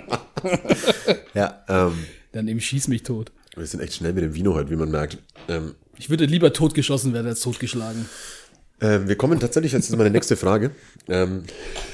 Ja, 1.33 1.63
ähm, 1.69 1.93
Dann 2.31 2.47
eben 2.47 2.59
schieß 2.59 2.87
mich 2.87 3.03
tot. 3.03 3.31
wir 3.55 3.65
sind 3.65 3.79
echt 3.79 3.93
schnell 3.93 4.13
mit 4.13 4.23
dem 4.23 4.33
Vino 4.33 4.53
heute, 4.55 4.69
wie 4.71 4.75
man 4.75 4.89
merkt. 4.91 5.17
Ähm, 5.47 5.75
Ich 5.99 6.09
würde 6.09 6.25
lieber 6.25 6.51
totgeschossen 6.53 7.13
werden 7.13 7.27
als 7.27 7.41
totgeschlagen. 7.41 8.07
Ähm, 8.81 9.07
wir 9.07 9.15
kommen 9.15 9.39
tatsächlich, 9.39 9.71
jetzt 9.73 9.89
ist 9.89 9.95
meine 9.95 10.09
nächste 10.09 10.35
Frage. 10.35 10.71
Ähm, 11.07 11.43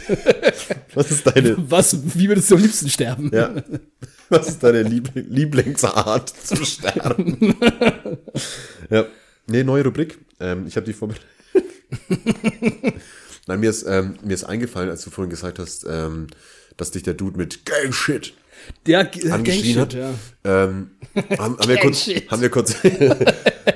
was 0.93 1.11
ist 1.11 1.27
deine, 1.27 1.55
Was, 1.69 1.97
wie 2.17 2.27
würdest 2.29 2.49
du 2.49 2.55
am 2.55 2.61
liebsten 2.61 2.89
sterben? 2.89 3.29
ja, 3.33 3.53
was 4.29 4.47
ist 4.47 4.63
deine 4.63 4.83
Lieb 4.83 5.11
Lieblingsart 5.13 6.29
zu 6.29 6.63
sterben? 6.65 7.55
ja, 8.89 9.05
nee, 9.47 9.63
neue 9.63 9.83
Rubrik. 9.83 10.17
Ähm, 10.39 10.65
ich 10.67 10.75
habe 10.75 10.85
die 10.85 10.93
vorbereitet. 10.93 11.25
Nein, 13.47 13.59
mir 13.61 13.69
ist, 13.69 13.85
ähm, 13.87 14.15
mir 14.23 14.33
ist 14.33 14.43
eingefallen, 14.43 14.89
als 14.89 15.03
du 15.03 15.09
vorhin 15.09 15.29
gesagt 15.29 15.59
hast, 15.59 15.85
ähm, 15.89 16.27
dass 16.75 16.91
dich 16.91 17.03
der 17.03 17.13
Dude 17.13 17.37
mit 17.37 17.65
Gang 17.65 17.93
Shit 17.93 18.33
Der 18.85 19.05
G- 19.05 19.29
angeschrien 19.31 19.79
hat. 19.79 19.93
Gangshit, 19.93 20.15
ja. 20.43 20.65
Ähm, 20.67 20.91
haben, 21.37 21.57
haben, 21.57 21.69
wir 21.69 21.77
kurz, 21.77 22.05
Gangshit. 22.05 22.29
haben 22.31 22.41
wir 22.41 22.49
kurz, 22.49 22.75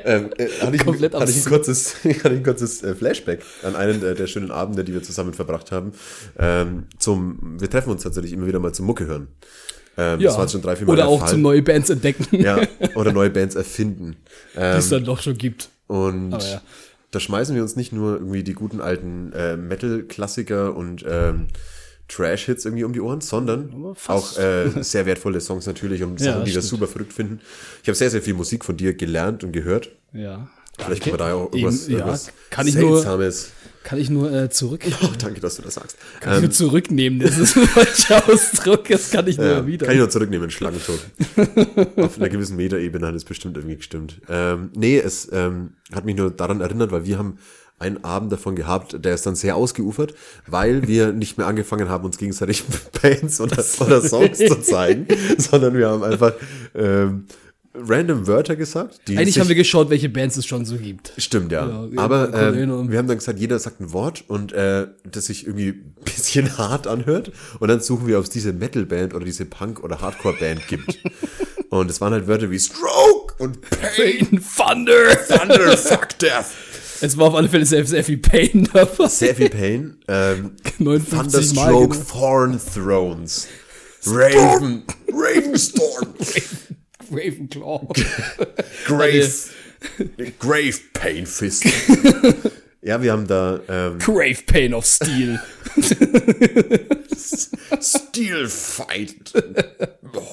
ähm, 0.05 0.29
äh, 0.37 0.47
hatte 0.61 0.75
ich, 0.75 0.83
Komplett 0.85 1.13
hatte 1.13 1.31
ich 1.31 1.37
ein 1.45 1.45
kurzes, 1.45 1.95
hatte 2.03 2.09
ich 2.09 2.25
ein 2.25 2.43
kurzes 2.43 2.83
äh, 2.83 2.95
Flashback 2.95 3.41
an 3.63 3.75
einen 3.75 4.01
der, 4.01 4.15
der 4.15 4.27
schönen 4.27 4.51
Abende, 4.51 4.83
die 4.83 4.93
wir 4.93 5.03
zusammen 5.03 5.33
verbracht 5.33 5.71
haben. 5.71 5.91
Ähm, 6.37 6.85
zum, 6.99 7.59
wir 7.59 7.69
treffen 7.69 7.91
uns 7.91 8.03
tatsächlich 8.03 8.33
immer 8.33 8.47
wieder 8.47 8.59
mal 8.59 8.73
zum 8.73 8.85
Mucke 8.85 9.05
hören. 9.05 9.27
Ähm, 9.97 10.19
Ja. 10.19 10.29
Das 10.29 10.37
war 10.37 10.47
schon 10.47 10.61
drei, 10.61 10.75
vier 10.75 10.87
Mal 10.87 10.93
Oder 10.93 11.03
der 11.03 11.09
auch 11.09 11.25
zum 11.25 11.41
neue 11.41 11.61
Bands 11.61 11.89
entdecken, 11.89 12.25
ja, 12.31 12.59
oder 12.95 13.11
neue 13.11 13.29
Bands 13.29 13.55
erfinden. 13.55 14.15
die 14.55 14.59
Ähm, 14.59 14.77
es 14.77 14.89
dann 14.89 15.03
doch 15.03 15.21
schon 15.21 15.37
gibt. 15.37 15.69
und 15.87 16.31
ja. 16.31 16.61
da 17.11 17.19
schmeißen 17.19 17.55
wir 17.55 17.61
uns 17.61 17.75
nicht 17.75 17.91
nur 17.91 18.15
irgendwie 18.15 18.43
die 18.43 18.53
guten 18.53 18.79
alten 18.79 19.33
äh, 19.33 19.57
Metal-Klassiker 19.57 20.75
und 20.75 21.05
ähm, 21.07 21.47
Trash-Hits 22.13 22.65
irgendwie 22.65 22.83
um 22.83 22.93
die 22.93 23.01
Ohren, 23.01 23.21
sondern 23.21 23.73
auch 24.07 24.37
äh, 24.37 24.69
sehr 24.83 25.05
wertvolle 25.05 25.39
Songs 25.41 25.65
natürlich 25.65 26.03
und 26.03 26.19
Sachen, 26.19 26.45
die 26.45 26.53
wir 26.53 26.61
super 26.61 26.87
verrückt 26.87 27.13
finden. 27.13 27.39
Ich 27.81 27.87
habe 27.89 27.95
sehr, 27.95 28.09
sehr 28.09 28.21
viel 28.21 28.33
Musik 28.33 28.65
von 28.65 28.77
dir 28.77 28.93
gelernt 28.93 29.43
und 29.43 29.51
gehört. 29.51 29.89
Ja. 30.13 30.49
Vielleicht 30.77 31.03
können 31.03 31.13
wir 31.13 31.17
da 31.19 31.27
ja 31.29 31.35
auch 31.35 31.47
Eben, 31.53 31.57
irgendwas, 31.59 31.87
ja, 31.87 31.97
irgendwas 31.97 32.31
kann 32.49 32.67
ich 32.67 32.75
nur- 32.75 32.95
Seltsames. 32.97 33.51
Kann 33.83 33.97
ich 33.97 34.11
nur 34.11 34.31
äh, 34.31 34.47
zurück, 34.51 34.83
Oh, 35.03 35.07
danke, 35.17 35.41
dass 35.41 35.55
du 35.55 35.63
das 35.63 35.73
sagst. 35.73 35.97
kann 36.19 36.35
ich 36.35 36.41
nur 36.41 36.51
zurücknehmen. 36.51 37.19
Das 37.19 37.35
ist 37.39 37.57
ein 37.57 37.65
falscher 37.67 38.29
Ausdruck. 38.29 38.87
Das 38.87 39.09
kann 39.09 39.27
ich 39.27 39.37
nur 39.39 39.47
Ja, 39.47 39.65
wieder. 39.65 39.87
Kann 39.87 39.95
ich 39.95 40.01
noch 40.01 40.09
zurücknehmen, 40.09 40.51
Schlangentod. 40.51 40.99
Auf 41.97 42.17
einer 42.17 42.29
gewissen 42.29 42.57
Metaebene 42.57 43.07
hat 43.07 43.15
es 43.15 43.25
bestimmt 43.25 43.57
irgendwie 43.57 43.77
gestimmt. 43.77 44.21
Ähm, 44.29 44.69
nee, 44.75 44.99
es 44.99 45.29
ähm, 45.31 45.73
hat 45.91 46.05
mich 46.05 46.15
nur 46.15 46.29
daran 46.29 46.61
erinnert, 46.61 46.91
weil 46.91 47.05
wir 47.05 47.17
haben 47.17 47.39
einen 47.81 48.03
Abend 48.03 48.31
davon 48.31 48.55
gehabt, 48.55 49.03
der 49.03 49.13
ist 49.15 49.25
dann 49.25 49.35
sehr 49.35 49.55
ausgeufert, 49.55 50.13
weil 50.47 50.87
wir 50.87 51.11
nicht 51.13 51.37
mehr 51.37 51.47
angefangen 51.47 51.89
haben, 51.89 52.05
uns 52.05 52.17
gegenseitig 52.17 52.63
Bands 53.01 53.41
oder, 53.41 53.63
oder 53.79 54.01
Songs 54.01 54.37
zu 54.37 54.61
zeigen, 54.61 55.07
sondern 55.37 55.73
wir 55.75 55.89
haben 55.89 56.03
einfach 56.03 56.33
ähm, 56.75 57.25
random 57.73 58.27
Wörter 58.27 58.55
gesagt. 58.55 58.99
Eigentlich 59.09 59.39
haben 59.39 59.47
wir 59.47 59.55
geschaut, 59.55 59.89
welche 59.89 60.09
Bands 60.09 60.35
es 60.37 60.45
schon 60.45 60.65
so 60.65 60.75
gibt. 60.77 61.13
Stimmt, 61.17 61.51
ja. 61.51 61.87
Ja, 61.89 62.01
Aber 62.01 62.29
Erinnerung. 62.29 62.91
wir 62.91 62.97
haben 62.97 63.07
dann 63.07 63.17
gesagt, 63.17 63.39
jeder 63.39 63.59
sagt 63.59 63.79
ein 63.79 63.93
Wort 63.93 64.25
und 64.27 64.51
äh, 64.53 64.87
das 65.09 65.25
sich 65.27 65.47
irgendwie 65.47 65.69
ein 65.69 65.95
bisschen 66.03 66.57
hart 66.57 66.87
anhört. 66.87 67.31
Und 67.59 67.69
dann 67.69 67.79
suchen 67.79 68.07
wir, 68.07 68.17
ob 68.17 68.25
es 68.25 68.29
diese 68.29 68.51
Metal-Band 68.53 69.13
oder 69.13 69.23
diese 69.25 69.45
Punk- 69.45 69.83
oder 69.83 70.01
Hardcore-Band 70.01 70.67
gibt. 70.67 70.99
und 71.69 71.89
es 71.89 72.01
waren 72.01 72.11
halt 72.13 72.27
Wörter 72.27 72.51
wie 72.51 72.59
Stroke 72.59 73.35
und 73.37 73.61
Pain, 73.61 73.79
Pain, 73.95 74.43
Thunder. 74.57 75.27
Thunder, 75.27 75.77
Fuck 75.77 76.19
Death. 76.19 76.45
Es 77.01 77.17
war 77.17 77.27
auf 77.27 77.35
alle 77.35 77.49
Fälle 77.49 77.65
sehr, 77.65 77.85
sehr 77.85 78.03
viel 78.03 78.17
Pain 78.17 78.69
dabei. 78.71 79.07
Sehr 79.07 79.35
viel 79.35 79.49
Pain. 79.49 79.97
Ähm, 80.07 80.51
59 80.77 81.55
Mal 81.55 81.71
Thunderstroke, 81.71 81.97
genau. 81.97 82.09
Thorn 82.09 82.59
Thrones. 82.73 83.47
Raven, 84.05 84.83
Ravenstorm, 85.11 86.07
Ravenclaw. 87.11 87.87
Grave, 88.85 89.29
Grave 90.39 90.79
Pain 90.93 91.25
Fist. 91.27 91.65
ja, 92.81 93.01
wir 93.01 93.11
haben 93.11 93.27
da 93.27 93.59
ähm, 93.67 93.99
Grave 93.99 94.41
Pain 94.45 94.73
of 94.73 94.85
Steel. 94.85 95.39
Steel 97.81 98.47
Fight. 98.47 99.33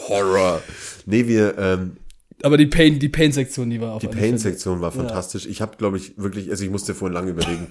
Horror. 0.09 0.63
Nee, 1.05 1.27
wir, 1.27 1.59
ähm, 1.59 1.97
Aber 2.43 2.57
die 2.57 2.67
Pain, 2.67 2.99
die 2.99 3.09
Pain-Sektion, 3.09 3.71
die 3.71 3.81
war 3.81 3.95
auf 3.95 4.01
die. 4.01 4.09
Pain-Sektion 4.09 4.81
war 4.81 4.93
fantastisch. 4.93 5.47
Ich 5.47 5.61
habe, 5.61 5.77
glaube 5.77 5.97
ich, 5.97 6.17
wirklich, 6.19 6.51
also 6.51 6.65
ich 6.65 6.71
musste 6.71 6.95
vorhin 6.95 7.15
lange 7.15 7.31
überlegen. 7.31 7.69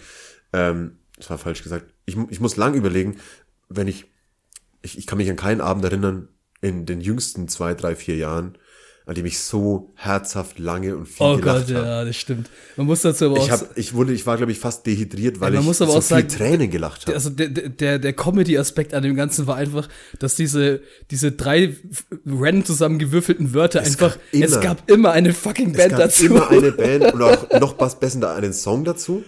ähm, 0.54 0.98
das 1.18 1.30
war 1.30 1.38
falsch 1.38 1.64
gesagt. 1.64 1.94
Ich, 2.06 2.16
ich 2.30 2.40
muss 2.40 2.58
lang 2.58 2.76
überlegen, 2.76 3.18
wenn 3.70 3.88
ich, 3.88 4.06
ich, 4.82 4.98
ich 4.98 5.08
kann 5.08 5.18
mich 5.18 5.30
an 5.30 5.36
keinen 5.36 5.62
Abend 5.62 5.84
erinnern, 5.84 6.30
in 6.62 6.86
den 6.86 7.02
jüngsten 7.02 7.48
zwei, 7.48 7.74
drei, 7.74 7.96
vier 7.96 8.16
Jahren, 8.16 8.58
an 9.08 9.16
dem 9.16 9.26
ich 9.26 9.40
so 9.40 9.90
herzhaft 9.96 10.60
lange 10.60 10.96
und 10.98 11.08
viel 11.08 11.26
Oh 11.26 11.38
gelacht 11.38 11.68
Gott, 11.68 11.76
habe. 11.78 11.88
ja, 11.88 12.06
das 12.06 12.16
stimmt. 12.18 12.50
Man 12.76 12.86
muss 12.88 13.02
dazu 13.02 13.26
aber 13.26 13.40
auch 13.40 13.46
Ich, 13.46 13.52
hab, 13.52 13.78
ich 13.78 13.94
wurde, 13.94 14.12
ich 14.12 14.26
war, 14.28 14.36
glaube 14.38 14.52
ich, 14.52 14.60
fast 14.60 14.86
dehydriert, 14.86 15.40
weil 15.40 15.54
Ja, 15.54 15.62
ich 15.62 15.66
so 15.78 15.86
auch 15.86 15.94
viel 15.94 16.02
sagen, 16.02 16.28
Tränen 16.28 16.70
gelacht 16.70 17.04
habe. 17.06 17.14
also 17.16 17.30
der, 17.30 17.48
der, 17.50 18.00
der 18.00 18.14
Comedy-Aspekt 18.14 18.94
an 18.94 19.04
dem 19.04 19.16
Ganzen 19.16 19.48
war 19.48 19.56
einfach, 19.56 19.88
dass 20.20 20.36
diese, 20.36 20.82
diese 21.10 21.32
drei 21.32 21.74
random 22.26 22.66
zusammengewürfelten 22.66 23.54
Wörter 23.54 23.80
einfach, 23.82 24.16
gab 24.16 24.34
immer- 24.34 24.46
es 24.46 24.60
gab 24.62 24.90
immer 24.92 25.12
eine 25.14 25.34
fucking 25.34 25.72
es 25.72 25.78
Band 25.78 25.92
gab 25.92 26.00
dazu. 26.02 26.26
immer 26.26 26.50
eine 26.50 26.72
Band 26.74 27.14
und 27.14 27.22
auch 27.22 27.60
noch 27.62 27.80
was 27.80 28.00
besser 28.00 28.36
einen 28.36 28.52
Song 28.54 28.84
dazu. 28.84 29.24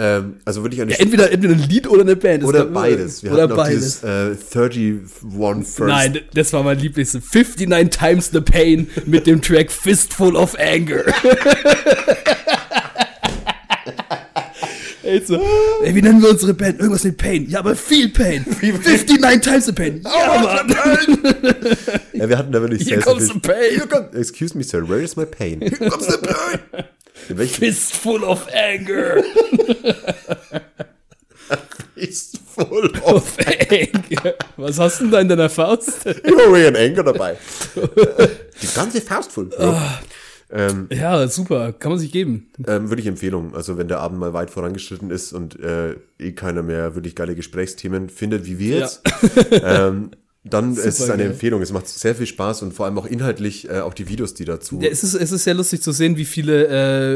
Ähm, 0.00 0.36
also 0.44 0.62
wirklich 0.62 0.80
eine 0.80 0.92
ja, 0.92 0.98
entweder, 1.00 1.28
entweder 1.32 1.54
ein 1.54 1.68
Lied 1.68 1.88
oder 1.88 2.02
eine 2.02 2.14
Band. 2.14 2.44
Es 2.44 2.48
Oder 2.48 2.64
beides. 2.66 3.24
Wir 3.24 3.32
oder 3.32 3.42
hatten 3.42 3.56
beides. 3.56 4.00
dieses 4.00 4.04
äh, 4.04 4.36
31 4.56 5.00
First. 5.66 5.78
Nein, 5.80 6.20
das 6.34 6.52
war 6.52 6.62
mein 6.62 6.78
Lieblings. 6.78 7.14
59 7.14 7.90
Times 7.90 8.30
the 8.30 8.40
Pain 8.40 8.86
mit 9.06 9.26
dem 9.26 9.42
Track 9.42 9.72
Fistful 9.72 10.36
of 10.36 10.56
Anger. 10.56 11.02
Ey, 15.02 15.22
so, 15.24 15.40
ey, 15.82 15.94
wie 15.94 16.02
nennen 16.02 16.20
wir 16.20 16.30
unsere 16.30 16.52
Band? 16.52 16.78
Irgendwas 16.80 17.02
mit 17.04 17.16
Pain. 17.16 17.48
Ja, 17.48 17.60
aber 17.60 17.74
viel 17.74 18.10
Pain. 18.10 18.44
59 18.60 19.40
Times 19.40 19.66
the 19.66 19.72
Pain. 19.72 20.02
Ja, 20.04 20.42
Mann. 20.42 20.76
Ja, 22.12 22.28
wir 22.28 22.36
hatten 22.36 22.50
da 22.52 22.60
wirklich 22.60 22.80
Here 22.88 23.00
sehr, 23.00 23.02
sehr 23.02 23.12
comes 23.14 23.26
the 23.28 23.32
viel- 23.32 23.40
pain. 23.40 23.74
Here 23.76 23.86
comes, 23.86 24.14
excuse 24.14 24.56
me, 24.56 24.62
sir, 24.64 24.86
where 24.88 25.00
is 25.00 25.14
my 25.16 25.24
pain? 25.24 25.60
Here 25.60 25.70
comes 25.88 26.06
the 26.08 26.18
pain. 26.18 26.84
Fistful 27.26 28.22
of 28.24 28.46
Anger. 28.52 29.22
auf 32.56 33.04
Of 33.04 33.36
Anger. 33.70 34.34
Was 34.56 34.78
hast 34.78 35.00
du 35.00 35.04
denn 35.04 35.12
da 35.12 35.20
in 35.20 35.28
deiner 35.28 35.50
Faust? 35.50 36.04
Hurry 36.24 36.66
and 36.66 36.76
Anger 36.76 37.02
dabei. 37.04 37.36
Die 38.62 38.74
ganze 38.74 39.00
Faust 39.00 39.32
voll. 39.32 39.46
Bro. 39.46 39.76
Ähm, 40.50 40.88
Ja, 40.92 41.26
super. 41.28 41.72
Kann 41.72 41.90
man 41.92 41.98
sich 41.98 42.10
geben. 42.12 42.50
ähm, 42.66 42.88
würde 42.88 43.02
ich 43.02 43.08
Empfehlung. 43.08 43.54
Also 43.54 43.76
wenn 43.78 43.88
der 43.88 43.98
Abend 44.00 44.18
mal 44.18 44.32
weit 44.32 44.50
vorangeschritten 44.50 45.10
ist 45.10 45.32
und 45.32 45.58
äh, 45.60 45.96
eh 46.18 46.32
keiner 46.32 46.62
mehr 46.62 46.94
wirklich 46.94 47.14
geile 47.14 47.34
Gesprächsthemen 47.34 48.08
findet, 48.08 48.46
wie 48.46 48.58
wir 48.58 48.76
Ja. 48.78 48.80
jetzt, 48.82 49.02
ähm, 49.62 50.10
dann 50.44 50.72
es 50.72 50.78
ist 50.78 51.00
es 51.00 51.10
eine 51.10 51.22
geil. 51.24 51.32
Empfehlung. 51.32 51.60
Es 51.62 51.72
macht 51.72 51.88
sehr 51.88 52.14
viel 52.14 52.26
Spaß 52.26 52.62
und 52.62 52.72
vor 52.72 52.86
allem 52.86 52.98
auch 52.98 53.06
inhaltlich 53.06 53.68
äh, 53.68 53.80
auch 53.80 53.94
die 53.94 54.08
Videos, 54.08 54.34
die 54.34 54.44
dazu. 54.44 54.80
Ja, 54.80 54.88
es 54.88 55.02
ist, 55.04 55.14
es 55.14 55.32
ist 55.32 55.44
sehr 55.44 55.54
lustig 55.54 55.82
zu 55.82 55.92
sehen, 55.92 56.16
wie 56.16 56.24
viele, 56.24 56.66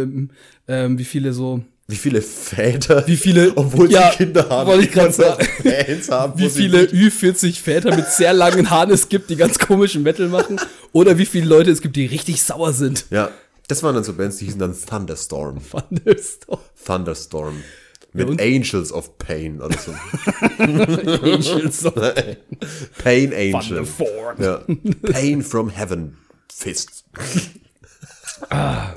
ähm, 0.02 0.30
ähm, 0.68 0.98
wie 0.98 1.04
viele 1.04 1.32
so, 1.32 1.62
wie 1.88 1.96
viele 1.96 2.20
Väter, 2.22 3.06
wie 3.06 3.16
viele, 3.16 3.52
obwohl 3.56 3.90
ja, 3.90 4.10
sie 4.10 4.18
Kinder 4.18 4.48
haben, 4.48 4.68
wollte 4.68 4.84
ich 4.84 4.92
gerade 4.92 5.12
sagen, 5.12 5.44
Fans 5.62 6.10
haben, 6.10 6.38
wie 6.38 6.48
viele 6.50 6.82
nicht- 6.82 6.94
Ü40 6.94 7.60
Väter 7.60 7.94
mit 7.94 8.06
sehr 8.08 8.32
langen 8.32 8.70
Haaren 8.70 8.90
es 8.90 9.08
gibt, 9.08 9.30
die 9.30 9.36
ganz 9.36 9.58
komischen 9.58 10.02
Metal 10.02 10.28
machen, 10.28 10.60
oder 10.92 11.16
wie 11.18 11.26
viele 11.26 11.46
Leute 11.46 11.70
es 11.70 11.80
gibt, 11.80 11.96
die 11.96 12.06
richtig 12.06 12.42
sauer 12.42 12.72
sind. 12.72 13.06
Ja, 13.10 13.30
das 13.68 13.82
waren 13.82 13.94
dann 13.94 14.04
so 14.04 14.12
Bands, 14.12 14.38
die 14.38 14.44
hießen 14.46 14.60
dann 14.60 14.74
Thunderstorm. 14.78 15.58
Doch. 16.48 16.60
Thunderstorm. 16.84 17.54
Mit 18.12 18.28
und- 18.28 18.40
Angels 18.40 18.92
of 18.92 19.16
Pain 19.18 19.60
oder 19.60 19.76
so. 19.78 19.92
Angels 20.58 21.84
of 21.86 21.94
Pain 23.02 23.32
Angel. 23.32 23.60
Thunderform. 23.60 24.42
Ja. 24.42 24.62
Pain 25.10 25.42
from 25.42 25.70
Heaven. 25.70 26.16
Fist. 26.52 27.04
Ah. 28.50 28.94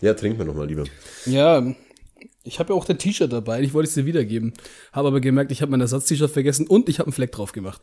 Ja, 0.00 0.14
trinken 0.14 0.38
wir 0.38 0.44
nochmal 0.44 0.66
lieber. 0.66 0.84
Ja, 1.26 1.64
ich 2.42 2.58
habe 2.58 2.72
ja 2.72 2.78
auch 2.78 2.84
dein 2.84 2.98
T-Shirt 2.98 3.32
dabei. 3.32 3.60
Ich 3.62 3.72
wollte 3.74 3.88
es 3.88 3.94
dir 3.94 4.06
wiedergeben. 4.06 4.52
Habe 4.92 5.08
aber 5.08 5.20
gemerkt, 5.20 5.52
ich 5.52 5.62
habe 5.62 5.70
mein 5.70 5.80
Ersatz-T-Shirt 5.80 6.30
vergessen 6.30 6.66
und 6.66 6.88
ich 6.88 6.98
habe 6.98 7.06
einen 7.06 7.12
Fleck 7.12 7.30
drauf 7.32 7.52
gemacht. 7.52 7.82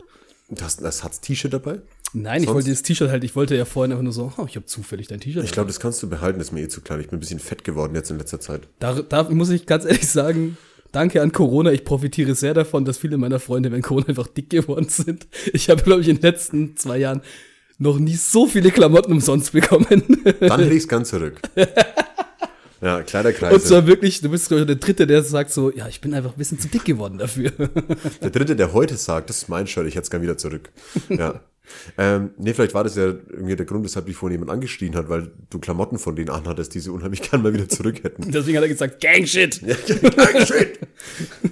Du 0.52 0.64
hast 0.64 0.82
ein 0.82 0.86
Ersatz-T-Shirt 0.86 1.54
dabei? 1.54 1.80
Nein, 2.14 2.40
ich 2.42 2.46
Sonst- 2.46 2.56
wollte 2.56 2.70
das 2.72 2.82
T-Shirt 2.82 3.10
halt, 3.12 3.24
ich 3.24 3.36
wollte 3.36 3.56
ja 3.56 3.66
vorhin 3.66 3.92
einfach 3.92 4.04
nur 4.04 4.14
so, 4.14 4.32
oh, 4.38 4.46
ich 4.48 4.56
habe 4.56 4.66
zufällig 4.66 5.08
dein 5.08 5.20
T-Shirt. 5.20 5.44
Ich 5.44 5.52
glaube, 5.52 5.68
das 5.68 5.80
kannst 5.80 6.02
du 6.02 6.10
behalten, 6.10 6.40
das 6.40 6.48
ist 6.48 6.54
mir 6.54 6.62
eh 6.62 6.68
zu 6.68 6.82
klein. 6.82 7.00
Ich 7.02 7.10
bin 7.10 7.18
ein 7.18 7.20
bisschen 7.20 7.40
fett 7.40 7.64
geworden 7.64 7.94
jetzt 7.94 8.10
in 8.10 8.18
letzter 8.18 8.40
Zeit. 8.40 8.62
Da, 8.80 8.94
da 9.02 9.24
muss 9.30 9.50
ich 9.52 9.68
ganz 9.68 9.86
ehrlich 9.86 10.08
sagen, 10.10 10.58
danke 10.92 11.22
an 11.22 11.32
Corona. 11.32 11.72
Ich 11.72 11.86
profitiere 11.86 12.34
sehr 12.34 12.56
davon, 12.56 12.84
dass 12.84 12.98
viele 12.98 13.18
meiner 13.18 13.40
Freunde 13.40 13.70
während 13.70 13.86
Corona 13.86 14.08
einfach 14.08 14.28
dick 14.28 14.50
geworden 14.50 14.90
sind. 14.90 15.28
Ich 15.54 15.70
habe, 15.70 15.84
glaube 15.84 16.02
ich, 16.02 16.08
in 16.10 16.16
den 16.16 16.24
letzten 16.24 16.76
zwei 16.78 16.98
Jahren 16.98 17.22
noch 17.78 18.00
nie 18.00 18.16
so 18.16 18.48
viele 18.48 18.72
Klamotten 18.72 19.12
umsonst 19.12 19.54
bekommen. 19.54 20.04
Dann 20.40 20.60
ich 20.72 20.78
es 20.78 20.88
ganz 20.88 21.10
zurück. 21.10 21.40
Ja, 22.82 22.98
Und 22.98 23.08
Kleiderkreise. 23.08 23.60
zwar 23.64 23.88
wirklich, 23.88 24.22
du 24.22 24.30
bist 24.30 24.52
ich, 24.52 24.66
der 24.66 24.76
Dritte, 24.76 25.06
der 25.06 25.24
sagt 25.24 25.52
so, 25.52 25.72
ja, 25.72 25.88
ich 25.88 26.00
bin 26.02 26.14
einfach 26.14 26.32
ein 26.32 26.38
bisschen 26.38 26.60
zu 26.60 26.68
dick 26.70 26.86
geworden 26.86 27.18
dafür. 27.18 27.52
Der 28.22 28.30
dritte, 28.30 28.56
der 28.56 28.74
heute 28.74 28.96
sagt, 28.96 29.30
das 29.30 29.38
ist 29.44 29.50
mein 29.50 29.68
Shirt, 29.68 29.86
ich 29.88 29.96
hätte 29.96 30.04
es 30.04 30.10
gern 30.10 30.22
wieder 30.22 30.38
zurück. 30.38 30.72
Ja. 31.10 31.42
ähm, 31.98 32.32
nee, 32.38 32.54
vielleicht 32.54 32.74
war 32.74 32.84
das 32.84 32.96
ja 32.96 33.06
irgendwie 33.06 33.56
der 33.56 33.66
Grund, 33.66 33.84
weshalb 33.86 34.06
dich 34.08 34.16
vorhin 34.16 34.40
jemand 34.40 34.52
angeschrien 34.52 34.96
hat, 34.96 35.10
weil 35.10 35.32
du 35.50 35.60
Klamotten 35.60 36.00
von 36.00 36.16
denen 36.16 36.30
anhattest, 36.30 36.74
die 36.74 36.80
sie 36.80 36.90
unheimlich 36.90 37.22
gern 37.30 37.42
mal 37.44 37.54
wieder 37.54 37.68
zurück 37.70 38.04
hätten. 38.04 38.32
Deswegen 38.32 38.58
hat 38.58 38.64
er 38.64 38.70
gesagt, 38.70 39.02
Gang-Shit. 39.02 39.56
Shit. 39.56 40.80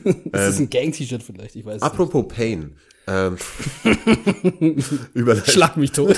Das 0.32 0.50
ist 0.54 0.60
ein 0.60 0.70
Gang-T-Shirt 0.70 1.24
vielleicht, 1.24 1.56
ich 1.56 1.66
weiß 1.66 1.76
nicht. 1.76 1.84
Apropos 1.84 2.26
Pain. 2.28 2.76
Ähm. 3.08 3.38
Schlag 5.46 5.78
mich 5.78 5.92
tot. 5.92 6.18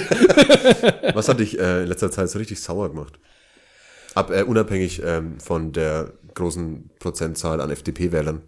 Was 1.14 1.28
hat 1.28 1.40
dich 1.40 1.60
äh, 1.60 1.84
in 1.84 1.88
letzter 1.88 2.12
Zeit 2.12 2.30
so 2.30 2.40
richtig 2.40 2.60
sauer 2.60 2.90
gemacht? 2.90 3.20
Ab, 4.16 4.32
äh, 4.32 4.44
unabhängig 4.44 5.02
ähm, 5.04 5.40
von 5.40 5.72
der 5.72 6.14
großen 6.36 6.90
Prozentzahl 7.00 7.62
an 7.62 7.70
FDP-Wählern. 7.70 8.42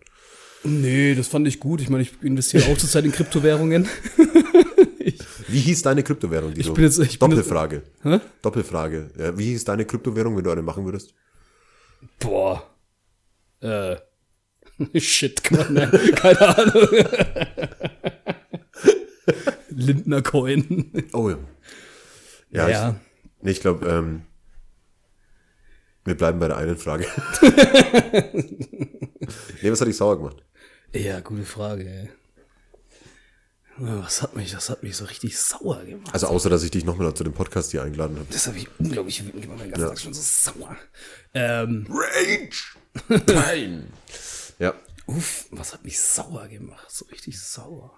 nee, 0.64 1.14
das 1.16 1.28
fand 1.28 1.48
ich 1.48 1.60
gut. 1.60 1.82
Ich 1.82 1.90
meine, 1.90 2.04
ich 2.04 2.14
investiere 2.22 2.72
auch 2.72 2.78
zurzeit 2.78 3.06
in 3.06 3.12
Kryptowährungen. 3.12 3.88
Wie 5.48 5.60
hieß 5.60 5.82
deine 5.82 6.02
Kryptowährung, 6.04 6.54
die 6.54 6.62
Ich 6.62 6.72
bin 6.74 6.84
jetzt- 6.86 7.00
ich 7.00 7.20
bin 7.20 7.30
Doppelfrage. 7.32 7.82
Hä? 8.04 8.20
Doppelfrage. 8.42 9.10
Ja, 9.20 9.38
wie 9.38 9.46
hieß 9.46 9.66
deine 9.66 9.84
Kryptowährung, 9.86 10.38
wenn 10.38 10.44
du 10.46 10.52
eine 10.52 10.62
machen 10.62 10.86
würdest? 10.86 11.14
Boah. 12.20 12.64
Äh. 13.60 13.98
Shit, 15.00 15.44
kann 15.44 15.58
man, 15.58 15.74
ne? 15.74 15.92
keine 16.16 16.58
Ahnung. 16.58 16.88
Lindner 19.70 20.22
Coin. 20.22 20.92
Oh 21.14 21.30
ja. 21.30 21.38
Ja, 22.52 22.70
Ja. 22.70 22.90
Ich, 22.90 23.44
nee, 23.44 23.52
ich 23.52 23.62
glaube, 23.62 23.86
ähm, 23.88 24.22
wir 26.06 26.16
bleiben 26.16 26.40
bei 26.40 26.48
der 26.48 26.58
einen 26.58 26.78
Frage. 26.78 27.06
nee, 29.62 29.72
was 29.72 29.82
hat 29.82 29.88
dich 29.88 29.98
sauer 29.98 30.18
gemacht? 30.18 30.44
Ja, 30.94 31.20
gute 31.20 31.46
Frage, 31.46 31.88
ey. 31.88 32.10
Was 33.78 34.22
hat 34.22 34.36
mich, 34.36 34.52
das 34.52 34.70
hat 34.70 34.84
mich 34.84 34.96
so 34.98 35.06
richtig 35.06 35.38
sauer 35.40 35.84
gemacht. 35.84 36.14
Also 36.14 36.28
außer, 36.28 36.50
dass 36.50 36.62
ich 36.64 36.72
dich 36.72 36.86
nochmal 36.86 37.14
zu 37.14 37.24
dem 37.24 37.34
Podcast 37.34 37.72
hier 37.72 37.82
eingeladen 37.82 38.18
habe. 38.18 38.28
Das 38.32 38.46
habe 38.48 38.58
ich 38.58 38.68
unglaublich 38.78 39.26
wütend 39.26 39.42
gemacht. 39.44 39.60
Mein 39.60 39.72
ganzer 39.72 39.88
Tag 39.90 40.00
schon 40.00 40.14
so 40.14 40.22
sauer. 40.22 40.76
Ähm, 41.34 41.88
Rage! 41.90 43.24
Nein! 43.34 43.88
ja, 44.60 44.76
uff, 45.08 45.48
was 45.52 45.74
hat 45.74 45.84
mich 45.84 46.00
sauer 46.00 46.48
gemacht? 46.48 46.92
So 46.92 47.06
richtig 47.06 47.40
sauer. 47.42 47.98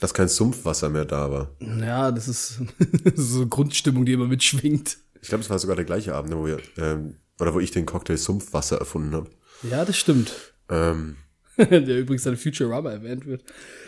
dass 0.00 0.14
kein 0.14 0.28
Sumpfwasser 0.28 0.88
mehr 0.88 1.04
da 1.04 1.30
war. 1.30 1.50
Ja, 1.60 2.10
das 2.10 2.26
ist 2.26 2.60
so 3.14 3.40
eine 3.40 3.48
Grundstimmung, 3.48 4.04
die 4.04 4.14
immer 4.14 4.26
mitschwingt. 4.26 4.98
Ich 5.22 5.28
glaube, 5.28 5.42
es 5.42 5.50
war 5.50 5.58
sogar 5.58 5.76
der 5.76 5.84
gleiche 5.84 6.14
Abend, 6.14 6.34
wo 6.34 6.46
wir, 6.46 6.58
ähm, 6.76 7.16
oder 7.40 7.54
wo 7.54 7.60
ich 7.60 7.70
den 7.70 7.86
Cocktail 7.86 8.16
Sumpfwasser 8.16 8.78
erfunden 8.78 9.14
habe. 9.14 9.30
Ja, 9.62 9.84
das 9.84 9.96
stimmt. 9.96 10.54
Ähm, 10.68 11.16
Der 11.58 11.98
übrigens 11.98 12.26
an 12.26 12.36
Futurama 12.36 12.92
erwähnt 12.92 13.26
wird. 13.26 13.42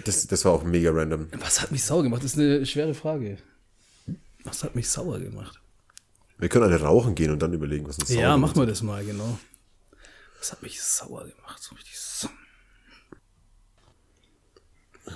das, 0.05 0.27
das 0.27 0.45
war 0.45 0.53
auch 0.53 0.65
mega 0.65 0.91
random. 0.91 1.29
Was 1.39 1.61
hat 1.63 1.71
mich 1.71 1.85
sauer 1.85 2.03
gemacht? 2.03 2.25
Das 2.25 2.33
ist 2.33 2.39
eine 2.39 2.67
schwere 2.67 2.95
Frage. 2.95 3.39
Was 4.43 4.65
hat 4.65 4.75
mich 4.75 4.89
sauer 4.89 5.21
gemacht? 5.21 5.61
Wir 6.39 6.49
können 6.49 6.65
eine 6.65 6.81
rauchen 6.81 7.15
gehen 7.15 7.31
und 7.31 7.41
dann 7.41 7.53
überlegen, 7.53 7.87
was 7.87 7.99
uns 7.99 8.09
sauer 8.09 8.21
Ja, 8.21 8.35
gemacht 8.35 8.57
machen 8.57 8.63
wir 8.63 8.67
das 8.67 8.83
mal, 8.83 9.05
genau. 9.05 9.39
Was 10.39 10.51
hat 10.53 10.63
mich 10.63 10.83
sauer 10.83 11.27
gemacht? 11.29 11.63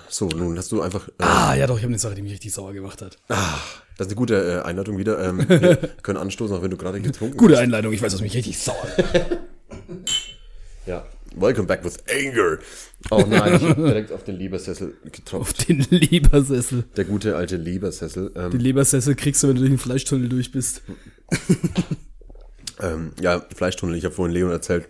So 0.08 0.28
nun 0.28 0.56
hast 0.58 0.70
du 0.72 0.80
einfach. 0.82 1.08
Äh, 1.08 1.12
Ah, 1.18 1.54
ja 1.54 1.66
doch, 1.66 1.76
ich 1.76 1.82
habe 1.82 1.90
eine 1.92 1.98
Sache, 1.98 2.14
die 2.14 2.22
mich 2.22 2.32
richtig 2.32 2.52
sauer 2.52 2.72
gemacht 2.72 3.02
hat. 3.02 3.18
Das 3.28 3.38
ist 3.98 4.06
eine 4.06 4.14
gute 4.14 4.34
äh, 4.34 4.62
Einleitung 4.66 4.98
wieder. 4.98 5.18
Ähm, 5.24 5.38
wir 5.48 5.76
können 6.02 6.18
anstoßen, 6.18 6.56
auch 6.56 6.62
wenn 6.62 6.70
du 6.70 6.76
gerade 6.76 7.00
getrunken 7.00 7.36
Gute 7.36 7.58
Einleitung, 7.58 7.92
ich 7.92 8.02
weiß, 8.02 8.12
was 8.14 8.20
mich 8.20 8.34
richtig 8.34 8.58
sauer 8.58 8.86
Ja. 10.86 11.06
Welcome 11.36 11.66
back 11.66 11.82
with 11.84 11.96
anger. 12.08 12.58
Oh 13.10 13.24
nein, 13.28 13.56
ich 13.56 13.62
hab 13.68 13.76
direkt 13.76 14.12
auf 14.12 14.22
den 14.22 14.36
Lebersessel 14.36 14.94
Auf 15.04 15.10
getropft. 15.12 15.68
den 15.68 15.80
Lebersessel. 15.90 16.84
Der 16.96 17.04
gute 17.04 17.34
alte 17.34 17.56
Lebersessel. 17.56 18.30
Den 18.30 18.52
Ähm, 18.52 18.58
Lebersessel 18.58 19.16
kriegst 19.16 19.42
du, 19.42 19.48
wenn 19.48 19.56
du 19.56 19.62
durch 19.62 19.72
den 19.72 19.78
Fleischtunnel 19.78 20.28
durch 20.28 20.52
bist. 20.52 20.82
ähm, 22.80 23.12
ja, 23.20 23.44
Fleischtunnel. 23.54 23.96
Ich 23.96 24.04
habe 24.04 24.14
vorhin 24.14 24.32
Leon 24.32 24.50
erzählt, 24.52 24.86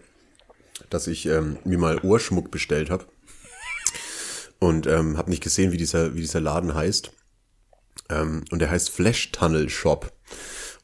dass 0.91 1.07
ich 1.07 1.25
ähm, 1.27 1.57
mir 1.65 1.79
mal 1.79 1.99
Ohrschmuck 2.01 2.51
bestellt 2.51 2.91
habe. 2.91 3.07
Und 4.59 4.87
ähm, 4.87 5.19
habe 5.19 5.31
nicht 5.31 5.43
gesehen, 5.43 5.73
wie 5.73 5.77
dieser, 5.77 6.15
wie 6.15 6.21
dieser 6.21 6.41
Laden 6.41 6.75
heißt. 6.75 7.13
Ähm, 8.11 8.45
und 8.51 8.59
der 8.61 8.71
heißt 8.71 8.91
Flash 8.91 9.33
Tunnel 9.33 9.69
Shop. 9.69 10.13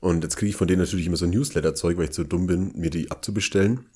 Und 0.01 0.25
jetzt 0.25 0.37
kriege 0.37 0.51
ich 0.51 0.57
von 0.57 0.69
denen 0.69 0.81
natürlich 0.81 1.07
immer 1.07 1.17
so 1.17 1.27
Newsletter-Zeug, 1.27 1.97
weil 1.97 2.05
ich 2.05 2.11
zu 2.13 2.25
dumm 2.25 2.47
bin, 2.47 2.73
mir 2.75 2.91
die 2.91 3.11
abzubestellen. 3.11 3.87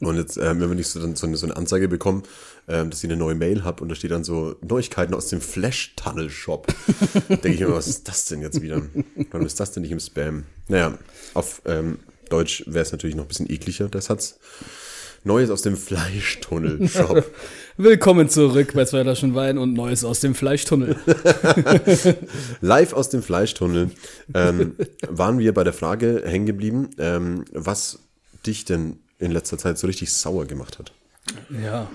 Und 0.00 0.16
jetzt, 0.16 0.36
ähm, 0.36 0.60
wenn 0.60 0.78
ich 0.78 0.88
so, 0.88 1.00
dann 1.00 1.14
so, 1.14 1.26
eine, 1.26 1.36
so 1.36 1.46
eine 1.46 1.56
Anzeige 1.56 1.86
bekomme, 1.86 2.22
ähm, 2.66 2.90
dass 2.90 3.04
ich 3.04 3.10
eine 3.10 3.16
neue 3.16 3.36
Mail 3.36 3.62
habe 3.62 3.82
und 3.82 3.88
da 3.88 3.94
steht 3.94 4.10
dann 4.10 4.24
so 4.24 4.56
Neuigkeiten 4.60 5.14
aus 5.14 5.28
dem 5.28 5.40
Flash 5.40 5.94
Tunnel 5.94 6.30
Shop. 6.30 6.66
Denke 7.28 7.48
ich 7.48 7.60
mir, 7.60 7.72
was 7.72 7.86
ist 7.86 8.08
das 8.08 8.24
denn 8.24 8.42
jetzt 8.42 8.60
wieder? 8.60 8.82
Warum 9.30 9.46
ist 9.46 9.60
das 9.60 9.72
denn 9.72 9.82
nicht 9.82 9.92
im 9.92 10.00
Spam? 10.00 10.44
Naja, 10.66 10.98
auf 11.34 11.62
ähm, 11.64 12.00
Deutsch 12.28 12.64
wäre 12.66 12.82
es 12.82 12.92
natürlich 12.92 13.14
noch 13.14 13.24
ein 13.24 13.28
bisschen 13.28 13.50
ekliger, 13.50 13.88
der 13.88 14.00
Satz. 14.00 14.40
Neues 15.28 15.50
aus 15.50 15.60
dem 15.60 15.76
Fleischtunnel 15.76 16.88
Shop. 16.88 17.22
Willkommen 17.76 18.30
zurück 18.30 18.72
bei 18.72 18.86
zwei 18.86 19.02
Flaschen 19.02 19.34
Wein 19.34 19.58
und 19.58 19.74
Neues 19.74 20.02
aus 20.02 20.20
dem 20.20 20.34
Fleischtunnel. 20.34 20.96
Live 22.62 22.94
aus 22.94 23.10
dem 23.10 23.22
Fleischtunnel 23.22 23.90
ähm, 24.32 24.74
waren 25.06 25.38
wir 25.38 25.52
bei 25.52 25.64
der 25.64 25.74
Frage 25.74 26.22
hängen 26.24 26.46
geblieben, 26.46 26.88
ähm, 26.96 27.44
was 27.52 27.98
dich 28.46 28.64
denn 28.64 29.00
in 29.18 29.30
letzter 29.30 29.58
Zeit 29.58 29.76
so 29.76 29.86
richtig 29.86 30.14
sauer 30.14 30.46
gemacht 30.46 30.78
hat. 30.78 30.94
Ja. 31.62 31.90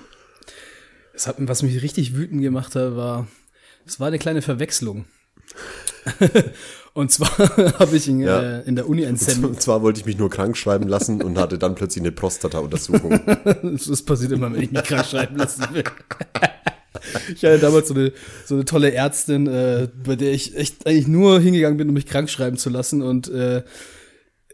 Das 1.13 1.25
hat, 1.25 1.37
was 1.39 1.63
mich 1.63 1.81
richtig 1.81 2.15
wütend 2.15 2.43
gemacht 2.43 2.75
hat, 2.75 2.95
war, 2.95 3.27
es 3.83 3.99
war 3.99 4.09
eine 4.09 4.19
kleine 4.19 4.43
Verwechslung. 4.43 5.05
und 6.93 7.11
zwar 7.11 7.29
habe 7.79 7.95
ich 7.97 8.07
in, 8.07 8.19
Ja. 8.19 8.59
äh, 8.59 8.61
in 8.67 8.75
der 8.75 8.87
Uni 8.87 9.05
ein 9.05 9.15
Seminar. 9.17 9.51
Und 9.51 9.61
zwar 9.61 9.81
wollte 9.81 9.99
ich 9.99 10.05
mich 10.05 10.17
nur 10.17 10.29
krank 10.29 10.55
schreiben 10.57 10.87
lassen 10.87 11.21
und 11.21 11.37
hatte 11.37 11.57
dann 11.57 11.75
plötzlich 11.75 12.03
eine 12.03 12.11
Prostata-Untersuchung. 12.11 13.19
Das, 13.87 14.01
passiert 14.03 14.31
immer, 14.31 14.51
wenn 14.53 14.61
ich 14.61 14.71
mich 14.71 14.83
krank 14.83 15.05
schreiben 15.05 15.37
lassen 15.37 15.63
will. 15.73 15.83
Ich 17.35 17.43
hatte 17.43 17.59
damals 17.59 17.87
so 17.87 17.93
eine, 17.95 18.11
so 18.45 18.55
eine 18.55 18.65
tolle 18.65 18.93
Ärztin, 18.93 19.47
äh, 19.47 19.87
bei 20.05 20.15
der 20.15 20.31
ich 20.31 20.55
echt 20.55 20.85
eigentlich 20.87 21.07
nur 21.07 21.39
hingegangen 21.39 21.77
bin, 21.77 21.87
um 21.89 21.93
mich 21.93 22.05
krank 22.05 22.29
schreiben 22.29 22.57
zu 22.57 22.69
lassen 22.69 23.01
und 23.01 23.29
äh, 23.29 23.63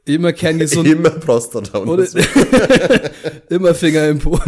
immer 0.06 0.34
kerngesund, 0.34 0.88
Immer 0.88 1.11
Prostata-Untersuchung. 1.11 2.44
immer 3.49 3.76
Finger 3.76 4.07
im 4.07 4.20
Po. 4.20 4.40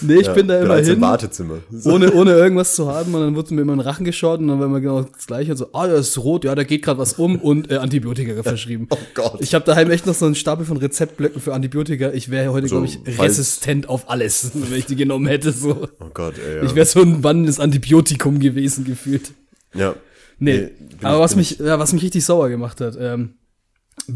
Nee. 0.00 0.14
Nee, 0.14 0.20
ich 0.20 0.28
bin 0.30 0.48
da 0.48 0.56
immer 0.58 0.68
bereits 0.68 0.88
im 0.88 0.94
hin, 0.94 1.02
Wartezimmer. 1.02 1.58
So. 1.70 1.90
ohne, 1.94 2.12
ohne 2.12 2.32
irgendwas 2.32 2.74
zu 2.74 2.88
haben. 2.88 3.14
Und 3.14 3.20
dann 3.20 3.36
wurde 3.36 3.54
mir 3.54 3.62
immer 3.62 3.72
in 3.74 3.78
den 3.78 3.86
Rachen 3.86 4.04
geschaut 4.04 4.40
und 4.40 4.48
dann 4.48 4.58
war 4.58 4.66
immer 4.66 4.80
genau 4.80 5.02
das 5.02 5.26
Gleiche. 5.26 5.52
Und 5.52 5.56
so, 5.58 5.68
ah, 5.72 5.86
das 5.86 6.08
ist 6.08 6.18
rot, 6.18 6.44
ja, 6.44 6.54
da 6.54 6.64
geht 6.64 6.82
gerade 6.82 6.98
was 6.98 7.14
um 7.14 7.36
und 7.40 7.70
äh, 7.70 7.76
Antibiotika 7.76 8.42
verschrieben. 8.42 8.86
Oh 8.90 8.96
Gott. 9.14 9.40
Ich 9.40 9.54
habe 9.54 9.64
daheim 9.64 9.90
echt 9.90 10.06
noch 10.06 10.14
so 10.14 10.26
einen 10.26 10.34
Stapel 10.34 10.66
von 10.66 10.76
Rezeptblöcken 10.76 11.40
für 11.40 11.54
Antibiotika. 11.54 12.10
Ich 12.10 12.30
wäre 12.30 12.52
heute, 12.52 12.68
So, 12.68 12.80
glaube 12.80 12.86
ich, 12.86 13.18
resistent 13.18 13.88
auf 13.88 14.10
alles, 14.10 14.50
wenn 14.54 14.78
ich 14.78 14.86
die 14.86 14.96
genommen 14.96 15.26
hätte. 15.26 15.52
So. 15.52 15.88
Oh 16.00 16.06
Gott, 16.12 16.34
ey. 16.38 16.56
Ja. 16.56 16.62
Ich 16.64 16.74
wäre 16.74 16.86
so 16.86 17.00
ein 17.00 17.22
wandelndes 17.22 17.60
Antibiotikum 17.60 18.40
gewesen, 18.40 18.84
gefühlt. 18.84 19.32
ja. 19.74 19.94
Nee, 20.42 20.70
bin 20.78 20.98
aber 21.02 21.20
was 21.20 21.36
mich, 21.36 21.58
ja, 21.58 21.78
was 21.78 21.92
mich 21.92 22.02
richtig 22.02 22.24
sauer 22.24 22.48
gemacht 22.48 22.80
hat, 22.80 22.96
ähm, 22.98 23.34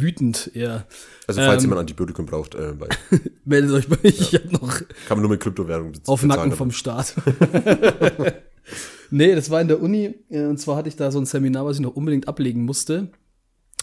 wütend 0.01 0.51
eher. 0.55 0.87
Also 1.27 1.41
falls 1.41 1.63
ähm, 1.63 1.69
jemand 1.71 1.81
Antibiotikum 1.81 2.27
braucht, 2.27 2.55
äh, 2.55 2.73
Meldet 3.45 3.71
euch 3.73 3.89
bei 3.89 3.99
ich 4.03 4.35
hab 4.35 4.51
noch 4.53 4.79
kann 5.09 5.19
man 5.19 5.21
nur 5.21 5.31
mit 5.31 5.41
Kryptowährung 5.41 5.93
bez- 5.93 6.09
auf 6.09 6.21
bezahlen, 6.23 6.41
Nacken 6.41 6.57
vom 6.57 6.71
Staat. 6.71 7.15
nee, 9.11 9.35
das 9.35 9.51
war 9.51 9.61
in 9.61 9.69
der 9.69 9.81
Uni. 9.83 10.15
äh, 10.31 10.45
Und 10.45 10.59
zwar 10.59 10.77
hatte 10.77 10.89
ich 10.89 10.97
da 10.97 11.11
so 11.11 11.19
ein 11.19 11.27
Seminar, 11.27 11.65
was 11.67 11.77
ich 11.77 11.83
noch 11.83 11.97
unbedingt 11.97 12.29
ablegen 12.29 12.65
musste. 12.65 13.09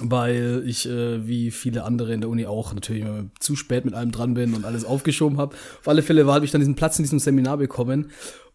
Weil 0.04 0.64
ich, 0.66 0.88
äh, 0.88 1.28
wie 1.28 1.52
viele 1.52 1.84
andere 1.84 2.14
in 2.14 2.22
der 2.22 2.30
Uni 2.30 2.46
auch, 2.46 2.74
natürlich 2.74 3.06
zu 3.40 3.56
spät 3.56 3.86
mit 3.86 3.94
allem 3.94 4.12
dran 4.12 4.34
bin 4.34 4.54
und 4.54 4.66
alles 4.66 4.86
aufgeschoben 4.86 5.38
habe. 5.38 5.54
Auf 5.80 5.88
alle 5.88 6.02
Fälle 6.02 6.26
war, 6.26 6.36
habe 6.36 6.46
ich 6.46 6.52
dann 6.52 6.62
diesen 6.62 6.76
Platz 6.76 6.98
in 6.98 7.04
diesem 7.04 7.20
Seminar 7.20 7.58
bekommen. 7.58 8.10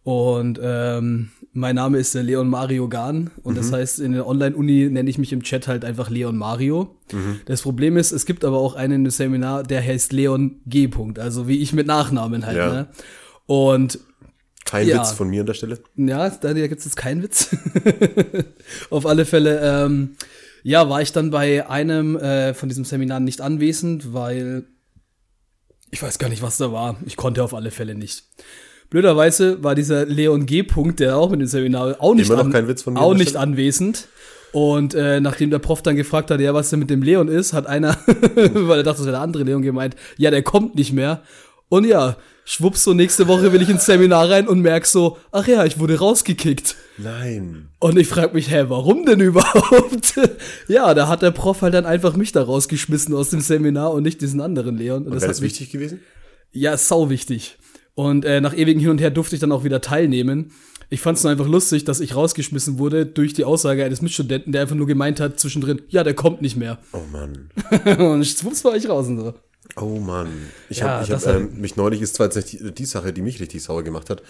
Und 0.07 0.57
ähm, 0.63 1.31
mein 1.51 1.75
Name 1.75 1.97
ist 1.97 2.15
der 2.15 2.23
Leon 2.23 2.47
Mario 2.47 2.87
Gahn. 2.87 3.29
Und 3.43 3.57
das 3.57 3.73
heißt, 3.73 3.99
in 3.99 4.13
der 4.13 4.25
Online-Uni 4.25 4.87
nenne 4.89 5.09
ich 5.09 5.17
mich 5.17 5.33
im 5.33 5.43
Chat 5.43 5.67
halt 5.67 5.83
einfach 5.83 6.09
Leon 6.09 6.37
Mario. 6.37 6.95
Das 7.45 7.61
Problem 7.61 7.97
ist, 7.97 8.13
es 8.13 8.25
gibt 8.25 8.45
aber 8.45 8.57
auch 8.57 8.75
einen 8.75 9.03
im 9.03 9.11
Seminar, 9.11 9.63
der 9.63 9.83
heißt 9.83 10.13
Leon 10.13 10.61
G. 10.65 10.85
-Punkt, 10.85 11.19
also 11.19 11.49
wie 11.49 11.57
ich 11.57 11.73
mit 11.73 11.87
Nachnamen 11.87 12.45
halt. 12.45 12.55
Ja. 12.55 12.71
Ne? 12.71 12.87
Und 13.47 13.99
Kein 14.63 14.87
Ja. 14.87 15.01
Witz 15.01 15.11
von 15.11 15.27
mir 15.27 15.41
an 15.41 15.47
der 15.47 15.55
Stelle. 15.55 15.79
ja, 15.97 16.29
da 16.29 16.53
gibt 16.53 16.79
es 16.79 16.85
jetzt 16.85 16.95
keinen 16.95 17.21
Witz. 17.21 17.53
Auf 18.89 19.05
alle 19.05 19.25
Fälle, 19.25 19.59
ähm, 19.61 20.15
ja, 20.63 20.89
war 20.89 21.01
ich 21.01 21.11
dann 21.11 21.31
bei 21.31 21.69
einem 21.69 22.15
äh, 22.15 22.53
von 22.53 22.69
diesem 22.69 22.85
Seminar 22.85 23.19
nicht 23.19 23.41
anwesend, 23.41 24.13
weil 24.13 24.67
ich 25.91 26.01
weiß 26.01 26.17
gar 26.17 26.29
nicht, 26.29 26.41
was 26.41 26.55
da 26.55 26.71
war. 26.71 26.95
Ich 27.05 27.17
konnte 27.17 27.43
auf 27.43 27.53
alle 27.53 27.71
Fälle 27.71 27.93
nicht. 27.93 28.23
Blöderweise 28.89 29.63
war 29.63 29.75
dieser 29.75 30.05
Leon 30.05 30.45
G. 30.45 30.63
Punkt, 30.63 30.99
der 30.99 31.17
auch 31.17 31.29
mit 31.29 31.41
dem 31.41 31.47
Seminar 31.47 31.97
auch 31.99 32.15
nicht, 32.15 32.29
noch 32.29 32.49
kein 32.49 32.67
Witz 32.67 32.83
von 32.83 32.93
mir 32.93 32.99
auch 33.01 33.11
an 33.11 33.17
der 33.17 33.25
nicht 33.25 33.35
anwesend. 33.35 34.07
Und 34.53 34.95
äh, 34.95 35.19
nachdem 35.19 35.49
der 35.51 35.59
Prof 35.59 35.81
dann 35.81 35.95
gefragt 35.97 36.31
hat, 36.31 36.39
ja, 36.39 36.53
was 36.53 36.69
denn 36.69 36.79
mit 36.79 36.89
dem 36.89 37.01
Leon 37.01 37.27
ist, 37.27 37.51
hat 37.53 37.67
einer, 37.67 37.97
weil 38.35 38.79
er 38.79 38.83
dachte, 38.83 38.99
das 38.99 39.05
wäre 39.05 39.11
der 39.11 39.21
andere 39.21 39.43
Leon 39.43 39.61
gemeint, 39.61 39.95
ja, 40.17 40.31
der 40.31 40.41
kommt 40.41 40.75
nicht 40.75 40.93
mehr. 40.93 41.21
Und 41.69 41.85
ja, 41.85 42.15
schwupps, 42.45 42.85
so 42.85 42.93
nächste 42.93 43.27
Woche 43.27 43.51
will 43.51 43.61
ich 43.61 43.67
ins 43.69 43.85
Seminar 43.85 44.29
rein 44.29 44.47
und 44.47 44.61
merk 44.61 44.85
so, 44.85 45.17
ach 45.33 45.45
ja, 45.47 45.65
ich 45.65 45.79
wurde 45.79 45.99
rausgekickt. 45.99 46.77
Nein. 46.97 47.67
Und 47.79 47.99
ich 47.99 48.07
frag 48.07 48.33
mich, 48.33 48.49
hä, 48.49 48.63
warum 48.69 49.05
denn 49.05 49.19
überhaupt? 49.67 50.13
ja, 50.69 50.93
da 50.93 51.09
hat 51.09 51.21
der 51.23 51.31
Prof 51.31 51.61
halt 51.61 51.73
dann 51.73 51.85
einfach 51.85 52.15
mich 52.15 52.31
da 52.31 52.41
rausgeschmissen 52.41 53.13
aus 53.13 53.31
dem 53.31 53.41
Seminar 53.41 53.91
und 53.91 54.03
nicht 54.03 54.21
diesen 54.21 54.39
anderen 54.39 54.77
Leon. 54.77 55.05
Und 55.05 55.13
hat 55.13 55.23
das 55.23 55.41
mich- 55.41 55.51
wichtig 55.51 55.71
gewesen? 55.71 55.99
ja, 56.53 56.73
ist 56.73 56.87
sau 56.87 57.09
wichtig. 57.09 57.57
Und 57.97 58.25
äh, 58.25 58.41
nach 58.41 58.55
ewigem 58.55 58.79
Hin 58.79 58.91
und 58.91 59.01
Her 59.01 59.09
durfte 59.09 59.33
ich 59.35 59.41
dann 59.41 59.51
auch 59.51 59.63
wieder 59.63 59.81
teilnehmen. 59.81 60.51
Ich 60.91 61.01
fand 61.01 61.17
es 61.17 61.23
nur 61.23 61.31
einfach 61.31 61.47
lustig, 61.47 61.83
dass 61.83 61.99
ich 61.99 62.15
rausgeschmissen 62.15 62.77
wurde 62.77 63.07
durch 63.07 63.33
die 63.33 63.43
Aussage 63.43 63.83
eines 63.83 64.03
Mitstudenten, 64.03 64.53
der 64.53 64.61
einfach 64.61 64.75
nur 64.75 64.85
gemeint 64.85 65.19
hat 65.19 65.39
zwischendrin, 65.39 65.81
ja, 65.89 66.03
der 66.03 66.13
kommt 66.13 66.43
nicht 66.43 66.55
mehr. 66.57 66.77
Oh 66.93 67.01
Mann. 67.11 67.49
und 67.97 68.23
schwupps 68.23 68.63
war 68.63 68.75
ich 68.75 68.87
raus 68.87 69.07
und 69.07 69.17
so. 69.19 69.33
Oh 69.77 69.97
Mann. 69.99 70.27
Ich 70.69 70.77
Ja, 70.77 71.01
habe 71.01 71.11
hab, 71.11 71.25
ähm, 71.25 71.59
mich 71.59 71.75
neulich, 71.75 72.03
ist 72.03 72.13
zwar 72.13 72.27
jetzt 72.27 72.35
nicht 72.35 72.51
die, 72.51 72.71
die 72.71 72.85
Sache, 72.85 73.13
die 73.13 73.23
mich 73.23 73.39
richtig 73.39 73.63
sauer 73.63 73.81
gemacht 73.81 74.11
hat, 74.11 74.21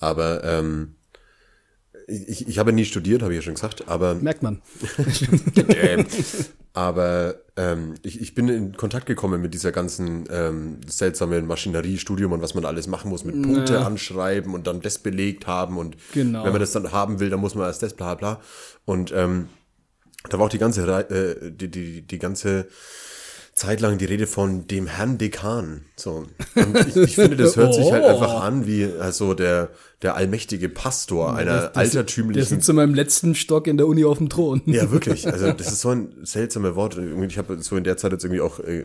aber 0.00 0.42
ähm, 0.42 0.96
ich, 2.12 2.48
ich 2.48 2.58
habe 2.58 2.72
nie 2.72 2.84
studiert, 2.84 3.22
habe 3.22 3.32
ich 3.32 3.38
ja 3.38 3.42
schon 3.42 3.54
gesagt, 3.54 3.88
aber 3.88 4.14
Merkt 4.14 4.42
man. 4.42 4.60
aber 6.74 7.34
ähm, 7.56 7.94
ich, 8.02 8.20
ich 8.20 8.34
bin 8.34 8.48
in 8.48 8.76
Kontakt 8.76 9.06
gekommen 9.06 9.42
mit 9.42 9.52
dieser 9.54 9.72
ganzen 9.72 10.24
ähm, 10.30 10.80
seltsamen 10.86 11.46
Maschinerie-Studium 11.46 12.32
und 12.32 12.42
was 12.42 12.54
man 12.54 12.64
alles 12.64 12.86
machen 12.86 13.10
muss, 13.10 13.24
mit 13.24 13.40
Punkte 13.42 13.84
anschreiben 13.84 14.54
und 14.54 14.66
dann 14.66 14.80
das 14.80 14.98
belegt 14.98 15.46
haben 15.46 15.76
und 15.78 15.96
Genau. 16.12 16.44
wenn 16.44 16.52
man 16.52 16.60
das 16.60 16.72
dann 16.72 16.92
haben 16.92 17.20
will, 17.20 17.30
dann 17.30 17.40
muss 17.40 17.54
man 17.54 17.66
erst 17.66 17.82
das 17.82 17.94
bla 17.94 18.14
bla. 18.14 18.40
Und 18.84 19.12
ähm, 19.14 19.48
da 20.30 20.38
war 20.38 20.46
auch 20.46 20.50
die 20.50 20.58
ganze 20.58 20.82
äh, 21.10 21.50
die, 21.50 21.70
die, 21.70 22.02
die 22.02 22.18
ganze 22.18 22.68
Zeit 23.54 23.80
lang 23.80 23.98
die 23.98 24.06
Rede 24.06 24.26
von 24.26 24.66
dem 24.66 24.86
Herrn 24.86 25.18
Dekan. 25.18 25.84
So. 25.96 26.24
Und 26.54 26.78
ich, 26.88 26.96
ich 26.96 27.14
finde, 27.16 27.36
das 27.36 27.56
hört 27.56 27.74
sich 27.74 27.92
halt 27.92 28.02
Oh. 28.06 28.08
einfach 28.08 28.42
an 28.42 28.66
wie 28.66 28.84
also 28.98 29.34
der, 29.34 29.70
der 30.00 30.16
allmächtige 30.16 30.68
Pastor 30.70 31.36
einer 31.36 31.60
Der 31.68 31.76
altertümlichen 31.76 32.44
sitzt 32.46 32.68
in 32.70 32.76
meinem 32.76 32.94
letzten 32.94 33.34
Stock 33.34 33.66
in 33.66 33.76
der 33.76 33.86
Uni 33.86 34.04
auf 34.06 34.18
dem 34.18 34.30
Thron. 34.30 34.62
ja, 34.66 34.90
wirklich. 34.90 35.26
Also 35.30 35.52
das 35.52 35.70
ist 35.70 35.80
so 35.82 35.90
ein 35.90 36.14
seltsames 36.24 36.74
Wort. 36.76 36.96
Ich 36.98 37.36
habe 37.38 37.60
so 37.62 37.76
in 37.76 37.84
der 37.84 37.96
Zeit 37.98 38.12
jetzt 38.12 38.24
irgendwie 38.24 38.40
auch 38.40 38.58
äh, 38.60 38.84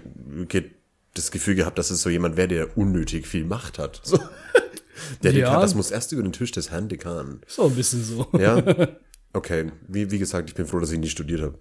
das 1.13 1.31
Gefühl 1.31 1.55
gehabt, 1.55 1.79
dass 1.79 1.89
es 1.89 2.01
so 2.01 2.09
jemand 2.09 2.35
wäre, 2.37 2.49
der 2.49 2.77
unnötig 2.77 3.25
viel 3.25 3.45
Macht 3.45 3.79
hat. 3.79 4.01
So. 4.03 4.19
Der 5.23 5.31
Ja. 5.31 5.45
Dekan, 5.47 5.61
das 5.61 5.75
muss 5.75 5.91
erst 5.91 6.11
über 6.11 6.23
den 6.23 6.31
Tisch 6.33 6.51
des 6.51 6.71
Herrn 6.71 6.89
Dekan. 6.89 7.41
So 7.47 7.65
ein 7.67 7.75
bisschen 7.75 8.03
so. 8.03 8.27
Ja. 8.37 8.61
Okay. 9.31 9.71
Wie, 9.87 10.09
wie 10.11 10.19
gesagt, 10.19 10.49
ich 10.49 10.55
bin 10.55 10.65
froh, 10.65 10.79
dass 10.79 10.91
ich 10.91 10.99
nie 10.99 11.07
studiert 11.07 11.41
habe. 11.41 11.59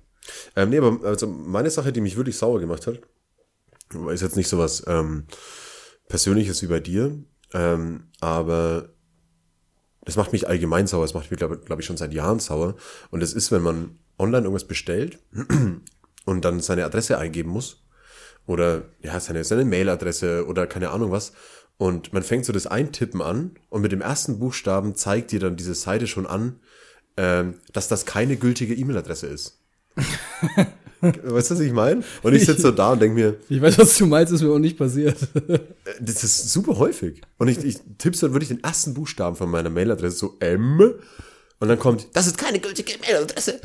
Ähm, 0.54 0.70
nee, 0.70 0.78
aber 0.78 1.06
also 1.06 1.26
meine 1.26 1.70
Sache, 1.70 1.92
die 1.92 2.00
mich 2.00 2.16
wirklich 2.16 2.36
sauer 2.36 2.60
gemacht 2.60 2.86
hat, 2.86 3.00
ist 4.10 4.22
jetzt 4.22 4.36
nicht 4.36 4.48
sowas 4.48 4.84
ähm, 4.86 5.24
Persönliches 6.08 6.62
wie 6.62 6.66
bei 6.66 6.80
dir, 6.80 7.18
ähm, 7.52 8.08
aber 8.20 8.90
das 10.06 10.16
macht 10.16 10.32
mich 10.32 10.48
allgemein 10.48 10.86
sauer. 10.86 11.02
Das 11.02 11.14
macht 11.14 11.30
mich, 11.30 11.38
glaube 11.38 11.58
glaub 11.58 11.80
ich, 11.80 11.84
schon 11.84 11.96
seit 11.96 12.14
Jahren 12.14 12.38
sauer. 12.38 12.76
Und 13.10 13.20
das 13.20 13.32
ist, 13.32 13.50
wenn 13.52 13.62
man 13.62 13.98
online 14.18 14.44
irgendwas 14.44 14.66
bestellt 14.66 15.18
und 16.24 16.44
dann 16.44 16.60
seine 16.60 16.84
Adresse 16.84 17.18
eingeben 17.18 17.50
muss 17.50 17.84
oder 18.46 18.84
ja, 19.02 19.18
seine, 19.18 19.44
seine 19.44 19.64
Mailadresse 19.64 20.46
oder 20.46 20.66
keine 20.66 20.90
Ahnung 20.90 21.10
was. 21.10 21.32
Und 21.76 22.12
man 22.12 22.22
fängt 22.22 22.46
so 22.46 22.52
das 22.52 22.66
Eintippen 22.66 23.20
an 23.20 23.56
und 23.68 23.82
mit 23.82 23.92
dem 23.92 24.00
ersten 24.00 24.38
Buchstaben 24.38 24.94
zeigt 24.94 25.32
dir 25.32 25.40
dann 25.40 25.56
diese 25.56 25.74
Seite 25.74 26.06
schon 26.06 26.26
an, 26.26 26.60
ähm, 27.16 27.54
dass 27.72 27.88
das 27.88 28.06
keine 28.06 28.36
gültige 28.36 28.74
E-Mail-Adresse 28.74 29.26
ist. 29.26 29.60
weißt 31.00 31.50
du, 31.50 31.54
was 31.54 31.60
ich 31.60 31.72
meine? 31.72 32.02
Und 32.22 32.34
ich 32.34 32.46
sitze 32.46 32.62
so 32.62 32.70
da 32.70 32.92
und 32.92 33.00
denke 33.00 33.18
mir, 33.18 33.36
Ich 33.48 33.60
weiß, 33.60 33.78
was 33.78 33.96
du 33.96 34.06
meinst, 34.06 34.32
ist 34.32 34.42
mir 34.42 34.50
auch 34.50 34.58
nicht 34.58 34.78
passiert. 34.78 35.16
das 36.00 36.24
ist 36.24 36.52
super 36.52 36.78
häufig. 36.78 37.22
Und 37.38 37.48
ich, 37.48 37.64
ich 37.64 37.78
tipp's 37.98 38.20
dann 38.20 38.32
wirklich 38.32 38.48
den 38.48 38.62
ersten 38.62 38.94
Buchstaben 38.94 39.36
von 39.36 39.50
meiner 39.50 39.70
Mailadresse, 39.70 40.16
so 40.16 40.36
M. 40.40 40.94
Und 41.58 41.68
dann 41.68 41.78
kommt, 41.78 42.08
das 42.12 42.26
ist 42.26 42.36
keine 42.36 42.58
gültige 42.58 42.92
Mailadresse. 43.00 43.60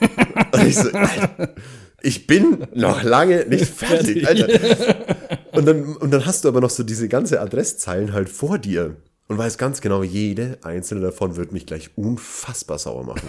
und 0.52 0.66
ich 0.66 0.76
so, 0.76 0.90
Alter, 0.90 1.54
ich 2.02 2.26
bin 2.26 2.66
noch 2.74 3.02
lange 3.02 3.46
nicht 3.46 3.66
fertig, 3.74 4.26
Alter. 4.26 5.06
Und 5.52 5.66
dann, 5.66 5.96
und 5.96 6.10
dann 6.10 6.24
hast 6.24 6.44
du 6.44 6.48
aber 6.48 6.60
noch 6.60 6.70
so 6.70 6.82
diese 6.82 7.08
ganze 7.08 7.40
Adresszeilen 7.40 8.12
halt 8.12 8.28
vor 8.28 8.58
dir. 8.58 8.96
Und 9.28 9.38
weißt 9.38 9.56
ganz 9.58 9.80
genau, 9.80 10.02
jede 10.02 10.58
einzelne 10.62 11.00
davon 11.00 11.36
wird 11.36 11.52
mich 11.52 11.64
gleich 11.66 11.90
unfassbar 11.96 12.78
sauer 12.78 13.04
machen. 13.04 13.28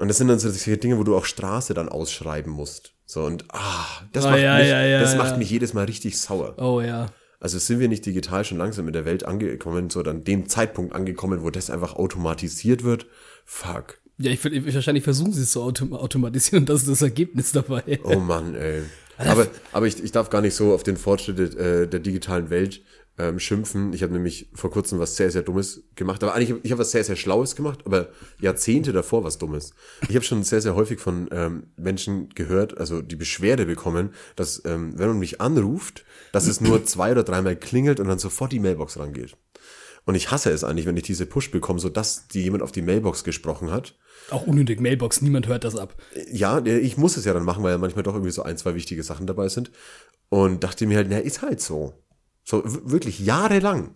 Und 0.00 0.08
das 0.08 0.18
sind 0.18 0.28
dann 0.28 0.38
so 0.38 0.48
solche 0.50 0.78
Dinge, 0.78 0.98
wo 0.98 1.04
du 1.04 1.16
auch 1.16 1.24
Straße 1.24 1.74
dann 1.74 1.88
ausschreiben 1.88 2.52
musst. 2.52 2.94
So, 3.06 3.24
und 3.24 3.44
ah, 3.48 3.86
das, 4.12 4.24
Ah, 4.24 4.30
macht, 4.30 4.40
ja, 4.40 4.58
mich, 4.58 4.68
ja, 4.68 4.84
ja, 4.84 5.00
das 5.00 5.16
macht 5.16 5.36
mich 5.36 5.50
jedes 5.50 5.74
Mal 5.74 5.84
richtig 5.84 6.18
sauer. 6.18 6.54
Oh 6.58 6.80
ja. 6.80 7.06
Also 7.40 7.58
sind 7.58 7.80
wir 7.80 7.88
nicht 7.88 8.04
digital 8.04 8.44
schon 8.44 8.58
langsam 8.58 8.86
in 8.86 8.92
der 8.92 9.04
Welt 9.04 9.24
angekommen, 9.24 9.90
so 9.90 10.00
an 10.02 10.24
dem 10.24 10.48
Zeitpunkt 10.48 10.94
angekommen, 10.94 11.42
wo 11.42 11.50
das 11.50 11.70
einfach 11.70 11.96
automatisiert 11.96 12.84
wird? 12.84 13.06
Fuck. 13.44 13.98
Ja, 14.18 14.30
ich, 14.30 14.44
ich 14.44 14.74
wahrscheinlich 14.74 15.04
versuchen 15.04 15.32
sie 15.32 15.42
es 15.42 15.52
zu 15.52 15.62
autom 15.62 15.94
automatisieren 15.94 16.62
und 16.62 16.68
das 16.68 16.82
ist 16.82 16.90
das 16.90 17.02
Ergebnis 17.02 17.52
dabei. 17.52 17.98
Oh 18.04 18.18
Mann, 18.18 18.54
ey. 18.54 18.82
Aber, 19.16 19.46
aber 19.72 19.86
ich, 19.86 20.02
ich 20.02 20.12
darf 20.12 20.30
gar 20.30 20.40
nicht 20.40 20.54
so 20.54 20.72
auf 20.72 20.82
den 20.82 20.96
Fortschritt 20.96 21.38
äh, 21.56 21.86
der 21.86 22.00
digitalen 22.00 22.50
Welt 22.50 22.82
ähm, 23.20 23.38
schimpfen. 23.38 23.92
Ich 23.92 24.02
habe 24.02 24.12
nämlich 24.12 24.48
vor 24.54 24.70
kurzem 24.70 24.98
was 24.98 25.16
sehr, 25.16 25.30
sehr 25.30 25.42
Dummes 25.42 25.82
gemacht. 25.94 26.22
Aber 26.22 26.34
eigentlich, 26.34 26.58
ich 26.62 26.72
habe 26.72 26.80
was 26.80 26.90
sehr, 26.90 27.04
sehr 27.04 27.16
Schlaues 27.16 27.54
gemacht, 27.54 27.80
aber 27.84 28.08
Jahrzehnte 28.40 28.92
davor 28.92 29.24
was 29.24 29.38
Dummes. 29.38 29.74
Ich 30.08 30.14
habe 30.14 30.24
schon 30.24 30.42
sehr, 30.42 30.62
sehr 30.62 30.74
häufig 30.74 31.00
von 31.00 31.28
ähm, 31.30 31.64
Menschen 31.76 32.30
gehört, 32.30 32.78
also 32.78 33.02
die 33.02 33.16
Beschwerde 33.16 33.66
bekommen, 33.66 34.14
dass 34.36 34.62
ähm, 34.64 34.98
wenn 34.98 35.08
man 35.08 35.18
mich 35.18 35.40
anruft, 35.40 36.04
dass 36.32 36.46
es 36.46 36.60
nur 36.60 36.84
zwei 36.84 37.12
oder 37.12 37.22
dreimal 37.22 37.56
klingelt 37.56 38.00
und 38.00 38.08
dann 38.08 38.18
sofort 38.18 38.52
die 38.52 38.60
Mailbox 38.60 38.98
rangeht. 38.98 39.36
Und 40.06 40.14
ich 40.14 40.30
hasse 40.30 40.50
es 40.50 40.64
eigentlich, 40.64 40.86
wenn 40.86 40.96
ich 40.96 41.02
diese 41.02 41.26
Push 41.26 41.50
bekomme, 41.50 41.78
so 41.78 41.90
dass 41.90 42.26
die 42.28 42.42
jemand 42.42 42.62
auf 42.62 42.72
die 42.72 42.82
Mailbox 42.82 43.22
gesprochen 43.22 43.70
hat. 43.70 43.98
Auch 44.30 44.46
unnötig, 44.46 44.80
Mailbox, 44.80 45.20
niemand 45.20 45.46
hört 45.46 45.64
das 45.64 45.76
ab. 45.76 45.94
Ja, 46.32 46.64
ich 46.64 46.96
muss 46.96 47.16
es 47.16 47.26
ja 47.26 47.34
dann 47.34 47.44
machen, 47.44 47.62
weil 47.62 47.72
ja 47.72 47.78
manchmal 47.78 48.02
doch 48.02 48.14
irgendwie 48.14 48.32
so 48.32 48.42
ein, 48.42 48.56
zwei 48.56 48.74
wichtige 48.74 49.02
Sachen 49.02 49.26
dabei 49.26 49.48
sind. 49.48 49.70
Und 50.30 50.64
dachte 50.64 50.86
mir 50.86 50.96
halt, 50.96 51.08
na, 51.10 51.18
ist 51.18 51.42
halt 51.42 51.60
so. 51.60 51.94
So 52.44 52.62
wirklich 52.64 53.20
jahrelang. 53.20 53.94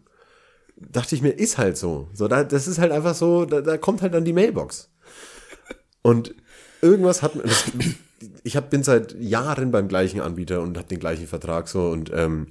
Dachte 0.76 1.14
ich 1.14 1.22
mir, 1.22 1.30
ist 1.30 1.58
halt 1.58 1.76
so. 1.76 2.08
So, 2.12 2.28
da, 2.28 2.44
das 2.44 2.66
ist 2.66 2.78
halt 2.78 2.92
einfach 2.92 3.14
so, 3.14 3.44
da, 3.44 3.60
da 3.60 3.78
kommt 3.78 4.02
halt 4.02 4.14
dann 4.14 4.24
die 4.24 4.32
Mailbox. 4.32 4.90
Und 6.02 6.34
irgendwas 6.82 7.22
hat 7.22 7.34
mir, 7.34 7.44
ich 8.42 8.56
hab, 8.56 8.70
bin 8.70 8.82
seit 8.82 9.14
Jahren 9.18 9.70
beim 9.70 9.88
gleichen 9.88 10.20
Anbieter 10.20 10.60
und 10.60 10.76
habe 10.76 10.88
den 10.88 10.98
gleichen 10.98 11.26
Vertrag 11.26 11.68
so 11.68 11.88
und 11.88 12.10
ähm, 12.14 12.48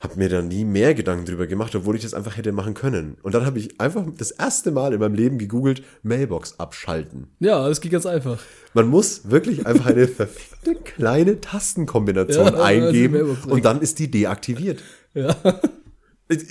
Hab 0.00 0.16
mir 0.16 0.30
da 0.30 0.40
nie 0.40 0.64
mehr 0.64 0.94
Gedanken 0.94 1.26
drüber 1.26 1.46
gemacht, 1.46 1.74
obwohl 1.74 1.94
ich 1.94 2.02
das 2.02 2.14
einfach 2.14 2.38
hätte 2.38 2.52
machen 2.52 2.72
können. 2.72 3.18
Und 3.22 3.34
dann 3.34 3.44
habe 3.44 3.58
ich 3.58 3.78
einfach 3.78 4.06
das 4.16 4.30
erste 4.30 4.70
Mal 4.70 4.94
in 4.94 5.00
meinem 5.00 5.14
Leben 5.14 5.36
gegoogelt, 5.36 5.82
Mailbox 6.02 6.58
abschalten. 6.58 7.28
Ja, 7.38 7.68
das 7.68 7.82
geht 7.82 7.92
ganz 7.92 8.06
einfach. 8.06 8.38
Man 8.72 8.88
muss 8.88 9.30
wirklich 9.30 9.66
einfach 9.66 9.86
eine 9.86 10.08
verfickte 10.08 10.74
kleine 10.76 11.42
Tastenkombination 11.42 12.46
Ja, 12.46 12.52
also 12.52 12.62
eingeben 12.62 13.36
und 13.46 13.64
dann 13.64 13.82
ist 13.82 13.98
die 13.98 14.10
deaktiviert. 14.10 14.82
Ja. 15.12 15.36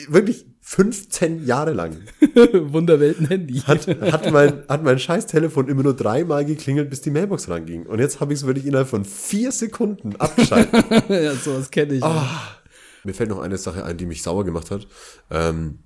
Wirklich 0.10 0.46
15 0.60 1.46
Jahre 1.46 1.72
lang 1.72 1.96
Wunderwelten-Handy. 2.54 3.62
hat, 3.62 3.88
hat, 3.88 4.30
mein, 4.30 4.64
hat 4.68 4.84
mein 4.84 5.00
scheiß 5.00 5.26
Telefon 5.26 5.70
immer 5.70 5.84
nur 5.84 5.96
dreimal 5.96 6.44
geklingelt, 6.44 6.90
bis 6.90 7.00
die 7.00 7.12
Mailbox 7.12 7.48
ranging. 7.48 7.86
Und 7.86 8.00
jetzt 8.00 8.20
habe 8.20 8.34
ich 8.34 8.42
es 8.42 8.46
wirklich 8.46 8.66
innerhalb 8.66 8.90
von 8.90 9.06
vier 9.06 9.54
Sekunden 9.54 10.18
abgeschaltet. 10.18 10.86
ja, 11.08 11.34
sowas 11.34 11.72
kenne 11.72 11.94
ich. 11.94 12.04
Mir 13.04 13.14
fällt 13.14 13.30
noch 13.30 13.40
eine 13.40 13.58
Sache 13.58 13.84
ein, 13.86 13.98
die 13.98 14.06
mich 14.06 14.24
sauer 14.24 14.46
gemacht 14.46 14.72
hat. 14.72 14.88
Ähm, 15.30 15.80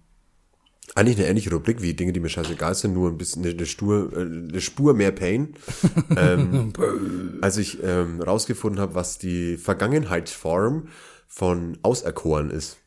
eigentlich 0.96 1.18
eine 1.18 1.28
ähnliche 1.28 1.52
Rubrik 1.52 1.82
wie 1.82 1.94
Dinge, 1.94 2.14
die 2.14 2.20
mir 2.20 2.30
scheißegal 2.30 2.76
sind, 2.76 2.94
nur 2.94 3.10
ein 3.10 3.18
bisschen 3.18 3.44
eine, 3.44 3.54
äh, 3.54 4.22
eine 4.22 4.62
Spur 4.62 4.94
mehr 4.94 5.12
Pain. 5.12 5.56
ähm, 6.18 6.74
als 7.42 7.58
ich 7.58 7.82
ähm, 7.84 8.22
rausgefunden 8.22 8.80
habe, 8.80 8.96
was 8.96 9.18
die 9.18 9.58
Vergangenheitsform 9.58 10.90
von 11.28 11.80
auserkoren 11.82 12.52
ist. 12.52 12.78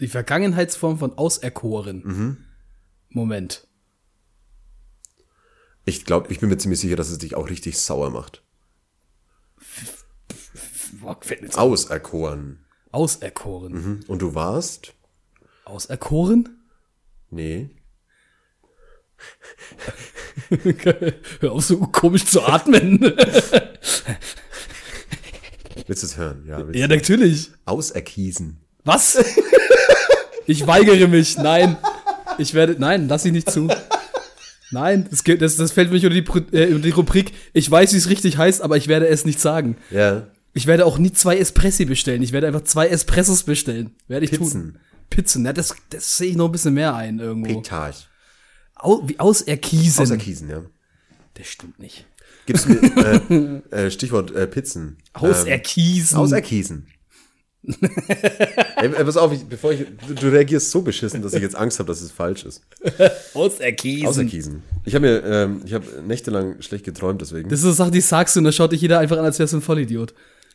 Die 0.00 0.08
Vergangenheitsform 0.08 0.98
von 0.98 1.16
auserkoren. 1.16 2.02
Mhm. 2.04 2.36
Moment. 3.10 3.68
Ich 5.84 6.04
glaube, 6.04 6.32
ich 6.32 6.40
bin 6.40 6.48
mir 6.48 6.58
ziemlich 6.58 6.80
sicher, 6.80 6.96
dass 6.96 7.10
es 7.10 7.18
dich 7.18 7.36
auch 7.36 7.48
richtig 7.48 7.78
sauer 7.78 8.10
macht. 8.10 8.42
Boah, 11.00 11.18
Auserkoren. 11.54 12.63
Auserkoren. 12.94 13.72
Mhm. 13.72 14.00
Und 14.06 14.22
du 14.22 14.34
warst? 14.36 14.94
Auserkoren? 15.64 16.60
Nee. 17.30 17.70
Hör 21.40 21.52
auf, 21.52 21.64
so 21.64 21.78
komisch 21.78 22.24
zu 22.26 22.42
atmen. 22.42 23.00
Willst 25.86 26.02
du 26.02 26.06
es 26.06 26.16
hören? 26.16 26.44
Ja. 26.46 26.64
ja, 26.70 26.86
natürlich. 26.86 27.50
Auserkiesen. 27.64 28.60
Was? 28.84 29.18
Ich 30.46 30.66
weigere 30.66 31.08
mich. 31.08 31.38
Nein. 31.38 31.78
Ich 32.36 32.52
werde. 32.52 32.76
Nein, 32.78 33.08
lass 33.08 33.24
ich 33.24 33.32
nicht 33.32 33.50
zu. 33.50 33.66
Nein, 34.70 35.08
das, 35.08 35.22
das, 35.24 35.56
das 35.56 35.72
fällt 35.72 35.90
mich 35.90 36.04
unter 36.04 36.20
die, 36.20 36.54
äh, 36.54 36.66
unter 36.66 36.80
die 36.86 36.90
Rubrik. 36.90 37.32
Ich 37.54 37.70
weiß, 37.70 37.94
wie 37.94 37.96
es 37.96 38.10
richtig 38.10 38.36
heißt, 38.36 38.60
aber 38.60 38.76
ich 38.76 38.86
werde 38.86 39.08
es 39.08 39.24
nicht 39.24 39.40
sagen. 39.40 39.78
Ja. 39.90 40.26
Ich 40.54 40.66
werde 40.66 40.86
auch 40.86 40.98
nie 40.98 41.12
zwei 41.12 41.36
Espressi 41.36 41.84
bestellen. 41.84 42.22
Ich 42.22 42.32
werde 42.32 42.46
einfach 42.46 42.62
zwei 42.62 42.86
Espressos 42.86 43.42
bestellen. 43.42 43.90
Werde 44.06 44.24
ich 44.24 44.30
Pizzen. 44.30 44.72
tun. 44.72 44.78
Pizzen. 45.10 45.44
Ja, 45.44 45.52
das, 45.52 45.74
das 45.90 46.16
sehe 46.16 46.30
ich 46.30 46.36
noch 46.36 46.46
ein 46.46 46.52
bisschen 46.52 46.74
mehr 46.74 46.94
ein 46.94 47.18
irgendwo. 47.18 47.60
Pitage. 47.60 47.98
Au, 48.76 49.02
wie 49.06 49.18
auserkiesen. 49.18 50.02
Auserkiesen, 50.02 50.48
ja. 50.48 50.62
Das 51.34 51.48
stimmt 51.48 51.78
nicht. 51.80 52.06
Gibst 52.46 52.68
mir 52.68 53.62
äh, 53.70 53.86
äh, 53.86 53.90
Stichwort 53.90 54.30
äh, 54.30 54.46
Pizzen. 54.46 54.98
Auserkiesen. 55.14 56.16
Ähm, 56.16 56.22
auserkiesen. 56.22 56.86
Ey, 58.76 58.88
äh, 58.88 59.04
pass 59.04 59.16
auf, 59.16 59.32
ich, 59.32 59.42
bevor 59.44 59.72
ich, 59.72 59.86
du, 60.06 60.14
du 60.14 60.28
reagierst 60.28 60.70
so 60.70 60.82
beschissen, 60.82 61.22
dass 61.22 61.32
ich 61.32 61.40
jetzt 61.40 61.56
Angst 61.56 61.78
habe, 61.78 61.86
dass 61.86 62.02
es 62.02 62.10
falsch 62.12 62.44
ist. 62.44 62.60
auserkiesen. 63.32 64.06
Auserkiesen. 64.06 64.62
Ich 64.84 64.94
habe 64.94 65.06
mir, 65.06 65.24
ähm, 65.24 65.62
ich 65.64 65.72
habe 65.72 65.86
nächtelang 66.06 66.60
schlecht 66.60 66.84
geträumt, 66.84 67.22
deswegen. 67.22 67.48
Das 67.48 67.60
ist 67.60 67.64
eine 67.64 67.74
Sache, 67.74 67.90
die 67.90 68.02
sagst 68.02 68.36
du 68.36 68.40
und 68.40 68.44
da 68.44 68.52
schaut 68.52 68.72
dich 68.72 68.82
jeder 68.82 68.98
einfach 68.98 69.16
an, 69.16 69.24
als 69.24 69.38
wärst 69.38 69.54
du 69.54 69.58
ein 69.58 69.62
Vollidiot. 69.62 70.14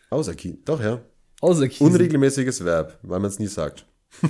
Auserkiesen. 0.09 0.59
Doch, 0.65 0.81
ja. 0.81 1.01
Auserkiesen. 1.41 1.87
Unregelmäßiges 1.87 2.63
Verb, 2.65 2.97
weil 3.03 3.19
man 3.19 3.29
es 3.29 3.39
nie 3.39 3.47
sagt. 3.47 3.85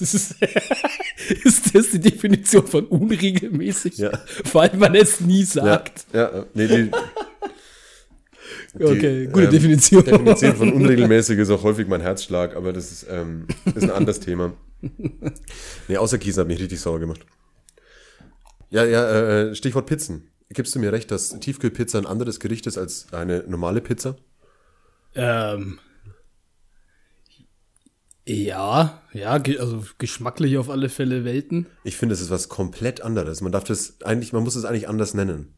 Das 0.00 0.12
ist, 0.12 0.34
ist 1.44 1.74
das 1.74 1.90
die 1.90 2.00
Definition 2.00 2.66
von 2.66 2.86
unregelmäßig? 2.86 3.96
Ja. 3.98 4.10
Weil 4.52 4.76
man 4.76 4.94
es 4.96 5.20
nie 5.20 5.44
sagt. 5.44 6.06
Ja, 6.12 6.20
ja, 6.20 6.40
äh, 6.40 6.46
nee, 6.54 6.66
die, 6.66 6.90
die, 8.78 8.84
Okay, 8.84 9.26
gute 9.26 9.44
ähm, 9.44 9.50
Definition. 9.50 10.04
Definition 10.04 10.56
von 10.56 10.72
unregelmäßig 10.72 11.38
ist 11.38 11.50
auch 11.50 11.62
häufig 11.62 11.86
mein 11.86 12.00
Herzschlag, 12.00 12.56
aber 12.56 12.72
das 12.72 12.90
ist, 12.90 13.06
ähm, 13.08 13.46
ist 13.74 13.84
ein 13.84 13.90
anderes 13.90 14.18
Thema. 14.18 14.52
Nee, 15.88 15.96
außer 15.96 16.18
Kiesen 16.18 16.40
hat 16.40 16.48
mich 16.48 16.58
richtig 16.58 16.80
sauer 16.80 16.98
gemacht. 16.98 17.24
Ja, 18.70 18.84
ja, 18.84 19.10
äh, 19.10 19.54
Stichwort 19.54 19.86
Pizzen. 19.86 20.28
Gibst 20.48 20.74
du 20.74 20.78
mir 20.78 20.92
recht, 20.92 21.10
dass 21.10 21.38
Tiefkühlpizza 21.38 21.98
ein 21.98 22.06
anderes 22.06 22.40
Gericht 22.40 22.66
ist 22.66 22.78
als 22.78 23.12
eine 23.12 23.44
normale 23.46 23.80
Pizza? 23.80 24.16
Ähm, 25.14 25.78
ja, 28.26 29.02
ja, 29.12 29.30
also 29.32 29.84
geschmacklich 29.98 30.56
auf 30.56 30.70
alle 30.70 30.88
Fälle 30.88 31.24
Welten. 31.24 31.66
Ich 31.82 31.96
finde, 31.96 32.14
es 32.14 32.20
ist 32.20 32.30
was 32.30 32.48
komplett 32.48 33.00
anderes. 33.00 33.40
Man 33.40 33.52
darf 33.52 33.64
das 33.64 34.00
eigentlich, 34.02 34.32
man 34.32 34.44
muss 34.44 34.54
es 34.54 34.64
eigentlich 34.64 34.88
anders 34.88 35.14
nennen. 35.14 35.54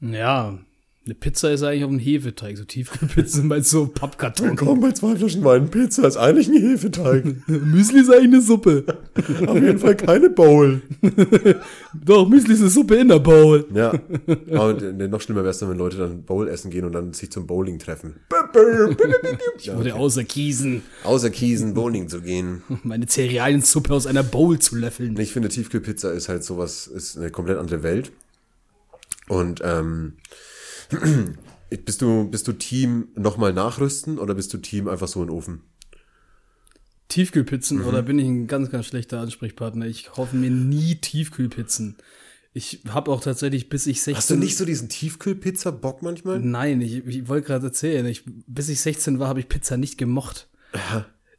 Ja, 0.00 0.58
eine 1.06 1.14
Pizza 1.14 1.52
ist 1.52 1.62
eigentlich 1.62 1.84
auf 1.84 1.90
einem 1.90 1.98
Hefeteig. 1.98 2.56
So 2.56 2.64
Tiefkühlpizzen 2.64 3.42
sind 3.42 3.52
halt 3.52 3.66
so 3.66 3.86
Pappkarton. 3.88 4.56
Komm, 4.56 4.80
bei 4.80 4.92
zwei 4.92 5.16
Flaschen 5.16 5.44
Wein, 5.44 5.70
Pizza 5.70 6.06
ist 6.06 6.16
eigentlich 6.16 6.48
ein 6.48 6.54
Hefeteig. 6.54 7.24
Müsli 7.46 8.00
ist 8.00 8.10
eigentlich 8.10 8.24
eine 8.24 8.40
Suppe. 8.40 8.84
Auf 9.46 9.54
jeden 9.54 9.78
Fall 9.78 9.96
keine 9.96 10.30
Bowl. 10.30 10.80
Doch, 12.04 12.26
Müsli 12.26 12.54
ist 12.54 12.60
eine 12.60 12.70
Suppe 12.70 12.96
in 12.96 13.08
der 13.08 13.18
Bowl. 13.18 13.66
Ja. 13.74 13.92
Aber 14.52 14.82
äh, 14.82 15.08
noch 15.08 15.20
schlimmer 15.20 15.40
wäre 15.40 15.50
es 15.50 15.58
dann, 15.58 15.68
wenn 15.68 15.76
Leute 15.76 15.98
dann 15.98 16.22
Bowl 16.22 16.48
essen 16.48 16.70
gehen 16.70 16.86
und 16.86 16.92
dann 16.92 17.12
sich 17.12 17.30
zum 17.30 17.46
Bowling 17.46 17.78
treffen. 17.78 18.16
Ich 19.58 19.74
wurde 19.74 19.94
außer 19.94 20.24
Kiesen, 20.24 20.82
Außer 21.02 21.28
Kiesen 21.28 21.74
Bowling 21.74 22.08
zu 22.08 22.22
gehen. 22.22 22.62
meine 22.82 23.06
Cerealiensuppe 23.06 23.92
aus 23.92 24.06
einer 24.06 24.22
Bowl 24.22 24.58
zu 24.58 24.76
löffeln. 24.76 25.18
Ich 25.18 25.32
finde, 25.32 25.50
Tiefkühlpizza 25.50 26.12
ist 26.12 26.30
halt 26.30 26.44
sowas, 26.44 26.86
ist 26.86 27.18
eine 27.18 27.30
komplett 27.30 27.58
andere 27.58 27.82
Welt. 27.82 28.10
Und 29.28 29.60
ähm, 29.64 30.14
bist 31.84 32.02
du, 32.02 32.28
bist 32.30 32.48
du 32.48 32.52
Team 32.52 33.08
nochmal 33.14 33.52
nachrüsten 33.52 34.18
oder 34.18 34.34
bist 34.34 34.52
du 34.52 34.58
Team 34.58 34.88
einfach 34.88 35.08
so 35.08 35.20
in 35.22 35.28
den 35.28 35.36
Ofen? 35.36 35.62
Tiefkühlpizzen 37.08 37.82
oder 37.82 38.02
bin 38.02 38.18
ich 38.18 38.26
ein 38.26 38.46
ganz, 38.46 38.70
ganz 38.70 38.86
schlechter 38.86 39.20
Ansprechpartner? 39.20 39.86
Ich 39.86 40.06
kaufe 40.06 40.36
mir 40.36 40.50
nie 40.50 40.96
Tiefkühlpizzen. 40.96 41.96
Ich 42.54 42.80
habe 42.88 43.10
auch 43.10 43.20
tatsächlich, 43.20 43.68
bis 43.68 43.86
ich 43.86 44.00
16 44.00 44.16
Hast 44.16 44.30
du 44.30 44.36
nicht 44.36 44.56
so 44.56 44.64
diesen 44.64 44.88
Tiefkühlpizza-Bock 44.88 46.02
manchmal? 46.02 46.38
Nein, 46.40 46.80
ich, 46.80 47.04
ich 47.04 47.28
wollte 47.28 47.48
gerade 47.48 47.66
erzählen, 47.66 48.06
ich, 48.06 48.22
bis 48.24 48.68
ich 48.68 48.80
16 48.80 49.18
war, 49.18 49.28
habe 49.28 49.40
ich 49.40 49.48
Pizza 49.48 49.76
nicht 49.76 49.98
gemocht. 49.98 50.48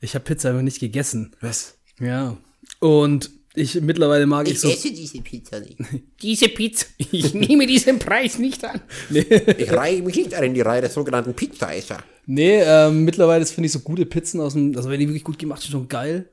Ich 0.02 0.14
habe 0.14 0.26
Pizza 0.26 0.50
einfach 0.50 0.62
nicht 0.62 0.80
gegessen. 0.80 1.36
Was? 1.40 1.78
Ja. 2.00 2.38
Und 2.80 3.32
ich 3.56 3.80
mittlerweile 3.82 4.26
mag 4.26 4.48
ich, 4.48 4.54
Ich 4.54 4.60
so. 4.62 4.70
esse 4.70 4.92
diese 4.92 5.22
Pizza 5.22 5.60
nicht. 5.60 5.78
Diese 6.22 6.50
Pizza, 6.50 6.86
ich 6.98 7.34
nehme 7.34 7.68
diesen 7.68 8.00
Preis 8.00 8.40
nicht 8.40 8.64
an. 8.66 8.82
Ich 9.10 9.72
reihe 9.72 10.02
mich 10.02 10.16
nicht 10.16 10.34
in 10.34 10.54
die 10.54 10.62
Reihe 10.62 10.82
der 10.82 10.90
sogenannten 10.90 11.34
Pizzaesser. 11.34 12.04
Nee, 12.26 12.62
ähm, 12.64 13.04
mittlerweile 13.06 13.46
finde 13.46 13.68
ich 13.68 13.72
so 13.72 13.80
gute 13.80 14.06
Pizzen 14.06 14.40
aus 14.42 14.54
dem, 14.54 14.76
also 14.76 14.90
wenn 14.90 15.00
die 15.00 15.08
wirklich 15.08 15.24
gut 15.24 15.38
gemacht 15.40 15.62
sind, 15.62 15.72
schon 15.72 15.88
geil. 15.88 16.30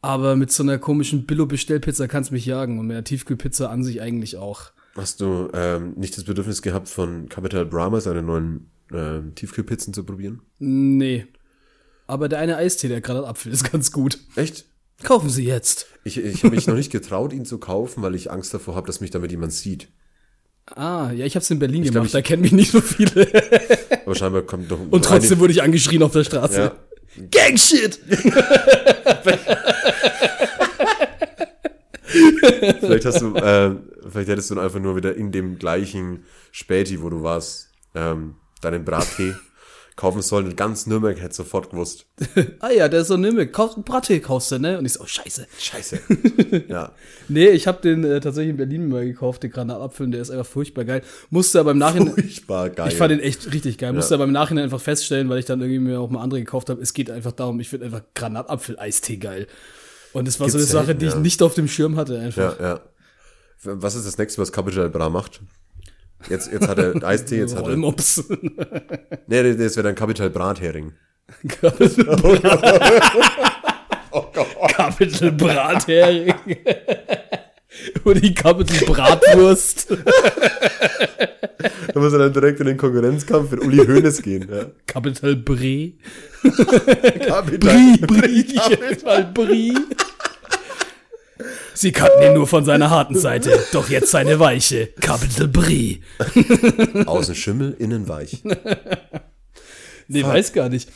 Aber 0.00 0.36
mit 0.36 0.52
so 0.52 0.62
einer 0.62 0.78
komischen 0.78 1.26
Billo-Bestellpizza 1.26 2.06
kannst 2.06 2.30
mich 2.32 2.46
jagen 2.46 2.78
und 2.78 2.86
mit 2.86 2.94
einer 2.96 3.04
Tiefkühlpizza 3.04 3.68
an 3.68 3.82
sich 3.82 4.00
eigentlich 4.00 4.36
auch. 4.36 4.70
Hast 4.94 5.20
du 5.20 5.50
ähm, 5.52 5.94
nicht 5.96 6.16
das 6.16 6.24
Bedürfnis 6.24 6.62
gehabt, 6.62 6.88
von 6.88 7.28
Capital 7.28 7.66
Brahma 7.66 8.00
seine 8.00 8.22
neuen 8.22 8.70
ähm, 8.92 9.34
Tiefkühlpizzen 9.34 9.92
zu 9.92 10.04
probieren? 10.04 10.42
Nee. 10.58 11.26
Aber 12.06 12.28
der 12.28 12.38
eine 12.38 12.56
Eistee, 12.56 12.88
der 12.88 13.00
gerade 13.00 13.26
Apfel, 13.26 13.52
ist 13.52 13.70
ganz 13.70 13.90
gut. 13.90 14.18
Echt? 14.36 14.64
Kaufen 15.02 15.28
Sie 15.28 15.44
jetzt. 15.44 15.86
Ich, 16.04 16.18
ich 16.18 16.42
habe 16.44 16.54
mich 16.54 16.66
noch 16.66 16.74
nicht 16.74 16.90
getraut, 16.90 17.32
ihn 17.32 17.44
zu 17.44 17.58
kaufen, 17.58 18.02
weil 18.02 18.14
ich 18.14 18.30
Angst 18.30 18.54
davor 18.54 18.74
habe, 18.76 18.86
dass 18.86 19.00
mich 19.00 19.10
damit 19.10 19.30
jemand 19.30 19.52
sieht. 19.52 19.88
Ah, 20.66 21.12
ja, 21.12 21.26
ich 21.26 21.36
hab's 21.36 21.50
in 21.50 21.58
Berlin 21.58 21.82
glaub, 21.82 21.92
gemacht, 21.94 22.06
ich- 22.06 22.12
da 22.12 22.22
kennen 22.22 22.42
mich 22.42 22.52
nicht 22.52 22.72
so 22.72 22.80
viele. 22.80 23.28
Aber 24.04 24.14
scheinbar 24.14 24.42
kommt 24.42 24.70
doch 24.70 24.78
Und 24.90 25.04
trotzdem 25.04 25.38
wurde 25.38 25.52
ich 25.52 25.62
angeschrien 25.62 26.02
auf 26.02 26.12
der 26.12 26.24
Straße. 26.24 26.58
Ja. 26.60 26.76
Gangshit! 27.30 28.00
Vielleicht 32.80 33.04
hast 33.04 33.20
du, 33.20 33.34
äh, 33.36 33.76
vielleicht 34.08 34.28
hättest 34.28 34.50
du 34.50 34.54
dann 34.54 34.64
einfach 34.64 34.78
nur 34.80 34.96
wieder 34.96 35.14
in 35.16 35.32
dem 35.32 35.58
gleichen 35.58 36.24
Späti, 36.52 37.02
wo 37.02 37.10
du 37.10 37.22
warst, 37.22 37.70
ähm, 37.94 38.36
deinen 38.60 38.84
Brattee 38.84 39.34
kaufen 39.96 40.22
sollen. 40.22 40.46
Und 40.46 40.56
ganz 40.56 40.86
Nürnberg 40.86 41.20
hätte 41.20 41.34
sofort 41.34 41.70
gewusst. 41.70 42.06
Ah 42.60 42.70
ja, 42.70 42.88
der 42.88 43.00
ist 43.00 43.08
so 43.08 43.16
Nürnberg. 43.16 43.52
Kauf, 43.52 43.76
Brattee 43.76 44.20
kaufst 44.20 44.52
du, 44.52 44.58
ne? 44.58 44.78
Und 44.78 44.86
ich 44.86 44.92
so, 44.94 45.02
oh, 45.02 45.06
scheiße. 45.06 45.46
Scheiße. 45.58 46.00
ja. 46.68 46.92
Nee, 47.28 47.48
ich 47.48 47.66
habe 47.66 47.80
den 47.80 48.04
äh, 48.04 48.20
tatsächlich 48.20 48.50
in 48.50 48.56
Berlin 48.56 48.88
mal 48.88 49.04
gekauft, 49.04 49.42
den 49.42 49.50
Granatapfel, 49.50 50.06
und 50.06 50.12
der 50.12 50.20
ist 50.20 50.30
einfach 50.30 50.46
furchtbar 50.46 50.84
geil. 50.84 51.02
Musste 51.30 51.60
aber 51.60 51.72
im 51.72 51.78
Nachhinein, 51.78 52.14
Furchtbar 52.14 52.70
geil. 52.70 52.88
ich 52.88 52.96
fand 52.96 53.10
den 53.10 53.20
echt 53.20 53.52
richtig 53.52 53.78
geil. 53.78 53.92
Musste 53.92 54.14
aber 54.14 54.24
im 54.24 54.32
Nachhinein 54.32 54.64
einfach 54.64 54.80
feststellen, 54.80 55.28
weil 55.28 55.38
ich 55.38 55.46
dann 55.46 55.60
irgendwie 55.60 55.80
mir 55.80 56.00
auch 56.00 56.10
mal 56.10 56.22
andere 56.22 56.40
gekauft 56.40 56.70
habe, 56.70 56.80
es 56.82 56.92
geht 56.92 57.10
einfach 57.10 57.32
darum, 57.32 57.58
ich 57.60 57.68
finde 57.68 57.86
einfach 57.86 58.02
Granatapfel-Eistee 58.14 59.16
geil. 59.16 59.46
Und 60.12 60.28
es 60.28 60.40
war 60.40 60.48
so 60.48 60.56
eine 60.56 60.64
Gibt's 60.64 60.72
Sache, 60.72 60.94
die 60.94 61.06
ich 61.06 61.12
ja. 61.12 61.18
nicht 61.18 61.42
auf 61.42 61.54
dem 61.54 61.68
Schirm 61.68 61.96
hatte 61.96 62.18
einfach. 62.18 62.58
ja, 62.58 62.66
ja. 62.66 62.80
Was 63.62 63.94
ist 63.94 64.06
das 64.06 64.18
nächste, 64.18 64.40
was 64.40 64.52
Capital 64.52 64.88
Bra 64.90 65.08
macht? 65.08 65.40
Jetzt, 66.28 66.50
jetzt 66.52 66.68
hat 66.68 66.78
er 66.78 67.02
Eistee, 67.04 67.38
jetzt 67.38 67.54
hat 67.54 67.62
er. 67.64 67.70
Rollmops. 67.70 68.24
Nee, 69.28 69.54
das 69.54 69.76
wäre 69.76 69.88
dann 69.88 69.94
Capital 69.94 70.30
Brathering. 70.30 70.92
Capital, 71.48 72.40
Capital 74.68 75.32
Brathering. 75.32 76.34
Und 78.04 78.22
die 78.22 78.32
Capital 78.32 78.86
Bratwurst. 78.86 79.88
Da 81.92 82.00
muss 82.00 82.12
er 82.12 82.20
dann 82.20 82.32
direkt 82.32 82.60
in 82.60 82.66
den 82.66 82.76
Konkurrenzkampf 82.76 83.50
mit 83.50 83.64
Uli 83.64 83.78
Hoeneß 83.78 84.22
gehen. 84.22 84.48
Ja. 84.48 84.66
Capital 84.86 85.34
Brie. 85.34 85.98
Kapital. 87.26 87.96
Brie. 88.06 88.54
Capital 88.54 89.24
Brie. 89.34 89.74
Sie 91.76 91.92
kannten 91.92 92.22
ihn 92.22 92.32
nur 92.32 92.46
von 92.46 92.64
seiner 92.64 92.88
harten 92.88 93.18
Seite, 93.18 93.50
doch 93.72 93.90
jetzt 93.90 94.10
seine 94.10 94.38
weiche. 94.40 94.86
Capital 95.00 95.46
Brie. 95.46 96.02
Außen 97.06 97.34
Schimmel, 97.34 97.76
innen 97.78 98.08
weich. 98.08 98.42
Nee, 100.08 100.24
weiß 100.24 100.54
gar 100.54 100.70
nicht. 100.70 100.90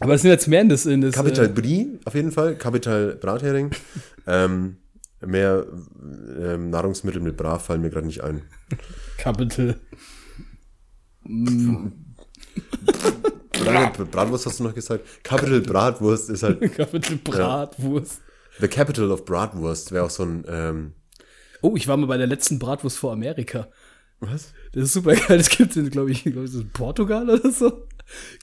Aber 0.00 0.14
es 0.14 0.22
sind 0.22 0.30
jetzt 0.30 0.48
mehr 0.48 0.62
in 0.62 0.70
das, 0.70 0.86
in 0.86 1.02
das 1.02 1.14
Capital 1.14 1.46
äh, 1.46 1.48
Brie, 1.48 1.98
auf 2.06 2.14
jeden 2.14 2.32
Fall. 2.32 2.56
Capital 2.56 3.16
Brathering. 3.16 3.70
ähm, 4.26 4.78
mehr 5.20 5.66
ähm, 6.40 6.70
Nahrungsmittel 6.70 7.20
mit 7.20 7.36
Bra 7.36 7.58
fallen 7.58 7.82
mir 7.82 7.90
gerade 7.90 8.06
nicht 8.06 8.22
ein. 8.22 8.42
Capital. 9.18 9.76
Bra 13.64 13.88
Bratwurst 13.88 14.46
hast 14.46 14.60
du 14.60 14.64
noch 14.64 14.74
gesagt? 14.74 15.04
Capital 15.22 15.60
Bratwurst 15.60 16.30
ist 16.30 16.42
halt 16.42 16.60
Capital 16.76 17.16
Bratwurst. 17.16 18.22
The 18.60 18.68
Capital 18.68 19.10
of 19.10 19.24
Bratwurst. 19.24 19.92
Wäre 19.92 20.04
auch 20.04 20.10
so 20.10 20.24
ein, 20.24 20.44
ähm, 20.48 20.92
Oh, 21.62 21.74
ich 21.76 21.88
war 21.88 21.96
mal 21.96 22.06
bei 22.06 22.18
der 22.18 22.26
letzten 22.26 22.58
Bratwurst 22.58 22.98
vor 22.98 23.12
Amerika. 23.12 23.68
was? 24.20 24.52
Das 24.72 24.84
ist 24.84 24.92
super 24.92 25.14
geil. 25.16 25.38
Das 25.38 25.48
gibt 25.48 25.76
es, 25.76 25.90
glaube 25.90 26.10
ich, 26.10 26.24
glaub 26.24 26.44
ich, 26.44 26.54
in 26.54 26.70
Portugal 26.70 27.28
oder 27.28 27.50
so. 27.50 27.86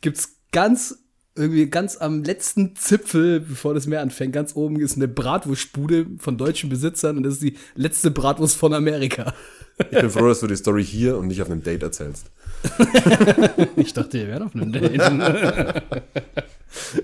Gibt's 0.01 0.39
ganz, 0.51 1.02
irgendwie 1.35 1.67
ganz 1.67 1.97
am 1.97 2.23
letzten 2.23 2.75
Zipfel, 2.75 3.39
bevor 3.39 3.73
das 3.73 3.87
Meer 3.87 4.01
anfängt, 4.01 4.33
ganz 4.33 4.55
oben 4.55 4.79
ist 4.79 4.97
eine 4.97 5.07
Bratwurstbude 5.07 6.05
von 6.19 6.37
deutschen 6.37 6.69
Besitzern 6.69 7.17
und 7.17 7.23
das 7.23 7.35
ist 7.35 7.43
die 7.43 7.57
letzte 7.75 8.11
Bratwurst 8.11 8.55
von 8.55 8.73
Amerika. 8.73 9.33
Ich 9.79 9.99
bin 9.99 10.09
froh, 10.11 10.27
dass 10.27 10.41
du 10.41 10.47
die 10.47 10.55
Story 10.55 10.85
hier 10.85 11.17
und 11.17 11.27
nicht 11.27 11.41
auf 11.41 11.49
einem 11.49 11.63
Date 11.63 11.83
erzählst. 11.83 12.27
Ich 13.75 13.93
dachte, 13.93 14.17
ihr 14.17 14.27
wärt 14.27 14.41
auf 14.41 14.55
einem 14.55 14.71
Date. 14.71 15.01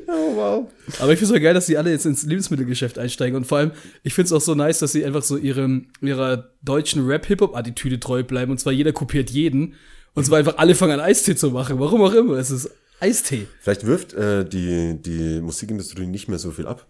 Oh, 0.08 0.36
wow. 0.36 0.68
Aber 1.00 1.14
ich 1.14 1.20
finde 1.20 1.34
es 1.34 1.38
so 1.38 1.44
geil, 1.44 1.54
dass 1.54 1.68
sie 1.68 1.78
alle 1.78 1.92
jetzt 1.92 2.06
ins 2.06 2.24
Lebensmittelgeschäft 2.24 2.98
einsteigen. 2.98 3.36
Und 3.36 3.46
vor 3.46 3.60
allem, 3.60 3.72
ich 4.02 4.16
finde 4.16 4.26
es 4.28 4.34
auch 4.34 4.42
so 4.42 4.56
nice, 4.56 4.80
dass 4.80 4.94
sie 4.94 5.06
einfach 5.06 5.22
so 5.22 5.38
ihrem, 5.38 5.88
ihrer 6.02 6.50
deutschen 6.64 7.06
Rap-Hip-Hop-Attitüde 7.06 8.00
treu 8.00 8.24
bleiben. 8.24 8.52
Und 8.52 8.60
zwar 8.60 8.74
jeder 8.74 8.94
kopiert 8.94 9.30
jeden. 9.30 9.76
Und 10.16 10.26
zwar 10.26 10.40
einfach 10.40 10.58
alle 10.58 10.74
fangen 10.74 10.94
an, 10.94 11.00
Eistee 11.02 11.36
zu 11.36 11.52
machen. 11.52 11.80
Warum 11.80 12.02
auch 12.02 12.14
immer. 12.14 12.34
Es 12.34 12.50
ist 12.50 12.72
Eistee. 13.00 13.48
Vielleicht 13.62 13.86
wirft 13.86 14.14
äh, 14.14 14.44
die, 14.46 15.02
die 15.02 15.40
Musikindustrie 15.42 16.06
nicht 16.08 16.28
mehr 16.28 16.40
so 16.40 16.52
viel 16.52 16.68
ab. 16.68 16.86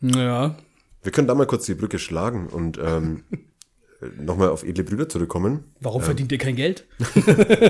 Ja. 0.00 0.56
Wir 1.02 1.12
können 1.12 1.28
da 1.28 1.34
mal 1.34 1.46
kurz 1.46 1.66
die 1.66 1.74
Brücke 1.74 1.98
schlagen 1.98 2.48
und 2.48 2.78
ähm, 2.82 3.22
nochmal 4.20 4.48
auf 4.50 4.64
edle 4.64 4.82
Brüder 4.84 5.08
zurückkommen. 5.08 5.64
Warum 5.80 6.02
verdient 6.02 6.32
ihr 6.32 6.38
kein 6.38 6.56
Geld? 6.56 6.84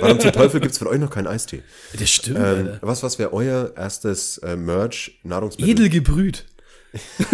Warum 0.00 0.18
zum 0.20 0.32
Teufel 0.32 0.60
gibt's 0.60 0.78
von 0.78 0.88
euch 0.88 0.98
noch 0.98 1.10
keinen 1.10 1.26
Eistee? 1.26 1.62
Das 1.98 2.10
stimmt, 2.10 2.38
Ähm, 2.40 2.70
was 2.80 3.02
was 3.02 3.18
wäre 3.18 3.32
euer 3.32 3.72
erstes 3.76 4.38
äh, 4.38 4.56
Merch, 4.56 5.20
Nahrungsmittel? 5.22 5.70
Edel 5.70 5.88
gebrüht. 5.90 6.46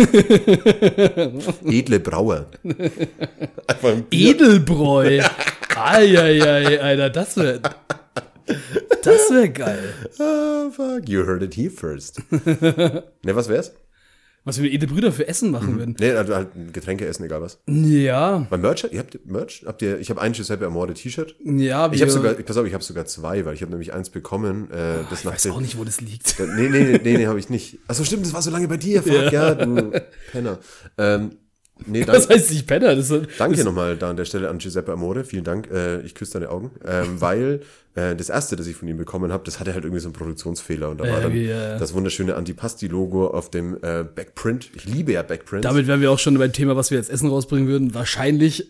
Edle 1.64 2.00
Brauer. 2.00 2.46
Ein. 3.82 4.06
Edelbräu. 4.10 5.22
Eieiei, 5.76 6.80
Alter, 6.80 7.10
das 7.10 7.36
wäre. 7.36 7.60
Das 9.02 9.30
wäre 9.30 9.50
geil. 9.50 9.94
Ah, 10.18 10.70
fuck, 10.70 11.08
you 11.08 11.24
heard 11.26 11.42
it 11.42 11.54
here 11.56 11.70
first. 11.70 12.20
ne, 12.30 13.02
was 13.34 13.48
wär's? 13.48 13.72
Was 14.44 14.56
wir 14.56 14.64
mit 14.64 14.72
Edelbrüder 14.72 15.12
für 15.12 15.28
Essen 15.28 15.52
machen 15.52 15.78
würden. 15.78 15.94
Ne, 16.00 16.16
also 16.16 16.34
halt 16.34 16.48
Getränke 16.72 17.06
essen, 17.06 17.22
egal 17.22 17.40
was. 17.42 17.60
Ja, 17.68 18.44
Beim 18.50 18.60
Merch, 18.60 18.84
ihr 18.90 18.98
habt 18.98 19.24
Merch? 19.24 19.62
Habt 19.64 19.82
ihr, 19.82 20.00
ich 20.00 20.10
habe 20.10 20.20
ein 20.20 20.32
Giuseppe 20.32 20.66
Amore 20.66 20.94
T-Shirt. 20.94 21.36
ja, 21.44 21.86
Ich 21.92 22.00
wir- 22.00 22.00
habe 22.00 22.10
sogar, 22.10 22.34
pass 22.34 22.56
auf, 22.56 22.66
ich 22.66 22.74
habe 22.74 22.82
sogar 22.82 23.06
zwei, 23.06 23.44
weil 23.44 23.54
ich 23.54 23.62
habe 23.62 23.70
nämlich 23.70 23.92
eins 23.92 24.10
bekommen, 24.10 24.68
äh, 24.72 25.04
das 25.08 25.20
Ich 25.20 25.24
nach 25.26 25.34
weiß 25.34 25.42
dem, 25.44 25.52
auch 25.52 25.60
nicht, 25.60 25.78
wo 25.78 25.84
das 25.84 26.00
liegt. 26.00 26.40
Nee, 26.40 26.68
nee, 26.68 26.80
nee, 26.80 27.00
nee, 27.04 27.16
nee 27.18 27.26
habe 27.28 27.38
ich 27.38 27.50
nicht. 27.50 27.78
Achso, 27.86 28.02
stimmt, 28.02 28.26
das 28.26 28.32
war 28.34 28.42
so 28.42 28.50
lange 28.50 28.66
bei 28.66 28.78
dir. 28.78 29.00
Fuck, 29.04 29.30
ja, 29.30 29.54
du 29.54 29.92
Penner. 30.32 30.58
Ähm, 30.98 31.36
nee, 31.86 32.04
Das 32.04 32.26
danke, 32.28 32.34
heißt 32.42 32.50
nicht 32.50 32.66
Penner. 32.66 32.94
Das 32.96 33.10
ist, 33.10 33.26
danke 33.38 33.62
nochmal 33.64 33.96
da 33.96 34.10
an 34.10 34.16
der 34.16 34.24
Stelle 34.24 34.48
an 34.48 34.58
Giuseppe 34.58 34.92
Amore. 34.92 35.24
Vielen 35.24 35.44
Dank. 35.44 35.70
Äh, 35.70 36.00
ich 36.02 36.14
küsse 36.14 36.34
deine 36.34 36.50
Augen. 36.50 36.70
Ähm, 36.86 37.20
weil 37.20 37.60
äh, 37.94 38.14
das 38.16 38.28
erste, 38.28 38.56
das 38.56 38.66
ich 38.66 38.76
von 38.76 38.88
ihm 38.88 38.96
bekommen 38.96 39.32
habe, 39.32 39.44
das 39.44 39.60
hatte 39.60 39.74
halt 39.74 39.84
irgendwie 39.84 40.00
so 40.00 40.08
einen 40.08 40.14
Produktionsfehler. 40.14 40.90
Und 40.90 41.00
da 41.00 41.08
war 41.08 41.20
dann 41.20 41.32
wie, 41.32 41.46
äh, 41.46 41.78
das 41.78 41.94
wunderschöne 41.94 42.34
Antipasti-Logo 42.36 43.26
auf 43.28 43.50
dem 43.50 43.76
äh, 43.82 44.04
Backprint. 44.04 44.70
Ich 44.74 44.84
liebe 44.84 45.12
ja 45.12 45.22
Backprints. 45.22 45.62
Damit 45.66 45.86
wären 45.86 46.00
wir 46.00 46.10
auch 46.10 46.18
schon 46.18 46.36
beim 46.38 46.52
Thema, 46.52 46.76
was 46.76 46.90
wir 46.90 46.98
jetzt 46.98 47.10
Essen 47.10 47.28
rausbringen 47.28 47.68
würden. 47.68 47.94
Wahrscheinlich 47.94 48.68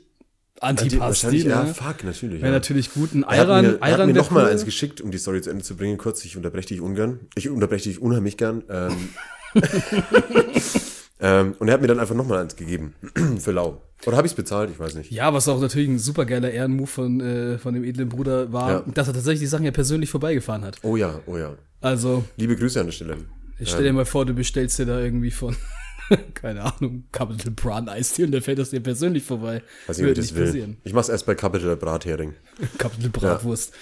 Anti- 0.61 0.85
Antipasti. 0.85 1.39
Ja, 1.49 1.65
Ne? 1.65 1.75
fuck, 1.75 2.05
natürlich. 2.05 2.37
Wäre 2.41 2.53
ja. 2.53 2.59
natürlich 2.59 2.93
gut. 2.95 3.15
Ein 3.15 3.23
Er 3.25 3.29
hat 3.31 3.39
Ayran, 3.49 3.65
mir, 3.65 3.69
er 3.69 3.75
hat 3.75 3.83
Ayran 3.83 4.07
mir 4.09 4.15
wär 4.15 4.23
noch 4.23 4.31
mal 4.31 4.45
cool. 4.45 4.51
eins 4.51 4.65
geschickt, 4.65 5.01
um 5.01 5.11
die 5.11 5.19
Story 5.19 5.43
zu 5.43 5.51
Ende 5.51 5.65
zu 5.65 5.77
bringen. 5.77 5.99
Kurz, 5.99 6.25
ich 6.25 6.37
unterbreche 6.37 6.69
dich 6.69 6.81
ungern. 6.81 7.19
Ich 7.35 7.49
unterbreche 7.51 7.89
dich 7.89 8.01
unheimlich 8.01 8.37
gern. 8.37 8.63
Ähm, 8.71 9.09
ähm, 11.23 11.55
und 11.59 11.69
er 11.69 11.75
hat 11.75 11.81
mir 11.81 11.87
dann 11.87 11.99
einfach 12.01 12.15
noch 12.15 12.27
mal 12.27 12.41
eins 12.43 12.57
gegeben. 12.57 12.95
für 13.39 13.53
lau. 13.53 13.81
Oder 14.05 14.17
habe 14.17 14.27
ich 14.27 14.33
es 14.33 14.37
bezahlt? 14.37 14.69
Ich 14.71 14.79
weiß 14.79 14.95
nicht. 14.97 15.11
Ja, 15.13 15.33
was 15.33 15.47
auch 15.49 15.61
natürlich 15.61 15.89
ein 15.89 15.99
super 16.01 16.27
geiler 16.27 16.51
Ehrenmove 16.51 16.91
von, 16.91 17.21
äh, 17.21 17.59
von 17.59 17.73
dem 17.73 17.85
edlen 17.85 18.09
Bruder 18.09 18.53
war, 18.53 18.71
Ja. 18.71 18.85
dass 18.93 19.07
er 19.09 19.15
tatsächlich 19.15 19.41
die 19.41 19.47
Sachen 19.47 19.65
ja 19.65 19.71
persönlich 19.71 20.11
vorbeigefahren 20.11 20.65
hat. 20.65 20.79
Oh 20.83 20.97
ja, 20.97 21.21
oh 21.27 21.39
ja. 21.39 21.55
Also, 21.81 22.25
Liebe 22.37 22.57
Grüße 22.57 22.81
an 22.81 22.87
der 22.87 22.93
Stelle. 22.93 23.17
ich 23.59 23.69
stell 23.71 23.85
dir 23.85 23.93
mal 23.93 24.05
vor, 24.05 24.27
du 24.27 24.35
bestellst 24.35 24.79
dir 24.81 24.87
da 24.87 24.99
irgendwie 25.01 25.31
von, 25.31 25.55
keine 26.35 26.63
Ahnung, 26.65 27.05
Capital 27.13 27.53
Brand 27.53 27.89
Eistee 27.89 28.25
und 28.25 28.33
der 28.33 28.43
fährt 28.43 28.59
das 28.59 28.71
dir 28.71 28.81
persönlich 28.81 29.23
vorbei. 29.23 29.63
Weiß 29.87 29.99
nicht, 29.99 30.07
ob 30.07 30.13
ich 30.19 30.19
das 30.19 30.35
will. 30.35 30.77
Ich 30.83 30.93
mach's 30.93 31.09
erst 31.09 31.27
bei 31.27 31.35
Capital 31.37 31.77
Brathering. 31.77 32.35
Capital 32.79 33.11
Bratwurst. 33.11 33.73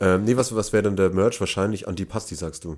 Ähm, 0.00 0.24
nee, 0.24 0.36
was, 0.36 0.54
was 0.54 0.72
wäre 0.74 0.82
denn 0.82 0.96
der 0.96 1.10
Merch? 1.10 1.40
Wahrscheinlich 1.40 1.88
Antipasti, 1.88 2.34
sagst 2.34 2.64
du. 2.64 2.76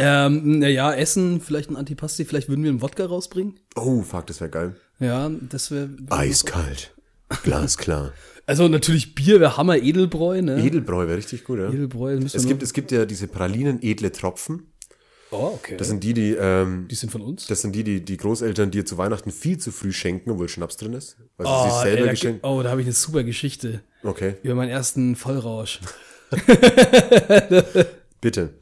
Ähm, 0.00 0.58
naja, 0.60 0.92
Essen, 0.92 1.40
vielleicht 1.40 1.70
ein 1.70 1.76
Antipasti, 1.76 2.24
vielleicht 2.24 2.48
würden 2.48 2.62
wir 2.64 2.70
einen 2.70 2.82
Wodka 2.82 3.04
rausbringen. 3.04 3.58
Oh, 3.76 4.02
fuck, 4.02 4.26
das 4.26 4.40
wäre 4.40 4.50
geil. 4.50 4.76
Ja, 4.98 5.30
das 5.48 5.70
wäre. 5.70 5.90
Eiskalt. 6.10 6.94
Glasklar. 7.42 8.12
Also 8.46 8.66
natürlich 8.66 9.14
Bier 9.14 9.38
wäre 9.38 9.56
Hammer, 9.56 9.76
Edelbräu, 9.76 10.42
ne? 10.42 10.60
Edelbräu 10.60 11.06
wäre 11.06 11.18
richtig 11.18 11.44
gut, 11.44 11.60
ja. 11.60 11.68
Edelbräu, 11.68 12.14
Es 12.14 12.48
gibt, 12.48 12.64
es 12.64 12.72
gibt 12.72 12.90
ja 12.90 13.06
diese 13.06 13.28
Pralinen 13.28 13.80
edle 13.80 14.10
Tropfen. 14.10 14.72
Oh, 15.30 15.52
okay. 15.54 15.76
Das 15.76 15.86
sind 15.86 16.02
die, 16.02 16.14
die, 16.14 16.32
ähm, 16.32 16.88
die 16.90 16.96
sind 16.96 17.10
von 17.10 17.20
uns. 17.20 17.46
Das 17.46 17.60
sind 17.60 17.76
die, 17.76 17.84
die 17.84 18.04
die 18.04 18.16
Großeltern 18.16 18.72
dir 18.72 18.84
zu 18.84 18.98
Weihnachten 18.98 19.30
viel 19.30 19.58
zu 19.58 19.70
früh 19.70 19.92
schenken, 19.92 20.30
obwohl 20.32 20.48
Schnaps 20.48 20.76
drin 20.76 20.94
ist. 20.94 21.16
Weil 21.36 21.46
sie 21.46 21.52
oh, 21.52 21.64
sich 21.64 21.72
selber 21.74 22.00
ey, 22.00 22.04
da, 22.06 22.10
geschenkt. 22.10 22.44
oh, 22.44 22.60
da 22.62 22.70
habe 22.70 22.80
ich 22.80 22.88
eine 22.88 22.94
super 22.94 23.22
Geschichte 23.22 23.82
Okay, 24.02 24.34
über 24.42 24.56
meinen 24.56 24.70
ersten 24.70 25.14
Vollrausch. 25.14 25.78
bitte. 28.20 28.54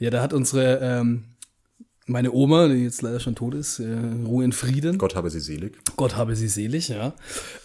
Ja, 0.00 0.08
da 0.10 0.22
hat 0.22 0.32
unsere, 0.32 0.78
ähm, 0.82 1.24
meine 2.06 2.32
Oma, 2.32 2.68
die 2.68 2.82
jetzt 2.82 3.02
leider 3.02 3.20
schon 3.20 3.34
tot 3.34 3.54
ist, 3.54 3.78
äh, 3.80 3.96
Ruhe 4.24 4.44
in 4.44 4.52
Frieden. 4.52 4.96
Gott 4.96 5.14
habe 5.14 5.28
sie 5.30 5.40
selig. 5.40 5.78
Gott 5.96 6.16
habe 6.16 6.34
sie 6.34 6.48
selig, 6.48 6.88
ja. 6.88 7.14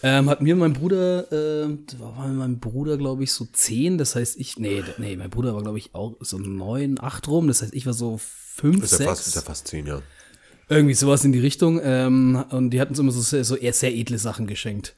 Ähm, 0.02 0.28
hat 0.28 0.42
mir 0.42 0.54
mein 0.54 0.74
Bruder, 0.74 1.32
äh, 1.32 1.68
war 1.98 2.28
mein 2.28 2.60
Bruder, 2.60 2.98
glaube 2.98 3.24
ich, 3.24 3.32
so 3.32 3.46
zehn, 3.52 3.96
das 3.96 4.14
heißt 4.14 4.38
ich, 4.38 4.58
nee, 4.58 4.84
nee, 4.98 5.16
mein 5.16 5.30
Bruder 5.30 5.54
war, 5.54 5.62
glaube 5.62 5.78
ich, 5.78 5.94
auch 5.94 6.16
so 6.20 6.38
neun, 6.38 7.00
acht 7.00 7.26
rum, 7.26 7.48
das 7.48 7.62
heißt 7.62 7.74
ich 7.74 7.86
war 7.86 7.94
so 7.94 8.20
fünf, 8.20 8.84
Ist 8.84 8.92
ja 8.92 8.98
sechs. 8.98 9.08
fast, 9.10 9.26
ist 9.28 9.34
ja 9.34 9.40
fast 9.40 9.66
zehn, 9.68 9.86
ja. 9.86 10.02
Irgendwie 10.68 10.94
sowas 10.94 11.24
in 11.24 11.32
die 11.32 11.38
Richtung. 11.38 11.80
Ähm, 11.82 12.44
und 12.50 12.70
die 12.70 12.80
hatten 12.80 12.90
uns 12.90 12.98
immer 12.98 13.12
so 13.12 13.20
sehr, 13.20 13.44
so 13.44 13.54
eher 13.56 13.72
sehr 13.72 13.94
edle 13.94 14.18
Sachen 14.18 14.46
geschenkt. 14.48 14.94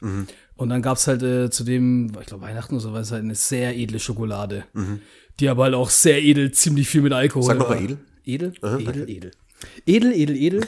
Und 0.55 0.69
dann 0.69 0.81
gab's 0.81 1.05
halt 1.07 1.21
äh, 1.21 1.51
zu 1.51 1.63
dem, 1.63 2.11
ich 2.19 2.25
glaube 2.25 2.43
Weihnachten 2.43 2.73
oder 2.73 2.81
so, 2.81 2.91
war 2.91 3.01
es 3.01 3.11
halt 3.11 3.23
eine 3.23 3.35
sehr 3.35 3.77
edle 3.77 3.99
Schokolade. 3.99 4.65
Die 5.39 5.49
aber 5.49 5.65
halt 5.65 5.75
auch 5.75 5.89
sehr 5.89 6.21
edel, 6.21 6.51
ziemlich 6.51 6.89
viel 6.89 7.01
mit 7.01 7.13
Alkohol. 7.13 7.43
Sag 7.43 7.59
noch 7.59 7.69
mal 7.69 7.75
war. 7.75 7.83
edel. 7.83 7.97
Edel? 8.25 8.53
edel, 8.63 9.09
edel. 9.09 9.31
Edel, 9.85 10.13
edel, 10.13 10.35
edel. 10.35 10.61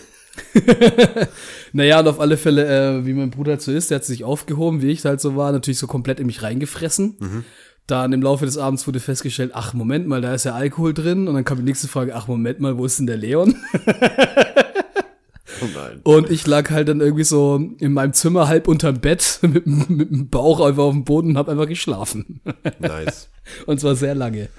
naja, 1.74 2.00
und 2.00 2.08
auf 2.08 2.20
alle 2.20 2.38
Fälle, 2.38 2.66
äh, 3.00 3.06
wie 3.06 3.14
mein 3.14 3.32
Bruder 3.32 3.52
halt 3.52 3.62
so 3.62 3.72
ist, 3.72 3.92
der 3.92 3.96
hat 3.96 4.06
sich 4.06 4.24
aufgehoben, 4.24 4.82
wie 4.82 4.92
ich 4.92 5.04
halt 5.06 5.22
so 5.22 5.36
war, 5.36 5.52
natürlich 5.52 5.78
so 5.78 5.88
komplett 5.88 6.20
in 6.20 6.26
mich 6.26 6.42
reingefressen. 6.42 7.18
Dann 7.88 8.14
im 8.14 8.22
Laufe 8.22 8.46
des 8.46 8.58
Abends 8.58 8.88
wurde 8.88 9.00
festgestellt, 9.00 9.52
ach, 9.54 9.74
Moment 9.74 10.08
mal, 10.08 10.22
da 10.22 10.34
ist 10.34 10.46
ja 10.46 10.54
Alkohol 10.54 10.94
drin. 10.94 11.28
Und 11.28 11.34
dann 11.34 11.44
kam 11.44 11.58
die 11.58 11.64
nächste 11.64 11.88
Frage, 11.88 12.16
ach, 12.16 12.28
Moment 12.28 12.60
mal, 12.60 12.78
wo 12.78 12.86
ist 12.86 13.00
denn 13.00 13.08
der 13.08 13.18
Leon? 13.18 13.56
Oh 15.62 15.68
nein. 15.74 16.00
Und 16.04 16.30
ich 16.30 16.48
lag 16.48 16.70
halt 16.70 16.90
dann 16.90 17.02
irgendwie 17.02 17.24
so 17.24 17.56
in 17.80 17.94
meinem 17.94 18.14
Zimmer 18.14 18.48
halb 18.48 18.68
unterm 18.68 19.00
Bett 19.00 19.40
mit, 19.44 19.66
mit 19.66 20.12
dem 20.12 20.30
Bauch 20.30 20.60
einfach 20.60 20.84
auf 20.84 20.94
dem 20.94 21.04
Boden 21.04 21.32
und 21.32 21.38
hab 21.38 21.50
einfach 21.50 21.68
geschlafen. 21.68 22.42
Nice. 22.80 23.30
Und 23.66 23.80
zwar 23.80 23.96
sehr 23.96 24.16
lange. 24.16 24.50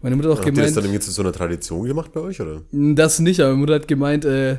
Meine 0.00 0.16
Mutter 0.16 0.30
hat 0.30 0.38
auch 0.38 0.44
Habt 0.44 0.48
ihr 0.48 0.52
das 0.52 0.60
gemeint, 0.60 0.76
dann 0.76 0.84
irgendwie 0.84 1.00
zu 1.00 1.10
so 1.12 1.22
einer 1.22 1.32
Tradition 1.32 1.86
gemacht 1.86 2.12
bei 2.12 2.20
euch, 2.20 2.40
oder? 2.40 2.62
das 2.72 3.20
nicht, 3.20 3.40
aber 3.40 3.50
meine 3.50 3.60
Mutter 3.60 3.74
hat 3.74 3.88
gemeint, 3.88 4.24
äh, 4.24 4.58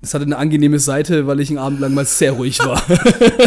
es 0.00 0.14
hatte 0.14 0.24
eine 0.24 0.36
angenehme 0.36 0.78
Seite, 0.78 1.26
weil 1.26 1.40
ich 1.40 1.50
einen 1.50 1.58
Abend 1.58 1.80
lang 1.80 1.92
mal 1.94 2.04
sehr 2.04 2.32
ruhig 2.32 2.58
war. 2.60 2.82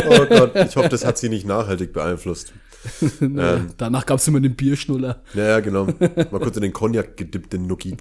Oh 0.09 0.25
Gott, 0.25 0.55
ich 0.55 0.75
hoffe, 0.75 0.89
das 0.89 1.05
hat 1.05 1.17
sie 1.17 1.29
nicht 1.29 1.45
nachhaltig 1.45 1.93
beeinflusst. 1.93 2.53
Naja, 3.19 3.65
Danach 3.77 4.05
gab's 4.05 4.27
immer 4.27 4.39
den 4.39 4.55
Bierschnuller. 4.55 5.21
Ja, 5.33 5.43
ja, 5.43 5.59
genau. 5.59 5.85
Mal 5.85 6.39
kurz 6.39 6.55
in 6.55 6.63
den 6.63 6.73
Cognac 6.73 7.15
gedippt, 7.17 7.53
den 7.53 7.67
Nuki. 7.67 7.95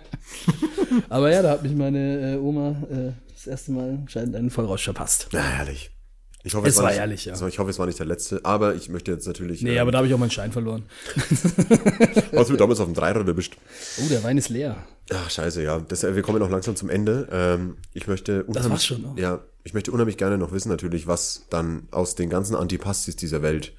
Aber 1.08 1.30
ja, 1.30 1.42
da 1.42 1.50
hat 1.52 1.62
mich 1.62 1.74
meine 1.74 2.34
äh, 2.34 2.36
Oma 2.36 2.70
äh, 2.90 3.12
das 3.32 3.46
erste 3.46 3.72
Mal 3.72 3.98
anscheinend 4.02 4.36
einen 4.36 4.50
Vollrausch 4.50 4.84
verpasst. 4.84 5.28
Na, 5.32 5.40
herrlich. 5.40 5.91
Ich 6.44 6.54
hoffe, 6.54 6.66
Es 6.66 6.76
war 6.76 6.88
nicht, 6.90 6.98
ehrlich, 6.98 7.24
ja. 7.26 7.32
also 7.32 7.46
ich 7.46 7.58
hoffe, 7.58 7.70
es 7.70 7.78
war 7.78 7.86
nicht 7.86 7.98
der 7.98 8.06
letzte, 8.06 8.44
aber 8.44 8.74
ich 8.74 8.88
möchte 8.88 9.12
jetzt 9.12 9.26
natürlich. 9.26 9.62
Nee, 9.62 9.76
ähm, 9.76 9.82
aber 9.82 9.92
da 9.92 9.98
habe 9.98 10.08
ich 10.08 10.14
auch 10.14 10.18
meinen 10.18 10.32
Schein 10.32 10.50
verloren. 10.50 10.84
hast 12.34 12.50
du 12.50 12.56
damals 12.56 12.80
auf 12.80 12.86
dem 12.86 12.94
Dreirad 12.94 13.26
erwischt? 13.28 13.56
Oh, 13.98 14.08
der 14.08 14.24
Wein 14.24 14.38
ist 14.38 14.48
leer. 14.48 14.76
Ach, 15.12 15.30
scheiße, 15.30 15.62
ja. 15.62 15.78
Das, 15.80 16.02
äh, 16.02 16.16
wir 16.16 16.22
kommen 16.22 16.40
noch 16.40 16.50
langsam 16.50 16.74
zum 16.74 16.90
Ende. 16.90 17.28
Ähm, 17.30 17.76
ich 17.94 18.08
möchte 18.08 18.42
unheimlich, 18.44 18.70
war's 18.72 18.84
schon, 18.86 19.04
oh. 19.04 19.14
Ja, 19.16 19.40
ich 19.62 19.72
möchte 19.72 19.92
unheimlich 19.92 20.16
gerne 20.16 20.36
noch 20.36 20.50
wissen, 20.50 20.68
natürlich, 20.68 21.06
was 21.06 21.46
dann 21.48 21.86
aus 21.92 22.16
den 22.16 22.28
ganzen 22.28 22.56
Antipastis 22.56 23.14
dieser 23.14 23.42
Welt. 23.42 23.72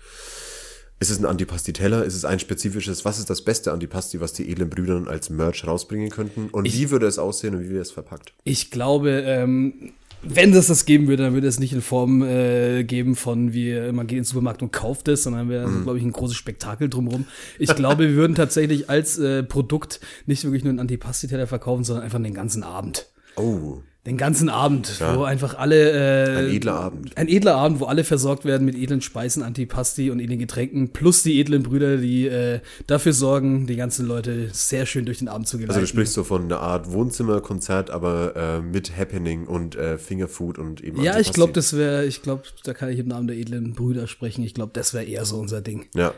Ist 0.99 1.09
es 1.09 1.19
ein 1.19 1.25
Antipasti-Teller? 1.25 2.05
Ist 2.05 2.15
es 2.15 2.23
ein 2.23 2.39
spezifisches? 2.39 3.03
Was 3.03 3.19
ist 3.19 3.29
das 3.29 3.41
beste 3.41 3.73
Antipasti, 3.73 4.21
was 4.21 4.31
die 4.31 4.49
edlen 4.49 4.69
Brüder 4.69 5.03
als 5.07 5.29
Merch 5.29 5.67
rausbringen 5.67 6.09
könnten? 6.09 6.47
Und 6.49 6.63
wie 6.71 6.91
würde 6.91 7.07
es 7.07 7.19
aussehen 7.19 7.55
und 7.55 7.63
wie 7.63 7.71
wäre 7.71 7.81
es 7.81 7.91
verpackt? 7.91 8.31
Ich 8.45 8.71
glaube, 8.71 9.09
ähm, 9.25 9.91
wenn 10.25 10.51
das 10.51 10.67
das 10.67 10.85
geben 10.85 11.07
würde, 11.07 11.23
dann 11.23 11.33
würde 11.33 11.47
es 11.47 11.59
nicht 11.59 11.73
in 11.73 11.81
Form 11.81 12.21
äh, 12.23 12.83
geben 12.83 13.15
von, 13.15 13.53
wie 13.53 13.91
man 13.91 14.07
geht 14.07 14.17
ins 14.19 14.29
Supermarkt 14.29 14.61
und 14.61 14.71
kauft 14.71 15.07
es, 15.07 15.23
sondern 15.23 15.49
wäre, 15.49 15.67
Mhm. 15.67 15.83
glaube 15.83 15.97
ich, 15.97 16.03
ein 16.03 16.11
großes 16.11 16.35
Spektakel 16.35 16.89
drumherum. 16.89 17.25
Ich 17.59 17.75
glaube, 17.75 18.07
wir 18.09 18.15
würden 18.15 18.35
tatsächlich 18.35 18.89
als 18.89 19.17
äh, 19.19 19.43
Produkt 19.43 19.99
nicht 20.25 20.43
wirklich 20.43 20.63
nur 20.63 20.71
einen 20.71 20.79
Antipasti-Teller 20.79 21.47
verkaufen, 21.47 21.83
sondern 21.83 22.03
einfach 22.05 22.21
den 22.21 22.33
ganzen 22.33 22.63
Abend. 22.63 23.07
Oh, 23.35 23.81
Den 24.05 24.17
ganzen 24.17 24.49
Abend, 24.49 24.99
wo 25.15 25.23
einfach 25.23 25.57
alle. 25.57 25.91
Äh, 25.91 26.39
ein 26.39 26.55
edler 26.55 26.73
Abend. 26.73 27.17
Ein 27.17 27.29
edler 27.29 27.55
Abend, 27.55 27.79
wo 27.79 27.85
alle 27.85 28.03
versorgt 28.03 28.43
werden 28.43 28.65
mit 28.65 28.75
edlen 28.75 28.99
Speisen, 28.99 29.43
Antipasti 29.43 30.11
und 30.11 30.19
edlen 30.19 30.39
Getränken, 30.39 30.89
plus 30.89 31.23
die 31.23 31.39
edlen 31.39 31.63
Brüder, 31.63 31.95
die 31.95 32.27
äh, 32.27 32.59
dafür 32.85 33.13
sorgen, 33.13 33.65
die 33.65 33.77
ganzen 33.77 34.05
Leute 34.05 34.49
sehr 34.51 34.85
schön 34.85 35.05
durch 35.05 35.19
den 35.19 35.29
Abend 35.29 35.47
zu 35.47 35.57
geleiten. 35.57 35.71
Also 35.71 35.81
du 35.81 35.87
sprichst 35.87 36.15
so 36.15 36.25
von 36.25 36.43
einer 36.43 36.59
Art 36.59 36.91
Wohnzimmerkonzert, 36.91 37.91
aber 37.91 38.35
äh, 38.35 38.61
mit 38.61 38.97
Happening 38.97 39.47
und 39.47 39.77
äh, 39.77 39.97
Fingerfood 39.97 40.57
und 40.57 40.83
eben 40.83 40.97
ja, 40.97 41.03
ich 41.03 41.07
Antipasti. 41.09 41.33
glaube, 41.35 41.53
das 41.53 41.77
wäre, 41.77 42.05
ich 42.05 42.21
glaube, 42.21 42.43
da 42.65 42.73
kann 42.73 42.89
ich 42.89 42.99
im 42.99 43.07
Namen 43.07 43.27
der 43.27 43.37
edlen 43.37 43.73
Brüder 43.73 44.07
sprechen. 44.07 44.43
Ich 44.43 44.53
glaube, 44.53 44.71
das 44.73 44.93
wäre 44.93 45.05
eher 45.05 45.23
so 45.23 45.37
unser 45.37 45.61
Ding. 45.61 45.85
Ja. 45.95 46.13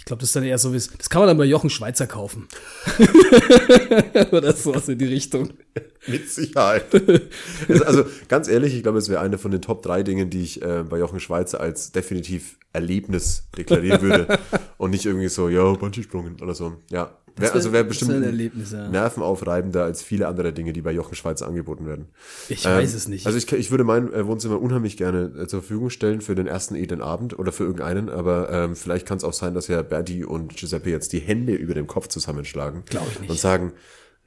Ich 0.00 0.06
glaube, 0.06 0.20
das 0.20 0.30
ist 0.30 0.36
dann 0.36 0.44
eher 0.44 0.56
so, 0.58 0.72
wie 0.72 0.76
es- 0.78 0.90
das 0.96 1.10
kann 1.10 1.20
man 1.20 1.28
dann 1.28 1.36
bei 1.36 1.44
Jochen 1.44 1.68
Schweizer 1.70 2.06
kaufen. 2.06 2.48
Oder 4.32 4.54
sowas 4.54 4.88
in 4.88 4.98
die 4.98 5.04
Richtung. 5.06 5.52
Mit 6.06 6.30
Sicherheit. 6.30 6.86
also, 7.84 8.04
ganz 8.28 8.48
ehrlich, 8.48 8.74
ich 8.74 8.82
glaube, 8.82 8.98
es 8.98 9.08
wäre 9.10 9.20
eine 9.20 9.36
von 9.38 9.50
den 9.50 9.60
Top 9.60 9.82
drei 9.82 10.02
Dingen, 10.02 10.30
die 10.30 10.42
ich 10.42 10.62
äh, 10.62 10.84
bei 10.88 10.98
Jochen 10.98 11.20
Schweizer 11.20 11.60
als 11.60 11.92
definitiv 11.92 12.56
Erlebnis 12.72 13.44
deklarieren 13.56 14.00
würde. 14.00 14.38
und 14.78 14.90
nicht 14.90 15.04
irgendwie 15.04 15.28
so, 15.28 15.48
ja, 15.48 15.70
Bungee-Sprungen 15.74 16.40
oder 16.40 16.54
so. 16.54 16.76
Ja. 16.90 17.18
Wär, 17.36 17.48
wär- 17.48 17.54
also 17.54 17.72
wäre 17.72 17.84
bestimmt 17.84 18.12
ein 18.12 18.22
Erlebnis, 18.22 18.72
ja. 18.72 18.88
nervenaufreibender 18.88 19.84
als 19.84 20.02
viele 20.02 20.28
andere 20.28 20.52
Dinge, 20.52 20.72
die 20.72 20.82
bei 20.82 20.92
Jochen 20.92 21.14
Schweizer 21.14 21.46
angeboten 21.46 21.86
werden. 21.86 22.06
Ich 22.48 22.64
Ähm, 22.66 22.72
weiß 22.72 22.94
es 22.94 23.08
nicht. 23.08 23.26
Also 23.26 23.38
ich, 23.38 23.50
ich 23.52 23.70
würde 23.70 23.84
mein 23.84 24.12
äh, 24.12 24.26
Wohnzimmer 24.26 24.60
unheimlich 24.60 24.96
gerne 24.96 25.32
äh, 25.38 25.46
zur 25.46 25.60
Verfügung 25.60 25.90
stellen 25.90 26.20
für 26.20 26.34
den 26.34 26.46
ersten 26.46 26.74
edlen 26.74 27.00
Abend 27.02 27.38
oder 27.38 27.52
für 27.52 27.64
irgendeinen, 27.64 28.08
aber 28.08 28.50
ähm, 28.50 28.76
vielleicht 28.76 29.06
kann 29.06 29.18
es 29.18 29.24
auch 29.24 29.32
sein, 29.32 29.54
dass 29.54 29.68
ja 29.68 29.82
Berti 29.82 30.24
und 30.24 30.56
Giuseppe 30.56 30.90
jetzt 30.90 31.12
die 31.12 31.20
Hände 31.20 31.54
über 31.54 31.74
dem 31.74 31.86
Kopf 31.86 32.08
zusammenschlagen. 32.08 32.82
Glaub 32.86 33.06
ich 33.12 33.20
nicht. 33.20 33.30
Und 33.30 33.38
sagen, 33.38 33.72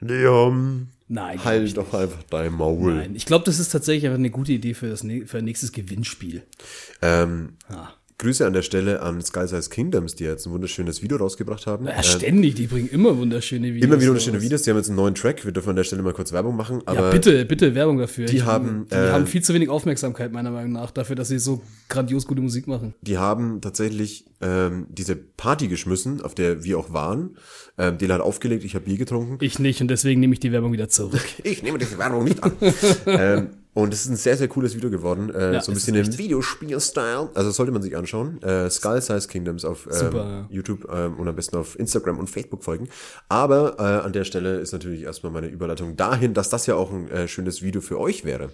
Leon, 0.00 0.88
Nein, 1.08 1.42
halt 1.44 1.76
doch 1.76 1.92
einfach 1.94 2.22
dein 2.30 2.52
Maul. 2.52 2.94
Nein, 2.94 3.14
ich 3.14 3.26
glaube, 3.26 3.44
das 3.44 3.58
ist 3.58 3.70
tatsächlich 3.70 4.04
einfach 4.06 4.18
eine 4.18 4.30
gute 4.30 4.52
Idee 4.52 4.74
für 4.74 4.88
das 4.88 5.00
für 5.26 5.38
ein 5.38 5.44
nächstes 5.44 5.72
Gewinnspiel. 5.72 6.42
Ähm, 7.02 7.54
Ah. 7.68 7.90
Grüße 8.16 8.46
an 8.46 8.52
der 8.52 8.62
Stelle 8.62 9.02
an 9.02 9.20
Sky 9.20 9.46
Size 9.48 9.68
Kingdoms, 9.68 10.14
die 10.14 10.22
jetzt 10.24 10.46
ein 10.46 10.52
wunderschönes 10.52 11.02
Video 11.02 11.16
rausgebracht 11.16 11.66
haben. 11.66 11.86
Ja, 11.86 11.96
Ähm, 11.96 12.02
ständig, 12.04 12.54
die 12.54 12.68
bringen 12.68 12.88
immer 12.88 13.18
wunderschöne 13.18 13.68
Videos. 13.74 13.84
immer 13.84 13.96
wieder 14.00 14.08
wunderschöne. 14.10 14.40
Videos. 14.40 14.62
Die 14.62 14.70
haben 14.70 14.76
jetzt 14.76 14.86
einen 14.88 14.96
neuen 14.96 15.16
Track. 15.16 15.44
Wir 15.44 15.50
dürfen 15.50 15.70
an 15.70 15.76
der 15.76 15.82
Stelle 15.84 16.02
mal 16.02 16.12
kurz 16.12 16.32
Werbung 16.32 16.54
machen. 16.56 16.80
Aber 16.86 17.06
Ja, 17.06 17.10
bitte, 17.10 17.44
bitte 17.44 17.74
Werbung 17.74 17.98
dafür. 17.98 18.26
die 18.26 18.36
Ich- 18.36 18.44
haben, 18.44 18.86
die 18.90 18.94
äh, 18.94 19.10
haben 19.10 19.26
viel 19.26 19.42
zu 19.42 19.52
wenig 19.52 19.68
Aufmerksamkeit, 19.68 20.32
meiner 20.32 20.52
Meinung 20.52 20.72
nach, 20.72 20.92
dafür, 20.92 21.16
dass 21.16 21.26
sie 21.28 21.40
so 21.40 21.62
grandios 21.88 22.26
gute 22.26 22.40
Musik 22.40 22.68
machen. 22.68 22.94
die 23.02 23.18
haben 23.18 23.60
tatsächlich 23.60 24.26
ähm, 24.40 24.86
diese 24.90 25.16
Party 25.16 25.66
geschmissen, 25.68 26.20
auf 26.22 26.34
der 26.36 26.62
wir 26.64 26.78
auch 26.78 26.92
waren. 26.92 27.36
Ähm, 27.78 27.98
Dela 27.98 28.14
hat 28.14 28.20
aufgelegt, 28.20 28.62
ich 28.64 28.74
habe 28.76 28.84
Bier 28.84 28.96
getrunken. 28.98 29.38
Ich 29.40 29.58
nicht 29.58 29.80
und 29.80 29.88
deswegen 29.88 30.20
nehme 30.20 30.34
ich 30.34 30.40
die 30.40 30.52
Werbung 30.52 30.72
wieder 30.72 30.88
zurück. 30.88 31.20
Ich 31.42 31.62
nehme 31.62 31.78
diese 31.78 31.98
Werbung 31.98 32.24
nicht 32.24 32.42
an. 32.44 32.52
ähm, 33.06 33.48
und 33.74 33.92
es 33.92 34.02
ist 34.02 34.10
ein 34.10 34.16
sehr, 34.16 34.36
sehr 34.36 34.48
cooles 34.48 34.74
Video 34.76 34.88
geworden. 34.88 35.34
Äh, 35.34 35.54
Ja, 35.54 35.60
so 35.60 35.72
ein 35.72 35.74
bisschen 35.74 35.96
im. 35.96 36.16
Videospiel-Style. 36.16 37.30
Also 37.34 37.50
sollte 37.50 37.72
man 37.72 37.82
sich 37.82 37.96
anschauen. 37.96 38.40
Äh, 38.42 38.70
Skull 38.70 39.02
Size 39.02 39.26
Kingdoms 39.28 39.64
auf 39.64 39.86
ähm, 39.86 39.92
Super, 39.92 40.24
ja. 40.24 40.46
YouTube 40.48 40.88
ähm, 40.92 41.14
und 41.18 41.26
am 41.28 41.34
besten 41.34 41.56
auf 41.56 41.78
Instagram 41.78 42.18
und 42.18 42.30
Facebook 42.30 42.62
folgen. 42.62 42.88
Aber 43.28 43.76
äh, 43.78 44.06
an 44.06 44.12
der 44.12 44.24
Stelle 44.24 44.58
ist 44.60 44.72
natürlich 44.72 45.02
erstmal 45.02 45.32
meine 45.32 45.48
Überleitung 45.48 45.96
dahin, 45.96 46.34
dass 46.34 46.48
das 46.48 46.66
ja 46.66 46.76
auch 46.76 46.92
ein 46.92 47.10
äh, 47.10 47.26
schönes 47.28 47.62
Video 47.62 47.80
für 47.80 47.98
euch 47.98 48.24
wäre. 48.24 48.50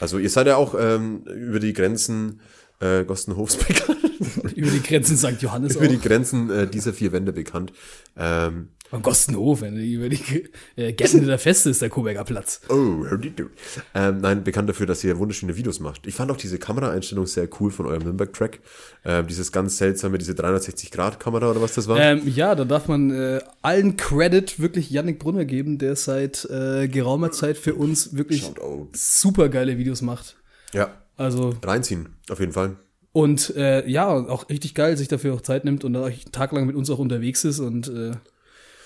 Also 0.00 0.18
ihr 0.18 0.30
seid 0.30 0.46
ja 0.46 0.56
auch 0.56 0.74
ähm, 0.78 1.24
über 1.24 1.60
die 1.60 1.72
Grenzen 1.74 2.40
äh, 2.80 3.04
Gostenhofs 3.04 3.56
bekannt. 3.56 3.98
Über 4.56 4.70
die 4.70 4.82
Grenzen 4.82 5.16
St. 5.16 5.40
Johannes 5.40 5.76
über 5.76 5.86
die 5.86 5.98
auch. 5.98 6.02
Grenzen 6.02 6.50
äh, 6.50 6.66
dieser 6.66 6.92
vier 6.92 7.12
Wände 7.12 7.32
bekannt. 7.32 7.72
Ähm, 8.16 8.68
Am 8.90 9.02
Gostenhof, 9.02 9.60
wenn 9.60 9.74
die 9.76 9.92
über 9.92 10.08
die 10.08 10.48
äh, 10.76 10.92
Gärten 10.92 11.26
der 11.26 11.38
Feste 11.38 11.68
ist 11.70 11.82
der 11.82 11.90
Koberger 11.90 12.24
Platz. 12.24 12.60
Oh, 12.68 13.04
how 13.10 13.18
do 13.18 13.28
you? 13.36 13.48
Ähm, 13.94 14.18
nein, 14.22 14.44
bekannt 14.44 14.68
dafür, 14.68 14.86
dass 14.86 15.04
ihr 15.04 15.18
wunderschöne 15.18 15.56
Videos 15.56 15.78
macht. 15.80 16.06
Ich 16.06 16.14
fand 16.14 16.30
auch 16.30 16.36
diese 16.38 16.58
Kameraeinstellung 16.58 17.26
sehr 17.26 17.48
cool 17.60 17.70
von 17.70 17.86
eurem 17.86 18.02
Nürnberg-Track. 18.04 18.60
Ähm, 19.04 19.26
dieses 19.26 19.52
ganz 19.52 19.76
seltsame, 19.76 20.16
diese 20.18 20.32
360-Grad-Kamera 20.32 21.50
oder 21.50 21.60
was 21.60 21.74
das 21.74 21.86
war. 21.88 21.98
Ähm, 22.00 22.22
ja, 22.26 22.54
da 22.54 22.64
darf 22.64 22.88
man 22.88 23.10
äh, 23.10 23.40
allen 23.62 23.96
Credit 23.96 24.58
wirklich 24.60 24.90
Yannick 24.90 25.18
Brunner 25.18 25.44
geben, 25.44 25.78
der 25.78 25.94
seit 25.96 26.44
äh, 26.46 26.88
geraumer 26.88 27.30
Zeit 27.30 27.58
für 27.58 27.74
uns 27.74 28.16
wirklich 28.16 28.50
super 28.92 29.48
geile 29.48 29.76
Videos 29.78 30.02
macht. 30.02 30.36
Ja, 30.72 30.90
Also 31.16 31.54
reinziehen, 31.64 32.16
auf 32.30 32.40
jeden 32.40 32.52
Fall. 32.52 32.76
und 33.12 33.54
äh, 33.56 33.86
ja, 33.88 34.08
auch 34.08 34.48
richtig 34.48 34.74
geil, 34.74 34.96
sich 34.96 35.08
dafür 35.08 35.34
auch 35.34 35.40
Zeit 35.40 35.64
nimmt 35.64 35.84
und 35.84 35.92
da 35.94 36.04
einen 36.04 36.32
Tag 36.32 36.52
lang 36.52 36.66
mit 36.66 36.76
uns 36.76 36.90
auch 36.90 36.98
unterwegs 36.98 37.44
ist 37.44 37.58
und 37.58 37.88
äh, 37.88 38.12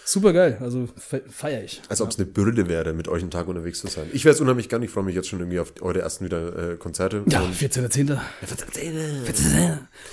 super 0.05 0.33
geil. 0.33 0.59
Also 0.61 0.89
fe 0.97 1.23
feier 1.29 1.63
ich. 1.63 1.83
Als 1.89 2.01
ob 2.01 2.11
es 2.11 2.19
eine 2.19 2.27
Bürde 2.27 2.69
wäre, 2.69 2.93
mit 2.93 3.09
euch 3.09 3.23
einen 3.23 3.31
Tag 3.31 3.49
unterwegs 3.49 3.81
zu 3.81 3.87
sein. 3.89 4.09
Ich 4.13 4.25
wäre 4.25 4.35
es 4.35 4.41
unheimlich 4.41 4.69
gern. 4.69 4.83
Ich 4.83 4.91
freue 4.91 5.05
mich 5.05 5.15
jetzt 5.15 5.29
schon 5.29 5.41
irgendwie 5.41 5.61
auf 5.61 5.73
eure 5.81 6.01
ersten 6.01 6.25
wieder 6.25 6.73
äh, 6.73 6.77
Konzerte. 6.77 7.23
Ja, 7.29 7.41
Und 7.43 7.55
14.10. 7.55 8.19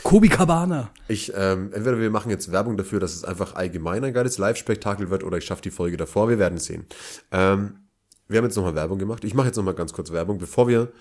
Kobi 0.04 0.30
Cabana. 0.30 0.92
ich, 1.08 1.32
ähm, 1.36 1.72
entweder 1.74 2.00
wir 2.00 2.10
machen 2.10 2.30
jetzt 2.30 2.52
Werbung 2.52 2.78
dafür, 2.78 3.00
dass 3.00 3.14
es 3.16 3.24
einfach 3.24 3.56
allgemein 3.56 4.04
ein 4.04 4.14
geiles 4.14 4.38
Live-Spektakel 4.38 5.10
wird, 5.10 5.24
oder 5.24 5.38
ich 5.38 5.46
schaffe 5.46 5.62
die 5.62 5.72
Folge 5.72 5.98
davor. 5.98 6.30
Wir 6.30 6.40
werden 6.40 6.58
sehen. 6.58 6.86
Ähm, 7.32 7.80
wir 8.28 8.38
haben 8.38 8.46
jetzt 8.46 8.56
nochmal 8.56 8.76
Werbung 8.76 9.00
gemacht. 9.00 9.24
Ich 9.24 9.34
mache 9.34 9.48
jetzt 9.48 9.56
nochmal 9.58 9.74
ganz 9.74 9.92
kurz 9.94 10.12
Werbung, 10.12 10.38
bevor 10.38 10.68
wir 10.68 10.92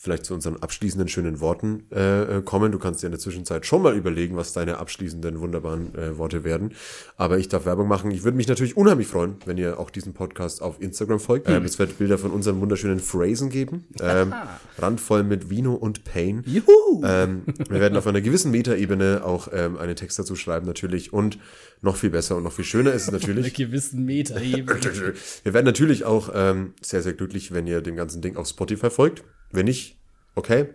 vielleicht 0.00 0.24
zu 0.24 0.32
unseren 0.32 0.56
abschließenden 0.56 1.08
schönen 1.08 1.40
Worten 1.40 1.82
äh, 1.90 2.38
äh, 2.38 2.42
kommen. 2.42 2.70
Du 2.70 2.78
kannst 2.78 3.02
dir 3.02 3.08
in 3.08 3.12
der 3.12 3.18
Zwischenzeit 3.18 3.66
schon 3.66 3.82
mal 3.82 3.96
überlegen, 3.96 4.36
was 4.36 4.52
deine 4.52 4.78
abschließenden 4.78 5.40
wunderbaren 5.40 5.92
äh, 5.96 6.16
Worte 6.16 6.44
werden. 6.44 6.72
Aber 7.16 7.38
ich 7.38 7.48
darf 7.48 7.66
Werbung 7.66 7.88
machen. 7.88 8.12
Ich 8.12 8.22
würde 8.22 8.36
mich 8.36 8.46
natürlich 8.46 8.76
unheimlich 8.76 9.08
freuen, 9.08 9.38
wenn 9.44 9.58
ihr 9.58 9.80
auch 9.80 9.90
diesen 9.90 10.14
Podcast 10.14 10.62
auf 10.62 10.80
Instagram 10.80 11.18
folgt. 11.18 11.48
Ähm, 11.48 11.64
es 11.64 11.80
wird 11.80 11.98
Bilder 11.98 12.16
von 12.16 12.30
unseren 12.30 12.60
wunderschönen 12.60 13.00
Phrasen 13.00 13.50
geben. 13.50 13.86
Ähm, 14.00 14.32
randvoll 14.78 15.24
mit 15.24 15.50
Vino 15.50 15.74
und 15.74 16.04
Pain. 16.04 16.44
Juhu. 16.46 17.02
Ähm, 17.04 17.42
wir 17.68 17.80
werden 17.80 17.98
auf 17.98 18.06
einer 18.06 18.20
gewissen 18.20 18.52
Metaebene 18.52 19.22
auch 19.24 19.48
ähm, 19.52 19.76
einen 19.78 19.96
Text 19.96 20.16
dazu 20.16 20.36
schreiben 20.36 20.66
natürlich. 20.66 21.12
Und 21.12 21.40
noch 21.80 21.96
viel 21.96 22.10
besser 22.10 22.36
und 22.36 22.44
noch 22.44 22.52
viel 22.52 22.64
schöner 22.64 22.92
ist 22.92 23.02
es 23.02 23.10
natürlich. 23.10 23.52
gewissen 23.54 24.04
Meter 24.04 24.40
eben. 24.40 24.68
Wir 25.42 25.54
werden 25.54 25.66
natürlich 25.66 26.04
auch 26.04 26.30
ähm, 26.32 26.74
sehr, 26.80 27.02
sehr 27.02 27.14
glücklich, 27.14 27.52
wenn 27.52 27.66
ihr 27.66 27.80
dem 27.80 27.96
ganzen 27.96 28.22
Ding 28.22 28.36
auf 28.36 28.46
Spotify 28.46 28.90
folgt. 28.90 29.24
Wenn 29.50 29.66
nicht, 29.66 29.98
okay. 30.34 30.68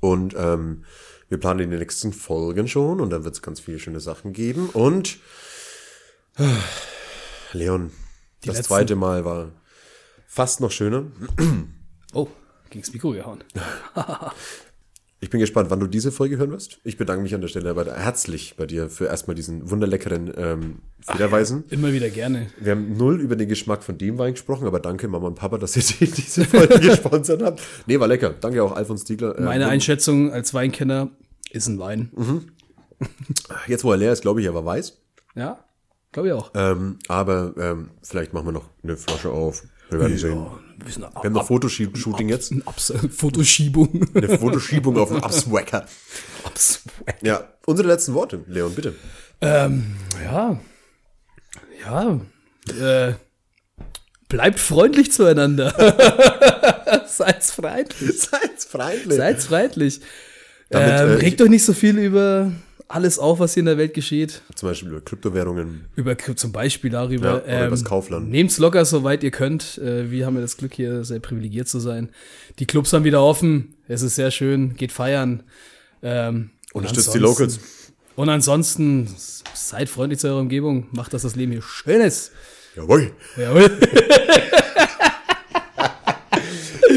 Und 0.00 0.34
ähm, 0.36 0.84
wir 1.28 1.38
planen 1.38 1.70
die 1.70 1.76
nächsten 1.78 2.12
Folgen 2.12 2.68
schon 2.68 3.00
und 3.00 3.10
dann 3.10 3.24
wird 3.24 3.34
es 3.34 3.42
ganz 3.42 3.60
viele 3.60 3.78
schöne 3.78 4.00
Sachen 4.00 4.32
geben. 4.32 4.68
Und 4.70 5.18
äh, 6.36 6.44
Leon, 7.52 7.90
das 8.44 8.56
letzten- 8.56 8.68
zweite 8.68 8.96
Mal 8.96 9.24
war 9.24 9.52
fast 10.26 10.60
noch 10.60 10.70
schöner. 10.70 11.04
Oh, 12.12 12.28
gegens 12.70 12.92
Mikro 12.92 13.12
gehauen. 13.12 13.42
Ich 15.24 15.30
bin 15.30 15.40
gespannt, 15.40 15.70
wann 15.70 15.80
du 15.80 15.86
diese 15.86 16.12
Folge 16.12 16.36
hören 16.36 16.50
wirst. 16.50 16.80
Ich 16.84 16.98
bedanke 16.98 17.22
mich 17.22 17.34
an 17.34 17.40
der 17.40 17.48
Stelle 17.48 17.70
aber 17.70 17.86
herzlich 17.86 18.56
bei 18.58 18.66
dir 18.66 18.90
für 18.90 19.06
erstmal 19.06 19.34
diesen 19.34 19.70
wunderleckeren 19.70 20.30
ähm, 20.36 20.78
Federweisen. 21.00 21.64
Immer 21.70 21.94
wieder 21.94 22.10
gerne. 22.10 22.48
Wir 22.60 22.72
haben 22.72 22.98
null 22.98 23.22
über 23.22 23.34
den 23.34 23.48
Geschmack 23.48 23.82
von 23.82 23.96
dem 23.96 24.18
Wein 24.18 24.34
gesprochen, 24.34 24.66
aber 24.66 24.80
danke 24.80 25.08
Mama 25.08 25.28
und 25.28 25.36
Papa, 25.36 25.56
dass 25.56 25.76
ihr 25.76 25.82
die, 26.06 26.12
diese 26.12 26.44
Folge 26.44 26.78
gesponsert 26.78 27.42
habt. 27.42 27.62
Nee, 27.86 27.98
war 27.98 28.06
lecker. 28.06 28.34
Danke 28.38 28.62
auch 28.62 28.72
Alfons 28.72 29.04
Diegler. 29.04 29.38
Äh, 29.38 29.40
Meine 29.40 29.68
Einschätzung 29.68 30.30
als 30.30 30.52
Weinkenner 30.52 31.08
ist 31.52 31.68
ein 31.68 31.78
Wein. 31.78 32.10
Jetzt, 33.66 33.82
wo 33.82 33.92
er 33.92 33.96
leer 33.96 34.12
ist, 34.12 34.20
glaube 34.20 34.42
ich, 34.42 34.46
er 34.46 34.52
war 34.52 34.66
weiß. 34.66 35.00
Ja. 35.36 35.64
Glaube 36.12 36.28
ich 36.28 36.34
auch. 36.34 36.50
Ähm, 36.54 36.98
aber 37.08 37.54
ähm, 37.56 37.88
vielleicht 38.02 38.34
machen 38.34 38.48
wir 38.48 38.52
noch 38.52 38.68
eine 38.82 38.98
Flasche 38.98 39.30
auf. 39.30 39.62
Wir 39.88 40.00
werden 40.00 40.18
sehen. 40.18 40.46
Wir 40.82 40.92
sind 40.92 41.02
Wir 41.02 41.14
haben 41.14 41.32
noch 41.32 41.46
Fotoshooting 41.46 42.28
jetzt. 42.28 42.52
Ein 42.52 42.66
Abs 42.66 42.92
Fotoschiebung. 43.10 44.08
Eine 44.14 44.38
Fotoschiebung 44.38 44.96
auf 44.98 45.10
den 45.10 45.22
Abswacker. 45.22 45.86
Abswack. 46.44 47.16
Ja, 47.22 47.48
unsere 47.66 47.88
letzten 47.88 48.14
Worte, 48.14 48.44
Leon, 48.46 48.74
bitte. 48.74 48.94
Ähm, 49.40 49.96
ja. 50.24 50.60
Ja. 51.84 52.20
Äh, 52.80 53.14
bleibt 54.28 54.58
freundlich 54.58 55.12
zueinander. 55.12 55.70
Seid 57.06 57.44
freundlich. 57.44 58.20
Seid 58.20 58.60
freundlich. 58.66 59.16
Seid 59.16 59.42
freundlich. 59.42 60.00
Damit, 60.70 60.88
ähm, 60.88 61.08
äh, 61.10 61.12
regt 61.14 61.42
euch 61.42 61.50
nicht 61.50 61.64
so 61.64 61.72
viel 61.72 61.98
über 61.98 62.52
alles 62.94 63.18
auf, 63.18 63.40
was 63.40 63.54
hier 63.54 63.62
in 63.62 63.66
der 63.66 63.76
Welt 63.76 63.92
geschieht. 63.92 64.42
Zum 64.54 64.68
Beispiel 64.68 64.90
über 64.90 65.00
Kryptowährungen. 65.00 65.86
Über 65.96 66.16
zum 66.16 66.52
Beispiel 66.52 66.90
darüber. 66.90 67.42
Ja, 67.44 67.56
oder 67.56 67.66
übers 67.66 67.84
Kaufland. 67.84 68.30
Nehmt's 68.30 68.58
locker, 68.58 68.84
soweit 68.84 69.24
ihr 69.24 69.32
könnt. 69.32 69.78
Äh, 69.78 70.12
wir 70.12 70.26
haben 70.26 70.36
ja 70.36 70.40
das 70.40 70.56
Glück, 70.56 70.74
hier 70.74 71.04
sehr 71.04 71.18
privilegiert 71.18 71.66
zu 71.66 71.80
sein. 71.80 72.10
Die 72.60 72.66
Clubs 72.66 72.92
haben 72.92 73.02
wieder 73.02 73.20
offen. 73.20 73.74
Es 73.88 74.02
ist 74.02 74.14
sehr 74.14 74.30
schön. 74.30 74.76
Geht 74.76 74.92
feiern. 74.92 75.42
Ähm, 76.02 76.50
Unterstützt 76.72 77.12
die 77.12 77.18
Locals. 77.18 77.58
Und 78.14 78.28
ansonsten 78.28 79.12
seid 79.54 79.88
freundlich 79.88 80.20
zu 80.20 80.28
eurer 80.28 80.40
Umgebung. 80.40 80.86
Macht, 80.92 81.12
dass 81.14 81.22
das 81.22 81.34
Leben 81.34 81.50
hier 81.50 81.62
schön 81.62 82.00
ist. 82.00 82.30
Jawohl. 82.76 83.10
Jawohl. 83.36 83.76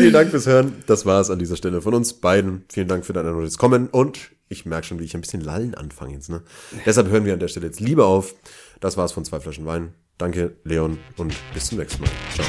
Vielen 0.08 0.22
Dank 0.22 0.32
fürs 0.32 0.46
Hören. 0.46 0.74
Das 0.88 1.06
war 1.06 1.20
es 1.20 1.30
an 1.30 1.38
dieser 1.38 1.58
Stelle 1.58 1.82
von 1.82 1.94
uns 1.94 2.14
beiden. 2.14 2.64
Vielen 2.70 2.88
Dank 2.88 3.06
für 3.06 3.12
dein 3.12 3.26
erneutes 3.26 3.58
Kommen. 3.58 3.88
Und 3.88 4.32
ich 4.48 4.66
merke 4.66 4.88
schon, 4.88 5.00
wie 5.00 5.04
ich 5.04 5.14
ein 5.16 5.20
bisschen 5.20 5.42
lallen 5.42 5.76
anfange 5.76 6.14
jetzt. 6.14 6.30
Ne? 6.30 6.44
Deshalb 6.86 7.10
hören 7.10 7.26
wir 7.26 7.34
an 7.34 7.42
der 7.42 7.50
Stelle 7.50 7.66
jetzt 7.66 7.82
lieber 7.82 8.06
auf. 8.06 8.34
Das 8.80 8.96
war's 8.96 9.12
von 9.12 9.26
zwei 9.26 9.42
Flaschen 9.42 9.66
Wein. 9.66 9.94
Danke, 10.18 10.56
Leon, 10.64 10.98
und 11.18 11.34
bis 11.54 11.66
zum 11.66 11.80
nächsten 11.80 12.04
Mal. 12.04 12.10
Ciao. 12.34 12.48